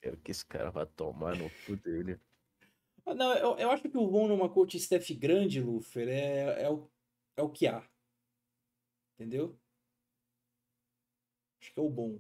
Quero 0.01 0.16
que 0.19 0.31
esse 0.31 0.44
cara 0.47 0.70
vá 0.70 0.86
tomar 0.86 1.36
no 1.36 1.51
cu 1.66 1.77
dele. 1.77 2.19
Ah, 3.07 3.15
Não, 3.15 3.35
eu, 3.35 3.57
eu 3.59 3.70
acho 3.70 3.82
que 3.89 3.97
o 3.98 4.09
Von 4.09 4.28
numa 4.28 4.48
coach 4.48 4.77
staff 4.77 5.12
grande, 5.15 5.61
Lufer, 5.61 6.09
é, 6.09 6.62
é, 6.62 6.70
o, 6.70 6.89
é 7.36 7.43
o 7.43 7.51
que 7.51 7.66
há. 7.66 7.82
Entendeu? 9.19 9.57
Acho 11.61 11.73
que 11.73 11.81
é 11.81 11.82
o 11.82 11.89
bom. 11.89 12.19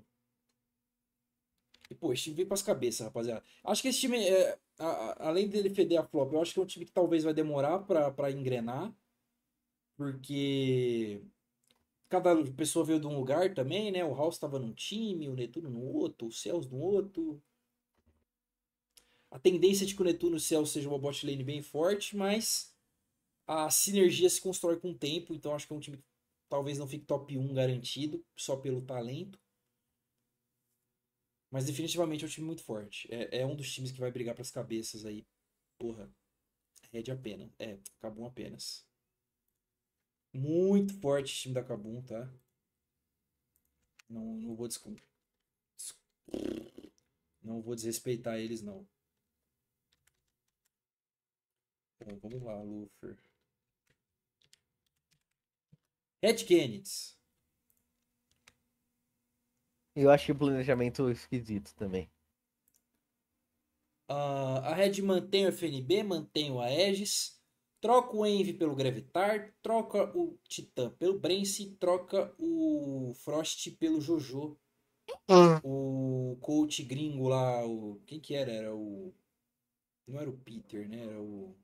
E, 1.90 1.94
pô, 1.94 2.12
esse 2.12 2.24
time 2.24 2.36
veio 2.36 2.48
pras 2.48 2.62
cabeças, 2.62 3.06
rapaziada. 3.06 3.42
Acho 3.64 3.82
que 3.82 3.88
esse 3.88 4.00
time, 4.00 4.18
é, 4.24 4.58
a- 4.78 4.86
a- 5.24 5.28
além 5.28 5.48
dele 5.48 5.70
feder 5.74 6.00
a 6.00 6.04
flop, 6.06 6.32
eu 6.32 6.40
acho 6.42 6.54
que 6.54 6.60
é 6.60 6.62
um 6.62 6.66
time 6.66 6.84
que 6.86 6.92
talvez 6.92 7.24
vai 7.24 7.34
demorar 7.34 7.80
pra, 7.80 8.10
pra 8.10 8.30
engrenar. 8.30 8.92
Porque 9.96 11.22
cada 12.10 12.36
pessoa 12.54 12.84
veio 12.86 13.00
de 13.00 13.06
um 13.08 13.16
lugar 13.18 13.54
também, 13.54 13.92
né? 13.92 14.04
O 14.04 14.14
House 14.14 14.38
tava 14.38 14.58
num 14.60 14.74
time, 14.74 15.28
o 15.28 15.34
Netuno 15.36 15.70
no 15.70 15.82
outro, 15.82 16.28
o 16.28 16.32
Céus 16.32 16.68
no 16.68 16.78
outro. 16.78 17.42
A 19.30 19.38
tendência 19.38 19.86
de 19.86 19.94
que 19.94 20.02
o 20.02 20.04
Netuno 20.04 20.36
e 20.36 20.38
o 20.38 20.40
Céu 20.40 20.64
seja 20.66 20.88
uma 20.88 20.98
bot 20.98 21.24
lane 21.26 21.42
bem 21.44 21.62
forte, 21.62 22.16
mas 22.16 22.72
a 23.46 23.70
sinergia 23.70 24.30
se 24.30 24.40
constrói 24.42 24.78
com 24.80 24.90
o 24.92 24.98
tempo, 24.98 25.34
então 25.34 25.54
acho 25.54 25.66
que 25.66 25.72
é 25.72 25.76
um 25.76 25.80
time 25.80 25.98
que 25.98 26.04
talvez 26.48 26.78
não 26.78 26.88
fique 26.88 27.06
top 27.06 27.36
1 27.38 27.54
garantido, 27.54 28.24
só 28.36 28.56
pelo 28.56 28.82
talento. 28.82 29.38
Mas 31.50 31.66
definitivamente 31.66 32.24
é 32.24 32.26
um 32.26 32.30
time 32.30 32.46
muito 32.46 32.62
forte. 32.62 33.08
É, 33.12 33.40
é 33.40 33.46
um 33.46 33.56
dos 33.56 33.72
times 33.72 33.90
que 33.90 34.00
vai 34.00 34.10
brigar 34.10 34.34
pras 34.34 34.50
cabeças 34.50 35.04
aí. 35.04 35.26
Porra. 35.78 36.08
Red 36.92 37.10
apenas. 37.10 37.50
É, 37.58 37.78
Cabum 37.98 38.24
apenas. 38.24 38.86
Muito 40.32 40.94
forte 41.00 41.32
o 41.32 41.36
time 41.36 41.54
da 41.54 41.64
Cabum, 41.64 42.02
tá? 42.02 42.32
Não, 44.08 44.36
não 44.36 44.54
vou 44.54 44.68
desculpar. 44.68 45.04
Não 47.42 47.60
vou 47.60 47.74
desrespeitar 47.74 48.38
eles, 48.38 48.62
não. 48.62 48.86
Bom, 51.98 52.16
vamos 52.18 52.42
lá, 52.42 52.62
Lufer. 52.62 53.16
Red 56.22 56.44
Kennedy. 56.44 57.19
Eu 60.00 60.10
achei 60.10 60.34
o 60.34 60.38
planejamento 60.38 61.10
esquisito 61.10 61.74
também. 61.74 62.10
Uh, 64.10 64.64
a 64.64 64.74
Red 64.74 65.02
mantém 65.02 65.44
o 65.44 65.52
FNB, 65.52 66.02
mantém 66.02 66.50
o 66.50 66.58
Aegis, 66.58 67.38
troca 67.82 68.16
o 68.16 68.24
Envy 68.24 68.54
pelo 68.54 68.74
Gravitar, 68.74 69.54
troca 69.60 70.10
o 70.16 70.38
Titã 70.48 70.88
pelo 70.88 71.18
Brance, 71.18 71.76
troca 71.78 72.34
o 72.38 73.12
Frost 73.14 73.70
pelo 73.72 74.00
Jojo. 74.00 74.58
Hum. 75.28 75.60
O 75.62 76.38
coach 76.40 76.82
gringo 76.82 77.28
lá, 77.28 77.66
o 77.66 78.00
quem 78.06 78.18
que 78.18 78.34
era? 78.34 78.50
Era 78.50 78.74
o 78.74 79.14
não 80.06 80.18
era 80.18 80.30
o 80.30 80.38
Peter, 80.38 80.88
né? 80.88 81.04
Era 81.04 81.20
o 81.20 81.54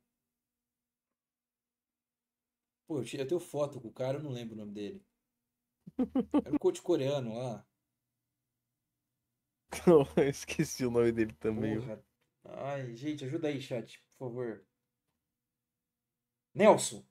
Pô, 2.86 3.00
eu 3.00 3.26
tenho 3.26 3.40
foto 3.40 3.80
com 3.80 3.88
o 3.88 3.92
cara, 3.92 4.18
eu 4.18 4.22
não 4.22 4.30
lembro 4.30 4.54
o 4.54 4.58
nome 4.58 4.72
dele. 4.72 5.02
Era 6.44 6.54
o 6.54 6.58
coach 6.58 6.82
coreano 6.82 7.34
lá. 7.34 7.66
eu 10.16 10.28
esqueci 10.28 10.84
o 10.84 10.90
nome 10.90 11.12
dele 11.12 11.32
também. 11.34 11.80
Porra. 11.80 12.02
Ai, 12.44 12.94
gente, 12.94 13.24
ajuda 13.24 13.48
aí, 13.48 13.60
chat, 13.60 14.02
por 14.18 14.28
favor. 14.28 14.64
Nelson. 16.54 17.04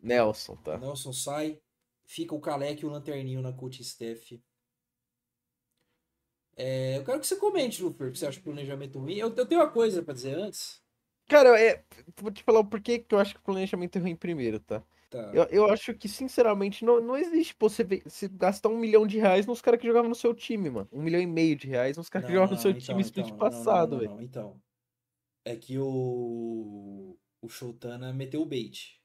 Nelson, 0.00 0.56
tá. 0.56 0.78
Nelson 0.78 1.12
sai. 1.12 1.60
Fica 2.04 2.34
o 2.34 2.40
Kalec 2.40 2.82
e 2.82 2.86
o 2.86 2.90
Lanterninho 2.90 3.42
na 3.42 3.52
coach 3.52 3.82
staff. 3.82 4.42
É, 6.56 6.96
eu 6.96 7.04
quero 7.04 7.20
que 7.20 7.26
você 7.26 7.36
comente, 7.36 7.82
Luper, 7.82 8.10
que 8.10 8.18
você 8.18 8.26
acha 8.26 8.40
o 8.40 8.42
planejamento 8.42 8.98
ruim. 8.98 9.14
Eu, 9.14 9.32
eu 9.34 9.46
tenho 9.46 9.60
uma 9.60 9.70
coisa 9.70 10.02
para 10.02 10.14
dizer 10.14 10.34
antes. 10.34 10.82
Cara, 11.28 11.60
é, 11.60 11.84
vou 12.16 12.32
te 12.32 12.42
falar 12.42 12.60
o 12.60 12.64
porquê 12.64 12.98
que 12.98 13.14
eu 13.14 13.18
acho 13.18 13.34
que 13.34 13.40
o 13.40 13.44
planejamento 13.44 13.96
é 13.96 14.00
ruim 14.00 14.16
primeiro, 14.16 14.58
tá? 14.58 14.82
Tá. 15.10 15.30
Eu, 15.32 15.44
eu 15.44 15.66
acho 15.66 15.94
que, 15.94 16.06
sinceramente, 16.08 16.84
não, 16.84 17.00
não 17.00 17.16
existe 17.16 17.54
pô, 17.54 17.68
você, 17.68 17.82
você 17.82 18.28
gastar 18.28 18.68
um 18.68 18.78
milhão 18.78 19.06
de 19.06 19.18
reais 19.18 19.46
nos 19.46 19.62
caras 19.62 19.80
que 19.80 19.86
jogavam 19.86 20.08
no 20.08 20.14
seu 20.14 20.34
time, 20.34 20.68
mano. 20.68 20.88
Um 20.92 21.02
milhão 21.02 21.20
e 21.20 21.26
meio 21.26 21.56
de 21.56 21.66
reais 21.66 21.96
nos 21.96 22.10
caras 22.10 22.26
que 22.26 22.34
jogavam 22.34 22.54
no 22.54 22.60
seu 22.60 22.72
então, 22.72 22.80
time 22.80 23.00
então, 23.00 23.06
split 23.06 23.30
não, 23.30 23.38
passado, 23.38 23.98
velho. 23.98 24.20
Então, 24.20 24.60
é 25.44 25.56
que 25.56 25.78
o 25.78 27.16
o 27.40 27.48
Shotana 27.48 28.12
meteu 28.12 28.42
o 28.42 28.46
bait. 28.46 29.00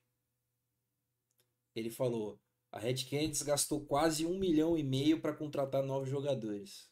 Ele 1.76 1.90
falou: 1.90 2.40
a 2.72 2.80
Red 2.80 3.06
Canids 3.10 3.42
gastou 3.42 3.86
quase 3.86 4.26
um 4.26 4.38
milhão 4.38 4.78
e 4.78 4.84
meio 4.84 5.22
para 5.22 5.36
contratar 5.36 5.84
novos 5.84 6.10
jogadores. 6.10 6.92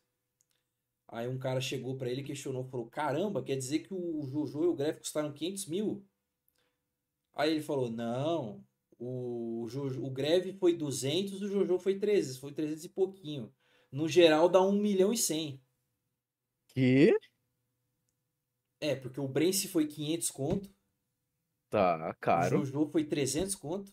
Aí 1.08 1.28
um 1.28 1.38
cara 1.38 1.60
chegou 1.60 1.98
para 1.98 2.10
ele 2.10 2.22
e 2.22 2.26
questionou, 2.26 2.64
falou: 2.64 2.90
caramba, 2.90 3.44
quer 3.44 3.58
dizer 3.58 3.80
que 3.80 3.94
o 3.94 4.26
Jojo 4.28 4.64
e 4.64 4.68
o 4.68 4.76
Gref 4.76 5.00
custaram 5.00 5.34
500 5.34 5.66
mil? 5.68 6.06
Aí 7.34 7.52
ele 7.52 7.62
falou: 7.62 7.90
não, 7.90 8.64
o, 9.04 9.68
Jojo, 9.68 10.06
o 10.06 10.12
Greve 10.12 10.54
foi 10.54 10.78
200, 10.78 11.42
o 11.42 11.48
Jojo 11.48 11.80
foi 11.80 11.98
300, 11.98 12.38
foi 12.38 12.54
300 12.54 12.86
e 12.86 12.90
pouquinho. 12.90 13.52
No 13.92 14.08
geral 14.08 14.48
dá 14.48 14.62
1 14.62 14.74
milhão 14.74 15.12
e 15.12 15.18
100. 15.18 15.60
Que? 16.68 17.18
É, 18.80 18.96
porque 18.96 19.20
o 19.20 19.28
Brence 19.28 19.68
foi 19.68 19.88
500 19.88 20.30
conto. 20.30 20.70
Tá, 21.70 22.14
caro. 22.20 22.62
O 22.62 22.66
Jojo 22.66 22.92
foi 22.92 23.04
300 23.04 23.56
conto. 23.56 23.90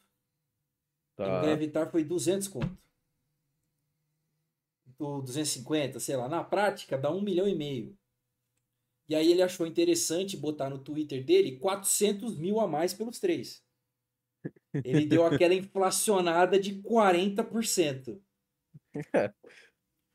E 1.18 1.22
o 1.22 1.24
Tá. 1.24 1.40
Gravitar 1.40 1.90
foi 1.90 2.04
200 2.04 2.46
conto. 2.46 2.78
Ou 4.98 5.22
250, 5.22 5.98
sei 6.00 6.16
lá. 6.16 6.28
Na 6.28 6.44
prática 6.44 6.98
dá 6.98 7.10
1 7.10 7.22
milhão 7.22 7.48
e 7.48 7.54
meio. 7.54 7.96
E 9.08 9.14
aí 9.14 9.32
ele 9.32 9.40
achou 9.40 9.66
interessante 9.66 10.36
botar 10.36 10.68
no 10.68 10.78
Twitter 10.78 11.24
dele 11.24 11.58
400 11.58 12.36
mil 12.36 12.60
a 12.60 12.68
mais 12.68 12.92
pelos 12.92 13.18
três. 13.18 13.66
Ele 14.72 15.06
deu 15.06 15.24
aquela 15.24 15.54
inflacionada 15.54 16.58
de 16.58 16.82
40%. 16.82 18.20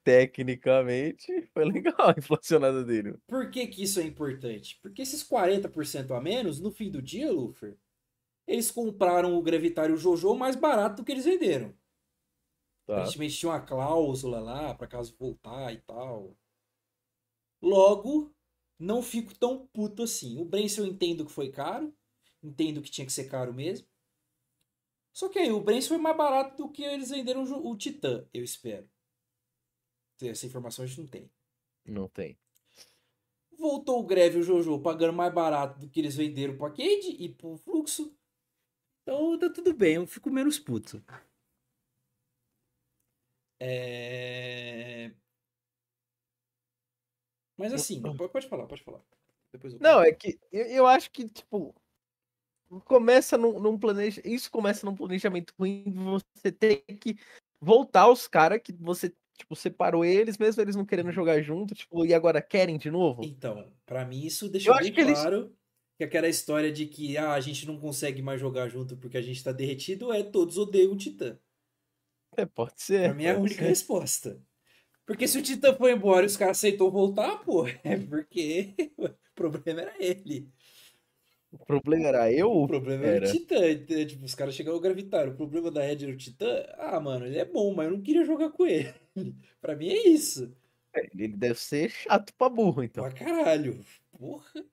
Tecnicamente, 0.03 1.49
foi 1.53 1.63
legal 1.63 2.09
a 2.09 2.15
inflacionada 2.17 2.83
dele. 2.83 3.15
Por 3.25 3.49
que, 3.49 3.65
que 3.67 3.83
isso 3.83 3.99
é 3.99 4.03
importante? 4.03 4.77
Porque 4.81 5.01
esses 5.01 5.23
40% 5.23 6.11
a 6.11 6.19
menos, 6.19 6.59
no 6.59 6.71
fim 6.71 6.91
do 6.91 7.01
dia, 7.01 7.31
Lufer, 7.31 7.77
eles 8.45 8.69
compraram 8.69 9.35
o 9.35 9.41
Gravitar 9.41 9.89
e 9.89 9.93
o 9.93 9.97
Jojo 9.97 10.35
mais 10.35 10.55
barato 10.55 10.97
do 10.97 11.05
que 11.05 11.11
eles 11.11 11.25
venderam. 11.25 11.73
Tá. 12.85 12.95
Aparentemente 12.95 13.37
tinha 13.37 13.51
uma 13.51 13.61
cláusula 13.61 14.39
lá 14.39 14.73
para 14.75 14.87
caso 14.87 15.15
voltar 15.17 15.73
e 15.73 15.77
tal. 15.77 16.35
Logo, 17.61 18.35
não 18.77 19.01
fico 19.01 19.33
tão 19.33 19.65
puto 19.67 20.03
assim. 20.03 20.37
O 20.37 20.43
Brence 20.43 20.77
eu 20.77 20.85
entendo 20.85 21.25
que 21.25 21.31
foi 21.31 21.49
caro. 21.49 21.93
Entendo 22.43 22.81
que 22.81 22.91
tinha 22.91 23.05
que 23.05 23.13
ser 23.13 23.29
caro 23.29 23.53
mesmo. 23.53 23.87
Só 25.13 25.29
que 25.29 25.37
aí 25.37 25.51
o 25.51 25.61
Brence 25.61 25.87
foi 25.87 25.97
mais 25.97 26.17
barato 26.17 26.57
do 26.57 26.71
que 26.71 26.83
eles 26.83 27.11
venderam 27.11 27.43
o 27.43 27.77
Titã, 27.77 28.27
eu 28.33 28.43
espero. 28.43 28.89
Essa 30.21 30.45
informação 30.47 30.83
a 30.83 30.87
gente 30.87 31.01
não 31.01 31.07
tem. 31.07 31.31
Não 31.85 32.07
tem. 32.07 32.37
Voltou 33.57 33.99
o 33.99 34.05
Greve 34.05 34.37
e 34.37 34.41
o 34.41 34.43
Jojo 34.43 34.81
pagando 34.81 35.13
mais 35.13 35.33
barato 35.33 35.79
do 35.79 35.89
que 35.89 35.99
eles 35.99 36.15
venderam 36.15 36.57
pro 36.57 36.65
Arcade 36.65 37.15
e 37.19 37.29
pro 37.29 37.57
Fluxo. 37.57 38.17
Então 39.01 39.37
tá 39.37 39.49
tudo 39.49 39.73
bem, 39.73 39.95
eu 39.95 40.07
fico 40.07 40.31
menos 40.31 40.57
puto. 40.57 41.03
É... 43.59 45.11
Mas 47.55 47.73
assim, 47.73 48.01
pode, 48.01 48.17
pode 48.31 48.47
falar, 48.47 48.65
pode 48.65 48.83
falar. 48.83 49.01
Depois 49.51 49.73
eu 49.73 49.79
Não, 49.79 50.01
é 50.01 50.11
que 50.11 50.39
eu, 50.51 50.65
eu 50.65 50.87
acho 50.87 51.11
que, 51.11 51.29
tipo, 51.29 51.75
começa 52.81 53.37
num, 53.37 53.59
num 53.59 53.77
planeja... 53.77 54.21
Isso 54.23 54.51
começa 54.51 54.85
num 54.85 54.95
planejamento 54.95 55.53
ruim, 55.57 55.83
você 55.93 56.51
tem 56.51 56.83
que 56.99 57.17
voltar 57.61 58.09
os 58.09 58.27
caras 58.27 58.59
que 58.61 58.73
você, 58.73 59.13
tipo, 59.37 59.55
separou 59.55 60.03
eles, 60.03 60.37
mesmo 60.37 60.61
eles 60.61 60.75
não 60.75 60.85
querendo 60.85 61.11
jogar 61.11 61.41
junto, 61.41 61.73
tipo, 61.73 62.05
e 62.05 62.13
agora 62.13 62.41
querem 62.41 62.77
de 62.77 62.91
novo? 62.91 63.23
Então, 63.23 63.71
pra 63.85 64.05
mim 64.05 64.25
isso 64.25 64.49
deixou 64.49 64.75
bem 64.77 64.91
que 64.91 65.01
eles- 65.01 65.19
claro 65.19 65.55
que 65.97 66.03
aquela 66.03 66.27
história 66.27 66.71
de 66.71 66.87
que 66.87 67.17
ah, 67.17 67.33
a 67.33 67.39
gente 67.39 67.65
não 67.67 67.79
consegue 67.79 68.21
mais 68.21 68.39
jogar 68.39 68.67
junto 68.67 68.97
porque 68.97 69.17
a 69.17 69.21
gente 69.21 69.43
tá 69.43 69.51
derretido 69.51 70.11
é 70.11 70.23
todos 70.23 70.57
odeiam 70.57 70.93
o 70.93 70.97
Titã. 70.97 71.37
É, 72.35 72.45
pode 72.45 72.73
ser. 72.81 73.09
Pra 73.09 73.13
mim 73.13 73.25
é 73.25 73.31
a 73.31 73.37
única 73.37 73.55
ser. 73.55 73.67
resposta. 73.69 74.41
Porque 75.05 75.27
se 75.27 75.37
o 75.37 75.43
Titã 75.43 75.73
foi 75.75 75.91
embora 75.91 76.23
e 76.23 76.27
os 76.27 76.37
caras 76.37 76.57
aceitou 76.57 76.91
voltar, 76.91 77.37
pô, 77.39 77.65
é 77.83 77.97
porque 77.97 78.73
o 78.97 79.09
problema 79.35 79.81
era 79.81 79.95
ele. 79.99 80.49
O 81.59 81.65
problema 81.65 82.07
era 82.07 82.31
eu? 82.31 82.51
O 82.51 82.67
problema 82.67 83.05
era, 83.05 83.15
Era. 83.17 83.27
o 83.27 83.31
Titã. 83.31 83.69
Então, 83.71 84.05
Tipo, 84.07 84.25
os 84.25 84.35
caras 84.35 84.55
chegaram 84.55 84.77
a 84.77 84.81
gravitar. 84.81 85.27
O 85.29 85.35
problema 85.35 85.69
da 85.71 85.81
Red 85.81 86.03
era 86.03 86.11
o 86.11 86.17
Titã. 86.17 86.65
Ah, 86.77 86.99
mano, 86.99 87.25
ele 87.25 87.37
é 87.37 87.45
bom, 87.45 87.73
mas 87.73 87.85
eu 87.85 87.91
não 87.93 88.01
queria 88.01 88.25
jogar 88.25 88.49
com 88.51 88.65
ele. 88.65 88.93
pra 89.61 89.75
mim 89.75 89.89
é 89.89 90.07
isso. 90.07 90.55
Ele 91.13 91.27
deve 91.27 91.59
ser 91.59 91.89
chato 91.89 92.33
pra 92.35 92.49
burro, 92.49 92.83
então. 92.83 93.03
Pra 93.03 93.13
caralho. 93.13 93.79
Porra. 94.11 94.65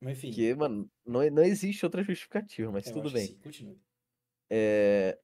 Mas 0.00 0.18
enfim. 0.18 0.28
Porque, 0.28 0.54
mano, 0.54 0.90
não, 1.04 1.30
não 1.30 1.42
existe 1.42 1.84
outra 1.84 2.02
justificativa, 2.02 2.70
mas 2.70 2.86
eu 2.86 2.92
tudo 2.92 3.10
bem. 3.10 3.26
sim. 3.28 3.38
Continua. 3.42 3.76
É... 4.50 5.18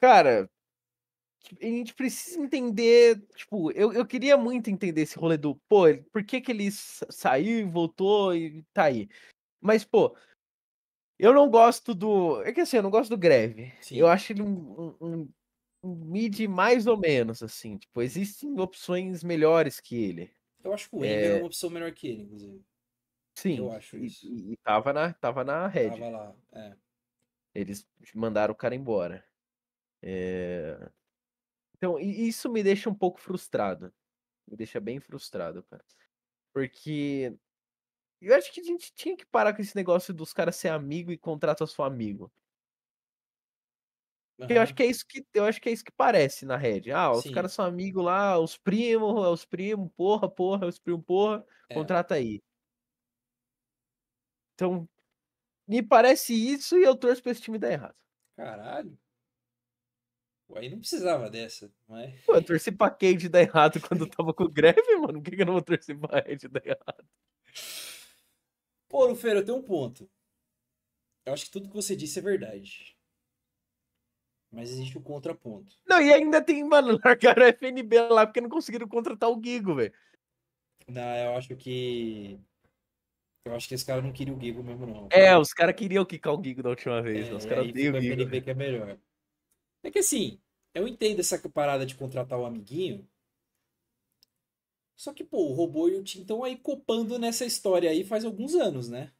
Cara, 0.00 0.50
a 1.60 1.64
gente 1.64 1.94
precisa 1.94 2.40
entender. 2.40 3.20
Tipo, 3.34 3.70
eu, 3.72 3.92
eu 3.92 4.06
queria 4.06 4.36
muito 4.36 4.70
entender 4.70 5.02
esse 5.02 5.18
rolê 5.18 5.36
do, 5.36 5.56
pô, 5.68 5.84
por 6.12 6.24
que, 6.24 6.40
que 6.40 6.52
ele 6.52 6.70
sa- 6.70 7.06
saiu, 7.10 7.68
voltou 7.70 8.34
e 8.34 8.62
tá 8.72 8.84
aí. 8.84 9.08
Mas, 9.60 9.84
pô, 9.84 10.16
eu 11.18 11.32
não 11.32 11.48
gosto 11.50 11.94
do. 11.94 12.42
É 12.42 12.52
que 12.52 12.60
assim, 12.60 12.76
eu 12.78 12.82
não 12.82 12.90
gosto 12.90 13.10
do 13.10 13.18
greve. 13.18 13.72
Sim. 13.80 13.96
Eu 13.96 14.08
acho 14.08 14.32
ele 14.32 14.42
um, 14.42 14.80
um, 14.80 14.96
um- 15.00 15.28
um 15.84 15.94
mid 15.94 16.40
mais 16.48 16.86
ou 16.86 16.96
menos, 16.96 17.42
assim. 17.42 17.76
Tipo, 17.78 18.02
existem 18.02 18.58
opções 18.60 19.22
melhores 19.24 19.80
que 19.80 19.96
ele. 19.96 20.32
Eu 20.62 20.72
acho 20.72 20.88
que 20.88 20.96
o 20.96 21.04
Enver 21.04 21.30
é 21.32 21.36
uma 21.38 21.46
opção 21.46 21.70
melhor 21.70 21.92
que 21.92 22.06
ele, 22.08 22.22
inclusive. 22.22 22.62
Sim. 23.36 23.58
Eu 23.58 23.72
acho 23.72 23.96
e, 23.96 24.06
isso. 24.06 24.26
e- 24.26 24.52
e 24.52 24.56
tava 24.58 24.92
na, 24.92 25.12
tava 25.14 25.42
na 25.44 25.66
Red. 25.66 25.90
Tava 25.90 26.08
lá. 26.08 26.36
É. 26.52 26.76
Eles 27.54 27.86
mandaram 28.14 28.52
o 28.52 28.56
cara 28.56 28.74
embora. 28.74 29.24
É, 30.02 30.90
Então, 31.82 31.98
isso 31.98 32.48
me 32.48 32.62
deixa 32.62 32.88
um 32.88 32.94
pouco 32.94 33.18
frustrado. 33.18 33.92
Me 34.48 34.56
deixa 34.56 34.80
bem 34.80 35.00
frustrado, 35.00 35.64
cara. 35.64 35.84
Porque 36.54 37.36
eu 38.20 38.34
acho 38.36 38.52
que 38.52 38.60
a 38.60 38.64
gente 38.64 38.92
tinha 38.94 39.16
que 39.16 39.26
parar 39.26 39.54
com 39.54 39.62
esse 39.62 39.76
negócio 39.76 40.14
dos 40.14 40.32
caras 40.32 40.56
ser 40.56 40.68
amigo 40.70 41.12
e 41.12 41.18
contrata 41.18 41.66
só 41.66 41.84
amigo. 41.84 42.32
Eu 44.48 44.60
acho 44.60 44.74
que 44.74 44.82
é 44.82 44.86
isso 44.86 45.04
que 45.08 45.24
eu 45.34 45.44
acho 45.44 45.60
que 45.60 45.68
é 45.68 45.72
isso 45.72 45.84
que 45.84 45.92
parece 45.92 46.44
na 46.44 46.56
Red. 46.56 46.90
Ah, 46.92 47.12
os 47.12 47.30
Sim. 47.30 47.30
caras 47.30 47.52
são 47.52 47.64
amigos 47.64 48.04
lá, 48.04 48.38
os 48.38 48.56
primos, 48.56 49.24
é 49.24 49.28
os 49.28 49.44
primos, 49.44 49.90
porra, 49.96 50.28
porra, 50.28 50.66
os 50.66 50.78
primos, 50.78 51.04
porra, 51.06 51.44
É. 51.68 51.92
contrata 51.92 52.14
aí. 52.14 52.42
Então, 54.54 54.88
me 55.68 55.82
parece 55.82 56.34
isso 56.34 56.76
e 56.78 56.84
eu 56.84 56.96
torço 56.96 57.22
pra 57.22 57.32
esse 57.32 57.42
time 57.42 57.58
dar 57.58 57.72
errado. 57.72 57.96
Caralho. 58.36 58.98
Aí 60.54 60.68
não 60.68 60.78
precisava 60.78 61.30
dessa, 61.30 61.72
mas. 61.88 62.20
Pô, 62.24 62.34
eu 62.34 62.44
torci 62.44 62.70
pra 62.70 62.90
Cade 62.90 63.28
dar 63.28 63.40
errado 63.40 63.80
quando 63.80 64.06
tava 64.06 64.34
com 64.34 64.46
greve, 64.48 64.96
mano. 64.96 65.22
Por 65.22 65.30
que, 65.30 65.36
que 65.36 65.42
eu 65.42 65.46
não 65.46 65.54
vou 65.54 65.62
torcer 65.62 65.98
pra 65.98 66.20
Red 66.20 66.48
dar 66.48 66.66
errado? 66.66 67.06
Pô, 68.88 69.06
Lufeiro, 69.06 69.40
eu 69.40 69.44
tenho 69.44 69.58
um 69.58 69.62
ponto. 69.62 70.08
Eu 71.24 71.32
acho 71.32 71.46
que 71.46 71.50
tudo 71.50 71.68
que 71.68 71.74
você 71.74 71.96
disse 71.96 72.18
é 72.18 72.22
verdade. 72.22 72.96
Mas 74.50 74.70
existe 74.70 74.98
um 74.98 75.02
contraponto. 75.02 75.74
Não, 75.88 76.00
e 76.02 76.12
ainda 76.12 76.42
tem, 76.42 76.62
mano, 76.62 76.98
largaram 77.02 77.42
o 77.42 77.46
FNB 77.46 78.00
lá 78.10 78.26
porque 78.26 78.40
não 78.40 78.50
conseguiram 78.50 78.86
contratar 78.86 79.30
o 79.30 79.40
Gigo, 79.42 79.74
velho. 79.74 79.94
Não, 80.86 81.16
eu 81.16 81.36
acho 81.36 81.56
que. 81.56 82.38
Eu 83.46 83.54
acho 83.54 83.66
que 83.66 83.74
esse 83.74 83.86
cara 83.86 84.02
não 84.02 84.12
queria 84.12 84.34
o 84.34 84.40
Gigo 84.40 84.62
mesmo, 84.62 84.86
não. 84.86 85.08
É, 85.10 85.36
os 85.36 85.54
caras 85.54 85.74
queriam 85.74 86.04
quicar 86.04 86.34
o 86.34 86.44
Gigo 86.44 86.62
da 86.62 86.68
última 86.68 87.00
vez. 87.00 87.28
É, 87.28 87.34
os 87.34 87.46
caras 87.46 87.68
odeiam 87.68 87.94
o 87.94 87.98
o 87.98 88.00
Gigo. 88.00 88.14
FNB 88.14 88.40
que 88.42 88.50
é 88.50 88.54
melhor. 88.54 88.98
É 89.84 89.90
que 89.92 89.98
assim, 90.00 90.40
eu 90.74 90.88
entendo 90.88 91.20
essa 91.20 91.38
parada 91.48 91.86
de 91.86 91.94
contratar 91.94 92.38
o 92.38 92.44
amiguinho. 92.46 93.08
Só 94.96 95.12
que, 95.12 95.22
pô, 95.24 95.50
o 95.50 95.52
robô 95.52 95.86
e 95.90 95.96
o 95.96 96.02
Tim 96.02 96.20
estão 96.22 96.42
aí 96.42 96.56
copando 96.56 97.18
nessa 97.18 97.44
história 97.44 97.90
aí 97.90 98.04
faz 98.04 98.24
alguns 98.24 98.54
anos, 98.54 98.88
né? 98.88 99.12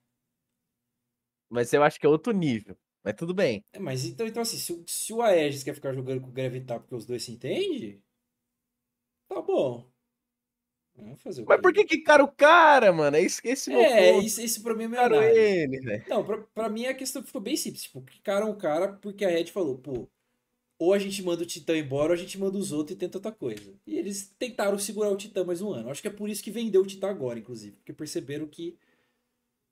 Mas 1.49 1.73
eu 1.73 1.83
acho 1.85 2.01
que 2.01 2.07
é 2.07 2.09
outro 2.09 2.33
nível. 2.33 2.77
Mas 3.05 3.15
tudo 3.15 3.33
bem. 3.35 3.65
É, 3.73 3.79
mas 3.79 4.05
então, 4.05 4.27
então 4.27 4.43
assim, 4.43 4.57
se, 4.59 4.73
o- 4.73 4.85
se 4.87 5.13
o 5.13 5.23
Aegis 5.23 5.63
quer 5.63 5.75
ficar 5.75 5.93
jogando 5.95 6.21
com 6.21 6.29
o 6.29 6.33
Gravitar 6.33 6.81
porque 6.81 6.95
os 6.95 7.07
dois 7.07 7.23
se 7.25 7.33
entendem, 7.33 8.03
tá 9.29 9.41
bom. 9.43 9.91
Vamos 10.97 11.21
fazer 11.23 11.43
o 11.43 11.47
Mas 11.47 11.61
por 11.61 11.73
que 11.73 11.85
quicaram 11.85 12.25
o 12.25 12.33
cara, 12.33 12.93
mano? 12.93 13.17
É 13.17 13.23
esse, 13.23 13.41
esse 13.47 13.71
meu 13.71 13.87
É, 13.87 13.87
ponto. 13.87 14.27
isso, 14.27 14.41
isso 14.41 14.63
pra 14.63 14.75
mim 14.75 14.85
é 14.85 14.89
meu 14.89 15.23
ele, 15.23 15.81
velho. 15.81 16.05
Não, 16.07 16.25
pra, 16.25 16.39
pra 16.55 16.69
mim 16.69 16.87
a 16.87 16.95
questão 16.95 17.23
ficou 17.25 17.41
bem 17.41 17.57
simples. 17.57 17.83
Tipo, 17.85 18.03
quicaram 18.05 18.51
o 18.51 18.57
cara 18.57 18.93
porque 18.99 19.25
a 19.25 19.29
Red 19.29 19.47
falou, 19.47 19.79
pô, 19.79 20.09
ou 20.83 20.93
a 20.93 20.99
gente 20.99 21.23
manda 21.23 21.45
o 21.45 21.47
Titã 21.47 21.79
embora 21.79 22.09
ou 22.09 22.15
a 22.15 22.17
gente 22.17 22.37
manda 22.37 22.59
os 22.59 22.73
outros 22.73 22.97
e 22.97 22.99
tenta 22.99 23.17
outra 23.19 23.31
coisa. 23.31 23.73
E 23.87 23.97
eles 23.97 24.35
tentaram 24.37 24.77
segurar 24.77 25.11
o 25.11 25.17
Titã 25.17 25.45
mais 25.45 25.63
um 25.63 25.73
ano. 25.73 25.89
Acho 25.89 26.03
que 26.03 26.09
é 26.09 26.11
por 26.11 26.29
isso 26.29 26.43
que 26.43 26.51
vendeu 26.51 26.83
o 26.83 26.87
Titã 26.87 27.09
agora, 27.09 27.39
inclusive. 27.39 27.77
Porque 27.77 27.93
perceberam 27.93 28.49
que, 28.49 28.77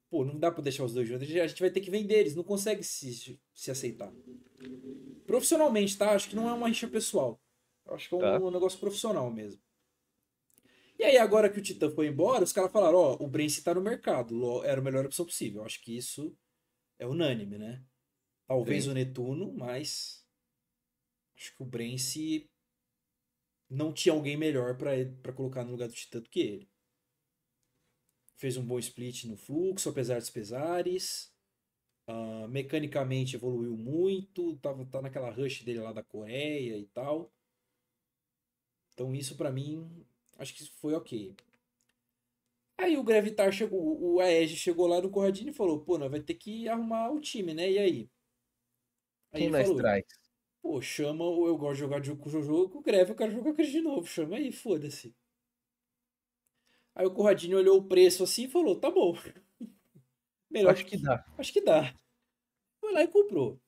pô, 0.08 0.24
não 0.24 0.38
dá 0.38 0.52
pra 0.52 0.62
deixar 0.62 0.84
os 0.84 0.94
dois 0.94 1.08
juntos. 1.08 1.28
A 1.28 1.46
gente 1.48 1.60
vai 1.60 1.68
ter 1.68 1.80
que 1.80 1.90
vender, 1.90 2.20
eles 2.20 2.36
não 2.36 2.44
conseguem 2.44 2.84
se, 2.84 3.40
se 3.52 3.70
aceitar. 3.72 4.12
Profissionalmente, 5.26 5.98
tá? 5.98 6.12
Acho 6.12 6.28
que 6.28 6.36
não 6.36 6.48
é 6.48 6.52
uma 6.52 6.68
rixa 6.68 6.86
pessoal. 6.86 7.40
Acho 7.88 8.08
que 8.08 8.14
é 8.14 8.18
um, 8.18 8.20
Tá. 8.20 8.38
um 8.38 8.50
negócio 8.52 8.78
profissional 8.78 9.28
mesmo. 9.32 9.60
E 10.96 11.02
aí, 11.02 11.16
agora 11.16 11.48
que 11.50 11.58
o 11.58 11.62
Titã 11.62 11.90
foi 11.90 12.06
embora, 12.06 12.44
os 12.44 12.52
caras 12.52 12.70
falaram, 12.70 12.98
ó, 12.98 13.16
o 13.18 13.26
Brence 13.26 13.64
tá 13.64 13.74
no 13.74 13.80
mercado. 13.80 14.62
Era 14.62 14.80
a 14.80 14.84
melhor 14.84 15.04
opção 15.06 15.26
possível. 15.26 15.64
Acho 15.64 15.82
que 15.82 15.96
isso 15.96 16.32
é 17.00 17.06
unânime, 17.06 17.58
né? 17.58 17.82
Talvez 18.46 18.84
Sim. 18.84 18.90
o 18.90 18.94
Netuno, 18.94 19.52
mas 19.54 20.19
acho 21.40 21.56
que 21.56 21.62
o 21.62 21.66
Brence 21.66 22.46
não 23.68 23.94
tinha 23.94 24.14
alguém 24.14 24.36
melhor 24.36 24.76
pra 24.76 25.32
colocar 25.32 25.64
no 25.64 25.70
lugar 25.70 25.88
do 25.88 25.94
Titã 25.94 26.20
do 26.20 26.28
que 26.28 26.40
ele. 26.40 26.68
Fez 28.36 28.58
um 28.58 28.64
bom 28.64 28.78
split 28.78 29.24
no 29.24 29.36
fluxo, 29.36 29.88
apesar 29.88 30.18
dos 30.18 30.28
pesares. 30.28 31.32
Ah, 32.06 32.46
mecanicamente 32.48 33.36
evoluiu 33.36 33.76
muito, 33.76 34.56
tava, 34.56 34.84
tá 34.84 35.00
naquela 35.00 35.30
rush 35.30 35.62
dele 35.62 35.80
lá 35.80 35.92
da 35.92 36.02
Coreia 36.02 36.76
e 36.76 36.86
tal. 36.86 37.32
Então 38.92 39.14
isso 39.14 39.36
pra 39.36 39.50
mim, 39.50 40.04
acho 40.36 40.54
que 40.54 40.64
foi 40.72 40.92
ok. 40.94 41.34
Aí 42.76 42.96
o 42.98 43.04
Gravitar 43.04 43.52
chegou, 43.52 43.98
o 44.02 44.20
Aege 44.20 44.56
chegou 44.56 44.86
lá 44.86 45.00
no 45.00 45.10
Corradinho 45.10 45.50
e 45.50 45.54
falou, 45.54 45.80
pô, 45.80 45.96
nós 45.96 46.10
vai 46.10 46.20
ter 46.20 46.34
que 46.34 46.68
arrumar 46.68 47.10
o 47.10 47.20
time, 47.20 47.54
né? 47.54 47.70
E 47.70 47.78
aí? 47.78 48.10
Aí 49.32 49.42
Quem 49.42 49.50
nós 49.50 49.66
falou, 49.68 49.78
traz? 49.78 50.19
Pô, 50.60 50.80
chama 50.80 51.24
o 51.24 51.46
eu 51.46 51.56
gosto 51.56 51.74
de 51.74 51.80
jogar 51.80 52.02
jogo 52.02 52.22
com 52.22 52.28
o 52.28 52.32
Jojo, 52.32 52.68
com 52.68 52.78
o 52.78 52.82
Greve 52.82 53.10
eu 53.10 53.16
quero 53.16 53.32
jogar 53.32 53.54
com 53.54 53.60
ele 53.60 53.70
de 53.70 53.80
novo, 53.80 54.06
chama 54.06 54.36
aí, 54.36 54.52
foda-se. 54.52 55.14
Aí 56.94 57.06
o 57.06 57.12
Corradinho 57.12 57.58
olhou 57.58 57.78
o 57.78 57.84
preço 57.84 58.22
assim 58.22 58.44
e 58.44 58.48
falou, 58.48 58.78
tá 58.78 58.90
bom. 58.90 59.16
Melhor 60.50 60.72
Acho 60.72 60.84
que 60.84 60.96
dá. 60.96 61.24
Acho 61.38 61.52
que 61.52 61.60
dá. 61.60 61.94
Foi 62.80 62.92
lá 62.92 63.02
e 63.02 63.08
comprou. 63.08 63.60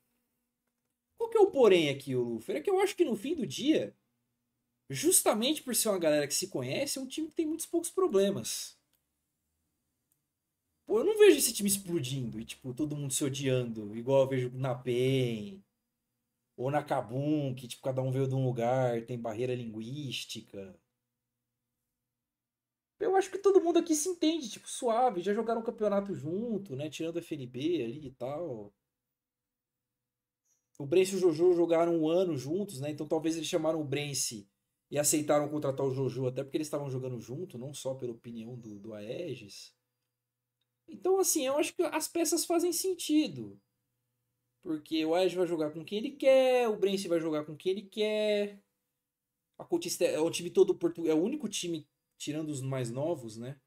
Qual 1.16 1.30
que 1.30 1.38
é 1.38 1.40
o 1.40 1.50
porém 1.50 1.88
aqui, 1.88 2.14
o 2.16 2.22
Lufer? 2.22 2.56
É 2.56 2.60
que 2.60 2.68
eu 2.68 2.80
acho 2.80 2.96
que 2.96 3.04
no 3.04 3.16
fim 3.16 3.34
do 3.34 3.46
dia, 3.46 3.96
justamente 4.90 5.62
por 5.62 5.74
ser 5.74 5.88
uma 5.88 5.98
galera 5.98 6.26
que 6.26 6.34
se 6.34 6.48
conhece, 6.48 6.98
é 6.98 7.02
um 7.02 7.06
time 7.06 7.28
que 7.28 7.34
tem 7.34 7.46
muitos 7.46 7.66
poucos 7.66 7.90
problemas. 7.90 8.76
Pô, 10.84 10.98
eu 10.98 11.04
não 11.04 11.16
vejo 11.16 11.38
esse 11.38 11.52
time 11.52 11.68
explodindo 11.68 12.40
e, 12.40 12.44
tipo, 12.44 12.74
todo 12.74 12.96
mundo 12.96 13.12
se 13.12 13.24
odiando, 13.24 13.96
igual 13.96 14.22
eu 14.22 14.28
vejo 14.28 14.50
na 14.52 14.74
PEN 14.74 15.62
ou 16.62 16.70
na 16.70 16.82
Kabum, 16.82 17.54
que, 17.54 17.66
tipo, 17.66 17.82
cada 17.82 18.00
um 18.02 18.10
veio 18.12 18.28
de 18.28 18.34
um 18.34 18.44
lugar, 18.44 19.04
tem 19.04 19.18
barreira 19.18 19.54
linguística. 19.54 20.78
Eu 23.00 23.16
acho 23.16 23.30
que 23.30 23.38
todo 23.38 23.60
mundo 23.60 23.80
aqui 23.80 23.94
se 23.96 24.08
entende, 24.08 24.48
tipo, 24.48 24.68
suave, 24.68 25.22
já 25.22 25.34
jogaram 25.34 25.60
um 25.60 25.64
campeonato 25.64 26.14
junto, 26.14 26.76
né? 26.76 26.88
Tirando 26.88 27.16
a 27.18 27.20
FNB 27.20 27.82
ali 27.82 28.06
e 28.06 28.12
tal. 28.12 28.72
O 30.78 30.86
Brence 30.86 31.12
e 31.12 31.16
o 31.16 31.18
Jojo 31.18 31.52
jogaram 31.52 31.96
um 31.96 32.08
ano 32.08 32.36
juntos, 32.36 32.80
né? 32.80 32.90
Então 32.90 33.06
talvez 33.08 33.36
eles 33.36 33.48
chamaram 33.48 33.80
o 33.80 33.84
Brence 33.84 34.48
e 34.90 34.98
aceitaram 34.98 35.48
contratar 35.48 35.84
o 35.84 35.90
Jojo, 35.90 36.26
até 36.28 36.44
porque 36.44 36.58
eles 36.58 36.68
estavam 36.68 36.88
jogando 36.88 37.20
junto, 37.20 37.58
não 37.58 37.74
só 37.74 37.94
pela 37.94 38.12
opinião 38.12 38.56
do, 38.56 38.78
do 38.78 38.94
Aegis. 38.94 39.74
Então, 40.88 41.18
assim, 41.18 41.46
eu 41.46 41.56
acho 41.58 41.74
que 41.74 41.82
as 41.82 42.06
peças 42.06 42.44
fazem 42.44 42.72
sentido. 42.72 43.60
Porque 44.62 45.04
o 45.04 45.14
Aegis 45.14 45.34
vai 45.34 45.46
jogar 45.46 45.70
com 45.72 45.84
quem 45.84 45.98
ele 45.98 46.10
quer, 46.12 46.68
o 46.68 46.76
Brence 46.76 47.08
vai 47.08 47.20
jogar 47.20 47.44
com 47.44 47.56
quem 47.56 47.72
ele 47.72 47.82
quer. 47.82 48.62
A 49.58 49.64
Coutista 49.64 50.04
é 50.04 50.18
o 50.20 50.30
time 50.30 50.50
todo 50.50 50.74
português, 50.74 51.14
é 51.14 51.18
o 51.18 51.22
único 51.22 51.48
time, 51.48 51.88
tirando 52.16 52.50
os 52.50 52.62
mais 52.62 52.90
novos, 52.90 53.36
né? 53.36 53.60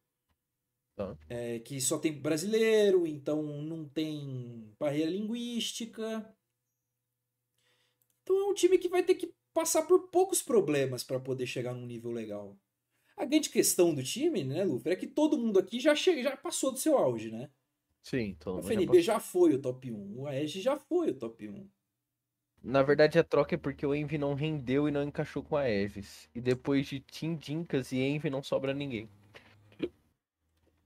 Tá. 0.96 1.18
É, 1.28 1.60
que 1.60 1.82
só 1.82 2.00
tem 2.00 2.14
brasileiro, 2.14 3.06
então 3.06 3.44
não 3.44 3.88
tem 3.88 4.74
barreira 4.80 5.12
linguística. 5.12 6.34
Então 8.24 8.40
é 8.40 8.46
um 8.46 8.54
time 8.54 8.78
que 8.78 8.88
vai 8.88 9.04
ter 9.04 9.16
que 9.16 9.34
passar 9.54 9.84
por 9.84 10.08
poucos 10.08 10.42
problemas 10.42 11.04
para 11.04 11.20
poder 11.20 11.46
chegar 11.46 11.74
num 11.74 11.86
nível 11.86 12.12
legal. 12.12 12.58
A 13.18 13.26
grande 13.26 13.50
questão 13.50 13.94
do 13.94 14.04
time, 14.04 14.44
né, 14.44 14.64
Lufer, 14.64 14.94
é 14.94 14.96
que 14.96 15.08
todo 15.08 15.38
mundo 15.38 15.60
aqui 15.60 15.80
já, 15.80 15.94
já 15.94 16.36
passou 16.36 16.72
do 16.72 16.80
seu 16.80 16.98
auge, 16.98 17.32
né? 17.32 17.50
Sim, 18.06 18.36
todo 18.40 18.56
O 18.56 18.62
mundo 18.62 18.72
já 18.72 19.02
já 19.02 19.20
foi 19.20 19.54
o 19.56 19.62
top 19.62 19.92
1, 19.92 20.20
o 20.22 20.28
Aege 20.28 20.62
já 20.62 20.78
foi 20.78 21.12
o 21.12 21.16
top 21.18 21.48
1. 21.50 21.70
Na 22.62 22.84
verdade, 22.84 23.18
a 23.18 23.24
troca 23.24 23.56
é 23.56 23.58
porque 23.58 23.86
o 23.86 23.96
Envy 23.96 24.18
não 24.18 24.34
rendeu 24.34 24.90
e 24.90 24.92
não 24.92 25.04
encaixou 25.04 25.42
com 25.42 25.56
a 25.56 25.70
Eves. 25.70 26.30
E 26.36 26.42
depois 26.42 26.86
de 26.86 27.00
Tim 27.00 27.34
Dinkas 27.38 27.94
e 27.94 28.00
Envy 28.02 28.30
não 28.30 28.44
sobra 28.44 28.74
ninguém. 28.74 29.10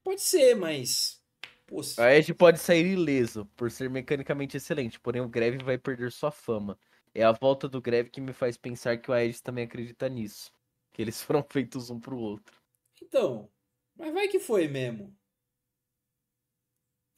Pode 0.03 0.21
ser, 0.21 0.55
mas. 0.55 1.23
Pô, 1.67 1.81
se- 1.83 1.99
A 1.99 2.11
Edge 2.15 2.33
pode 2.33 2.57
sair 2.59 2.85
ileso 2.87 3.45
por 3.55 3.69
ser 3.69 3.89
mecanicamente 3.91 4.57
excelente, 4.57 4.99
porém 4.99 5.21
o 5.21 5.29
Greve 5.29 5.59
vai 5.63 5.77
perder 5.77 6.11
sua 6.11 6.31
fama. 6.31 6.79
É 7.13 7.23
a 7.23 7.31
volta 7.31 7.67
do 7.69 7.79
Greve 7.81 8.09
que 8.09 8.19
me 8.21 8.33
faz 8.33 8.57
pensar 8.57 8.97
que 8.97 9.11
o 9.11 9.13
Aegis 9.13 9.39
também 9.41 9.65
acredita 9.65 10.09
nisso. 10.09 10.51
Que 10.91 11.01
eles 11.03 11.21
foram 11.21 11.43
feitos 11.47 11.89
um 11.91 11.99
pro 11.99 12.17
outro. 12.17 12.59
Então, 13.01 13.51
mas 13.95 14.13
vai 14.13 14.27
que 14.27 14.39
foi 14.39 14.67
mesmo. 14.67 15.17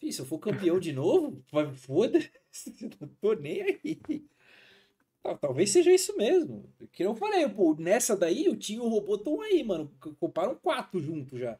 Fih, 0.01 0.11
se 0.11 0.19
eu 0.21 0.25
for 0.25 0.39
campeão 0.39 0.79
de 0.81 0.91
novo, 0.91 1.41
foda-se, 1.75 2.29
não 2.99 3.07
tô 3.21 3.33
nem 3.35 3.61
aí. 3.61 4.01
Tal- 5.23 5.37
Talvez 5.37 5.71
seja 5.71 5.91
isso 5.93 6.15
mesmo. 6.17 6.71
Que 6.91 7.03
eu 7.03 7.15
falei, 7.15 7.47
pô, 7.49 7.75
nessa 7.75 8.15
daí 8.17 8.49
o 8.49 8.55
Tio 8.57 8.83
e 8.83 8.87
o 8.87 8.89
robô 8.89 9.15
estão 9.15 9.41
aí, 9.41 9.63
mano. 9.63 9.91
Comparam 10.19 10.55
quatro 10.55 10.99
juntos 11.01 11.39
já. 11.39 11.59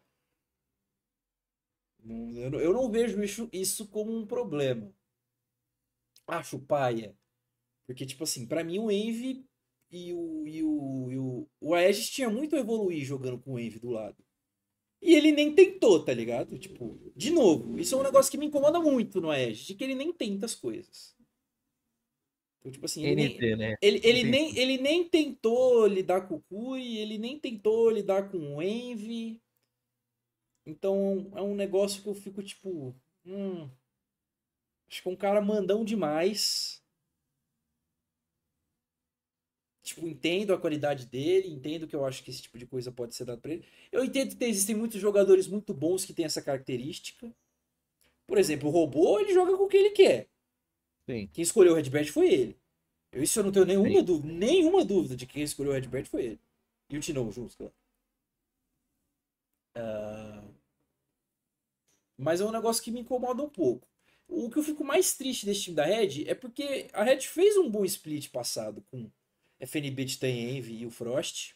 Eu 2.36 2.52
não, 2.52 2.60
eu 2.60 2.92
vejo 2.92 3.24
isso, 3.24 3.50
isso 3.52 3.88
como 3.88 4.16
um 4.16 4.26
problema. 4.28 4.94
Acho 6.28 6.60
paia. 6.60 7.16
Porque, 7.88 8.06
tipo 8.06 8.24
assim, 8.26 8.48
pra 8.48 8.64
mim 8.64 8.80
o 8.80 8.92
Envy 8.92 9.46
e 9.92 10.14
o, 10.14 10.48
e 10.48 10.64
o, 10.64 11.12
e 11.12 11.20
o, 11.20 11.50
o 11.62 11.76
Aegis 11.76 12.10
tinha 12.10 12.30
muito 12.30 12.56
a 12.56 12.60
evoluir 12.60 13.06
jogando 13.06 13.40
com 13.40 13.54
o 13.54 13.60
Envy 13.60 13.80
do 13.80 13.90
lado. 13.92 14.18
E 15.02 15.16
ele 15.16 15.32
nem 15.32 15.54
tentou, 15.54 16.04
tá 16.04 16.14
ligado? 16.14 16.60
Tipo, 16.60 17.00
de 17.16 17.32
novo, 17.32 17.80
isso 17.80 17.96
é 17.96 17.98
um 17.98 18.04
negócio 18.04 18.32
que 18.32 18.38
me 18.38 18.46
incomoda 18.46 18.80
muito 18.80 19.20
no 19.20 19.32
Aegis, 19.32 19.66
de 19.66 19.74
que 19.74 19.84
ele 19.84 19.96
nem 19.96 20.14
tenta 20.14 20.46
as 20.46 20.54
coisas. 20.54 21.16
Então, 22.60 22.72
tipo 22.72 22.86
assim, 22.86 23.04
ele 23.04 23.16
nem, 23.16 23.36
NT, 23.36 23.56
né? 23.56 23.76
ele, 23.82 24.00
ele, 24.04 24.24
nem, 24.24 24.56
ele 24.56 24.78
nem 24.78 25.04
tentou 25.04 25.88
lidar 25.88 26.28
com 26.28 26.36
o 26.36 26.42
Kui, 26.42 26.98
ele 26.98 27.18
nem 27.18 27.40
tentou 27.40 27.90
lidar 27.90 28.30
com 28.30 28.58
o 28.58 28.62
Envy. 28.62 29.42
Então 30.64 31.32
é 31.36 31.42
um 31.42 31.56
negócio 31.56 32.04
que 32.04 32.08
eu 32.08 32.14
fico 32.14 32.44
tipo. 32.44 32.96
Hum, 33.26 33.68
acho 34.88 35.02
que 35.02 35.10
é 35.10 35.12
um 35.12 35.16
cara 35.16 35.42
mandão 35.42 35.84
demais. 35.84 36.81
Tipo, 39.94 40.08
entendo 40.08 40.54
a 40.54 40.60
qualidade 40.60 41.06
dele, 41.06 41.48
entendo 41.50 41.88
que 41.88 41.96
eu 41.96 42.06
acho 42.06 42.24
que 42.24 42.32
esse 42.32 42.42
tipo 42.42 42.58
de 42.58 42.66
coisa 42.66 42.92
pode 42.92 43.16
ser 43.16 43.26
dado 43.26 43.42
pra 43.42 43.54
ele. 43.54 43.66
Eu 43.92 44.04
entendo 44.04 44.36
que 44.36 44.46
existem 44.46 44.76
muitos 44.76 45.00
jogadores 45.00 45.48
muito 45.48 45.74
bons 45.74 46.06
que 46.06 46.14
têm 46.14 46.26
essa 46.26 46.42
característica. 46.42 47.32
Por 48.28 48.38
exemplo, 48.38 48.70
o 48.70 48.72
robô, 48.72 49.20
ele 49.20 49.34
joga 49.34 49.58
com 49.58 49.64
o 49.66 49.68
que 49.68 49.78
ele 49.78 49.92
quer. 49.92 50.30
Sim. 51.10 51.28
Quem 51.34 51.44
escolheu 51.44 51.74
o 51.74 51.76
Redbird 51.76 52.12
foi 52.12 52.34
ele. 52.34 52.58
Eu, 53.12 53.24
isso 53.24 53.40
eu 53.40 53.44
não 53.44 53.52
tenho 53.52 53.66
nenhuma 53.66 54.00
Sim. 54.00 54.04
dúvida, 54.04 54.34
nenhuma 54.34 54.86
dúvida 54.86 55.16
de 55.16 55.26
que 55.26 55.34
quem 55.34 55.44
escolheu 55.44 55.72
o 55.72 55.76
Redbird 55.76 56.10
foi 56.10 56.24
ele. 56.26 56.40
E 56.90 56.98
o 56.98 57.02
Tino 57.02 57.32
juntos, 57.32 57.56
claro. 57.56 57.74
Ah, 59.76 60.42
Mas 62.18 62.40
é 62.42 62.46
um 62.46 62.52
negócio 62.52 62.84
que 62.84 62.92
me 62.92 63.02
incomoda 63.02 63.42
um 63.44 63.50
pouco. 63.50 63.88
O 64.28 64.50
que 64.50 64.58
eu 64.60 64.64
fico 64.64 64.84
mais 64.84 65.16
triste 65.18 65.46
desse 65.46 65.64
time 65.64 65.76
da 65.76 65.86
Red 65.86 66.24
é 66.28 66.34
porque 66.36 66.88
a 66.94 67.04
Red 67.04 67.22
fez 67.22 67.58
um 67.58 67.70
bom 67.70 67.84
split 67.84 68.30
passado 68.30 68.82
com 68.90 69.10
FNB, 69.62 70.06
Titan 70.06 70.28
Envy 70.28 70.82
e 70.82 70.86
o 70.86 70.92
Frost. 70.92 71.56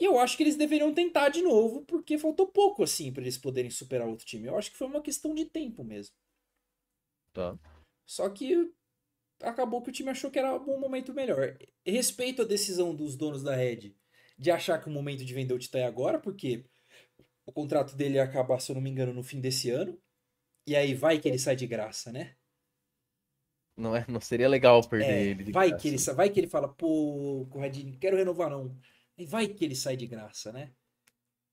E 0.00 0.04
eu 0.04 0.18
acho 0.18 0.36
que 0.36 0.42
eles 0.42 0.56
deveriam 0.56 0.92
tentar 0.92 1.28
de 1.28 1.42
novo, 1.42 1.82
porque 1.82 2.18
faltou 2.18 2.48
pouco 2.48 2.82
assim 2.82 3.12
para 3.12 3.22
eles 3.22 3.38
poderem 3.38 3.70
superar 3.70 4.08
outro 4.08 4.26
time. 4.26 4.48
Eu 4.48 4.58
acho 4.58 4.70
que 4.70 4.76
foi 4.76 4.88
uma 4.88 5.00
questão 5.00 5.34
de 5.34 5.44
tempo 5.44 5.84
mesmo. 5.84 6.14
Tá. 7.32 7.56
Só 8.04 8.28
que 8.28 8.72
acabou 9.40 9.80
que 9.80 9.90
o 9.90 9.92
time 9.92 10.10
achou 10.10 10.30
que 10.30 10.38
era 10.38 10.54
um 10.54 10.78
momento 10.78 11.14
melhor. 11.14 11.56
Respeito 11.86 12.42
a 12.42 12.44
decisão 12.44 12.94
dos 12.94 13.16
donos 13.16 13.42
da 13.42 13.54
Red 13.54 13.94
de 14.38 14.50
achar 14.50 14.80
que 14.80 14.88
o 14.88 14.92
momento 14.92 15.24
de 15.24 15.34
vender 15.34 15.54
o 15.54 15.58
Titã 15.58 15.78
é 15.78 15.84
agora, 15.84 16.18
porque 16.18 16.64
o 17.46 17.52
contrato 17.52 17.94
dele 17.94 18.16
ia 18.16 18.24
acabar, 18.24 18.58
se 18.58 18.70
eu 18.70 18.74
não 18.74 18.82
me 18.82 18.90
engano, 18.90 19.12
no 19.12 19.22
fim 19.22 19.40
desse 19.40 19.70
ano. 19.70 19.96
E 20.66 20.74
aí 20.74 20.94
vai 20.94 21.20
que 21.20 21.28
ele 21.28 21.38
sai 21.38 21.54
de 21.54 21.66
graça, 21.66 22.10
né? 22.10 22.36
Não, 23.76 23.96
é, 23.96 24.04
não 24.08 24.20
seria 24.20 24.48
legal 24.48 24.86
perder 24.86 25.06
É, 25.06 25.22
ele. 25.24 25.44
de 25.44 25.52
vai 25.52 25.68
graça. 25.70 25.82
que 25.82 25.88
ele 25.88 25.98
vai 26.14 26.30
que 26.30 26.40
ele 26.40 26.48
fala, 26.48 26.68
pô, 26.68 27.46
Conradinho, 27.50 27.92
não 27.92 27.98
quero 27.98 28.16
renovar 28.16 28.50
não. 28.50 28.76
E 29.16 29.24
vai 29.24 29.48
que 29.48 29.64
ele 29.64 29.74
sai 29.74 29.96
de 29.96 30.06
graça, 30.06 30.52
né? 30.52 30.72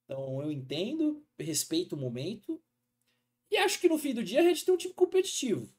Então 0.05 0.41
eu 0.41 0.51
entendo, 0.51 1.25
respeito 1.39 1.95
o 1.95 1.99
momento. 1.99 2.61
E 3.51 3.57
acho 3.57 3.79
que 3.79 3.89
no 3.89 3.97
fim 3.97 4.13
do 4.13 4.23
dia 4.23 4.41
a 4.41 4.43
gente 4.43 4.65
tem 4.65 4.73
um 4.73 4.77
time 4.77 4.93
competitivo. 4.93 5.71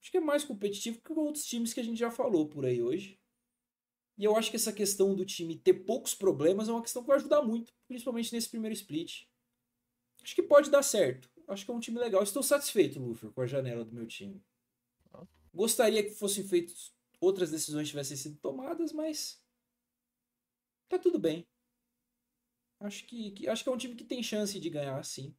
Acho 0.00 0.10
que 0.10 0.18
é 0.18 0.20
mais 0.20 0.44
competitivo 0.44 1.00
que 1.00 1.12
outros 1.12 1.44
times 1.46 1.72
que 1.72 1.80
a 1.80 1.84
gente 1.84 1.98
já 1.98 2.10
falou 2.10 2.46
por 2.48 2.64
aí 2.64 2.82
hoje. 2.82 3.18
E 4.16 4.24
eu 4.24 4.36
acho 4.36 4.50
que 4.50 4.56
essa 4.56 4.72
questão 4.72 5.14
do 5.14 5.24
time 5.24 5.58
ter 5.58 5.74
poucos 5.74 6.14
problemas 6.14 6.68
é 6.68 6.72
uma 6.72 6.82
questão 6.82 7.02
que 7.02 7.08
vai 7.08 7.16
ajudar 7.16 7.42
muito, 7.42 7.72
principalmente 7.88 8.32
nesse 8.32 8.48
primeiro 8.48 8.74
split. 8.74 9.24
Acho 10.22 10.34
que 10.34 10.42
pode 10.42 10.70
dar 10.70 10.82
certo. 10.82 11.28
Acho 11.48 11.64
que 11.64 11.70
é 11.70 11.74
um 11.74 11.80
time 11.80 11.98
legal. 11.98 12.22
Estou 12.22 12.42
satisfeito, 12.42 13.00
Luffy, 13.00 13.30
com 13.30 13.40
a 13.40 13.46
janela 13.46 13.84
do 13.84 13.92
meu 13.92 14.06
time. 14.06 14.42
Gostaria 15.54 16.02
que 16.02 16.10
fossem 16.10 16.44
feitas 16.46 16.92
outras 17.20 17.50
decisões 17.50 17.88
tivessem 17.88 18.16
sido 18.16 18.36
tomadas, 18.38 18.92
mas 18.92 19.40
tá 20.88 20.98
tudo 20.98 21.18
bem. 21.18 21.46
Acho 22.78 23.04
que, 23.06 23.32
que- 23.32 23.48
acho 23.48 23.64
que 23.64 23.68
é 23.68 23.72
um 23.72 23.76
time 23.76 23.96
que 23.96 24.04
tem 24.04 24.22
chance 24.22 24.58
de 24.60 24.70
ganhar, 24.70 25.04
sim. 25.04 25.34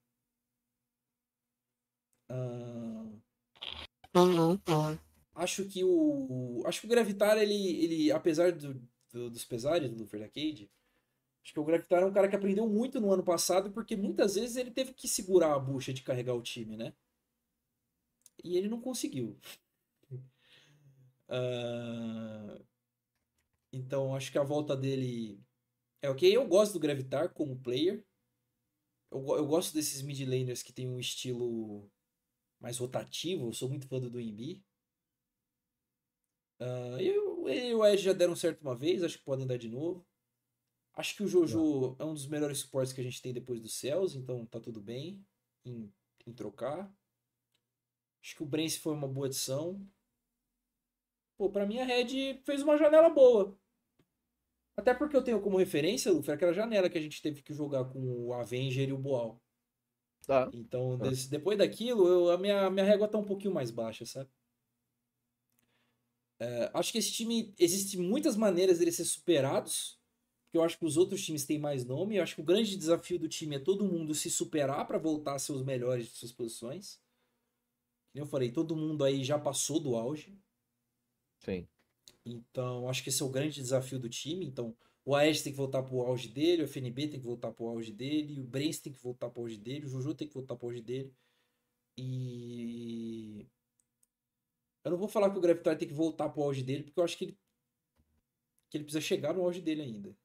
Ah, 2.30 3.06
acho 5.36 5.66
que 5.68 5.84
o 5.84 6.64
acho 6.66 6.82
que 6.82 6.88
o 6.88 6.90
Gravitar 6.90 7.38
ele, 7.38 7.54
ele 7.84 8.12
apesar 8.12 8.52
do, 8.52 8.74
do- 9.12 9.30
dos 9.30 9.46
pesares 9.46 9.90
do 9.92 10.00
Luffy 10.00 10.22
Arcade, 10.24 10.72
acho 11.44 11.54
que 11.54 11.60
o 11.62 11.66
Gravitar 11.66 12.04
é 12.04 12.06
um 12.06 12.14
cara 12.14 12.30
que 12.30 12.36
aprendeu 12.38 12.68
muito 12.70 13.02
no 13.02 13.14
ano 13.14 13.24
passado 13.24 13.72
porque 13.72 13.96
muitas 13.98 14.36
vezes 14.36 14.58
ele 14.58 14.72
teve 14.72 14.94
que 14.94 15.08
segurar 15.10 15.56
a 15.56 15.60
bucha 15.60 15.94
de 15.94 16.04
carregar 16.04 16.36
o 16.36 16.44
time, 16.44 16.78
né? 16.78 16.94
E 18.44 18.56
ele 18.58 18.70
não 18.70 18.80
conseguiu. 18.80 19.38
Ah, 21.28 22.58
então 23.72 24.16
acho 24.16 24.32
que 24.32 24.38
a 24.40 24.44
volta 24.44 24.76
dele 24.76 25.40
é 26.02 26.10
ok. 26.10 26.36
Eu 26.36 26.48
gosto 26.48 26.74
do 26.74 26.80
Gravitar 26.80 27.34
como 27.34 27.58
player. 27.60 28.06
Eu, 29.12 29.26
eu 29.38 29.48
gosto 29.48 29.74
desses 29.74 30.02
mid 30.04 30.20
laners 30.28 30.62
que 30.64 30.72
tem 30.74 30.88
um 30.88 31.00
estilo 31.00 31.90
mais 32.60 32.78
rotativo. 32.80 33.48
Eu 33.50 33.54
sou 33.54 33.70
muito 33.70 33.88
fã 33.88 34.00
do 34.00 34.10
Doimbi. 34.12 34.64
Ah, 36.60 36.98
e 37.02 37.18
o- 37.18 37.48
ele 37.50 37.70
e 37.70 37.76
o 37.76 37.86
Edge 37.86 38.04
já 38.04 38.14
deram 38.14 38.36
certo 38.36 38.62
uma 38.62 38.76
vez, 38.76 39.04
acho 39.04 39.18
que 39.20 39.24
podem 39.26 39.46
dar 39.48 39.58
de 39.58 39.70
novo. 39.70 40.06
Acho 40.96 41.16
que 41.16 41.24
o 41.24 41.28
Jojo 41.30 41.96
é 42.00 42.06
um 42.06 42.14
dos 42.14 42.28
melhores 42.28 42.60
suportes 42.60 42.94
que 42.94 43.02
a 43.02 43.06
gente 43.06 43.22
tem 43.22 43.34
depois 43.34 43.62
do 43.62 43.70
Cells, 43.70 44.18
então 44.18 44.46
tá 44.48 44.60
tudo 44.60 44.82
bem 44.82 45.26
em, 45.66 45.92
em 46.28 46.34
trocar. 46.34 46.92
Acho 48.22 48.36
que 48.36 48.44
o 48.44 48.46
Brence 48.46 48.78
foi 48.80 48.94
uma 48.94 49.08
boa 49.08 49.28
adição. 49.28 49.88
Pô, 51.38 51.50
pra 51.50 51.66
mim 51.66 51.80
a 51.80 51.86
Red 51.86 52.42
fez 52.46 52.62
uma 52.62 52.78
janela 52.78 53.10
boa. 53.10 53.58
Até 54.78 54.94
porque 54.94 55.16
eu 55.16 55.24
tenho 55.24 55.42
como 55.42 55.58
referência, 55.58 56.12
Luffy, 56.12 56.32
aquela 56.32 56.54
janela 56.54 56.90
que 56.90 56.98
a 56.98 57.02
gente 57.02 57.22
teve 57.22 57.42
que 57.42 57.54
jogar 57.54 57.86
com 57.86 58.00
o 58.00 58.34
Avenger 58.34 58.90
e 58.90 58.94
o 58.94 58.98
Boal. 58.98 59.42
Tá. 60.26 60.50
Então, 60.54 60.98
Tá. 60.98 61.10
desse- 61.10 61.30
depois 61.30 61.58
daquilo, 61.58 62.08
eu- 62.08 62.32
a 62.32 62.38
minha, 62.38 62.70
minha 62.70 62.86
régua 62.86 63.08
tá 63.08 63.18
um 63.18 63.24
pouquinho 63.24 63.54
mais 63.54 63.72
baixa, 63.72 64.06
sabe? 64.06 64.30
É, 66.40 66.70
acho 66.74 66.92
que 66.92 66.98
esse 66.98 67.14
time, 67.14 67.54
existem 67.58 68.00
muitas 68.02 68.36
maneiras 68.36 68.80
dele 68.80 68.92
ser 68.92 69.06
superados, 69.06 69.98
porque 70.44 70.58
eu 70.58 70.64
acho 70.64 70.78
que 70.78 70.86
os 70.86 70.98
outros 70.98 71.24
times 71.24 71.46
têm 71.46 71.58
mais 71.58 71.86
nome. 71.86 72.18
Eu 72.18 72.24
acho 72.24 72.36
que 72.36 72.42
o 72.42 72.46
grande 72.46 72.76
desafio 72.76 73.18
do 73.18 73.30
time 73.30 73.56
é 73.56 73.60
todo 73.60 73.86
mundo 73.86 74.14
se 74.14 74.30
superar 74.30 74.86
para 74.86 74.98
voltar 74.98 75.36
a 75.36 75.40
ser 75.40 75.54
os 75.54 75.64
melhores 75.64 76.08
de 76.08 76.12
suas 76.18 76.34
posições. 76.34 77.00
Como 78.12 78.26
eu 78.26 78.30
falei, 78.30 78.52
todo 78.52 78.76
mundo 78.76 79.04
aí 79.04 79.24
já 79.24 79.40
passou 79.40 79.80
do 79.80 79.96
auge. 79.96 80.38
Sim. 81.46 81.68
Então, 82.26 82.90
acho 82.90 83.04
que 83.04 83.10
esse 83.10 83.22
é 83.22 83.26
o 83.26 83.30
grande 83.30 83.62
desafio 83.62 84.00
do 84.00 84.10
time. 84.10 84.46
Então, 84.46 84.76
o 85.06 85.16
Aes 85.16 85.44
tem 85.44 85.54
que 85.54 85.58
voltar 85.58 85.84
pro 85.84 86.02
auge 86.02 86.28
dele, 86.28 86.64
o 86.64 86.68
FNB 86.68 87.08
tem 87.08 87.20
que 87.20 87.26
voltar 87.26 87.52
pro 87.52 87.68
auge 87.68 87.92
dele, 87.92 88.42
o 88.42 88.44
Brence 88.44 88.82
tem 88.82 88.92
que 88.92 89.00
voltar 89.00 89.30
pro 89.30 89.44
auge 89.44 89.58
dele, 89.58 89.86
o 89.86 89.90
Juju 89.90 90.16
tem 90.16 90.28
que 90.28 90.34
voltar 90.34 90.56
pro 90.56 90.68
auge 90.68 90.82
dele. 90.82 91.14
E. 91.96 93.46
Eu 94.84 94.92
não 94.92 94.98
vou 94.98 95.08
falar 95.08 95.30
que 95.30 95.38
o 95.38 95.42
Gravitar 95.42 95.78
tem 95.78 95.88
que 95.88 95.94
voltar 95.94 96.30
pro 96.30 96.44
auge 96.44 96.64
dele, 96.64 96.84
porque 96.84 97.00
eu 97.00 97.04
acho 97.04 97.18
que 97.18 97.26
ele, 97.26 97.38
que 98.70 98.78
ele 98.78 98.84
precisa 98.84 99.02
chegar 99.02 99.34
no 99.34 99.44
auge 99.44 99.62
dele 99.62 99.82
ainda. 99.84 100.16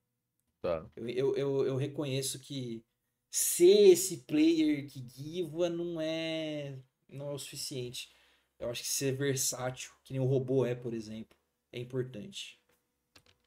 Tá. 0.62 0.90
Eu, 0.96 1.08
eu, 1.08 1.36
eu, 1.36 1.66
eu 1.66 1.76
reconheço 1.76 2.38
que 2.40 2.82
ser 3.30 3.90
esse 3.90 4.18
player 4.18 4.86
que 4.86 5.00
guiva 5.00 5.70
não 5.70 6.00
é, 6.00 6.78
não 7.08 7.30
é 7.30 7.34
o 7.34 7.38
suficiente. 7.38 8.12
Eu 8.60 8.68
acho 8.68 8.82
que 8.82 8.88
ser 8.88 9.16
versátil, 9.16 9.90
que 10.04 10.12
nem 10.12 10.20
o 10.20 10.26
robô 10.26 10.66
é, 10.66 10.74
por 10.74 10.92
exemplo, 10.92 11.34
é 11.72 11.80
importante. 11.80 12.60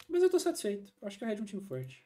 Mas 0.09 0.23
eu 0.23 0.29
tô 0.29 0.39
satisfeito. 0.39 0.91
Eu 0.99 1.07
acho 1.07 1.19
que 1.19 1.23
a 1.23 1.27
Red 1.27 1.35
é 1.35 1.41
um 1.41 1.45
time 1.45 1.61
forte. 1.61 2.05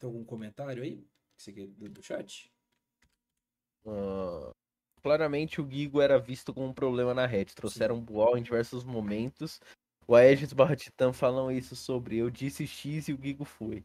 Tem 0.00 0.06
algum 0.06 0.24
comentário 0.24 0.82
aí? 0.82 1.06
Que 1.36 1.42
você 1.42 1.52
quer 1.52 1.66
do, 1.66 1.88
do 1.90 2.02
chat? 2.02 2.50
Ah, 3.86 4.50
claramente 5.02 5.60
o 5.60 5.70
Gigo 5.70 6.00
era 6.00 6.18
visto 6.18 6.54
como 6.54 6.66
um 6.66 6.74
problema 6.74 7.12
na 7.12 7.26
rede. 7.26 7.54
Trouxeram 7.54 8.00
Bual 8.00 8.38
em 8.38 8.42
diversos 8.42 8.84
momentos. 8.84 9.60
O 10.06 10.14
Aegis 10.14 10.54
barra 10.54 10.76
Titã 10.76 11.12
falam 11.12 11.50
isso 11.50 11.76
sobre 11.76 12.16
eu 12.16 12.30
disse 12.30 12.66
X 12.66 13.08
e 13.08 13.12
o 13.12 13.20
Gigo 13.20 13.44
foi. 13.44 13.84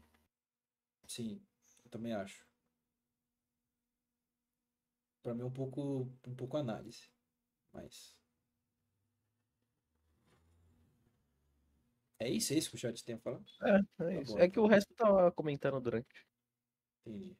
Sim, 1.06 1.42
eu 1.84 1.90
também 1.90 2.14
acho. 2.14 2.49
Pra 5.22 5.34
mim 5.34 5.42
é 5.42 5.44
um 5.44 5.50
pouco, 5.50 6.08
um 6.26 6.34
pouco 6.34 6.56
análise. 6.56 7.08
Mas. 7.72 8.16
É 12.18 12.28
isso, 12.28 12.52
é 12.52 12.56
isso 12.56 12.70
que 12.70 12.76
o 12.76 12.78
chat 12.78 13.02
tem 13.04 13.14
a 13.14 13.18
falar? 13.18 13.40
É, 13.62 13.76
é 13.76 14.14
Tá 14.16 14.20
isso. 14.22 14.32
bom, 14.32 14.38
é 14.38 14.42
que 14.42 14.48
então. 14.52 14.64
o 14.64 14.66
resto 14.66 14.94
tava 14.94 15.32
comentando 15.32 15.80
durante. 15.80 16.26
Entendi. 17.06 17.36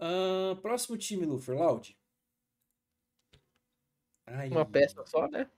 Ah, 0.00 0.56
próximo 0.62 0.96
time, 0.96 1.26
Lufer, 1.26 1.54
Loud. 1.56 1.96
Ai, 4.26 4.48
Uma 4.50 4.64
peça 4.66 5.04
só, 5.06 5.28
né? 5.28 5.48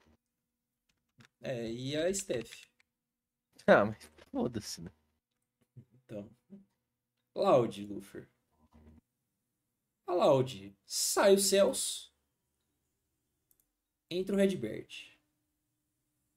É, 1.41 1.71
e 1.71 1.97
a 1.97 2.13
Steph. 2.13 2.69
Ah, 3.69 3.85
mas 3.85 3.99
foda-se, 4.33 4.81
né? 4.83 4.91
Então. 6.07 6.29
Loud, 7.35 7.87
Lufer. 10.09 10.13
A 10.13 10.15
Loud 10.15 10.77
sai 10.87 11.35
o 11.35 11.39
Cells. 11.39 12.09
Entra 14.11 14.35
o 14.35 14.39
Redbird. 14.39 15.19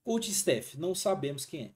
Coach 0.04 0.32
Steph, 0.34 0.76
não 0.76 0.94
sabemos 0.94 1.46
quem 1.46 1.66
é. 1.66 1.76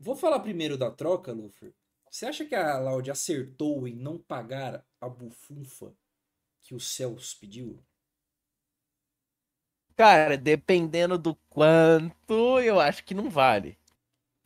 Vou 0.00 0.16
falar 0.16 0.40
primeiro 0.40 0.76
da 0.78 0.90
troca, 0.90 1.32
Lufer. 1.32 1.74
Você 2.10 2.26
acha 2.26 2.44
que 2.44 2.54
a 2.54 2.78
Loud 2.78 3.10
acertou 3.10 3.86
em 3.88 3.94
não 3.94 4.18
pagar 4.18 4.86
a 5.00 5.08
bufunfa 5.08 5.94
que 6.62 6.74
o 6.74 6.80
Cells 6.80 7.36
pediu? 7.38 7.84
Cara, 9.96 10.36
dependendo 10.36 11.18
do 11.18 11.36
quanto, 11.48 12.60
eu 12.60 12.80
acho 12.80 13.04
que 13.04 13.14
não 13.14 13.30
vale. 13.30 13.78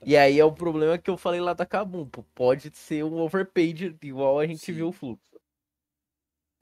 E 0.05 0.17
aí 0.17 0.39
é 0.39 0.45
o 0.45 0.53
problema 0.53 0.99
que 0.99 1.11
eu 1.11 1.17
falei 1.17 1.41
lá 1.41 1.53
da 1.55 1.67
Kabum. 1.67 2.07
Pode 2.35 2.71
ser 2.77 3.05
um 3.05 3.19
overpaid, 3.19 3.97
igual 4.03 4.39
a 4.39 4.47
gente 4.47 4.61
Sim. 4.67 4.73
viu 4.73 4.89
o 4.89 4.93
fluxo. 4.93 5.28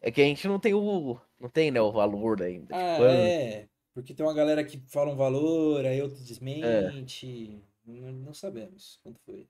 É 0.06 0.10
que 0.12 0.22
a 0.22 0.24
gente 0.24 0.46
não 0.46 0.60
tem 0.60 0.72
o. 0.72 1.20
Não 1.40 1.48
tem, 1.48 1.72
né, 1.72 1.80
o 1.80 1.90
valor 1.90 2.40
ainda. 2.40 2.66
de 2.66 2.74
Ah, 2.74 2.96
quanto. 2.96 3.10
é. 3.10 3.68
Porque 3.92 4.14
tem 4.14 4.24
uma 4.24 4.32
galera 4.32 4.62
que 4.62 4.78
fala 4.86 5.10
um 5.10 5.16
valor, 5.16 5.84
aí 5.84 6.00
outro 6.00 6.22
desmente. 6.22 7.60
Não, 7.84 8.12
não 8.12 8.32
sabemos 8.32 9.00
quanto 9.02 9.18
foi. 9.22 9.48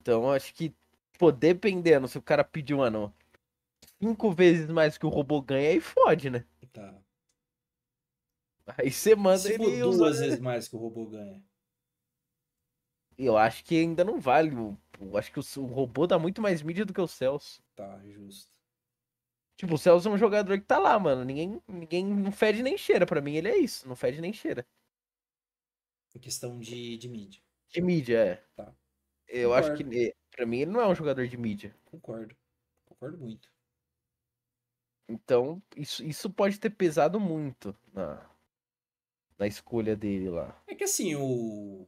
Então, 0.00 0.32
acho 0.32 0.52
que, 0.52 0.74
pô, 1.16 1.30
dependendo, 1.30 2.08
se 2.08 2.18
o 2.18 2.22
cara 2.22 2.42
pedir, 2.42 2.74
mano, 2.74 3.14
cinco 4.02 4.32
vezes 4.32 4.68
mais 4.68 4.98
que 4.98 5.06
o 5.06 5.10
robô 5.10 5.40
ganha, 5.40 5.70
aí 5.70 5.80
fode, 5.80 6.28
né? 6.28 6.44
Tá. 6.72 7.00
Aí 8.76 8.90
você 8.90 9.14
manda 9.14 9.38
Se 9.38 9.52
ele 9.52 9.78
duas 9.78 9.94
usar... 9.94 10.10
vezes 10.24 10.40
mais 10.40 10.66
que 10.66 10.74
o 10.74 10.78
robô 10.80 11.06
ganha. 11.06 11.40
Eu 13.16 13.36
acho 13.36 13.62
que 13.64 13.78
ainda 13.78 14.02
não 14.02 14.18
vale. 14.18 14.50
Eu 15.00 15.16
acho 15.16 15.30
que 15.30 15.38
o, 15.38 15.62
o 15.62 15.66
robô 15.66 16.04
dá 16.04 16.18
muito 16.18 16.42
mais 16.42 16.62
mídia 16.62 16.84
do 16.84 16.92
que 16.92 17.00
o 17.00 17.06
Celso. 17.06 17.62
Tá, 17.76 18.00
justo. 18.04 18.53
Tipo, 19.56 19.74
o 19.74 19.78
Celso 19.78 20.08
é 20.08 20.10
um 20.10 20.18
jogador 20.18 20.58
que 20.58 20.66
tá 20.66 20.78
lá, 20.78 20.98
mano. 20.98 21.24
Ninguém, 21.24 21.62
ninguém 21.68 22.04
não 22.04 22.32
fede 22.32 22.62
nem 22.62 22.76
cheira. 22.76 23.06
Pra 23.06 23.20
mim, 23.20 23.36
ele 23.36 23.48
é 23.48 23.56
isso. 23.56 23.88
Não 23.88 23.94
fede 23.94 24.20
nem 24.20 24.32
cheira. 24.32 24.66
Em 26.14 26.18
questão 26.18 26.58
de, 26.58 26.96
de 26.96 27.08
mídia. 27.08 27.42
De 27.68 27.80
mídia, 27.80 28.18
é. 28.18 28.44
Tá. 28.56 28.74
Eu 29.28 29.54
acho 29.54 29.74
que, 29.74 29.84
Concordo. 29.84 30.12
pra 30.30 30.46
mim, 30.46 30.58
ele 30.58 30.70
não 30.70 30.80
é 30.80 30.88
um 30.88 30.94
jogador 30.94 31.26
de 31.26 31.36
mídia. 31.36 31.74
Concordo. 31.84 32.36
Concordo 32.84 33.18
muito. 33.18 33.48
Então, 35.08 35.62
isso, 35.76 36.04
isso 36.04 36.30
pode 36.30 36.58
ter 36.58 36.70
pesado 36.70 37.20
muito 37.20 37.76
na, 37.92 38.28
na 39.38 39.46
escolha 39.46 39.94
dele 39.94 40.30
lá. 40.30 40.60
É 40.66 40.74
que 40.74 40.84
assim, 40.84 41.14
o. 41.14 41.86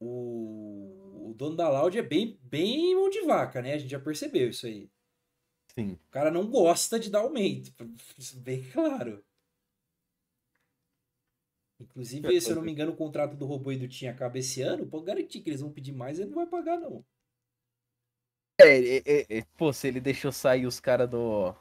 O, 0.00 1.30
o 1.30 1.34
dono 1.34 1.56
da 1.56 1.70
Loud 1.70 1.96
é 1.96 2.02
bem, 2.02 2.38
bem 2.42 2.94
mão 2.94 3.08
de 3.08 3.22
vaca, 3.22 3.62
né? 3.62 3.72
A 3.72 3.78
gente 3.78 3.90
já 3.90 3.98
percebeu 3.98 4.50
isso 4.50 4.66
aí. 4.66 4.90
Sim. 5.78 5.98
O 6.08 6.10
cara 6.10 6.30
não 6.30 6.48
gosta 6.48 6.98
de 6.98 7.10
dar 7.10 7.20
aumento. 7.20 7.72
Isso 8.16 8.38
bem 8.38 8.62
claro. 8.70 9.24
Inclusive, 11.80 12.40
se 12.40 12.50
eu 12.50 12.56
não 12.56 12.62
me 12.62 12.70
engano, 12.72 12.92
o 12.92 12.96
contrato 12.96 13.36
do 13.36 13.46
robô 13.46 13.72
e 13.72 13.78
do 13.78 13.88
Tim 13.88 14.06
acaba 14.06 14.38
esse 14.38 14.62
ano. 14.62 14.86
Pode 14.86 15.04
garantir 15.04 15.40
que 15.40 15.50
eles 15.50 15.60
vão 15.60 15.72
pedir 15.72 15.92
mais, 15.92 16.18
ele 16.18 16.30
não 16.30 16.36
vai 16.36 16.46
pagar, 16.46 16.78
não. 16.78 17.04
É, 18.60 18.78
é, 18.78 19.02
é, 19.04 19.38
é, 19.38 19.44
pô, 19.56 19.72
se 19.72 19.88
ele 19.88 20.00
deixou 20.00 20.30
sair 20.30 20.66
os 20.66 20.78
caras 20.78 21.10
do. 21.10 21.52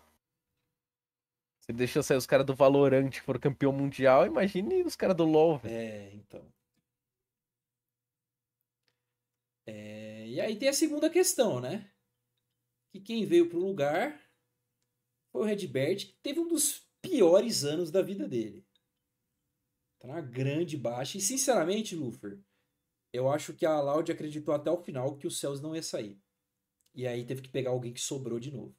Se 1.61 1.71
ele 1.71 1.77
deixou 1.79 2.03
sair 2.03 2.17
os 2.17 2.27
caras 2.27 2.45
do 2.45 2.55
Valorant 2.55 3.09
que 3.09 3.21
foram 3.21 3.39
campeão 3.39 3.71
mundial, 3.71 4.25
imagine 4.25 4.83
os 4.83 4.95
caras 4.95 5.15
do 5.15 5.23
LoL, 5.23 5.57
velho. 5.57 5.75
É, 5.75 6.13
então. 6.13 6.45
É, 9.65 10.27
e 10.27 10.41
aí 10.41 10.55
tem 10.57 10.69
a 10.69 10.73
segunda 10.73 11.09
questão, 11.09 11.59
né? 11.59 11.89
Que 12.93 12.99
quem 12.99 13.25
veio 13.25 13.49
pro 13.49 13.57
lugar 13.57 14.21
foi 15.31 15.41
o 15.41 15.45
Redbert, 15.45 16.05
que 16.05 16.13
teve 16.21 16.39
um 16.39 16.47
dos 16.47 16.87
piores 17.01 17.63
anos 17.63 17.89
da 17.89 18.03
vida 18.03 18.27
dele. 18.27 18.63
Tá 19.97 20.09
na 20.09 20.21
grande 20.21 20.77
baixa. 20.77 21.17
E 21.17 21.21
sinceramente, 21.21 21.95
Lufer, 21.95 22.39
eu 23.11 23.27
acho 23.31 23.55
que 23.55 23.65
a 23.65 23.81
Loud 23.81 24.11
acreditou 24.11 24.53
até 24.53 24.69
o 24.69 24.77
final 24.77 25.17
que 25.17 25.25
o 25.25 25.31
Cells 25.31 25.59
não 25.59 25.75
ia 25.75 25.81
sair. 25.81 26.21
E 26.93 27.07
aí 27.07 27.25
teve 27.25 27.41
que 27.41 27.49
pegar 27.49 27.71
alguém 27.71 27.91
que 27.91 27.99
sobrou 27.99 28.39
de 28.39 28.51
novo. 28.51 28.77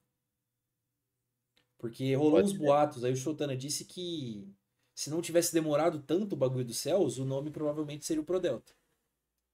Porque 1.77 2.15
rolou 2.15 2.41
Pode 2.41 2.53
uns 2.53 2.57
boatos, 2.57 3.03
aí 3.03 3.13
o 3.13 3.17
Shotana 3.17 3.57
disse 3.57 3.85
que 3.85 4.49
se 4.95 5.11
não 5.11 5.21
tivesse 5.21 5.53
demorado 5.53 6.01
tanto 6.01 6.35
o 6.35 6.39
bagulho 6.39 6.65
do 6.65 6.73
Cells, 6.73 7.21
o 7.21 7.25
nome 7.25 7.51
provavelmente 7.51 8.07
seria 8.07 8.23
o 8.23 8.25
Prodelta. 8.25 8.73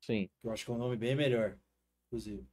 Sim. 0.02 0.28
Que 0.38 0.46
eu 0.46 0.52
acho 0.52 0.66
que 0.66 0.70
é 0.70 0.74
um 0.74 0.78
nome 0.78 0.98
bem 0.98 1.16
melhor, 1.16 1.58
inclusive, 2.06 2.46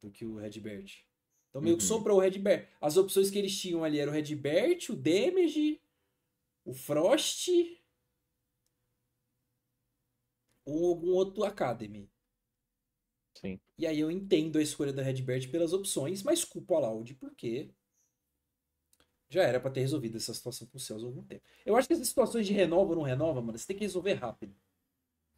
do 0.00 0.10
que 0.10 0.24
o 0.24 0.36
Redbert. 0.36 1.04
Então 1.50 1.62
meio 1.62 1.76
que 1.76 1.82
Uhum. 1.82 1.88
sobrou 1.88 2.18
o 2.18 2.20
Redbert. 2.20 2.68
As 2.80 2.96
opções 2.96 3.30
que 3.30 3.38
eles 3.38 3.58
tinham 3.58 3.84
ali 3.84 3.98
eram 3.98 4.12
o 4.12 4.14
Redbert, 4.14 4.86
o 4.90 4.96
Damage, 4.96 5.80
o 6.64 6.74
Frost 6.74 7.48
ou 10.64 10.88
algum 10.90 11.12
outro 11.14 11.42
Academy. 11.44 12.08
Sim. 13.34 13.58
E 13.78 13.86
aí 13.86 14.00
eu 14.00 14.10
entendo 14.10 14.58
a 14.58 14.62
escolha 14.62 14.92
da 14.92 15.02
Redbert 15.02 15.50
pelas 15.50 15.72
opções, 15.72 16.22
mas 16.22 16.44
culpo 16.44 16.74
a 16.74 16.80
Loud 16.80 17.14
porque 17.14 17.70
já 19.30 19.42
era 19.42 19.60
pra 19.60 19.70
ter 19.70 19.80
resolvido 19.80 20.16
essa 20.16 20.32
situação 20.34 20.66
com 20.66 20.76
o 20.78 20.80
Celso 20.80 21.04
há 21.04 21.08
algum 21.08 21.22
tempo. 21.22 21.42
Eu 21.64 21.76
acho 21.76 21.86
que 21.86 21.94
essas 21.94 22.08
situações 22.08 22.46
de 22.46 22.52
renova 22.52 22.90
ou 22.90 22.96
não 22.96 23.02
renova, 23.02 23.40
mano, 23.42 23.58
você 23.58 23.66
tem 23.66 23.76
que 23.76 23.84
resolver 23.84 24.14
rápido. 24.14 24.54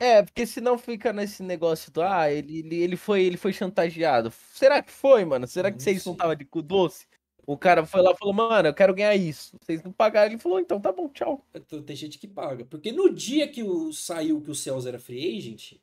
É, 0.00 0.22
porque 0.22 0.46
senão 0.46 0.78
fica 0.78 1.12
nesse 1.12 1.42
negócio 1.42 1.92
do, 1.92 2.00
ah, 2.00 2.30
ele, 2.32 2.60
ele, 2.60 2.76
ele, 2.76 2.96
foi, 2.96 3.22
ele 3.22 3.36
foi 3.36 3.52
chantageado. 3.52 4.32
Será 4.54 4.82
que 4.82 4.90
foi, 4.90 5.26
mano? 5.26 5.46
Será 5.46 5.70
que 5.70 5.76
Não 5.76 5.84
vocês 5.84 6.04
não 6.06 6.14
estavam 6.14 6.34
de 6.34 6.46
cu 6.46 6.62
doce? 6.62 7.06
O 7.46 7.58
cara 7.58 7.84
foi 7.84 8.00
lá 8.00 8.12
e 8.12 8.16
falou, 8.16 8.32
mano, 8.32 8.68
eu 8.68 8.74
quero 8.74 8.94
ganhar 8.94 9.14
isso. 9.14 9.56
Vocês 9.60 9.82
não 9.82 9.92
pagaram. 9.92 10.30
Ele 10.30 10.40
falou, 10.40 10.58
então 10.58 10.80
tá 10.80 10.90
bom, 10.90 11.08
tchau. 11.10 11.44
Então, 11.54 11.82
Tem 11.82 11.96
gente 11.96 12.18
que 12.18 12.26
paga. 12.26 12.64
Porque 12.64 12.92
no 12.92 13.12
dia 13.12 13.46
que 13.46 13.62
o, 13.62 13.92
saiu 13.92 14.40
que 14.40 14.50
o 14.50 14.54
Cells 14.54 14.88
era 14.88 14.98
free 14.98 15.36
agent, 15.36 15.74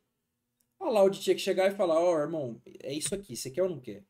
a 0.80 0.90
Loud 0.90 1.20
tinha 1.20 1.36
que 1.36 1.42
chegar 1.42 1.72
e 1.72 1.76
falar, 1.76 2.00
ó, 2.00 2.18
irmão, 2.20 2.60
é 2.82 2.94
isso 2.94 3.14
aqui, 3.14 3.36
você 3.36 3.52
quer 3.52 3.64
ou 3.64 3.70
não 3.70 3.80
quer? 3.80 4.04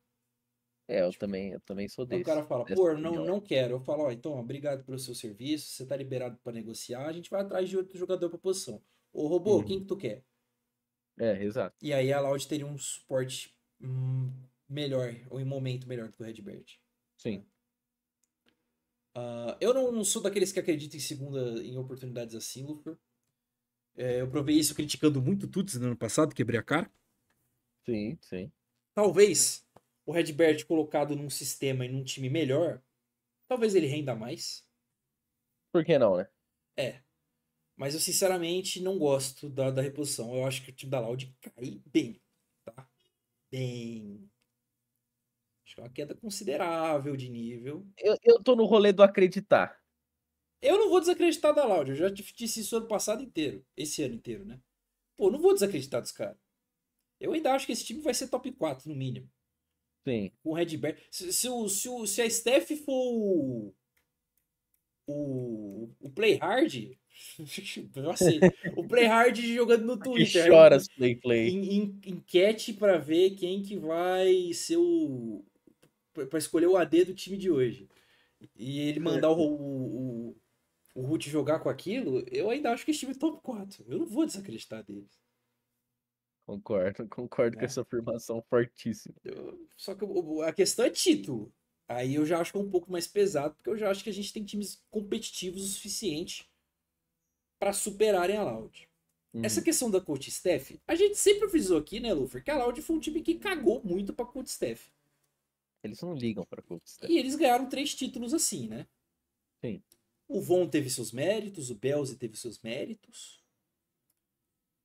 É, 0.87 1.01
eu 1.01 1.11
também, 1.13 1.51
eu 1.51 1.59
também 1.61 1.87
sou 1.89 2.05
Aí 2.09 2.09
desse. 2.09 2.21
o 2.21 2.25
cara 2.25 2.45
fala, 2.45 2.65
pô, 2.65 2.93
não, 2.93 3.11
opinião. 3.11 3.25
não 3.25 3.41
quero. 3.41 3.73
Eu 3.75 3.79
falo, 3.81 4.03
ó, 4.03 4.11
então, 4.11 4.33
ó, 4.33 4.39
obrigado 4.39 4.85
pelo 4.85 4.99
seu 4.99 5.13
serviço, 5.13 5.67
você 5.67 5.85
tá 5.85 5.97
liberado 5.97 6.37
pra 6.43 6.53
negociar, 6.53 7.07
a 7.07 7.11
gente 7.11 7.29
vai 7.29 7.41
atrás 7.41 7.67
de 7.67 7.75
outro 7.77 7.97
jogador 7.97 8.29
pra 8.29 8.37
posição. 8.39 8.81
Ô, 9.17 9.25
robô, 9.27 9.57
Uhum. 9.57 9.65
quem 9.65 9.79
que 9.79 9.87
tu 9.87 9.97
quer? 9.97 10.23
É, 11.19 11.43
exato. 11.43 11.75
E 11.81 11.91
aí 11.91 12.13
a 12.13 12.21
Loud 12.21 12.47
teria 12.47 12.67
um 12.67 12.77
suporte 12.77 13.51
hum, 13.81 14.31
melhor, 14.69 15.15
ou 15.31 15.39
em 15.39 15.45
momento 15.45 15.87
melhor 15.87 16.07
do 16.07 16.15
que 16.15 16.21
o 16.21 16.25
Redbert. 16.25 16.77
Sim. 17.17 17.45
Ah, 19.15 19.57
eu 19.59 19.73
não 19.73 20.03
sou 20.03 20.21
daqueles 20.21 20.51
que 20.51 20.59
acreditam 20.59 20.97
em 20.97 21.01
segunda 21.01 21.63
em 21.63 21.75
oportunidades 21.77 22.35
assim, 22.35 22.63
Lufer. 22.63 22.95
É, 23.95 24.21
eu 24.21 24.29
provei 24.29 24.55
isso 24.55 24.75
criticando 24.75 25.19
muito 25.19 25.47
o 25.47 25.49
Tuts 25.49 25.73
no 25.75 25.87
ano 25.87 25.97
passado, 25.97 26.35
quebrei 26.35 26.59
a 26.59 26.63
cara. 26.63 26.91
Sim, 27.85 28.19
sim. 28.21 28.51
Talvez 28.93 29.65
o 30.05 30.11
Redbert 30.11 30.65
colocado 30.67 31.15
num 31.15 31.29
sistema 31.31 31.83
e 31.85 31.89
num 31.89 32.03
time 32.03 32.29
melhor, 32.29 32.79
talvez 33.47 33.75
ele 33.75 33.87
renda 33.87 34.15
mais. 34.15 34.67
Por 35.71 35.85
que 35.85 35.97
não, 35.97 36.17
né? 36.17 36.27
É. 36.75 37.01
Mas 37.77 37.93
eu 37.93 37.99
sinceramente 37.99 38.81
não 38.81 38.97
gosto 38.97 39.47
da, 39.49 39.69
da 39.69 39.83
reposição. 39.83 40.35
Eu 40.35 40.45
acho 40.45 40.63
que 40.63 40.71
o 40.71 40.73
time 40.73 40.89
da 40.89 40.99
Loud 40.99 41.31
cai 41.39 41.79
bem, 41.85 42.19
tá? 42.65 42.89
Bem. 43.51 44.27
Acho 45.63 45.75
que 45.75 45.81
é 45.81 45.83
uma 45.83 45.89
queda 45.91 46.15
considerável 46.15 47.15
de 47.15 47.29
nível. 47.29 47.87
Eu, 47.99 48.17
eu 48.23 48.43
tô 48.43 48.55
no 48.55 48.65
rolê 48.65 48.91
do 48.91 49.03
acreditar. 49.03 49.79
Eu 50.59 50.79
não 50.79 50.89
vou 50.89 50.99
desacreditar 50.99 51.53
da 51.53 51.65
Loud. 51.65 51.91
Eu 51.91 51.95
já 51.95 52.09
disse 52.09 52.61
isso 52.61 52.75
ano 52.75 52.87
passado 52.87 53.21
inteiro. 53.21 53.63
Esse 53.77 54.01
ano 54.01 54.15
inteiro, 54.15 54.43
né? 54.43 54.59
Pô, 55.15 55.29
não 55.29 55.39
vou 55.39 55.53
desacreditar 55.53 56.01
dos 56.01 56.11
caras. 56.11 56.37
Eu 57.19 57.33
ainda 57.33 57.53
acho 57.53 57.67
que 57.67 57.73
esse 57.73 57.85
time 57.85 58.01
vai 58.01 58.13
ser 58.13 58.27
top 58.27 58.51
4, 58.53 58.89
no 58.89 58.95
mínimo. 58.95 59.29
Sim. 60.03 60.31
Com 60.41 60.51
o 60.51 60.53
Redbert. 60.53 60.99
Se, 61.11 61.31
se, 61.31 61.49
o, 61.49 61.69
se, 61.69 61.89
o, 61.89 62.07
se 62.07 62.21
a 62.21 62.29
Steph 62.29 62.71
for 62.83 63.13
o. 63.13 63.73
O, 65.05 65.89
o 65.99 66.09
Play 66.09 66.35
Hard. 66.35 66.97
eu 67.95 68.09
aceito. 68.11 68.45
O 68.75 68.87
Play 68.87 69.05
Hard 69.05 69.37
jogando 69.37 69.85
no 69.85 69.97
Twitter. 69.99 70.45
choras, 70.47 70.87
play, 70.87 71.15
play. 71.15 71.49
Em, 71.49 71.77
em- 71.77 71.99
enquete 72.05 72.73
pra 72.73 72.97
ver 72.97 73.31
quem 73.31 73.61
que 73.61 73.77
vai 73.77 74.51
ser 74.53 74.77
o. 74.77 75.43
pra 76.29 76.37
escolher 76.39 76.67
o 76.67 76.77
AD 76.77 77.05
do 77.05 77.13
time 77.13 77.37
de 77.37 77.49
hoje. 77.51 77.87
E 78.55 78.79
ele 78.81 78.99
mandar 78.99 79.31
o, 79.31 79.35
o, 79.39 80.29
o, 80.29 80.37
o 80.95 81.01
Ruth 81.01 81.23
jogar 81.23 81.59
com 81.59 81.69
aquilo, 81.69 82.23
eu 82.31 82.49
ainda 82.51 82.71
acho 82.71 82.85
que 82.85 82.91
esse 82.91 82.99
time 83.01 83.13
é 83.13 83.15
top 83.17 83.41
4. 83.41 83.83
Eu 83.87 83.97
não 83.99 84.05
vou 84.05 84.25
desacreditar 84.25 84.83
deles. 84.83 85.19
Concordo, 86.45 87.07
concordo 87.09 87.57
com 87.57 87.63
É. 87.63 87.65
essa 87.65 87.81
afirmação 87.81 88.41
fortíssima. 88.49 89.15
Eu- 89.23 89.59
só 89.75 89.93
que 89.95 90.05
a 90.45 90.53
questão 90.53 90.85
é 90.85 90.89
título. 90.89 91.51
Aí 91.89 92.15
eu 92.15 92.25
já 92.25 92.39
acho 92.39 92.51
que 92.51 92.57
é 92.57 92.61
um 92.61 92.69
pouco 92.69 92.91
mais 92.91 93.07
pesado, 93.07 93.55
porque 93.55 93.69
eu 93.69 93.77
já 93.77 93.89
acho 93.89 94.03
que 94.03 94.09
a 94.09 94.13
gente 94.13 94.31
tem 94.31 94.43
times 94.43 94.81
competitivos 94.89 95.63
o 95.63 95.67
suficiente 95.67 96.49
pra 97.59 97.73
superarem 97.73 98.37
a 98.37 98.43
Loud. 98.43 98.89
Essa 99.41 99.59
Uhum. 99.59 99.63
questão 99.65 99.91
da 99.91 100.01
coach 100.01 100.31
Steph, 100.31 100.71
a 100.87 100.95
gente 100.95 101.15
sempre 101.17 101.47
frisou 101.49 101.77
aqui, 101.77 101.99
né, 101.99 102.13
Lufer, 102.13 102.43
que 102.43 102.51
a 102.51 102.57
Loud 102.57 102.81
foi 102.81 102.95
um 102.95 102.99
time 102.99 103.21
que 103.21 103.35
cagou 103.35 103.81
muito 103.83 104.13
pra 104.13 104.25
coach 104.25 104.49
Steph. 104.51 104.87
Eles 105.83 106.01
não 106.01 106.13
ligam 106.13 106.43
pra 106.45 106.61
Colts. 106.61 106.97
E 107.07 107.17
eles 107.17 107.35
ganharam 107.35 107.69
três 107.69 107.93
títulos 107.95 108.33
assim, 108.33 108.67
né? 108.67 108.87
Sim. 109.63 109.81
O 110.27 110.41
Von 110.41 110.67
teve 110.69 110.89
seus 110.89 111.11
méritos, 111.11 111.69
o 111.69 111.75
Belze 111.75 112.17
teve 112.17 112.35
seus 112.37 112.59
méritos. 112.61 113.41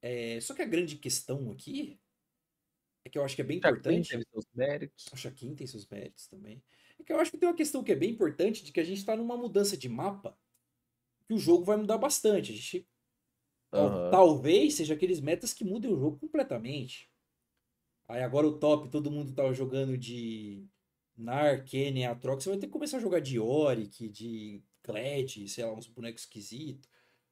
É, 0.01 0.41
só 0.41 0.55
que 0.55 0.63
a 0.63 0.67
grande 0.67 0.97
questão 0.97 1.51
aqui 1.51 1.99
é 3.05 3.09
que 3.11 3.19
eu 3.19 3.25
acho 3.25 3.35
que 3.35 3.43
é 3.43 3.45
bem 3.45 3.59
importante. 3.59 4.09
teve 4.09 4.25
seus 4.31 4.47
méritos. 4.55 5.07
O 5.13 5.17
Shaquin 5.17 5.55
tem 5.55 5.67
seus 5.67 5.87
méritos 5.89 6.27
também. 6.27 6.63
É 6.99 7.03
que 7.05 7.13
eu 7.13 7.19
acho 7.21 7.31
que 7.31 7.39
tem 7.39 7.49
uma 7.49 7.55
questão 7.57 7.83
que 7.83 7.93
é 7.93 7.97
bem 7.97 8.11
importante 8.11 8.65
de 8.65 8.73
que 8.73 8.81
a 8.81 8.85
gente 8.85 9.05
tá 9.05 9.17
numa 9.17 9.37
mudança 9.37 9.77
de 9.77 9.89
mapa 9.89 10.39
que 11.27 11.35
o 11.35 11.39
jogo 11.39 11.65
vai 11.65 11.77
mudar 11.77 11.99
bastante. 11.99 12.53
A 12.53 12.55
gente 12.55 12.87
Aham. 13.73 14.11
talvez 14.11 14.75
seja 14.75 14.95
aqueles 14.95 15.21
metas 15.21 15.53
que 15.53 15.65
mudem 15.65 15.93
o 15.93 15.99
jogo 15.99 16.19
completamente. 16.19 17.11
Aí 18.09 18.23
agora 18.23 18.47
o 18.47 18.59
top, 18.59 18.91
todo 18.91 19.11
mundo 19.11 19.33
tava 19.33 19.55
jogando 19.55 19.97
de 19.97 20.67
Nar, 21.17 21.65
Kennen, 21.65 22.07
Atrox, 22.07 22.45
você 22.45 22.51
vai 22.51 22.59
ter 22.59 22.67
que 22.67 22.73
começar 22.73 22.99
a 22.99 23.01
jogar 23.01 23.21
de 23.21 23.37
Yorick, 23.39 24.09
de 24.09 24.63
Kled, 24.83 25.49
sei 25.49 25.65
lá, 25.65 25.73
uns 25.73 25.87
bonecos 25.87 26.23
esquisitos. 26.23 26.91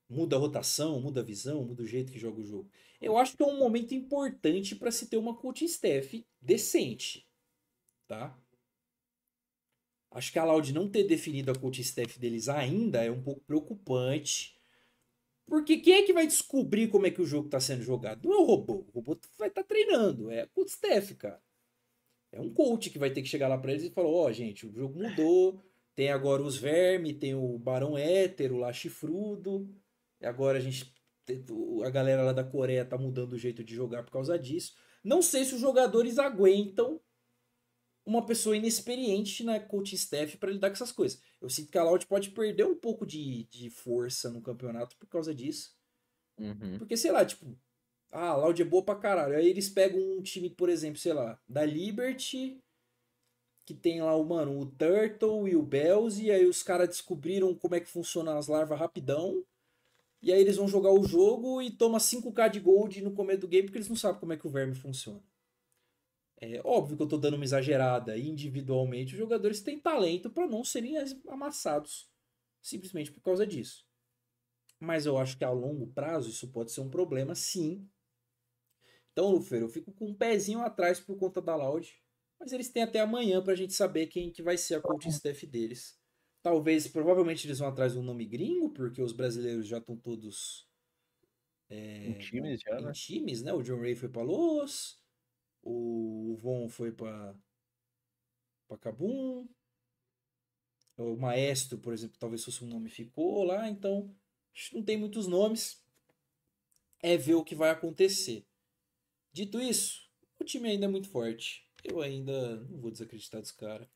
Muda 0.09 0.37
a 0.37 0.39
rotação, 0.39 1.01
muda 1.01 1.21
a 1.21 1.25
visão, 1.25 1.65
muda 1.65 1.83
o 1.83 1.87
jeito 1.87 2.13
que 2.13 2.19
joga 2.19 2.41
o 2.41 2.45
jogo. 2.45 2.71
Eu 3.01 3.17
acho 3.17 3.37
que 3.37 3.43
é 3.43 3.47
um 3.47 3.59
momento 3.59 3.95
importante 3.95 4.75
para 4.75 4.91
se 4.91 5.07
ter 5.09 5.17
uma 5.17 5.37
coaching 5.37 5.67
staff 5.67 6.27
decente, 6.41 7.29
tá? 8.09 8.37
Acho 10.11 10.33
que 10.33 10.39
a 10.39 10.45
Loud 10.45 10.73
não 10.73 10.89
ter 10.89 11.05
definido 11.05 11.53
a 11.53 11.55
coaching 11.55 11.83
staff 11.83 12.19
deles 12.19 12.49
ainda 12.49 13.05
é 13.05 13.11
um 13.11 13.23
pouco 13.23 13.41
preocupante. 13.43 14.59
Porque 15.47 15.79
quem 15.79 15.95
é 15.95 16.03
que 16.03 16.13
vai 16.13 16.27
descobrir 16.27 16.89
como 16.89 17.07
é 17.07 17.11
que 17.11 17.23
o 17.23 17.27
jogo 17.27 17.47
está 17.47 17.61
sendo 17.61 17.83
jogado? 17.83 18.29
Não 18.29 18.37
é 18.37 18.41
o 18.41 18.45
robô. 18.45 18.85
O 18.89 19.01
robô 19.01 19.19
vai 19.39 19.49
estar 19.49 19.63
tá 19.63 19.69
treinando. 19.69 20.31
É 20.31 20.43
a 20.43 20.47
coach 20.49 20.69
staff, 20.69 21.15
cara. 21.15 21.41
É 22.33 22.41
um 22.41 22.53
coach 22.53 22.91
que 22.91 22.99
vai 22.99 23.11
ter 23.11 23.23
que 23.23 23.29
chegar 23.29 23.49
lá 23.49 23.59
para 23.59 23.73
eles 23.73 23.85
e 23.85 23.91
falar: 23.91 24.09
Ó, 24.09 24.27
oh, 24.27 24.33
gente, 24.33 24.67
o 24.67 24.73
jogo 24.73 24.99
mudou. 25.01 25.61
Tem 25.95 26.11
agora 26.11 26.43
os 26.43 26.57
vermes, 26.57 27.19
tem 27.19 27.35
o 27.35 27.59
barão 27.59 27.99
hétero 27.99 28.57
lá 28.59 28.73
chifrudo. 28.73 29.69
E 30.21 30.27
agora 30.27 30.59
a 30.59 30.61
gente. 30.61 30.93
A 31.85 31.91
galera 31.91 32.23
lá 32.23 32.33
da 32.33 32.43
Coreia 32.43 32.85
tá 32.85 32.99
mudando 32.99 33.35
o 33.35 33.39
jeito 33.39 33.63
de 33.63 33.75
jogar 33.75 34.03
por 34.03 34.13
causa 34.13 34.39
disso. 34.39 34.75
Não 35.03 35.23
sei 35.23 35.45
se 35.45 35.55
os 35.55 35.61
jogadores 35.61 36.19
aguentam 36.19 37.01
uma 38.11 38.27
pessoa 38.27 38.57
inexperiente 38.57 39.45
na 39.45 39.61
coaching 39.61 39.95
staff 39.95 40.37
para 40.37 40.51
lidar 40.51 40.69
com 40.69 40.75
essas 40.75 40.91
coisas. 40.91 41.23
Eu 41.41 41.49
sinto 41.49 41.71
que 41.71 41.79
a 41.79 41.85
Loud 41.85 42.05
pode 42.07 42.31
perder 42.31 42.67
um 42.67 42.75
pouco 42.75 43.07
de, 43.07 43.45
de 43.45 43.71
força 43.71 44.29
no 44.29 44.43
campeonato 44.43 44.97
por 44.97 45.07
causa 45.07 45.33
disso. 45.33 45.73
Uhum. 46.37 46.77
Porque, 46.79 46.97
sei 46.97 47.13
lá, 47.13 47.25
tipo, 47.25 47.57
ah, 48.11 48.31
a 48.31 48.37
Loud 48.37 48.61
é 48.61 48.65
boa 48.65 48.83
pra 48.83 48.97
caralho. 48.97 49.37
Aí 49.37 49.47
eles 49.47 49.69
pegam 49.69 50.01
um 50.01 50.21
time, 50.21 50.51
por 50.51 50.69
exemplo, 50.69 50.99
sei 50.99 51.13
lá, 51.13 51.39
da 51.49 51.65
Liberty, 51.65 52.61
que 53.65 53.75
tem 53.75 54.03
lá 54.03 54.17
o, 54.17 54.25
mano, 54.25 54.59
o 54.59 54.67
Turtle 54.67 55.47
e 55.47 55.55
o 55.55 55.63
Bells, 55.63 56.21
e 56.21 56.33
aí 56.33 56.45
os 56.47 56.65
caras 56.65 56.89
descobriram 56.89 57.55
como 57.55 57.77
é 57.77 57.81
que 57.81 57.89
funcionam 57.89 58.37
as 58.37 58.49
larvas 58.49 58.79
rapidão. 58.79 59.45
E 60.21 60.33
aí 60.33 60.41
eles 60.41 60.57
vão 60.57 60.67
jogar 60.67 60.91
o 60.91 61.07
jogo 61.07 61.63
e 61.63 61.71
toma 61.71 61.99
5k 61.99 62.51
de 62.51 62.59
gold 62.59 63.01
no 63.03 63.13
começo 63.13 63.41
do 63.43 63.49
game 63.49 63.67
porque 63.67 63.79
eles 63.79 63.89
não 63.89 63.97
sabem 63.97 64.19
como 64.19 64.33
é 64.33 64.37
que 64.37 64.47
o 64.47 64.51
verme 64.51 64.75
funciona. 64.75 65.23
É 66.41 66.61
óbvio 66.65 66.97
que 66.97 67.03
eu 67.03 67.09
tô 67.09 67.19
dando 67.19 67.35
uma 67.35 67.45
exagerada. 67.45 68.17
Individualmente, 68.17 69.13
os 69.13 69.19
jogadores 69.19 69.61
têm 69.61 69.79
talento 69.79 70.31
para 70.31 70.47
não 70.47 70.65
serem 70.65 70.95
amassados 71.29 72.11
simplesmente 72.61 73.11
por 73.11 73.23
causa 73.23 73.47
disso. 73.47 73.87
Mas 74.79 75.07
eu 75.07 75.19
acho 75.19 75.37
que 75.37 75.45
a 75.45 75.51
longo 75.51 75.87
prazo 75.89 76.31
isso 76.31 76.49
pode 76.49 76.73
ser 76.73 76.81
um 76.81 76.91
problema, 76.91 77.35
sim. 77.35 77.89
Então, 79.13 79.31
Lufer, 79.31 79.61
eu 79.61 79.69
fico 79.69 79.93
com 79.93 80.07
um 80.07 80.15
pezinho 80.15 80.61
atrás 80.61 81.01
por 81.01 81.17
conta 81.17 81.41
da 81.41 81.55
Loud. 81.57 81.93
Mas 82.39 82.53
eles 82.53 82.71
têm 82.71 82.83
até 82.83 83.01
amanhã 83.01 83.43
pra 83.43 83.55
gente 83.55 83.75
saber 83.75 84.07
quem 84.07 84.33
que 84.33 84.43
vai 84.43 84.57
ser 84.57 84.77
a 84.77 84.81
coaching 84.81 85.11
staff 85.11 85.47
deles. 85.47 85.99
Talvez, 86.43 86.89
provavelmente 86.89 87.47
eles 87.47 87.59
vão 87.59 87.69
atrás 87.69 87.93
de 87.93 87.99
um 87.99 88.03
nome 88.03 88.25
gringo, 88.25 88.71
porque 88.71 89.03
os 89.03 89.13
brasileiros 89.13 89.67
já 89.67 89.77
estão 89.77 89.95
todos 89.95 90.67
é, 91.69 92.07
em 92.07 92.19
times 92.19 92.61
já, 92.63 92.81
em 92.81 92.85
né? 92.85 92.93
times, 92.93 93.43
né? 93.43 93.53
O 93.53 93.63
John 93.63 93.81
Ray 93.81 93.95
foi 93.95 94.09
para 94.09 94.23
Los, 94.23 95.00
o 95.63 96.37
Von 96.41 96.69
foi 96.69 96.93
para 96.93 97.35
para 98.67 98.79
Cabum, 98.79 99.49
o 100.97 101.17
Maestro, 101.17 101.79
por 101.79 101.93
exemplo, 101.93 102.17
talvez 102.19 102.45
fosse 102.45 102.63
um 102.63 102.69
nome 102.69 102.89
ficou 102.89 103.43
lá, 103.43 103.69
então 103.69 104.15
não 104.73 104.83
tem 104.83 104.97
muitos 104.97 105.27
nomes. 105.27 105.83
É 107.03 107.17
ver 107.17 107.35
o 107.35 107.45
que 107.45 107.55
vai 107.55 107.71
acontecer. 107.71 108.47
Dito 109.33 109.61
isso, 109.61 110.09
o 110.39 110.45
time 110.45 110.69
ainda 110.69 110.85
é 110.85 110.89
muito 110.89 111.09
forte. 111.09 111.67
Eu 111.83 112.03
ainda 112.03 112.57
não 112.57 112.79
vou 112.79 112.91
desacreditar 112.91 113.41
desse 113.41 113.57
cara. 113.57 113.91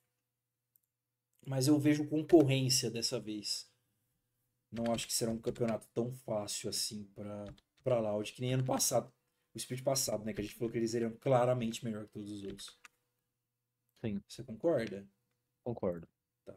Mas 1.47 1.69
eu 1.69 1.79
vejo 1.79 2.09
concorrência 2.09 2.91
dessa 2.91 3.21
vez. 3.21 3.71
Não 4.73 4.93
acho 4.93 5.07
que 5.07 5.13
será 5.13 5.31
um 5.31 5.39
campeonato 5.39 5.87
tão 5.93 6.11
fácil 6.11 6.71
assim 6.71 7.05
para 7.15 7.45
para 7.83 8.01
Loud 8.01 8.33
que 8.33 8.41
nem 8.41 8.55
ano 8.55 8.65
passado 8.65 9.13
o 9.55 9.59
split 9.59 9.83
passado, 9.83 10.25
né? 10.25 10.35
Que 10.35 10.41
a 10.41 10.45
gente 10.45 10.57
falou 10.57 10.71
que 10.71 10.79
eles 10.79 10.91
seriam 10.91 11.13
claramente 11.17 11.85
melhor 11.85 12.07
que 12.07 12.13
todos 12.13 12.31
os 12.31 12.43
outros. 12.43 12.79
Sim. 14.05 14.21
Você 14.29 14.43
concorda? 14.43 15.09
Concordo. 15.63 16.09
Tá. 16.45 16.55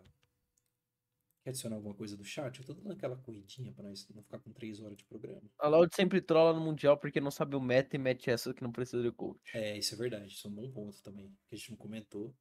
Quer 1.44 1.52
adicionar 1.52 1.76
alguma 1.78 1.94
coisa 1.94 2.18
do 2.18 2.26
chat? 2.26 2.60
Eu 2.60 2.66
tô 2.66 2.74
dando 2.74 2.92
aquela 2.92 3.16
corridinha 3.16 3.72
pra 3.72 3.84
nós 3.84 4.08
não 4.10 4.24
ficar 4.24 4.40
com 4.40 4.52
três 4.52 4.82
horas 4.82 4.98
de 4.98 5.06
programa. 5.06 5.50
A 5.60 5.68
Loud 5.68 5.96
sempre 5.96 6.22
trola 6.22 6.54
no 6.54 6.66
Mundial 6.66 6.98
porque 6.98 7.22
não 7.22 7.32
sabe 7.32 7.56
o 7.56 7.62
meta 7.62 7.96
e 7.96 8.00
mete 8.00 8.30
essa 8.30 8.54
que 8.54 8.64
não 8.64 8.72
precisa 8.72 9.04
de 9.04 9.12
coach. 9.12 9.56
É, 9.56 9.78
isso 9.78 9.94
é 9.94 9.98
verdade. 9.98 10.34
Isso 10.34 10.48
é 10.48 10.50
um 10.50 10.56
bom 10.56 10.72
ponto 10.72 11.02
também. 11.04 11.30
Que 11.48 11.56
a 11.56 11.58
gente 11.58 11.72
não 11.72 11.78
comentou. 11.78 12.36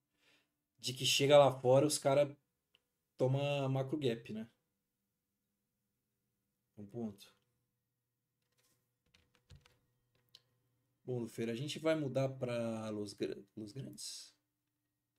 De 0.78 0.92
que 0.92 1.04
chega 1.04 1.38
lá 1.38 1.52
fora, 1.60 1.86
os 1.86 1.98
caras 1.98 2.34
tomam 3.16 3.68
macro 3.68 3.98
gap, 3.98 4.32
né? 4.32 4.48
Um 6.76 6.86
ponto. 6.86 7.35
Bom, 11.06 11.20
Lufeira, 11.20 11.52
a 11.52 11.54
gente 11.54 11.78
vai 11.78 11.94
mudar 11.94 12.28
para 12.30 12.90
Los, 12.90 13.16
Los 13.56 13.70
Grandes? 13.70 14.34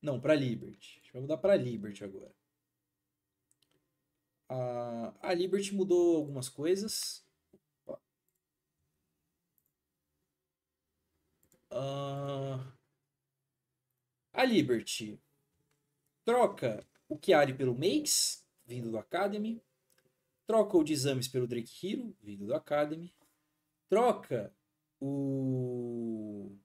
Não, 0.02 0.20
para 0.20 0.36
Liberty. 0.36 0.98
A 0.98 1.00
gente 1.00 1.14
vai 1.14 1.22
mudar 1.22 1.38
para 1.38 1.56
Liberty 1.56 2.04
agora. 2.04 2.36
A, 4.50 5.30
a 5.30 5.34
Liberty 5.34 5.74
mudou 5.74 6.18
algumas 6.18 6.50
coisas. 6.50 7.26
Uh, 11.72 12.60
a 14.34 14.44
Liberty 14.44 15.22
troca 16.26 16.86
o 17.08 17.18
Chiari 17.18 17.54
pelo 17.54 17.74
Makes, 17.74 18.46
vindo 18.66 18.92
do 18.92 18.98
Academy. 18.98 19.64
Troca 20.46 20.76
o 20.78 20.84
Dizames 20.84 21.30
pelo 21.30 21.48
Drake 21.48 21.88
Hero, 21.88 22.14
vindo 22.22 22.46
do 22.46 22.54
Academy. 22.54 23.16
Troca 23.88 24.54
o, 25.00 26.56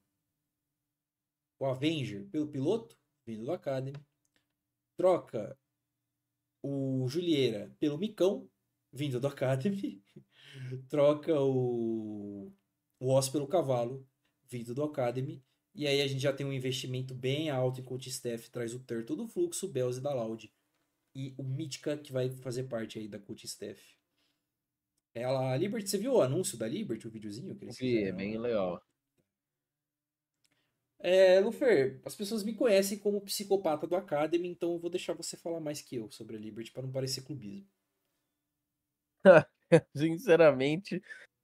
o 1.59 1.65
Avenger 1.65 2.27
pelo 2.29 2.47
piloto, 2.47 2.97
vindo 3.25 3.45
do 3.45 3.51
Academy. 3.51 3.97
Troca 4.97 5.57
o 6.61 7.07
Julieira 7.07 7.75
pelo 7.79 7.97
Micão, 7.97 8.49
vindo 8.91 9.19
do 9.19 9.27
Academy. 9.27 10.03
Troca 10.89 11.39
o, 11.39 12.51
o 12.99 13.09
Oz 13.13 13.29
pelo 13.29 13.47
Cavalo, 13.47 14.07
vindo 14.47 14.73
do 14.73 14.83
Academy. 14.83 15.43
E 15.75 15.87
aí 15.87 16.01
a 16.01 16.07
gente 16.07 16.21
já 16.21 16.31
tem 16.31 16.45
um 16.45 16.53
investimento 16.53 17.15
bem 17.15 17.49
alto 17.49 17.81
em 17.81 17.83
coach 17.83 18.07
staff, 18.07 18.49
traz 18.51 18.73
o 18.73 18.79
Turtle 18.79 19.17
do 19.17 19.27
Fluxo, 19.27 19.65
o 19.65 19.69
Bells 19.69 19.99
e 19.99 20.03
da 20.03 20.13
Loud. 20.13 20.51
E 21.15 21.33
o 21.37 21.43
Mítica, 21.43 21.97
que 21.97 22.11
vai 22.11 22.29
fazer 22.29 22.63
parte 22.63 22.99
aí 22.99 23.07
da 23.07 23.19
coach 23.19 23.45
staff. 23.45 23.81
Ela, 25.15 25.51
a 25.51 25.57
Liberty, 25.57 25.89
você 25.89 25.97
viu 25.97 26.13
o 26.13 26.21
anúncio 26.21 26.57
da 26.57 26.67
Liberty, 26.67 27.07
o 27.07 27.11
videozinho 27.11 27.55
que 27.55 27.65
eles 27.65 27.77
Vi, 27.77 28.03
é 28.03 28.11
bem 28.11 28.37
legal. 28.37 28.81
É, 30.99 31.39
Lufer, 31.41 31.99
as 32.05 32.15
pessoas 32.15 32.43
me 32.43 32.53
conhecem 32.53 32.97
como 32.97 33.19
psicopata 33.21 33.85
do 33.85 33.95
Academy, 33.95 34.47
então 34.47 34.71
eu 34.71 34.79
vou 34.79 34.89
deixar 34.89 35.13
você 35.13 35.35
falar 35.35 35.59
mais 35.59 35.81
que 35.81 35.97
eu 35.97 36.09
sobre 36.09 36.37
a 36.37 36.39
Liberty 36.39 36.71
para 36.71 36.81
não 36.81 36.91
parecer 36.91 37.23
clubismo. 37.23 37.67
Sinceramente, 39.95 41.01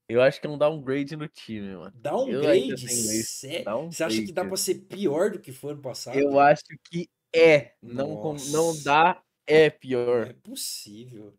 eu 0.07 0.21
acho 0.21 0.39
que 0.41 0.47
é 0.47 0.49
um 0.49 0.57
downgrade 0.57 1.15
no 1.15 1.27
time, 1.27 1.75
mano. 1.75 1.91
Downgrade? 1.95 2.87
Sério? 3.23 3.91
Você 3.91 4.03
acha 4.03 4.21
que 4.23 4.31
dá 4.31 4.45
pra 4.45 4.57
ser 4.57 4.75
pior 4.85 5.31
do 5.31 5.39
que 5.39 5.51
foi 5.51 5.73
ano 5.73 5.81
passado? 5.81 6.17
Eu 6.17 6.39
acho 6.39 6.63
que 6.85 7.09
é. 7.35 7.73
Não, 7.81 8.33
não 8.51 8.81
dá, 8.83 9.21
é 9.45 9.69
pior. 9.69 10.25
Não 10.25 10.31
é 10.31 10.33
possível. 10.33 11.37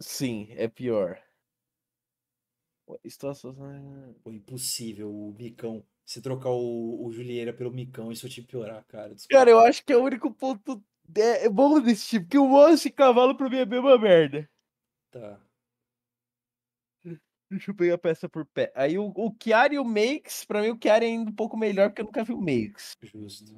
Sim, 0.00 0.48
é 0.50 0.68
pior. 0.68 1.20
Situação. 3.08 3.54
Pô, 4.22 4.30
impossível 4.30 5.10
o 5.10 5.34
Micão. 5.38 5.84
Se 6.04 6.22
trocar 6.22 6.50
o, 6.50 7.04
o 7.04 7.10
Julieira 7.10 7.52
pelo 7.52 7.72
Micão, 7.72 8.12
isso 8.12 8.28
te 8.28 8.42
piorar, 8.42 8.84
cara. 8.86 9.14
Desculpa. 9.14 9.34
Cara, 9.34 9.50
eu 9.50 9.58
acho 9.58 9.84
que 9.84 9.92
é 9.92 9.96
o 9.96 10.04
único 10.04 10.32
ponto 10.32 10.82
é, 11.14 11.46
é 11.46 11.48
bom 11.48 11.80
desse 11.80 12.08
tipo, 12.08 12.28
que 12.28 12.38
o 12.38 12.48
monstro 12.48 12.88
e 12.88 12.92
cavalo 12.92 13.36
pra 13.36 13.48
mim 13.48 13.58
é 13.58 13.62
a 13.62 13.66
mesma 13.66 13.98
merda. 13.98 14.48
Tá. 15.10 15.40
Deixa 17.48 17.70
eu 17.70 17.76
pegar 17.76 17.94
a 17.94 17.98
peça 17.98 18.28
por 18.28 18.44
pé. 18.44 18.72
Aí 18.74 18.98
o, 18.98 19.12
o 19.14 19.36
Chiari 19.40 19.76
e 19.76 19.78
o 19.78 19.84
Makes, 19.84 20.44
pra 20.44 20.60
mim 20.60 20.70
o 20.70 20.78
Chiari 20.82 21.06
é 21.06 21.08
ainda 21.10 21.30
um 21.30 21.34
pouco 21.34 21.56
melhor, 21.56 21.90
porque 21.90 22.02
eu 22.02 22.06
nunca 22.06 22.24
vi 22.24 22.32
o 22.32 22.40
Makes. 22.40 22.96
Justo. 23.02 23.52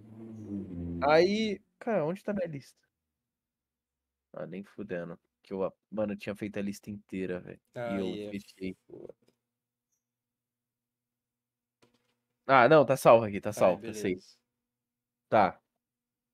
Aí. 1.08 1.60
Cara, 1.78 2.04
onde 2.04 2.22
tá 2.22 2.34
minha 2.34 2.46
lista? 2.46 2.78
Ah, 4.34 4.46
nem 4.46 4.62
fudendo. 4.62 5.18
Que 5.48 5.54
eu, 5.54 5.72
mano, 5.90 6.12
eu 6.12 6.18
tinha 6.18 6.36
feito 6.36 6.58
a 6.58 6.62
lista 6.62 6.90
inteira, 6.90 7.40
velho. 7.40 7.58
Ah, 7.74 7.98
e 7.98 8.24
eu 8.24 8.30
fechei. 8.30 8.76
Ah, 12.46 12.68
não, 12.68 12.84
tá 12.84 12.98
salvo 12.98 13.24
aqui, 13.24 13.40
tá 13.40 13.50
salvo, 13.50 13.86
ah, 13.88 13.94
sei. 13.94 14.18
Tá. 15.26 15.58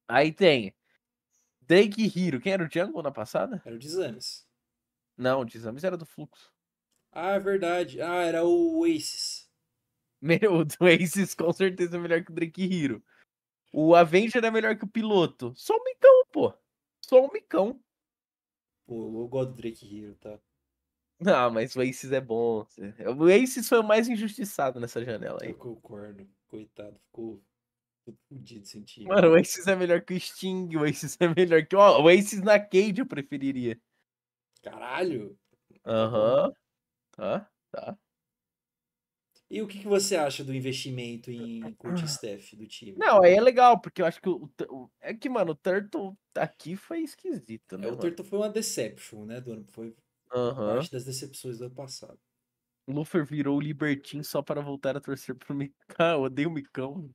Aí 0.09 0.33
tem 0.33 0.75
Drake 1.61 2.13
Hero. 2.13 2.41
Quem 2.41 2.55
era 2.55 2.65
o 2.65 2.69
Jungle 2.69 3.05
na 3.05 3.13
passada? 3.13 3.63
Era 3.65 3.77
o 3.77 3.79
Dizames. 3.79 4.45
Não, 5.17 5.43
o 5.43 5.45
Dizames 5.45 5.85
era 5.85 5.97
do 5.97 6.05
Fluxo. 6.05 6.53
Ah, 7.13 7.35
é 7.35 7.39
verdade. 7.39 8.03
Ah, 8.03 8.25
era 8.25 8.45
o 8.45 8.85
Aces. 8.85 9.49
Meu, 10.21 10.67
o 10.81 10.87
Aces 10.87 11.37
com 11.37 11.53
certeza 11.53 11.97
é 11.97 12.01
melhor 12.01 12.25
que 12.25 12.33
o 12.33 12.35
Drake 12.35 12.65
Hero. 12.65 13.01
O 13.73 13.95
Avenger 13.95 14.45
é 14.45 14.51
melhor 14.51 14.77
que 14.77 14.85
o 14.85 14.89
piloto. 14.89 15.53
Só 15.55 15.73
o 15.73 15.85
Micão, 15.85 16.27
pô. 16.33 16.53
Só 17.01 17.25
o 17.25 17.33
Micão. 17.33 17.81
Pô, 18.87 19.23
eu 19.23 19.29
gosto 19.29 19.51
do 19.51 19.57
Drake 19.57 19.99
Hero, 19.99 20.15
tá? 20.17 20.39
Não, 21.21 21.51
mas 21.51 21.75
o 21.77 21.81
Aces 21.81 22.13
é 22.13 22.21
bom. 22.21 22.67
O 23.17 23.25
Aces 23.27 23.69
foi 23.69 23.79
o 23.79 23.85
mais 23.85 24.09
injustiçado 24.09 24.81
nessa 24.81 25.03
janela 25.05 25.39
aí. 25.43 25.51
Eu 25.51 25.55
concordo. 25.55 26.29
Coitado, 26.49 26.99
ficou 27.07 27.43
fudido 28.29 28.67
sem 28.67 28.83
time. 28.83 29.07
Mano, 29.07 29.31
o 29.31 29.35
Aces 29.37 29.67
é 29.67 29.75
melhor 29.75 30.03
que 30.03 30.15
o 30.15 30.21
Sting, 30.21 30.77
o 30.77 30.85
Aces 30.85 31.17
é 31.21 31.29
melhor 31.29 31.65
que. 31.67 31.75
Ó, 31.77 32.03
o 32.03 32.09
Aces 32.09 32.43
na 32.43 32.59
Cade 32.59 33.01
eu 33.01 33.07
preferiria. 33.07 33.81
Caralho! 34.63 35.39
Aham. 35.87 36.53
Tá, 37.13 37.49
tá. 37.71 37.99
E 39.55 39.63
o 39.63 39.69
que, 39.69 39.79
que 39.79 39.87
você 39.87 40.17
acha 40.17 40.43
do 40.43 40.53
investimento 40.53 41.31
em 41.31 41.73
coach 41.75 42.05
staff 42.07 42.57
do 42.57 42.67
time? 42.67 42.99
Não, 42.99 43.23
aí 43.23 43.35
é 43.35 43.41
legal, 43.41 43.81
porque 43.81 44.03
eu 44.03 44.07
acho 44.07 44.21
que 44.21 44.29
o. 44.29 44.51
o- 44.69 44.91
é 45.01 45.15
que, 45.15 45.29
mano, 45.29 45.53
o 45.53 45.55
Turtle 45.55 46.19
aqui 46.35 46.75
foi 46.75 47.03
esquisito, 47.03 47.79
né? 47.79 47.87
É, 47.87 47.93
o? 47.93 47.97
Turtle 47.97 48.25
foi 48.27 48.41
uma 48.41 48.51
deception, 48.51 49.25
né, 49.25 49.41
do? 49.41 49.65
Foi 49.69 49.95
Aham. 50.33 50.75
parte 50.75 50.91
das 50.91 51.05
decepções 51.05 51.59
do 51.59 51.67
ano 51.67 51.75
passado. 51.77 52.19
Luffy 52.89 53.23
virou 53.23 53.59
o 53.59 53.61
Libertin 53.61 54.25
só 54.25 54.43
para 54.43 54.61
voltar 54.61 54.97
a 54.97 55.01
torcer 55.01 55.37
pro 55.37 55.55
Micão. 55.55 56.15
Eu 56.15 56.23
odeio 56.23 56.49
o 56.49 56.53
Micão. 56.53 57.09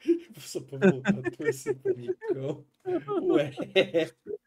Só 0.38 0.60
pra 0.60 0.78
voltar 0.78 1.18
a 1.18 1.30
torcer 1.30 1.74
pro 1.78 1.96
Micão. 1.96 2.66
Ué. 3.22 3.50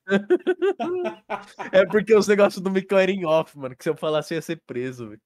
É 1.74 1.86
porque 1.86 2.14
os 2.14 2.28
negócios 2.28 2.62
do 2.62 2.70
Micão 2.70 2.98
eram 3.00 3.14
em 3.14 3.26
off, 3.26 3.58
mano. 3.58 3.76
Que 3.76 3.84
se 3.84 3.90
eu 3.90 3.96
falasse 3.96 4.34
eu 4.34 4.38
ia 4.38 4.42
ser 4.42 4.62
preso, 4.66 5.10
velho. 5.10 5.22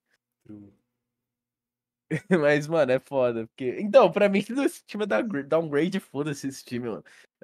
Mas, 2.42 2.68
mano, 2.68 2.92
é 2.92 3.00
foda. 3.00 3.48
Porque... 3.48 3.78
Então, 3.80 4.12
pra 4.12 4.30
mim, 4.30 4.40
esse 4.70 4.84
time 4.86 5.04
é 5.04 5.08
downgra- 5.08 5.44
downgrade, 5.44 6.00
foda-se 6.00 6.48
esse 6.48 6.64
time, 6.64 6.90
mano. 6.90 7.04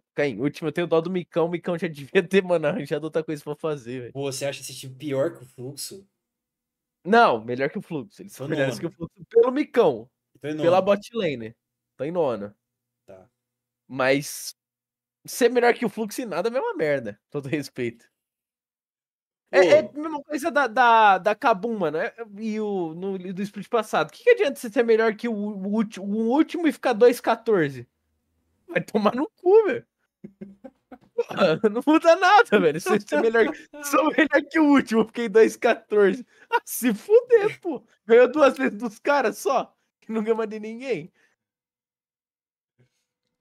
Ficar 0.10 0.28
em 0.28 0.40
último, 0.40 0.68
eu 0.70 0.72
tenho 0.72 0.88
dó 0.88 1.02
do 1.02 1.10
Micão. 1.10 1.48
O 1.48 1.50
Micão 1.50 1.78
já 1.78 1.88
devia 1.90 2.24
ter, 2.28 2.44
mano, 2.44 2.68
arranjado 2.68 3.06
outra 3.06 3.24
coisa 3.24 3.44
pra 3.44 3.56
fazer, 3.56 4.00
velho. 4.02 4.12
Você 4.14 4.46
acha 4.46 4.62
esse 4.62 4.76
time 4.76 4.96
pior 4.96 5.36
que 5.36 5.44
o 5.44 5.46
Fluxo? 5.46 6.08
Não, 7.04 7.44
melhor 7.44 7.70
que 7.70 7.80
o 7.80 7.82
Fluxo. 7.82 8.22
Eles 8.22 8.34
Tô 8.34 8.40
são 8.40 8.48
melhores 8.48 8.78
que 8.78 8.86
o 8.86 8.90
nono. 8.90 8.96
Fluxo 8.98 9.26
pelo 9.30 9.52
Micão. 9.52 10.10
Pela 10.40 10.82
bot 10.82 11.02
lane. 11.14 11.56
Tá 11.98 12.06
em 12.06 12.12
nona. 12.12 12.56
Tá. 13.06 13.28
Mas 13.88 14.56
ser 15.26 15.50
melhor 15.50 15.74
que 15.74 15.86
o 15.86 15.90
Fluxo 15.90 16.22
em 16.22 16.26
nada 16.26 16.50
é 16.50 16.52
a 16.52 16.54
mesma 16.54 16.76
merda. 16.76 17.20
Todo 17.30 17.50
respeito. 17.50 18.11
É, 19.52 19.66
é 19.66 19.80
a 19.80 19.92
mesma 19.94 20.24
coisa 20.24 20.50
da, 20.50 20.66
da, 20.66 21.18
da 21.18 21.36
Kabum, 21.36 21.78
mano. 21.78 21.98
é- 21.98 22.14
E 22.40 22.60
o 22.60 22.94
no, 22.94 23.18
do 23.20 23.42
split 23.42 23.68
passado. 23.68 24.10
O 24.10 24.12
que, 24.14 24.24
que 24.24 24.30
adianta 24.30 24.60
você 24.60 24.70
ser 24.70 24.84
melhor 24.84 25.14
que 25.16 25.28
o, 25.28 25.34
o, 25.34 25.68
último, 25.68 26.06
o 26.06 26.30
último 26.30 26.68
e 26.68 26.72
ficar 26.72 26.94
2-14? 26.96 27.86
Vai 28.68 28.82
tomar 28.82 29.14
no 29.14 29.30
cu, 29.42 29.66
velho. 29.66 29.86
Não 31.72 31.82
muda 31.86 32.16
nada, 32.16 32.60
velho. 32.60 32.80
Você 32.80 33.00
ser 33.02 33.22
melhor, 33.22 33.46
sou 33.84 34.06
melhor 34.12 34.42
que 34.50 34.60
o 34.60 34.66
último, 34.66 35.06
fiquei 35.06 35.28
2-14. 35.28 36.26
Ah, 36.50 36.62
se 36.66 36.94
fuder, 36.94 37.60
pô. 37.60 37.84
Ganhou 38.06 38.32
duas 38.32 38.58
vezes 38.58 38.78
dos 38.78 38.98
caras 39.00 39.38
só. 39.38 39.76
Que 40.00 40.12
não 40.12 40.24
ganha 40.24 40.36
mais 40.36 40.50
de 40.50 40.60
ninguém. 40.60 41.12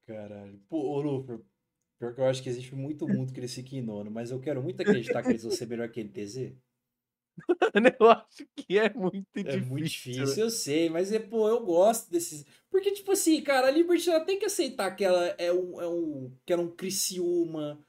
Caralho. 0.06 0.60
Pô, 0.68 0.98
ô 0.98 1.40
pior 2.00 2.14
que 2.14 2.20
eu 2.20 2.26
acho 2.26 2.42
que 2.42 2.48
existe 2.50 2.74
muito 2.74 3.08
mundo 3.08 3.32
que 3.32 3.40
eles 3.40 3.54
fiquem 3.54 3.78
em 3.80 3.82
nono, 3.82 4.10
mas 4.10 4.30
eu 4.32 4.40
quero 4.40 4.62
muito 4.62 4.82
acreditar 4.82 5.22
que 5.24 5.32
eles 5.32 5.42
vão 5.44 5.52
ser 5.52 5.66
melhor 5.66 5.90
que 5.90 6.00
NTZ. 6.00 6.56
Mano, 7.74 7.90
Eu 8.00 8.10
acho 8.10 8.46
que 8.56 8.78
é 8.78 8.92
muito 8.92 9.42
É 9.42 9.56
difícil. 9.56 9.56
muito 9.56 9.86
difícil, 9.88 10.44
eu 10.44 10.50
sei, 10.50 10.90
mas 10.90 11.10
é, 11.12 11.18
pô, 11.18 11.48
eu 11.48 11.64
gosto 11.64 12.10
desses. 12.10 12.44
Porque, 12.70 12.92
tipo 12.92 13.10
assim, 13.12 13.42
cara, 13.42 13.68
a 13.68 13.70
Liberty 13.70 14.10
ela 14.10 14.24
tem 14.24 14.38
que 14.38 14.44
aceitar 14.44 14.94
que 14.94 15.02
ela 15.04 15.26
é 15.38 15.50
um, 15.52 15.80
é 15.80 15.88
um, 15.88 16.36
que 16.44 16.52
era 16.52 16.60
um 16.60 16.70
Criciúma, 16.76 17.82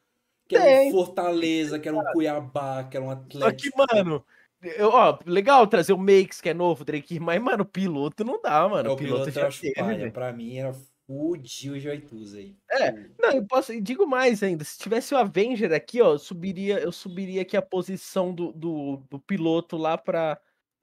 que 0.48 0.56
era 0.56 0.66
um. 0.66 0.78
Fortaleza, 0.78 1.80
que 1.80 1.88
era 1.90 1.98
um 1.98 2.06
Cuiabá, 2.06 2.86
que 2.90 2.98
era 2.98 3.06
um 3.06 3.12
Só 3.42 3.52
que, 3.52 3.70
Atlético. 3.72 3.76
mano, 3.76 4.26
eu, 4.62 4.90
ó, 4.90 5.18
legal 5.26 5.66
trazer 5.68 5.94
o 5.94 5.98
Makes, 5.98 6.42
que 6.42 6.50
é 6.50 6.54
novo, 6.54 6.84
Drake, 6.86 7.20
mas, 7.20 7.42
mano, 7.42 7.66
piloto 7.66 8.24
não 8.24 8.42
dá, 8.42 8.68
mano. 8.70 8.90
É, 8.90 8.92
o 8.92 9.00
piloto, 9.00 9.30
piloto 9.30 9.32
já 9.32 9.52
teve, 9.52 9.74
paia. 9.74 10.12
Pra 10.12 10.34
mim 10.34 10.58
era 10.58 10.74
o 11.12 11.80
Joituza 11.80 12.38
aí. 12.38 12.56
É, 12.70 12.92
Não, 13.20 13.32
eu 13.34 13.46
posso, 13.46 13.80
digo 13.82 14.08
mais 14.08 14.42
ainda, 14.42 14.64
se 14.64 14.80
tivesse 14.80 15.14
o 15.14 15.18
Avenger 15.18 15.72
aqui, 15.74 16.02
ó, 16.02 16.14
eu 16.14 16.20
subiria, 16.20 16.80
eu 16.80 16.92
subiria 16.92 17.42
aqui 17.42 17.56
a 17.58 17.62
posição 17.62 18.34
do, 18.34 18.52
do, 18.54 18.98
do 19.10 19.20
piloto 19.20 19.78
lá 19.78 19.98
pra, 19.98 20.40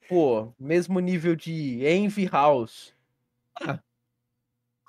pô, 0.08 0.54
mesmo 0.58 1.00
nível 1.00 1.34
de 1.34 1.84
Envy 1.86 2.26
House. 2.26 2.94
Ah, 3.60 3.82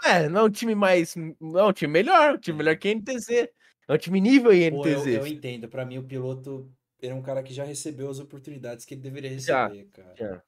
é, 0.04 0.30
não 0.30 0.42
é 0.42 0.44
um 0.46 0.50
time 0.50 0.76
mais, 0.76 1.16
não 1.40 1.60
é 1.60 1.66
um 1.66 1.74
time 1.74 1.92
melhor, 1.92 2.36
um 2.36 2.38
time 2.40 2.58
melhor 2.58 2.78
que 2.78 2.90
NTZ. 2.90 3.50
É 3.88 3.94
um 3.94 3.98
time 3.98 4.22
nível 4.22 4.52
Pô, 4.68 4.88
eu, 4.88 5.08
INTZ. 5.08 5.08
eu 5.10 5.28
entendo. 5.28 5.68
Pra 5.70 5.86
mim, 5.86 5.98
o 5.98 6.08
piloto 6.08 6.74
era 7.02 7.14
um 7.16 7.22
cara 7.22 7.44
que 7.44 7.54
já 7.54 7.64
recebeu 7.64 8.10
as 8.10 8.20
oportunidades 8.20 8.86
que 8.86 8.94
ele 8.94 9.02
deveria 9.02 9.30
Já, 9.46 9.70
receber, 9.70 9.86
cara. 9.92 10.20
já. 10.20 10.44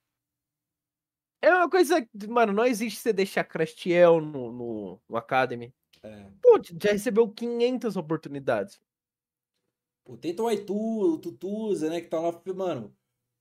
É 1.41 1.49
uma 1.53 1.69
coisa, 1.69 2.07
mano, 2.29 2.53
não 2.53 2.65
existe 2.65 2.99
você 2.99 3.11
deixar 3.11 3.43
Crastiel 3.43 4.21
no, 4.21 4.51
no, 4.51 5.01
no 5.09 5.17
Academy. 5.17 5.73
É. 6.03 6.29
Pô, 6.41 6.59
já 6.81 6.91
recebeu 6.91 7.27
500 7.31 7.95
oportunidades. 7.95 8.79
Pô, 10.03 10.17
tenta 10.17 10.43
o 10.43 10.47
Aitu, 10.47 10.75
o 10.75 11.17
Tutuza, 11.19 11.89
né? 11.89 12.01
Que 12.01 12.07
tá 12.07 12.19
lá. 12.19 12.41
Mano, 12.55 12.87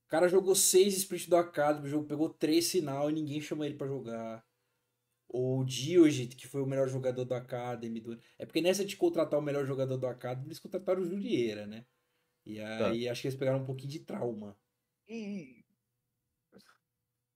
o 0.05 0.07
cara 0.09 0.27
jogou 0.27 0.55
seis 0.55 0.95
sprints 0.97 1.27
do 1.27 1.35
Academy, 1.35 1.87
o 1.87 1.89
jogo 1.89 2.05
pegou 2.07 2.29
três 2.29 2.65
sinal 2.65 3.09
e 3.09 3.13
ninguém 3.13 3.41
chama 3.41 3.65
ele 3.65 3.75
pra 3.75 3.87
jogar. 3.87 4.43
Ou 5.29 5.59
o 5.59 5.65
Diogit, 5.65 6.35
que 6.35 6.47
foi 6.47 6.61
o 6.61 6.65
melhor 6.67 6.87
jogador 6.89 7.23
do 7.25 7.33
Academy. 7.33 7.99
do- 8.01 8.19
É 8.37 8.45
porque 8.45 8.61
nessa 8.61 8.83
de 8.85 8.97
contratar 8.97 9.39
o 9.39 9.43
melhor 9.43 9.65
jogador 9.65 9.97
do 9.97 10.05
Academy, 10.07 10.47
eles 10.47 10.59
contrataram 10.59 11.01
o 11.01 11.05
Julieira, 11.05 11.65
né? 11.65 11.85
E 12.45 12.57
Tá. 12.57 12.89
aí 12.89 13.07
acho 13.07 13.21
que 13.21 13.27
eles 13.27 13.37
pegaram 13.39 13.59
um 13.59 13.65
pouquinho 13.65 13.89
de 13.91 13.99
trauma. 13.99 14.57
E 15.07 15.60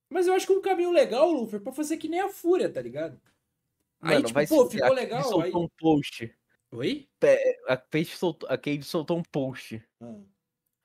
Mas 0.09 0.27
eu 0.27 0.33
acho 0.33 0.45
que 0.45 0.53
um 0.53 0.61
caminho 0.61 0.91
legal, 0.91 1.31
Luffy, 1.31 1.57
é 1.57 1.59
pra 1.59 1.71
fazer 1.71 1.97
que 1.97 2.07
nem 2.07 2.21
a 2.21 2.29
Fúria, 2.29 2.71
tá 2.71 2.81
ligado? 2.81 3.19
Aí, 4.01 4.15
Mano, 4.15 4.27
tipo, 4.27 4.33
vai 4.33 4.47
pô, 4.47 4.69
ficou 4.69 4.87
a 4.87 4.91
legal. 4.91 5.19
Aí... 5.19 5.29
soltou 5.29 5.63
um 5.63 5.69
post. 5.77 6.35
Oi? 6.71 7.09
A 7.67 7.77
Cade 7.77 8.05
soltou, 8.05 8.49
a 8.49 8.57
Cade 8.57 8.83
soltou 8.83 9.17
um 9.17 9.23
post. 9.23 9.83
Ah. 10.01 10.21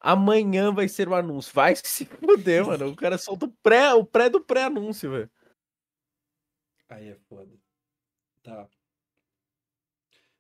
Amanhã 0.00 0.72
vai 0.72 0.88
ser 0.88 1.08
o 1.08 1.14
anúncio. 1.14 1.52
Vai 1.52 1.74
se 1.84 2.06
fuder, 2.06 2.66
mano. 2.66 2.88
O 2.88 2.96
cara 2.96 3.18
solta 3.18 3.46
o 3.46 3.52
pré, 3.62 3.92
o 3.92 4.04
pré 4.04 4.30
do 4.30 4.40
pré-anúncio, 4.40 5.10
velho. 5.10 5.30
Aí 6.88 7.08
é 7.08 7.16
foda. 7.28 7.54
Tá. 8.42 8.68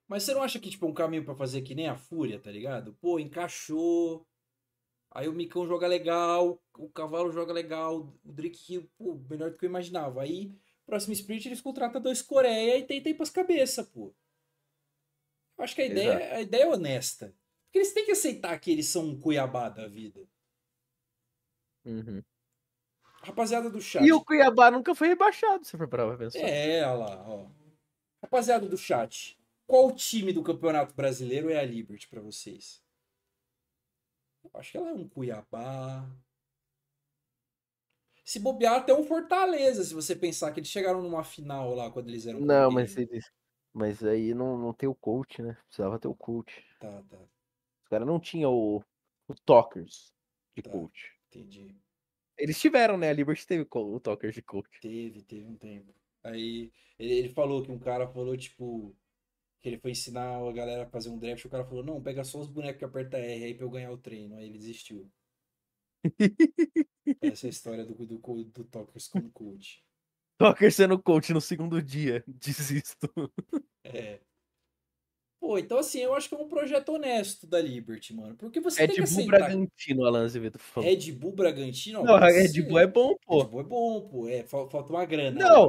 Mas 0.08 0.24
você 0.24 0.34
não 0.34 0.42
acha 0.42 0.58
que, 0.58 0.70
tipo, 0.70 0.86
é 0.86 0.88
um 0.88 0.94
caminho 0.94 1.24
pra 1.24 1.36
fazer 1.36 1.62
que 1.62 1.74
nem 1.74 1.86
a 1.86 1.94
Fúria, 1.94 2.40
tá 2.40 2.50
ligado? 2.50 2.94
Pô, 2.94 3.18
encaixou. 3.18 4.26
Aí 5.12 5.28
o 5.28 5.32
Micão 5.32 5.66
joga 5.66 5.86
legal, 5.86 6.62
o 6.78 6.88
Cavalo 6.88 7.32
joga 7.32 7.52
legal, 7.52 7.98
o 8.24 8.32
Drake 8.32 8.74
Hill, 8.74 8.90
pô, 8.96 9.20
melhor 9.28 9.50
do 9.50 9.58
que 9.58 9.64
eu 9.64 9.68
imaginava. 9.68 10.22
Aí, 10.22 10.54
próximo 10.86 11.12
sprint, 11.12 11.48
eles 11.48 11.60
contratam 11.60 12.00
dois 12.00 12.22
Coreia 12.22 12.78
e 12.78 12.84
tentam 12.84 13.10
ir 13.10 13.16
pras 13.16 13.30
cabeças, 13.30 13.86
pô. 13.88 14.14
Eu 15.58 15.64
acho 15.64 15.74
que 15.74 15.82
a 15.82 15.86
ideia, 15.86 16.16
Exato. 16.16 16.34
a 16.34 16.40
ideia 16.40 16.62
é 16.62 16.68
honesta. 16.68 17.34
Porque 17.64 17.78
eles 17.78 17.92
têm 17.92 18.04
que 18.04 18.12
aceitar 18.12 18.58
que 18.58 18.70
eles 18.70 18.86
são 18.86 19.04
um 19.04 19.20
Cuiabá 19.20 19.68
da 19.68 19.86
vida. 19.86 20.26
Uhum. 21.84 22.22
Rapaziada 23.22 23.68
do 23.68 23.80
chat. 23.80 24.04
E 24.04 24.12
o 24.12 24.24
Cuiabá 24.24 24.70
nunca 24.70 24.94
foi 24.94 25.08
rebaixado, 25.08 25.64
se 25.64 25.76
for 25.76 25.88
pra 25.88 26.16
pensar. 26.16 26.38
É, 26.38 26.86
olha 26.86 26.94
lá, 26.94 27.28
ó. 27.28 27.46
Rapaziada 28.22 28.66
do 28.66 28.76
chat, 28.76 29.38
qual 29.66 29.92
time 29.92 30.32
do 30.32 30.42
Campeonato 30.42 30.94
Brasileiro 30.94 31.50
é 31.50 31.58
a 31.58 31.64
Liberty 31.64 32.08
pra 32.08 32.20
vocês? 32.20 32.82
Acho 34.54 34.72
que 34.72 34.78
ela 34.78 34.90
é 34.90 34.94
um 34.94 35.08
Cuiabá. 35.08 36.08
Se 38.24 38.38
bobear 38.38 38.76
até 38.76 38.94
um 38.94 39.02
Fortaleza, 39.02 39.82
se 39.84 39.94
você 39.94 40.14
pensar 40.14 40.52
que 40.52 40.60
eles 40.60 40.70
chegaram 40.70 41.02
numa 41.02 41.24
final 41.24 41.74
lá 41.74 41.90
quando 41.90 42.08
eles 42.08 42.26
eram 42.26 42.40
Não, 42.40 42.70
mas 42.70 42.96
eles. 42.96 43.30
Mas 43.72 44.02
aí 44.04 44.34
não, 44.34 44.58
não 44.58 44.72
tem 44.72 44.88
o 44.88 44.94
coach, 44.94 45.40
né? 45.42 45.56
Precisava 45.66 45.98
ter 45.98 46.08
o 46.08 46.14
coach. 46.14 46.64
Tá, 46.80 47.02
tá, 47.08 47.16
Os 47.82 47.88
caras 47.88 48.06
não 48.06 48.18
tinham 48.18 48.52
o, 48.52 48.82
o 49.28 49.34
Talkers 49.46 50.12
de 50.56 50.62
Tá. 50.62 50.70
coach. 50.70 51.12
entendi. 51.28 51.74
Eles 52.36 52.58
tiveram, 52.60 52.96
né? 52.96 53.10
A 53.10 53.12
Liberty 53.12 53.46
teve 53.46 53.66
o 53.70 54.00
Talkers 54.00 54.34
de 54.34 54.42
coach. 54.42 54.80
Teve, 54.80 55.22
teve 55.22 55.46
um 55.46 55.56
tempo. 55.56 55.94
Aí 56.24 56.72
ele, 56.98 57.12
ele 57.14 57.28
falou 57.28 57.62
que 57.62 57.70
um 57.70 57.78
cara 57.78 58.08
falou, 58.08 58.36
tipo, 58.36 58.94
que 59.60 59.68
ele 59.68 59.78
foi 59.78 59.90
ensinar 59.92 60.36
a 60.38 60.52
galera 60.52 60.84
a 60.84 60.86
fazer 60.90 61.10
um 61.10 61.18
draft. 61.18 61.44
O 61.44 61.50
cara 61.50 61.64
falou: 61.64 61.84
Não, 61.84 62.02
pega 62.02 62.24
só 62.24 62.38
os 62.40 62.48
bonecos 62.48 62.78
que 62.78 62.84
aperta 62.84 63.18
R 63.18 63.44
aí 63.44 63.54
pra 63.54 63.64
eu 63.66 63.70
ganhar 63.70 63.92
o 63.92 63.98
treino. 63.98 64.36
Aí 64.36 64.46
ele 64.46 64.58
desistiu. 64.58 65.10
Essa 67.22 67.46
é 67.46 67.48
a 67.48 67.50
história 67.50 67.84
do, 67.84 67.94
do, 67.94 68.44
do 68.44 68.64
Talkers 68.64 69.08
como 69.08 69.30
coach. 69.30 69.82
Talkers 70.38 70.74
sendo 70.74 70.98
coach 71.02 71.32
no 71.32 71.40
segundo 71.40 71.82
dia. 71.82 72.24
Desisto. 72.26 73.08
É. 73.84 74.20
Pô, 75.38 75.58
então 75.58 75.78
assim, 75.78 76.00
eu 76.00 76.14
acho 76.14 76.28
que 76.28 76.34
é 76.34 76.38
um 76.38 76.48
projeto 76.48 76.90
honesto 76.90 77.46
da 77.46 77.60
Liberty, 77.60 78.14
mano. 78.14 78.36
Porque 78.36 78.60
você 78.60 78.86
tem 78.86 78.88
Red 78.88 78.94
que 78.94 79.00
Bull 79.00 79.20
aceitar. 79.20 79.38
Bragantino, 79.38 80.04
Alan 80.04 80.24
Azevedo 80.24 80.58
falou. 80.58 80.88
Red 80.88 81.12
Bull 81.12 81.32
Bragantino? 81.32 82.04
Não, 82.04 82.18
Red. 82.18 82.62
Bull 82.62 82.78
é 82.78 82.86
bom, 82.86 83.16
pô. 83.24 83.42
Red 83.42 83.48
Bull 83.48 83.60
é 83.60 83.64
bom, 83.64 84.08
pô. 84.08 84.28
É, 84.28 84.42
fal- 84.44 84.68
falta 84.70 84.92
uma 84.92 85.04
grana, 85.06 85.40
Não. 85.40 85.68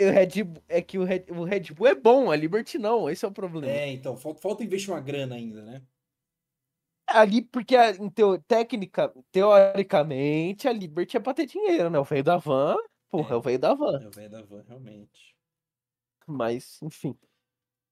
O 0.00 0.10
Red 0.10 0.44
Bull, 0.44 0.62
é 0.68 0.82
que 0.82 0.98
o 0.98 1.04
Red, 1.04 1.24
o 1.30 1.44
Red 1.44 1.72
Bull 1.72 1.86
é 1.86 1.94
bom, 1.94 2.30
a 2.30 2.36
Liberty 2.36 2.78
não, 2.78 3.08
esse 3.08 3.24
é 3.24 3.28
o 3.28 3.32
problema. 3.32 3.72
É, 3.72 3.90
então, 3.90 4.16
falta, 4.16 4.40
falta 4.40 4.64
investir 4.64 4.92
uma 4.92 5.00
grana 5.00 5.34
ainda, 5.34 5.62
né? 5.62 5.82
Ali, 7.06 7.42
porque 7.42 7.76
a, 7.76 7.90
em 7.90 8.08
teo, 8.08 8.40
técnica, 8.42 9.12
teoricamente, 9.30 10.66
a 10.66 10.72
Liberty 10.72 11.16
é 11.16 11.20
pra 11.20 11.34
ter 11.34 11.46
dinheiro, 11.46 11.90
né? 11.90 11.98
O 11.98 12.04
veio 12.04 12.24
da 12.24 12.36
van, 12.36 12.76
porra, 13.10 13.30
é, 13.30 13.32
é 13.32 13.36
o 13.36 13.40
veio 13.42 13.58
da 13.58 13.74
van. 13.74 14.00
É 14.02 14.08
o 14.08 14.10
veio 14.10 14.30
da 14.30 14.42
van, 14.42 14.64
realmente. 14.66 15.34
Mas, 16.26 16.80
enfim. 16.82 17.16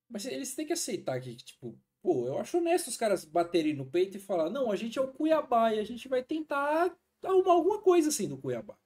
Mas 0.08 0.24
eles 0.26 0.54
têm 0.54 0.66
que 0.66 0.72
aceitar 0.72 1.20
que, 1.20 1.36
tipo, 1.36 1.78
pô, 2.02 2.26
eu 2.26 2.38
acho 2.38 2.58
honesto 2.58 2.88
os 2.88 2.96
caras 2.96 3.24
baterem 3.24 3.74
no 3.74 3.86
peito 3.86 4.16
e 4.16 4.20
falar, 4.20 4.50
não, 4.50 4.70
a 4.70 4.76
gente 4.76 4.98
é 4.98 5.02
o 5.02 5.12
Cuiabá 5.12 5.72
e 5.74 5.78
a 5.78 5.84
gente 5.84 6.08
vai 6.08 6.22
tentar 6.22 6.94
arrumar 7.22 7.52
alguma 7.52 7.80
coisa 7.80 8.08
assim 8.08 8.26
no 8.26 8.38
Cuiabá. 8.38 8.76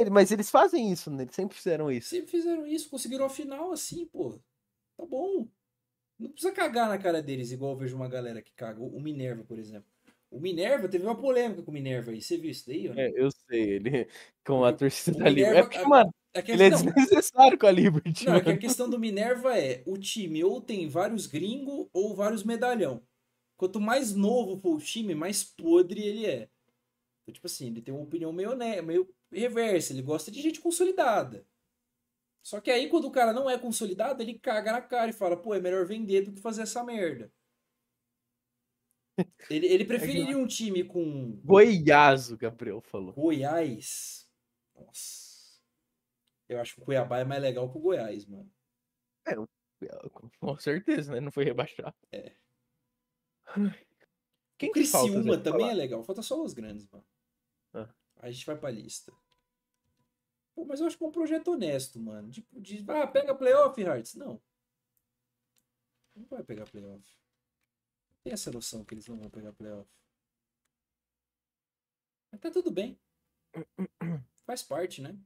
É, 0.00 0.10
mas 0.10 0.30
eles 0.30 0.50
fazem 0.50 0.90
isso, 0.90 1.10
né? 1.10 1.22
Eles 1.22 1.34
sempre 1.34 1.56
fizeram 1.56 1.90
isso. 1.90 2.08
Sempre 2.08 2.30
fizeram 2.30 2.66
isso, 2.66 2.90
conseguiram 2.90 3.24
a 3.24 3.30
final 3.30 3.72
assim, 3.72 4.06
pô. 4.06 4.38
Tá 4.96 5.06
bom. 5.06 5.48
Não 6.18 6.30
precisa 6.30 6.52
cagar 6.52 6.88
na 6.88 6.98
cara 6.98 7.22
deles, 7.22 7.50
igual 7.50 7.72
eu 7.72 7.78
vejo 7.78 7.96
uma 7.96 8.08
galera 8.08 8.40
que 8.40 8.52
caga. 8.54 8.80
O 8.80 9.00
Minerva, 9.00 9.44
por 9.44 9.58
exemplo. 9.58 9.88
O 10.30 10.40
Minerva 10.40 10.88
teve 10.88 11.04
uma 11.04 11.16
polêmica 11.16 11.62
com 11.62 11.70
o 11.70 11.74
Minerva 11.74 12.10
aí. 12.10 12.20
Você 12.20 12.36
viu 12.36 12.50
isso 12.50 12.66
daí? 12.66 12.88
É, 12.96 13.12
eu 13.14 13.30
sei, 13.30 13.74
ele 13.74 14.08
com 14.44 14.64
a 14.64 14.72
torcida 14.72 15.18
da 15.18 15.28
Liberty. 15.28 15.58
É 15.58 15.62
porque, 15.62 15.82
mano, 15.84 16.12
a, 16.34 16.40
a 16.40 16.42
ele 16.46 16.62
é 16.64 16.70
desnecessário 16.70 17.56
com 17.56 17.66
a 17.66 17.70
Liberty. 17.70 18.26
Não, 18.26 18.34
é 18.34 18.40
que 18.40 18.50
a 18.50 18.58
questão 18.58 18.90
do 18.90 18.98
Minerva 18.98 19.56
é: 19.56 19.82
o 19.86 19.96
time 19.96 20.42
ou 20.42 20.60
tem 20.60 20.88
vários 20.88 21.26
gringos 21.26 21.86
ou 21.92 22.14
vários 22.14 22.42
medalhão. 22.42 23.00
Quanto 23.56 23.80
mais 23.80 24.12
novo 24.14 24.56
for 24.58 24.76
o 24.76 24.80
time, 24.80 25.14
mais 25.14 25.44
podre 25.44 26.02
ele 26.02 26.26
é. 26.26 26.48
Então, 27.22 27.32
tipo 27.32 27.46
assim, 27.46 27.68
ele 27.68 27.80
tem 27.80 27.94
uma 27.94 28.02
opinião 28.02 28.32
meio, 28.32 28.54
né, 28.54 28.82
meio 28.82 29.08
reversa. 29.40 29.92
Ele 29.92 30.02
gosta 30.02 30.30
de 30.30 30.40
gente 30.40 30.60
consolidada. 30.60 31.46
Só 32.42 32.60
que 32.60 32.70
aí, 32.70 32.88
quando 32.88 33.06
o 33.06 33.10
cara 33.10 33.32
não 33.32 33.48
é 33.48 33.58
consolidado, 33.58 34.22
ele 34.22 34.38
caga 34.38 34.72
na 34.72 34.82
cara 34.82 35.10
e 35.10 35.14
fala: 35.14 35.36
pô, 35.36 35.54
é 35.54 35.60
melhor 35.60 35.86
vender 35.86 36.22
do 36.22 36.32
que 36.32 36.40
fazer 36.40 36.62
essa 36.62 36.84
merda. 36.84 37.32
Ele, 39.48 39.68
ele 39.68 39.84
preferiria 39.84 40.36
um 40.36 40.44
time 40.44 40.82
com. 40.82 41.38
Goiás, 41.44 42.32
o 42.32 42.36
Gabriel 42.36 42.80
falou. 42.80 43.12
Goiás. 43.12 44.28
Nossa. 44.74 45.62
Eu 46.48 46.60
acho 46.60 46.74
que 46.74 46.80
o 46.80 46.84
Cuiabá 46.84 47.20
é 47.20 47.24
mais 47.24 47.40
legal 47.40 47.70
que 47.70 47.78
o 47.78 47.80
Goiás, 47.80 48.26
mano. 48.26 48.50
É, 49.24 49.36
com 50.38 50.58
certeza, 50.58 51.12
né? 51.12 51.20
Não 51.20 51.30
foi 51.30 51.44
rebaixado. 51.44 51.94
É. 52.10 52.32
Quem 54.58 54.70
o 54.70 54.72
Criciúma 54.72 55.38
também 55.38 55.70
é 55.70 55.74
legal. 55.74 56.02
Falta 56.02 56.22
só 56.22 56.42
os 56.42 56.52
grandes, 56.52 56.88
mano. 56.90 57.04
Ah. 57.72 57.88
Aí 58.16 58.30
a 58.30 58.32
gente 58.32 58.46
vai 58.46 58.56
pra 58.56 58.70
lista. 58.70 59.12
Pô, 60.54 60.64
mas 60.64 60.80
eu 60.80 60.86
acho 60.86 60.96
que 60.96 61.04
é 61.04 61.06
um 61.06 61.12
projeto 61.12 61.48
honesto, 61.52 61.98
mano. 62.00 62.30
Tipo, 62.30 62.60
de, 62.60 62.84
ah, 62.88 63.06
pega 63.06 63.34
playoff, 63.34 63.80
Hearts. 63.80 64.14
Não. 64.14 64.40
Não 66.14 66.26
vai 66.26 66.44
pegar 66.44 66.64
playoff. 66.64 67.04
Tem 68.22 68.32
essa 68.32 68.50
noção 68.50 68.84
que 68.84 68.94
eles 68.94 69.06
não 69.08 69.18
vão 69.18 69.28
pegar 69.28 69.52
playoff. 69.52 69.90
Mas 72.30 72.40
tá 72.40 72.50
tudo 72.50 72.70
bem. 72.70 72.98
Faz 74.46 74.62
parte, 74.62 75.02
né? 75.02 75.18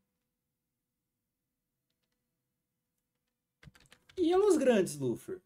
E 4.17 4.33
a 4.33 4.37
Los 4.37 4.57
Grandes, 4.57 4.99
Luffy? 4.99 5.41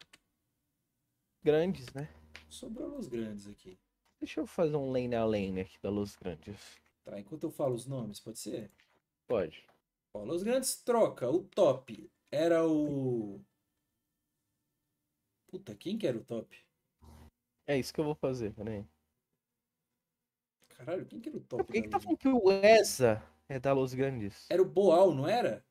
Grandes, 1.43 1.93
né? 1.93 2.09
Sobrou 2.49 2.89
Los 2.89 3.07
Grandes 3.07 3.47
aqui. 3.47 3.77
Deixa 4.19 4.39
eu 4.39 4.47
fazer 4.47 4.75
um 4.75 4.89
lane 4.89 5.15
a 5.15 5.25
lane 5.25 5.61
aqui 5.61 5.77
da 5.81 5.89
Los 5.89 6.15
Grandes. 6.15 6.81
Tá, 7.03 7.19
enquanto 7.19 7.43
eu 7.43 7.51
falo 7.51 7.75
os 7.75 7.85
nomes, 7.85 8.19
pode 8.19 8.39
ser? 8.39 8.71
Pode. 9.27 9.65
Ó, 10.13 10.23
Los 10.23 10.43
Grandes 10.43 10.75
troca. 10.75 11.29
O 11.29 11.43
top 11.43 12.11
era 12.31 12.65
o. 12.67 13.43
Puta, 15.47 15.75
quem 15.75 15.97
que 15.97 16.07
era 16.07 16.17
o 16.17 16.23
top? 16.23 16.57
É 17.65 17.77
isso 17.77 17.93
que 17.93 17.99
eu 17.99 18.05
vou 18.05 18.15
fazer, 18.15 18.53
peraí. 18.53 18.85
Caralho, 20.69 21.05
quem 21.05 21.19
que 21.19 21.29
era 21.29 21.37
o 21.37 21.41
top? 21.41 21.63
Por 21.63 21.71
que, 21.71 21.81
que 21.81 21.89
tá 21.89 21.99
falando 21.99 22.17
que 22.17 22.27
o 22.27 22.51
ESA 22.51 23.23
é 23.47 23.59
da 23.59 23.73
Los 23.73 23.93
Grandes? 23.93 24.47
Era 24.49 24.61
o 24.61 24.65
Boal, 24.65 25.13
não 25.13 25.27
era? 25.27 25.65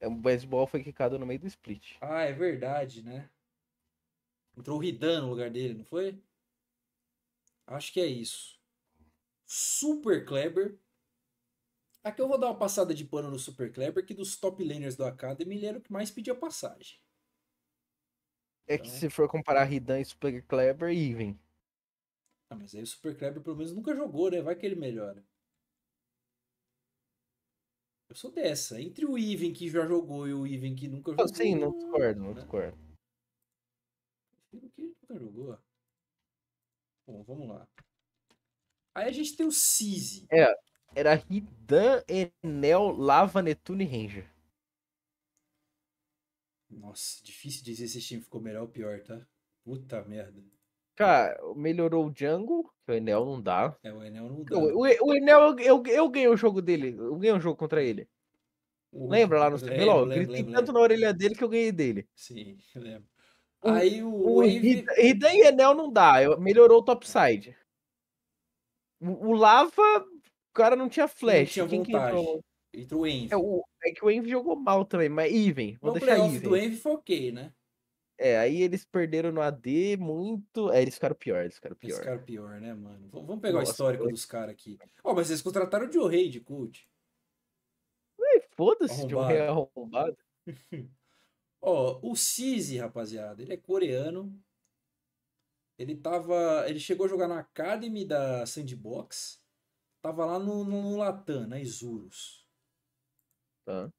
É, 0.00 0.06
o 0.06 0.14
baseball 0.14 0.66
foi 0.66 0.82
quicado 0.82 1.18
no 1.18 1.26
meio 1.26 1.40
do 1.40 1.46
split. 1.46 1.96
Ah, 2.00 2.22
é 2.22 2.32
verdade, 2.32 3.02
né? 3.02 3.28
Entrou 4.56 4.76
o 4.76 4.80
Ridan 4.80 5.22
no 5.22 5.30
lugar 5.30 5.50
dele, 5.50 5.74
não 5.74 5.84
foi? 5.84 6.22
Acho 7.66 7.92
que 7.92 8.00
é 8.00 8.06
isso. 8.06 8.60
Super 9.46 10.24
Kleber. 10.24 10.78
Aqui 12.04 12.20
eu 12.20 12.28
vou 12.28 12.38
dar 12.38 12.48
uma 12.48 12.58
passada 12.58 12.94
de 12.94 13.02
pano 13.02 13.30
no 13.30 13.38
Super 13.38 13.72
Kleber, 13.72 14.04
que 14.04 14.12
dos 14.12 14.36
top 14.36 14.62
laners 14.62 14.94
do 14.94 15.06
Academy 15.06 15.56
ele 15.56 15.66
era 15.66 15.78
o 15.78 15.80
que 15.80 15.90
mais 15.90 16.10
pedia 16.10 16.34
passagem. 16.34 17.00
É 18.66 18.76
que 18.76 18.88
então... 18.88 19.00
se 19.00 19.08
for 19.08 19.26
comparar 19.26 19.64
Ridan 19.64 20.00
e 20.00 20.04
Super 20.04 20.42
Kleber, 20.42 20.90
even. 20.90 21.38
Ah, 22.50 22.56
mas 22.56 22.74
aí 22.74 22.82
o 22.82 22.86
Super 22.86 23.16
Kleber 23.16 23.42
pelo 23.42 23.56
menos 23.56 23.72
nunca 23.72 23.96
jogou, 23.96 24.30
né? 24.30 24.42
Vai 24.42 24.54
que 24.54 24.66
ele 24.66 24.74
melhora. 24.74 25.24
Eu 28.10 28.14
sou 28.14 28.30
dessa. 28.30 28.80
Entre 28.80 29.06
o 29.06 29.18
Even 29.18 29.54
que 29.54 29.68
já 29.70 29.86
jogou 29.86 30.28
e 30.28 30.34
o 30.34 30.46
Even 30.46 30.76
que 30.76 30.86
nunca 30.86 31.12
jogou. 31.12 31.28
sim, 31.28 31.54
não 31.54 31.72
discordo, 31.72 32.20
não 32.20 32.34
né? 32.34 32.34
discordo. 32.34 32.78
Prefiro 34.50 34.70
que 34.72 34.82
nunca 34.82 35.18
jogou. 35.18 35.58
Bom, 37.06 37.22
vamos 37.24 37.48
lá. 37.48 37.66
Aí 38.94 39.08
a 39.08 39.12
gente 39.12 39.36
tem 39.36 39.46
o 39.46 39.50
Cise. 39.50 40.26
É, 40.30 40.54
era 40.94 41.14
Ridan, 41.14 42.02
Enel, 42.08 42.92
Lava, 42.92 43.42
Netune 43.42 43.84
e 43.84 43.86
Ranger. 43.86 44.30
Nossa, 46.70 47.22
difícil 47.22 47.64
dizer 47.64 47.88
se 47.88 47.98
esse 47.98 48.08
time 48.08 48.22
ficou 48.22 48.40
melhor 48.40 48.62
ou 48.62 48.68
pior, 48.68 49.00
tá? 49.02 49.20
Puta 49.64 50.02
merda. 50.04 50.42
Cara, 50.96 51.36
melhorou 51.56 52.06
o 52.06 52.10
Django, 52.10 52.72
que 52.84 52.92
o 52.92 52.94
Enel 52.94 53.24
não 53.24 53.40
dá. 53.40 53.76
É, 53.82 53.92
o 53.92 54.02
Enel 54.02 54.28
não 54.28 54.44
dá. 54.44 54.56
O, 54.56 54.80
o 54.80 55.14
Enel, 55.14 55.40
eu, 55.40 55.58
eu, 55.58 55.86
eu 55.86 56.08
ganhei 56.08 56.28
o 56.28 56.36
jogo 56.36 56.62
dele. 56.62 56.94
Eu 56.96 57.16
ganhei 57.16 57.34
um 57.34 57.40
jogo 57.40 57.56
contra 57.56 57.82
ele. 57.82 58.08
Lembra 58.92 59.40
lá 59.40 59.50
no 59.50 59.58
CBLOL? 59.58 60.00
Eu 60.00 60.06
gritei 60.06 60.36
lembro, 60.36 60.52
tanto 60.52 60.66
lembro. 60.66 60.72
na 60.74 60.80
orelha 60.80 61.12
dele 61.12 61.34
que 61.34 61.42
eu 61.42 61.48
ganhei 61.48 61.72
dele. 61.72 62.08
Sim, 62.14 62.56
eu 62.74 62.82
lembro. 62.82 63.08
Aí 63.62 64.02
o, 64.02 64.08
o, 64.08 64.36
o 64.36 64.40
Ridan 64.42 65.32
e 65.32 65.46
Enel 65.46 65.74
não 65.74 65.92
dá. 65.92 66.36
Melhorou 66.38 66.78
o 66.78 66.84
topside. 66.84 67.56
O, 69.00 69.30
o 69.30 69.32
Lava, 69.32 69.72
o 69.72 70.13
cara 70.54 70.76
não 70.76 70.88
tinha 70.88 71.08
flash. 71.08 71.56
Não 71.56 71.66
tinha 71.66 71.68
Quem 71.68 71.82
vontade. 71.82 72.16
entrou? 72.16 72.44
Entrou 72.72 73.02
o 73.02 73.06
Envy. 73.06 73.28
É, 73.32 73.36
o, 73.36 73.64
é 73.84 73.92
que 73.92 74.04
o 74.04 74.10
Envy 74.10 74.30
jogou 74.30 74.56
mal 74.56 74.84
também, 74.84 75.08
mas 75.08 75.32
even. 75.32 75.76
Vou 75.80 75.90
o 75.90 75.98
deixar 75.98 76.18
even. 76.18 76.40
do 76.40 76.56
Envy 76.56 76.76
foi 76.76 76.92
ok, 76.92 77.32
né? 77.32 77.52
É, 78.16 78.38
aí 78.38 78.62
eles 78.62 78.84
perderam 78.84 79.32
no 79.32 79.40
AD 79.40 79.96
muito. 79.96 80.70
É, 80.70 80.80
eles 80.80 80.94
ficaram 80.94 81.16
pior, 81.16 81.42
eles 81.42 81.56
ficaram 81.56 81.76
pior. 81.76 81.88
Eles 81.88 81.98
ficaram 81.98 82.22
pior, 82.22 82.60
né, 82.60 82.72
mano? 82.72 83.08
Vamos 83.10 83.40
pegar 83.40 83.58
Nossa, 83.58 83.70
o 83.70 83.72
histórico 83.72 84.04
foi... 84.04 84.12
dos 84.12 84.24
caras 84.24 84.50
aqui. 84.50 84.78
Ó, 85.02 85.10
oh, 85.10 85.14
mas 85.14 85.28
eles 85.30 85.42
contrataram 85.42 85.88
o 85.88 85.92
Joe 85.92 86.10
Rei 86.10 86.28
de 86.28 86.40
coach. 86.40 86.88
Foda-se, 88.56 89.08
Joe 89.08 89.26
Rei 89.26 89.40
arrombado. 89.40 90.16
Ó, 91.60 91.98
oh, 92.02 92.12
o 92.12 92.16
Cizi, 92.16 92.78
rapaziada, 92.78 93.42
ele 93.42 93.54
é 93.54 93.56
coreano. 93.56 94.38
Ele 95.78 95.96
tava. 95.96 96.64
Ele 96.68 96.78
chegou 96.78 97.06
a 97.06 97.08
jogar 97.08 97.26
na 97.26 97.40
Academy 97.40 98.04
da 98.04 98.46
Sandbox. 98.46 99.42
Tava 100.04 100.26
lá 100.26 100.38
no, 100.38 100.64
no, 100.64 100.82
no 100.82 100.96
Latam, 100.98 101.46
na 101.46 101.58
Isurus. 101.58 102.46
Tá. 103.64 103.90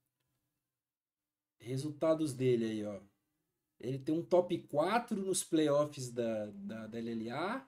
Resultados 1.60 2.32
dele 2.32 2.65
aí, 2.65 2.86
ó. 2.86 3.02
Ele 3.80 3.98
tem 3.98 4.14
um 4.14 4.23
top 4.23 4.68
4 4.68 5.18
nos 5.19 5.44
playoffs 5.44 6.11
da, 6.11 6.52
da, 6.52 6.86
da 6.86 6.99
LLA. 6.99 7.68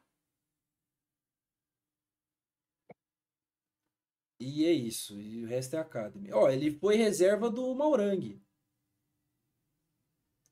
E 4.39 4.65
é 4.65 4.71
isso. 4.71 5.19
E 5.19 5.43
o 5.43 5.47
resto 5.47 5.75
é 5.75 5.79
Academy. 5.79 6.31
Ó, 6.31 6.47
ele 6.47 6.69
foi 6.69 6.95
reserva 6.95 7.49
do 7.49 7.73
Maurang. 7.73 8.39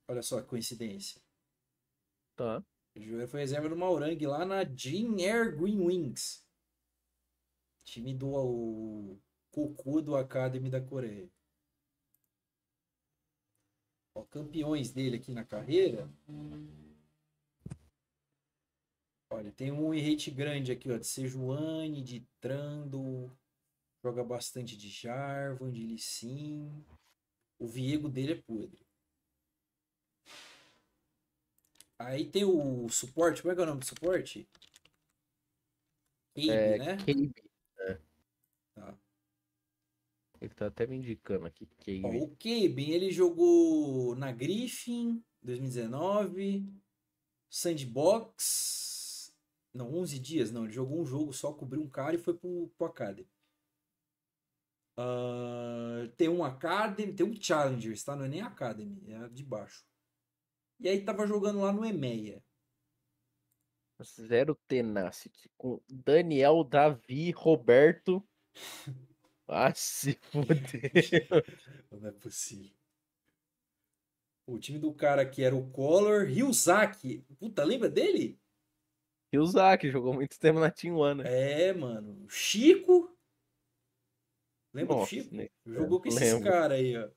Olha 0.09 0.23
só 0.23 0.41
que 0.41 0.47
coincidência. 0.47 1.21
Tá. 2.35 2.65
Ele 2.95 3.27
foi 3.27 3.41
reserva 3.41 3.69
do 3.69 3.77
Maurang 3.77 4.25
lá 4.25 4.43
na 4.43 4.63
Jean 4.63 5.19
Air 5.19 5.55
Green 5.55 5.85
Wings. 5.85 6.44
Time 7.85 8.13
do 8.13 8.27
o, 8.27 9.19
Goku 9.53 10.01
do 10.01 10.17
Academy 10.17 10.69
da 10.69 10.81
Coreia. 10.81 11.29
Ó, 14.13 14.23
campeões 14.23 14.91
dele 14.91 15.17
aqui 15.17 15.31
na 15.31 15.45
carreira. 15.45 16.09
Olha, 19.29 19.51
tem 19.51 19.71
um 19.71 19.91
rate 19.91 20.31
grande 20.31 20.71
aqui, 20.71 20.91
ó, 20.91 20.97
de 20.97 21.05
Sejuani, 21.05 22.01
de 22.01 22.27
Trando. 22.41 23.31
Joga 24.03 24.23
bastante 24.23 24.75
de 24.75 24.89
Jarvan, 24.89 25.71
de 25.71 25.85
Lissin. 25.85 26.83
O 27.59 27.67
Viego 27.67 28.09
dele 28.09 28.33
é 28.33 28.41
podre. 28.41 28.85
Aí 31.97 32.25
tem 32.29 32.43
o 32.43 32.89
suporte, 32.89 33.41
como 33.41 33.51
é 33.51 33.55
que 33.55 33.61
é 33.61 33.63
o 33.63 33.67
nome 33.67 33.79
do 33.79 33.85
suporte? 33.85 34.47
Cabe, 36.35 36.49
é, 36.49 36.77
né? 36.77 36.97
Cabe. 36.97 37.44
É. 40.39 40.45
Ele 40.45 40.53
tá 40.53 40.67
até 40.67 40.85
me 40.85 40.97
indicando 40.97 41.45
aqui. 41.45 41.67
Ó, 42.03 42.09
o 42.09 42.29
Caben, 42.35 42.91
ele 42.91 43.11
jogou 43.11 44.15
na 44.15 44.31
Griffin 44.31 45.23
2019, 45.41 46.67
Sandbox 47.49 49.33
Não, 49.73 49.93
11 49.93 50.19
dias, 50.19 50.51
não. 50.51 50.65
Ele 50.65 50.73
jogou 50.73 51.01
um 51.01 51.05
jogo 51.05 51.33
só, 51.33 51.53
cobriu 51.53 51.81
um 51.81 51.89
cara 51.89 52.15
e 52.15 52.19
foi 52.19 52.33
pro, 52.33 52.71
pro 52.77 52.87
Academy. 52.87 53.29
Uh, 54.97 56.07
tem 56.15 56.29
um 56.29 56.43
Academy, 56.43 57.13
tem 57.13 57.25
um 57.25 57.35
Challengers, 57.35 58.03
tá? 58.03 58.15
Não 58.15 58.25
é 58.25 58.29
nem 58.29 58.41
Academy, 58.41 58.97
é 59.11 59.27
de 59.27 59.43
baixo. 59.43 59.85
E 60.79 60.87
aí 60.87 61.03
tava 61.03 61.27
jogando 61.27 61.59
lá 61.59 61.71
no 61.71 61.85
EMEA. 61.85 62.41
Zero 64.03 64.55
Tenacity. 64.67 65.49
Com 65.57 65.81
Daniel, 65.89 66.63
Davi, 66.63 67.31
Roberto. 67.31 68.25
Ah, 69.47 69.73
se 69.73 70.13
fudeu. 70.31 70.53
Não 71.91 72.09
é 72.09 72.11
possível. 72.11 72.75
O 74.47 74.59
time 74.59 74.77
do 74.77 74.93
cara 74.93 75.21
aqui 75.21 75.43
era 75.43 75.55
o 75.55 75.69
Collor, 75.71 76.25
Ryuzaki. 76.25 77.25
Puta, 77.39 77.63
lembra 77.63 77.89
dele? 77.89 78.39
Ryuzaki, 79.33 79.89
jogou 79.89 80.13
muito 80.13 80.39
tempo 80.39 80.59
na 80.59 80.69
Team 80.69 80.97
One. 80.97 81.23
Né? 81.23 81.69
É, 81.69 81.73
mano. 81.73 82.27
Chico. 82.29 83.15
Lembra 84.73 84.95
Nossa, 84.95 85.05
do 85.05 85.09
Chico? 85.09 85.35
Né? 85.35 85.49
Jogou 85.65 86.01
com 86.01 86.07
esses 86.07 86.43
caras 86.43 86.77
aí, 86.77 86.97
ó. 86.97 87.09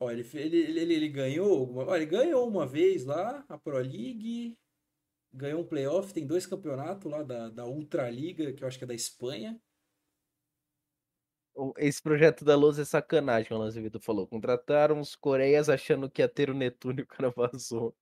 Ó, 0.00 0.10
ele, 0.10 0.26
ele, 0.34 0.80
ele, 0.80 0.94
ele 0.94 1.08
ganhou. 1.08 1.76
Ó, 1.76 1.94
ele 1.94 2.06
ganhou 2.06 2.48
uma 2.48 2.66
vez 2.66 3.04
lá, 3.04 3.44
a 3.48 3.58
Pro 3.58 3.78
League. 3.78 4.56
Ganhou 5.32 5.60
um 5.60 5.66
playoff, 5.66 6.12
tem 6.12 6.26
dois 6.26 6.46
campeonatos 6.46 7.10
lá 7.10 7.22
da, 7.22 7.48
da 7.48 7.66
Ultra 7.66 8.10
Liga, 8.10 8.52
que 8.52 8.64
eu 8.64 8.68
acho 8.68 8.78
que 8.78 8.84
é 8.84 8.86
da 8.86 8.94
Espanha. 8.94 9.60
Esse 11.76 12.00
projeto 12.00 12.44
da 12.44 12.56
Luz 12.56 12.78
é 12.78 12.84
sacanagem, 12.84 13.52
o 13.52 13.58
Lance 13.58 13.80
Vitor 13.80 14.00
falou. 14.00 14.26
Contrataram 14.26 15.00
os 15.00 15.14
Coreias 15.14 15.68
achando 15.68 16.08
que 16.10 16.22
ia 16.22 16.28
ter 16.28 16.50
o 16.50 16.54
Netuno 16.54 17.00
e 17.00 17.02
o 17.02 17.06
cara 17.06 17.30
vazou. 17.36 17.94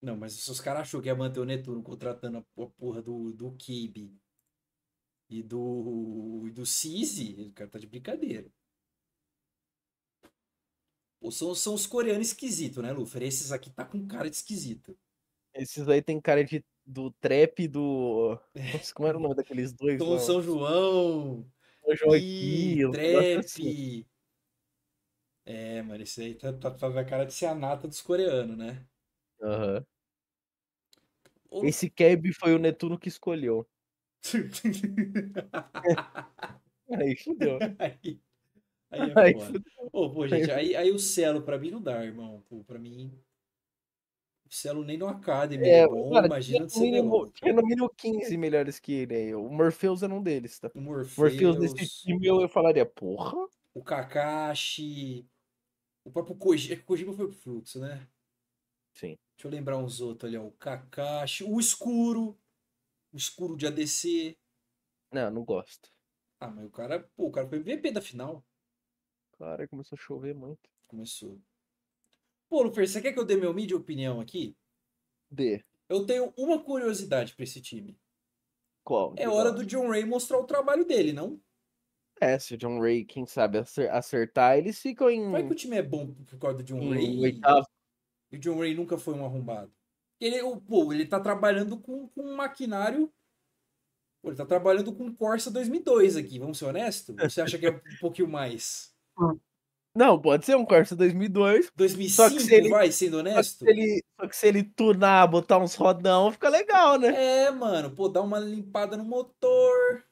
Não, 0.00 0.16
mas 0.16 0.32
se 0.32 0.50
os 0.50 0.60
caras 0.60 0.82
achou 0.82 1.00
que 1.00 1.08
ia 1.08 1.14
manter 1.14 1.40
o 1.40 1.44
Netuno 1.44 1.82
contratando 1.82 2.38
a 2.38 2.42
porra 2.78 3.02
do, 3.02 3.32
do 3.32 3.52
Kibe 3.52 4.16
e 5.28 5.42
do, 5.42 6.44
e 6.46 6.50
do 6.50 6.66
Cizi, 6.66 7.48
o 7.48 7.52
cara 7.52 7.70
tá 7.70 7.78
de 7.78 7.86
brincadeira. 7.86 8.50
São, 11.30 11.54
são 11.54 11.74
os 11.74 11.86
coreanos 11.86 12.28
esquisitos, 12.28 12.82
né, 12.82 12.92
Lufer? 12.92 13.22
Esses 13.22 13.52
aqui 13.52 13.70
tá 13.70 13.84
com 13.84 14.06
cara 14.08 14.28
de 14.28 14.36
esquisito. 14.36 14.98
Esses 15.54 15.88
aí 15.88 16.02
tem 16.02 16.20
cara 16.20 16.42
de 16.44 16.64
do 16.84 17.10
trap 17.12 17.68
do. 17.68 18.38
Nossa, 18.54 18.94
como 18.94 19.08
era 19.08 19.16
o 19.16 19.20
nome 19.20 19.34
daqueles 19.34 19.72
dois? 19.72 19.98
Tom 19.98 20.18
São 20.18 20.42
João. 20.42 21.46
São 21.84 21.96
Joaquim. 21.96 22.90
Trap. 22.92 23.38
Assim. 23.38 24.06
É, 25.44 25.82
mano, 25.82 26.02
esse 26.02 26.22
aí 26.22 26.34
tá, 26.34 26.52
tá, 26.52 26.70
tá 26.70 26.88
na 26.88 27.04
cara 27.04 27.26
de 27.26 27.32
ser 27.32 27.46
a 27.46 27.54
nata 27.54 27.88
dos 27.88 28.00
coreanos, 28.00 28.56
né? 28.56 28.86
Aham. 29.42 29.84
Uhum. 31.50 31.66
Esse 31.66 31.90
Keb 31.90 32.32
foi 32.32 32.54
o 32.54 32.58
Netuno 32.58 32.98
que 32.98 33.08
escolheu. 33.08 33.66
aí 36.92 37.16
fudeu. 37.16 37.58
Aí, 37.78 38.20
aí 38.90 39.10
é 39.10 39.12
aí, 39.16 39.34
fudeu. 39.34 39.62
Pô, 39.90 40.10
pô, 40.10 40.26
gente, 40.26 40.50
aí, 40.50 40.74
aí 40.74 40.90
o 40.90 40.98
Celo 40.98 41.42
pra 41.42 41.58
mim 41.58 41.70
não 41.70 41.82
dá, 41.82 42.02
irmão. 42.04 42.42
Pô, 42.48 42.64
pra 42.64 42.78
mim 42.78 43.12
Celo 44.52 44.84
nem 44.84 44.98
no 44.98 45.06
Academy 45.06 45.66
é, 45.66 45.78
é 45.78 45.88
bom, 45.88 46.12
cara, 46.12 46.26
imagina 46.26 46.66
tinha, 46.66 46.84
mínimo, 46.84 47.30
tinha 47.30 47.54
no 47.54 47.62
mínimo 47.62 47.88
15 47.88 48.36
melhores 48.36 48.78
que 48.78 48.92
ele. 48.92 49.34
O 49.34 49.48
Morpheus 49.48 50.02
é 50.02 50.06
um 50.06 50.22
deles, 50.22 50.58
tá? 50.58 50.70
O 50.74 50.80
Morpheus, 50.82 51.16
Morpheus 51.16 51.58
desse 51.58 52.02
time 52.02 52.26
eu, 52.26 52.38
eu 52.38 52.48
falaria, 52.50 52.84
porra. 52.84 53.48
O 53.72 53.82
Kakashi, 53.82 55.26
o 56.04 56.10
próprio 56.10 56.36
Kojima, 56.36 56.74
é 56.74 56.76
Kojima 56.76 57.14
foi 57.14 57.28
pro 57.28 57.34
fluxo, 57.34 57.80
né? 57.80 58.06
Sim. 58.92 59.16
Deixa 59.34 59.48
eu 59.48 59.50
lembrar 59.50 59.78
uns 59.78 60.02
outros 60.02 60.28
ali, 60.28 60.36
ó. 60.36 60.44
O 60.44 60.52
Kakashi, 60.52 61.44
o 61.44 61.58
Escuro, 61.58 62.38
o 63.10 63.16
Escuro 63.16 63.56
de 63.56 63.66
ADC. 63.66 64.36
Não, 65.10 65.30
não 65.30 65.44
gosto. 65.46 65.90
Ah, 66.38 66.48
mas 66.48 66.66
o 66.66 66.70
cara, 66.70 67.08
pô, 67.16 67.28
o 67.28 67.32
cara 67.32 67.48
foi 67.48 67.56
MVP 67.56 67.90
da 67.90 68.02
final. 68.02 68.44
Cara, 69.38 69.66
começou 69.66 69.96
a 69.96 70.02
chover 70.02 70.34
muito. 70.34 70.68
Começou. 70.88 71.40
Pô, 72.52 72.64
Lufer, 72.64 72.86
você 72.86 73.00
quer 73.00 73.14
que 73.14 73.18
eu 73.18 73.24
dê 73.24 73.34
meu 73.34 73.54
mídia 73.54 73.74
opinião 73.74 74.20
aqui? 74.20 74.54
Dê. 75.30 75.64
Eu 75.88 76.04
tenho 76.04 76.34
uma 76.36 76.62
curiosidade 76.62 77.34
para 77.34 77.44
esse 77.44 77.62
time. 77.62 77.98
Qual? 78.84 79.14
É 79.16 79.26
hora 79.26 79.50
do 79.50 79.64
John 79.64 79.88
Ray 79.88 80.04
mostrar 80.04 80.36
o 80.36 80.44
trabalho 80.44 80.84
dele, 80.84 81.14
não? 81.14 81.40
É, 82.20 82.38
se 82.38 82.52
o 82.52 82.58
John 82.58 82.78
Ray, 82.78 83.06
quem 83.06 83.24
sabe, 83.24 83.56
acertar, 83.90 84.58
eles 84.58 84.78
ficam 84.78 85.08
em. 85.08 85.30
Vai 85.30 85.46
que 85.46 85.52
o 85.52 85.56
time 85.56 85.78
é 85.78 85.82
bom 85.82 86.12
por 86.12 86.38
causa 86.38 86.58
do 86.58 86.62
John 86.62 86.78
em 86.82 86.90
Ray. 86.90 87.20
Oitavo. 87.20 87.66
E 88.30 88.36
o 88.36 88.38
John 88.38 88.58
Ray 88.58 88.74
nunca 88.74 88.98
foi 88.98 89.14
um 89.14 89.24
arrombado. 89.24 89.72
Ele, 90.20 90.36
pô, 90.60 90.92
ele 90.92 91.06
tá 91.06 91.18
trabalhando 91.18 91.80
com, 91.80 92.06
com 92.08 92.20
um 92.20 92.36
maquinário. 92.36 93.10
Pô, 94.20 94.28
ele 94.28 94.36
tá 94.36 94.44
trabalhando 94.44 94.94
com 94.94 95.10
Corsa 95.16 95.50
2002 95.50 96.18
aqui, 96.18 96.38
vamos 96.38 96.58
ser 96.58 96.66
honestos? 96.66 97.16
Você 97.16 97.40
acha 97.40 97.58
que 97.58 97.64
é 97.64 97.70
um 97.70 97.80
pouquinho 97.98 98.28
mais? 98.28 98.94
Não, 99.94 100.18
pode 100.18 100.46
ser 100.46 100.56
um 100.56 100.64
Corsa 100.64 100.96
2002. 100.96 101.70
2005, 101.76 102.16
só 102.16 102.34
que 102.34 102.42
se 102.42 102.54
ele, 102.54 102.70
vai, 102.70 102.90
sendo 102.90 103.18
honesto. 103.18 103.58
Só 103.58 103.64
que, 103.66 103.70
ele, 103.70 104.04
só 104.18 104.28
que 104.28 104.36
se 104.36 104.46
ele 104.46 104.62
tunar, 104.64 105.26
botar 105.26 105.58
uns 105.58 105.74
rodão, 105.74 106.32
fica 106.32 106.48
legal, 106.48 106.98
né? 106.98 107.44
É, 107.44 107.50
mano. 107.50 107.90
Pô, 107.90 108.08
dá 108.08 108.22
uma 108.22 108.38
limpada 108.38 108.96
no 108.96 109.04
motor. 109.04 110.04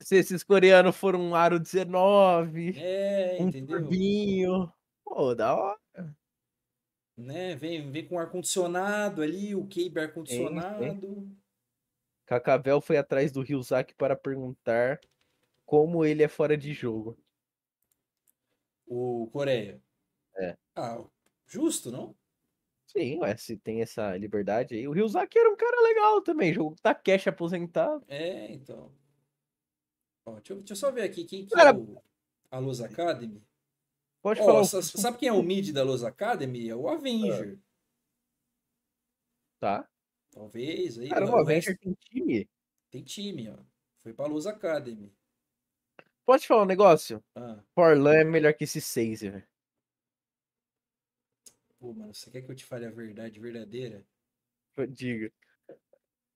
Se 0.00 0.16
esses 0.16 0.44
coreanos 0.44 0.96
foram 0.96 1.20
um 1.20 1.34
aro 1.34 1.58
19. 1.58 2.74
É, 2.78 3.38
um 3.40 3.48
entendeu? 3.48 3.80
Turbinho. 3.80 4.72
Pô, 5.04 5.34
da 5.34 5.56
hora. 5.56 5.78
Né? 7.16 7.56
Vem, 7.56 7.90
vem 7.90 8.06
com 8.06 8.16
ar-condicionado 8.16 9.20
ali, 9.20 9.52
o 9.52 9.66
cable 9.66 9.98
ar-condicionado. 9.98 11.28
Cacavel 12.24 12.80
foi 12.80 12.96
atrás 12.96 13.32
do 13.32 13.42
Ryuzaki 13.42 13.94
para 13.96 14.14
perguntar 14.14 15.00
como 15.66 16.04
ele 16.04 16.22
é 16.22 16.28
fora 16.28 16.56
de 16.56 16.72
jogo 16.72 17.18
o 18.88 19.28
Coreia. 19.32 19.80
É. 20.36 20.56
Ah, 20.74 21.04
justo, 21.46 21.90
não? 21.90 22.14
Sim, 22.86 23.18
ué, 23.18 23.36
se 23.36 23.56
tem 23.56 23.82
essa 23.82 24.16
liberdade 24.16 24.74
aí. 24.74 24.88
O 24.88 24.92
Ryuzaki 24.92 25.38
era 25.38 25.50
um 25.50 25.56
cara 25.56 25.80
legal 25.82 26.22
também, 26.22 26.54
jogo 26.54 26.74
Takeshi 26.80 27.28
aposentado. 27.28 28.02
É, 28.08 28.50
então. 28.52 28.90
Ó, 30.24 30.34
deixa, 30.34 30.52
eu, 30.52 30.58
deixa, 30.58 30.72
eu, 30.72 30.76
só 30.76 30.90
ver 30.90 31.02
aqui 31.02 31.24
quem 31.24 31.44
que 31.44 31.54
cara... 31.54 31.70
é 31.70 31.74
o, 31.74 32.02
a 32.50 32.58
Luz 32.58 32.80
Academy. 32.80 33.42
Pode 34.22 34.40
falar. 34.40 34.64
Sabe 34.64 35.18
quem 35.18 35.28
é 35.28 35.32
o 35.32 35.42
mid 35.42 35.70
da 35.72 35.82
Luz 35.82 36.02
Academy? 36.02 36.68
É 36.68 36.74
o 36.74 36.88
Avenger. 36.88 37.58
Tá. 39.60 39.88
Talvez 40.30 40.98
aí. 40.98 41.08
Cara, 41.08 41.26
o 41.26 41.36
Avenger 41.36 41.78
tem 41.78 41.94
time? 42.00 42.48
Tem 42.90 43.02
time, 43.02 43.50
ó. 43.50 43.58
Foi 44.02 44.14
pra 44.14 44.26
Luz 44.26 44.46
Academy. 44.46 45.12
Pode 46.28 46.46
falar 46.46 46.62
um 46.64 46.66
negócio? 46.66 47.24
Ah. 47.34 47.58
Forlan 47.74 48.16
é 48.16 48.22
melhor 48.22 48.52
que 48.52 48.64
esse 48.64 48.82
6, 48.82 49.22
velho. 49.22 49.48
Pô, 51.78 51.94
mano, 51.94 52.12
você 52.12 52.30
quer 52.30 52.42
que 52.42 52.50
eu 52.50 52.54
te 52.54 52.66
fale 52.66 52.84
a 52.84 52.90
verdade 52.90 53.40
verdadeira? 53.40 54.04
Diga. 54.90 55.32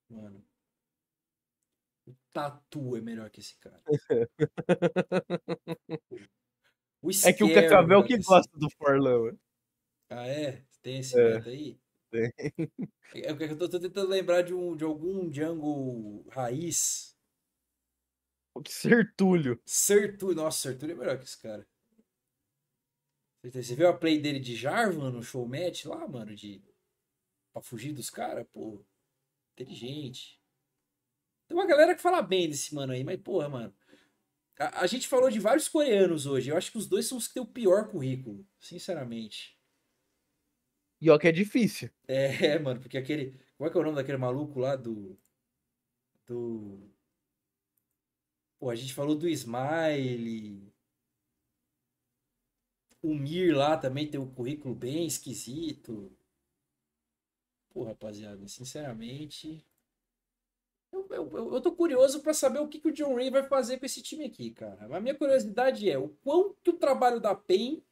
Mano. 0.08 0.42
O 2.06 2.14
Tatu 2.32 2.96
é 2.96 3.02
melhor 3.02 3.28
que 3.28 3.40
esse 3.40 3.54
cara. 3.58 3.82
é 7.26 7.32
que 7.34 7.44
o 7.44 7.52
Cacavel 7.52 8.02
que 8.02 8.16
gosta 8.16 8.58
do 8.58 8.70
Forlan. 8.78 9.36
Ah, 10.08 10.26
é? 10.26 10.64
Tem 10.80 11.00
esse 11.00 11.20
é. 11.20 11.36
aí? 11.36 11.78
Tem. 12.10 12.32
É, 13.14 13.26
é 13.26 13.30
eu 13.30 13.58
tô, 13.58 13.68
tô 13.68 13.78
tentando 13.78 14.08
lembrar 14.08 14.40
de, 14.40 14.54
um, 14.54 14.74
de 14.74 14.84
algum 14.84 15.28
Django 15.28 16.26
raiz 16.30 17.11
Sertúlio. 18.66 19.60
Sertúlio. 19.64 20.36
Nossa, 20.36 20.68
Sertúlio 20.68 20.94
é 20.94 20.98
melhor 20.98 21.18
que 21.18 21.24
esse 21.24 21.40
cara. 21.40 21.66
Você 23.44 23.74
viu 23.74 23.88
a 23.88 23.96
play 23.96 24.20
dele 24.20 24.38
de 24.38 24.54
Jarvan 24.54 25.10
no 25.10 25.22
show 25.22 25.46
match 25.46 25.84
lá, 25.86 26.06
mano? 26.06 26.34
De... 26.34 26.62
Pra 27.52 27.60
fugir 27.60 27.92
dos 27.92 28.08
caras? 28.08 28.46
Pô, 28.52 28.84
inteligente. 29.52 30.40
Tem 31.48 31.56
uma 31.56 31.66
galera 31.66 31.94
que 31.94 32.00
fala 32.00 32.22
bem 32.22 32.48
desse 32.48 32.74
mano 32.74 32.92
aí, 32.92 33.02
mas 33.02 33.20
porra, 33.20 33.48
mano. 33.48 33.74
A, 34.58 34.82
a 34.82 34.86
gente 34.86 35.08
falou 35.08 35.28
de 35.28 35.40
vários 35.40 35.68
coreanos 35.68 36.24
hoje. 36.24 36.50
Eu 36.50 36.56
acho 36.56 36.70
que 36.70 36.78
os 36.78 36.86
dois 36.86 37.06
são 37.06 37.18
os 37.18 37.26
que 37.26 37.34
têm 37.34 37.42
o 37.42 37.46
pior 37.46 37.88
currículo, 37.88 38.46
sinceramente. 38.60 39.58
E 41.00 41.10
ó 41.10 41.18
que 41.18 41.26
é 41.26 41.32
difícil. 41.32 41.90
É, 42.06 42.58
mano, 42.60 42.80
porque 42.80 42.96
aquele. 42.96 43.36
Qual 43.56 43.68
é 43.68 43.72
que 43.72 43.76
é 43.76 43.80
o 43.80 43.84
nome 43.84 43.96
daquele 43.96 44.18
maluco 44.18 44.60
lá 44.60 44.76
do. 44.76 45.18
Do. 46.26 46.91
Pô, 48.62 48.70
a 48.70 48.76
gente 48.76 48.94
falou 48.94 49.16
do 49.16 49.28
Smile. 49.28 50.72
O 53.02 53.12
Mir 53.12 53.56
lá 53.56 53.76
também 53.76 54.08
tem 54.08 54.20
um 54.20 54.32
currículo 54.32 54.72
bem 54.72 55.04
esquisito. 55.04 56.16
Pô, 57.70 57.82
rapaziada, 57.82 58.46
sinceramente. 58.46 59.66
Eu, 60.92 61.08
eu, 61.10 61.54
eu 61.54 61.60
tô 61.60 61.72
curioso 61.72 62.22
para 62.22 62.32
saber 62.32 62.60
o 62.60 62.68
que, 62.68 62.78
que 62.78 62.86
o 62.86 62.92
John 62.92 63.16
Ray 63.16 63.32
vai 63.32 63.42
fazer 63.42 63.80
com 63.80 63.86
esse 63.86 64.00
time 64.00 64.26
aqui, 64.26 64.52
cara. 64.52 64.96
A 64.96 65.00
minha 65.00 65.16
curiosidade 65.16 65.90
é 65.90 65.98
o 65.98 66.10
quão 66.22 66.54
que 66.62 66.70
o 66.70 66.78
trabalho 66.78 67.18
da 67.18 67.34
PEN 67.34 67.82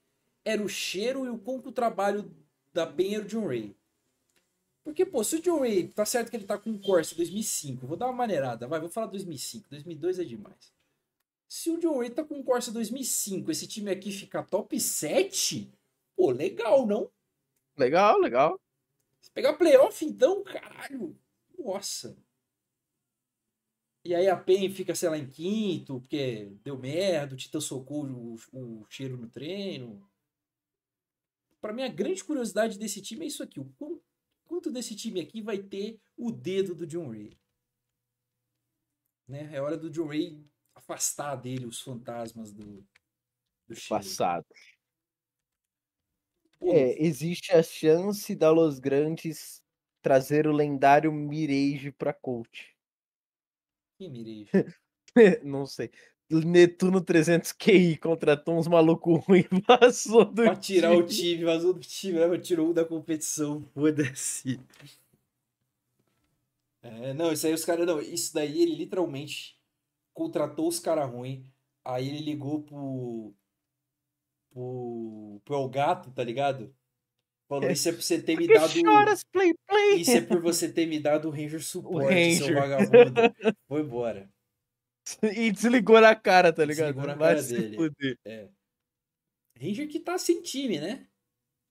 era 0.44 0.62
o 0.62 0.68
cheiro 0.68 1.26
e 1.26 1.30
o 1.30 1.38
quão 1.38 1.60
que 1.60 1.68
o 1.68 1.72
trabalho 1.72 2.32
da 2.72 2.86
PEN 2.86 3.16
era 3.16 3.24
o 3.24 3.28
John 3.28 3.48
Ray. 3.48 3.76
Porque, 4.82 5.04
pô, 5.04 5.22
se 5.22 5.36
o 5.36 5.42
John 5.42 5.60
Ray, 5.60 5.88
tá 5.88 6.04
certo 6.04 6.30
que 6.30 6.36
ele 6.36 6.46
tá 6.46 6.58
com 6.58 6.70
o 6.70 6.80
Corsa 6.80 7.14
2005, 7.14 7.86
vou 7.86 7.96
dar 7.96 8.06
uma 8.06 8.14
maneirada, 8.14 8.66
vai, 8.66 8.80
vou 8.80 8.88
falar 8.88 9.06
2005, 9.08 9.68
2002 9.68 10.18
é 10.18 10.24
demais. 10.24 10.72
Se 11.48 11.70
o 11.70 11.78
John 11.78 11.98
Ray 11.98 12.10
tá 12.10 12.24
com 12.24 12.38
o 12.38 12.44
Corsa 12.44 12.72
2005, 12.72 13.50
esse 13.50 13.66
time 13.66 13.90
aqui 13.90 14.10
ficar 14.10 14.44
top 14.44 14.78
7, 14.80 15.70
pô, 16.16 16.30
legal, 16.30 16.86
não? 16.86 17.10
Legal, 17.76 18.18
legal. 18.18 18.60
Se 19.20 19.30
pegar 19.30 19.54
playoff, 19.54 20.04
então, 20.04 20.42
caralho, 20.42 21.18
nossa. 21.58 22.16
E 24.02 24.14
aí 24.14 24.28
a 24.28 24.36
PEN 24.36 24.70
fica, 24.70 24.94
sei 24.94 25.10
lá, 25.10 25.18
em 25.18 25.28
quinto, 25.28 26.00
porque 26.00 26.50
deu 26.64 26.78
merda, 26.78 27.34
o 27.34 27.36
Titã 27.36 27.60
socou 27.60 28.06
o, 28.06 28.36
o 28.52 28.86
cheiro 28.88 29.18
no 29.18 29.28
treino. 29.28 30.02
Para 31.60 31.74
mim, 31.74 31.82
a 31.82 31.88
grande 31.88 32.24
curiosidade 32.24 32.78
desse 32.78 33.02
time 33.02 33.26
é 33.26 33.28
isso 33.28 33.42
aqui. 33.42 33.60
O 33.60 33.66
quanto 34.50 34.68
desse 34.68 34.96
time 34.96 35.20
aqui 35.20 35.40
vai 35.40 35.62
ter 35.62 36.00
o 36.16 36.32
dedo 36.32 36.74
do 36.74 36.84
John 36.84 37.08
Ray? 37.08 37.38
Né? 39.28 39.48
É 39.54 39.60
hora 39.60 39.78
do 39.78 39.88
John 39.88 40.08
Ray 40.08 40.44
afastar 40.74 41.36
dele 41.36 41.66
os 41.66 41.80
fantasmas 41.80 42.52
do, 42.52 42.84
do. 43.68 43.80
Passado. 43.88 44.44
É, 46.60 47.00
existe 47.00 47.52
a 47.52 47.62
chance 47.62 48.34
da 48.34 48.50
Los 48.50 48.80
Grandes 48.80 49.62
trazer 50.02 50.48
o 50.48 50.52
lendário 50.52 51.12
Mirage 51.12 51.92
pra 51.92 52.12
coach. 52.12 52.76
Que 53.96 54.08
Mirage? 54.08 54.50
Não 55.44 55.64
sei. 55.64 55.92
Netuno 56.30 57.00
300 57.00 57.50
QI 57.52 57.96
contratou 57.96 58.56
uns 58.56 58.68
malucos 58.68 59.24
ruins 59.24 59.46
e 59.50 59.60
vazou 59.66 60.24
do 60.24 60.42
pra 60.44 60.54
tirar 60.54 60.90
time. 60.90 61.02
o 61.02 61.06
time, 61.06 61.44
vazou 61.44 61.74
do 61.74 61.80
time, 61.80 62.18
né? 62.20 62.38
tirou 62.38 62.70
um 62.70 62.72
da 62.72 62.84
competição, 62.84 63.62
foda-se. 63.74 64.60
É, 66.82 67.12
não, 67.12 67.32
isso 67.32 67.46
aí 67.46 67.52
os 67.52 67.64
caras, 67.64 67.86
não, 67.86 68.00
isso 68.00 68.32
daí 68.32 68.62
ele 68.62 68.76
literalmente 68.76 69.58
contratou 70.14 70.68
os 70.68 70.78
caras 70.78 71.10
ruins, 71.10 71.44
aí 71.84 72.08
ele 72.08 72.20
ligou 72.20 72.62
pro, 72.62 73.34
pro, 74.52 75.40
pro 75.44 75.54
El 75.56 75.68
Gato, 75.68 76.10
tá 76.12 76.22
ligado? 76.22 76.72
Falou, 77.48 77.68
isso 77.68 77.88
é 77.88 77.92
por 77.92 78.02
você 78.02 78.22
ter 78.22 78.36
me 78.36 78.46
dado. 78.46 78.68
Choras, 78.68 79.24
play, 79.24 79.52
play. 79.66 80.00
Isso 80.00 80.12
é 80.12 80.20
por 80.20 80.40
você 80.40 80.72
ter 80.72 80.86
me 80.86 81.00
dado 81.00 81.26
o 81.26 81.30
Ranger 81.32 81.60
Support, 81.60 82.06
o 82.06 82.08
Ranger. 82.08 82.44
seu 82.44 82.54
vagabundo. 82.54 83.20
Foi 83.66 83.80
embora. 83.80 84.30
E 85.22 85.50
desligou 85.50 86.00
na 86.00 86.14
cara, 86.14 86.52
tá 86.52 86.64
ligado? 86.64 86.94
Desligou 86.94 87.06
na 87.06 87.18
cara 87.18 87.42
dele. 87.42 88.18
É. 88.24 88.48
Ranger 89.60 89.88
que 89.88 90.00
tá 90.00 90.16
sem 90.16 90.40
time, 90.42 90.80
né? 90.80 91.06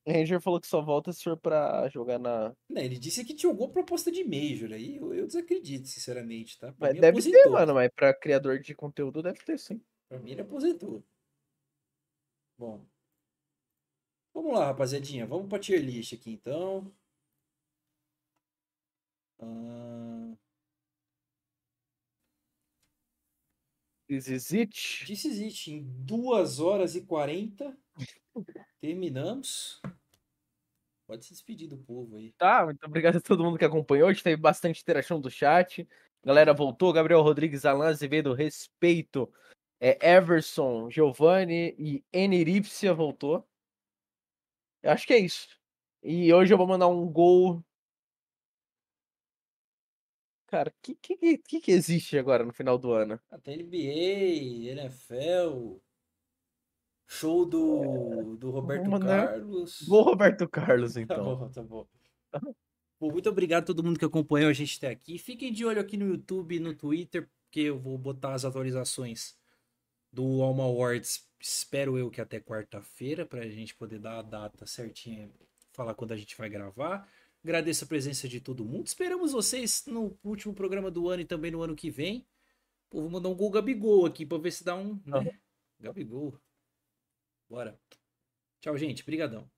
Ranger 0.08 0.42
falou 0.42 0.60
que 0.60 0.68
só 0.68 0.82
volta 0.82 1.12
se 1.12 1.24
for 1.24 1.38
pra 1.38 1.88
jogar 1.90 2.18
na. 2.20 2.56
Não, 2.70 2.82
ele 2.82 2.98
disse 2.98 3.24
que 3.24 3.34
tinha 3.34 3.50
alguma 3.50 3.70
proposta 3.70 4.12
de 4.12 4.24
Major 4.24 4.72
aí. 4.72 4.98
Eu, 4.98 5.14
eu 5.14 5.28
desacredito, 5.28 5.88
sinceramente, 5.88 6.58
tá? 6.58 6.72
Pra 6.74 6.88
mas 6.88 6.94
deve 6.96 7.08
aposentou. 7.08 7.44
ter, 7.44 7.50
mano, 7.50 7.74
mas 7.74 7.90
pra 7.96 8.14
criador 8.14 8.60
de 8.60 8.74
conteúdo 8.74 9.22
deve 9.22 9.40
ter, 9.40 9.58
sim. 9.60 9.82
Pra 10.08 10.20
mim 10.20 10.32
ele 10.32 10.42
aposentou. 10.42 11.04
Bom. 12.58 12.86
Vamos 14.34 14.54
lá, 14.54 14.68
rapaziadinha. 14.68 15.26
Vamos 15.26 15.48
pra 15.48 15.60
tier 15.60 15.82
list 15.82 16.14
aqui, 16.14 16.32
então. 16.32 16.92
Uh... 19.42 19.99
This 24.10 24.28
is 24.28 24.52
it? 24.52 25.06
This 25.06 25.24
is 25.24 25.40
it. 25.40 25.72
Em 25.72 25.84
2 26.04 26.60
horas 26.60 26.96
e 26.96 27.02
40. 27.02 27.78
terminamos. 28.82 29.80
Pode 31.06 31.26
se 31.26 31.34
despedir 31.34 31.68
do 31.68 31.78
povo 31.78 32.18
aí. 32.18 32.32
Tá, 32.34 32.66
muito 32.66 32.84
obrigado 32.84 33.18
a 33.18 33.22
todo 33.22 33.44
mundo 33.44 33.58
que 33.58 33.66
acompanhou. 33.66 34.10
Hoje 34.10 34.24
teve 34.24 34.36
bastante 34.36 34.82
interação 34.82 35.22
do 35.22 35.30
chat. 35.30 35.88
Galera 36.24 36.54
voltou. 36.54 36.92
Gabriel 36.92 37.22
Rodrigues, 37.22 37.66
Alan 37.66 37.88
Azevedo, 37.88 38.34
respeito. 38.34 39.32
É, 39.80 40.16
Everson, 40.16 40.90
Giovanni 40.90 41.76
e 41.78 42.04
Eneripsia 42.12 42.94
voltou. 42.94 43.48
Eu 44.84 44.92
acho 44.92 45.06
que 45.06 45.14
é 45.14 45.20
isso. 45.20 45.48
E 46.04 46.34
hoje 46.34 46.54
eu 46.54 46.58
vou 46.58 46.68
mandar 46.68 46.88
um 46.88 47.08
gol. 47.08 47.64
Cara, 50.50 50.70
o 50.70 50.74
que, 50.82 50.96
que, 50.96 51.38
que, 51.38 51.62
que 51.62 51.72
existe 51.72 52.18
agora 52.18 52.44
no 52.44 52.52
final 52.52 52.78
do 52.78 52.92
ano? 52.92 53.20
Tem 53.44 53.62
NBA, 53.62 54.72
NFL, 54.72 55.78
show 57.08 57.46
do, 57.46 57.84
é... 57.84 58.38
do 58.38 58.50
Roberto 58.50 58.90
mandar... 58.90 59.28
Carlos. 59.28 59.86
Vou 59.88 60.02
Roberto 60.04 60.48
Carlos, 60.50 60.94
tá 60.96 61.02
então. 61.02 61.18
Tá 61.18 61.24
bom, 61.24 61.50
tá 61.50 61.64
bom. 61.64 61.88
bom. 63.00 63.12
Muito 63.12 63.30
obrigado 63.30 63.64
a 63.64 63.68
todo 63.68 63.84
mundo 63.84 64.00
que 64.00 64.06
acompanhou 64.06 64.50
a 64.50 64.54
gente 64.54 64.78
até 64.78 64.90
aqui. 64.90 65.18
Fiquem 65.18 65.54
de 65.54 65.66
olho 65.66 65.80
aqui 65.80 65.98
no 65.98 66.08
YouTube 66.08 66.56
e 66.56 66.60
no 66.60 66.74
Twitter, 66.74 67.30
porque 67.46 67.62
eu 67.62 67.78
vou 67.78 67.98
botar 67.98 68.34
as 68.34 68.44
atualizações 68.44 69.38
do 70.12 70.42
Alma 70.42 70.64
Awards 70.64 71.30
espero 71.40 71.98
eu 71.98 72.10
que 72.10 72.20
até 72.20 72.40
quarta-feira, 72.40 73.26
para 73.26 73.42
a 73.42 73.50
gente 73.50 73.74
poder 73.76 74.00
dar 74.00 74.20
a 74.20 74.22
data 74.22 74.66
certinha, 74.66 75.32
falar 75.72 75.94
quando 75.96 76.12
a 76.12 76.18
gente 76.18 76.38
vai 76.38 76.50
gravar. 76.50 77.08
Agradeço 77.44 77.86
a 77.86 77.88
presença 77.88 78.28
de 78.28 78.42
todo 78.42 78.66
mundo. 78.66 78.88
Esperamos 78.88 79.32
vocês 79.32 79.86
no 79.88 80.18
último 80.24 80.54
programa 80.54 80.92
do 80.92 81.08
ano 81.08 81.22
e 81.22 81.26
também 81.26 81.52
no 81.52 81.62
ano 81.62 81.76
que 81.76 81.90
vem. 81.90 82.28
Pô, 82.90 83.02
vou 83.02 83.10
mandar 83.10 83.30
um 83.30 83.36
gol 83.36 83.50
Gabigol 83.50 84.06
aqui 84.06 84.26
para 84.26 84.38
ver 84.38 84.52
se 84.52 84.64
dá 84.64 84.76
um. 84.76 85.00
Né? 85.06 85.40
Gabigol. 85.80 86.38
Bora. 87.48 87.80
Tchau, 88.60 88.78
gente. 88.78 89.06
Brigadão. 89.06 89.50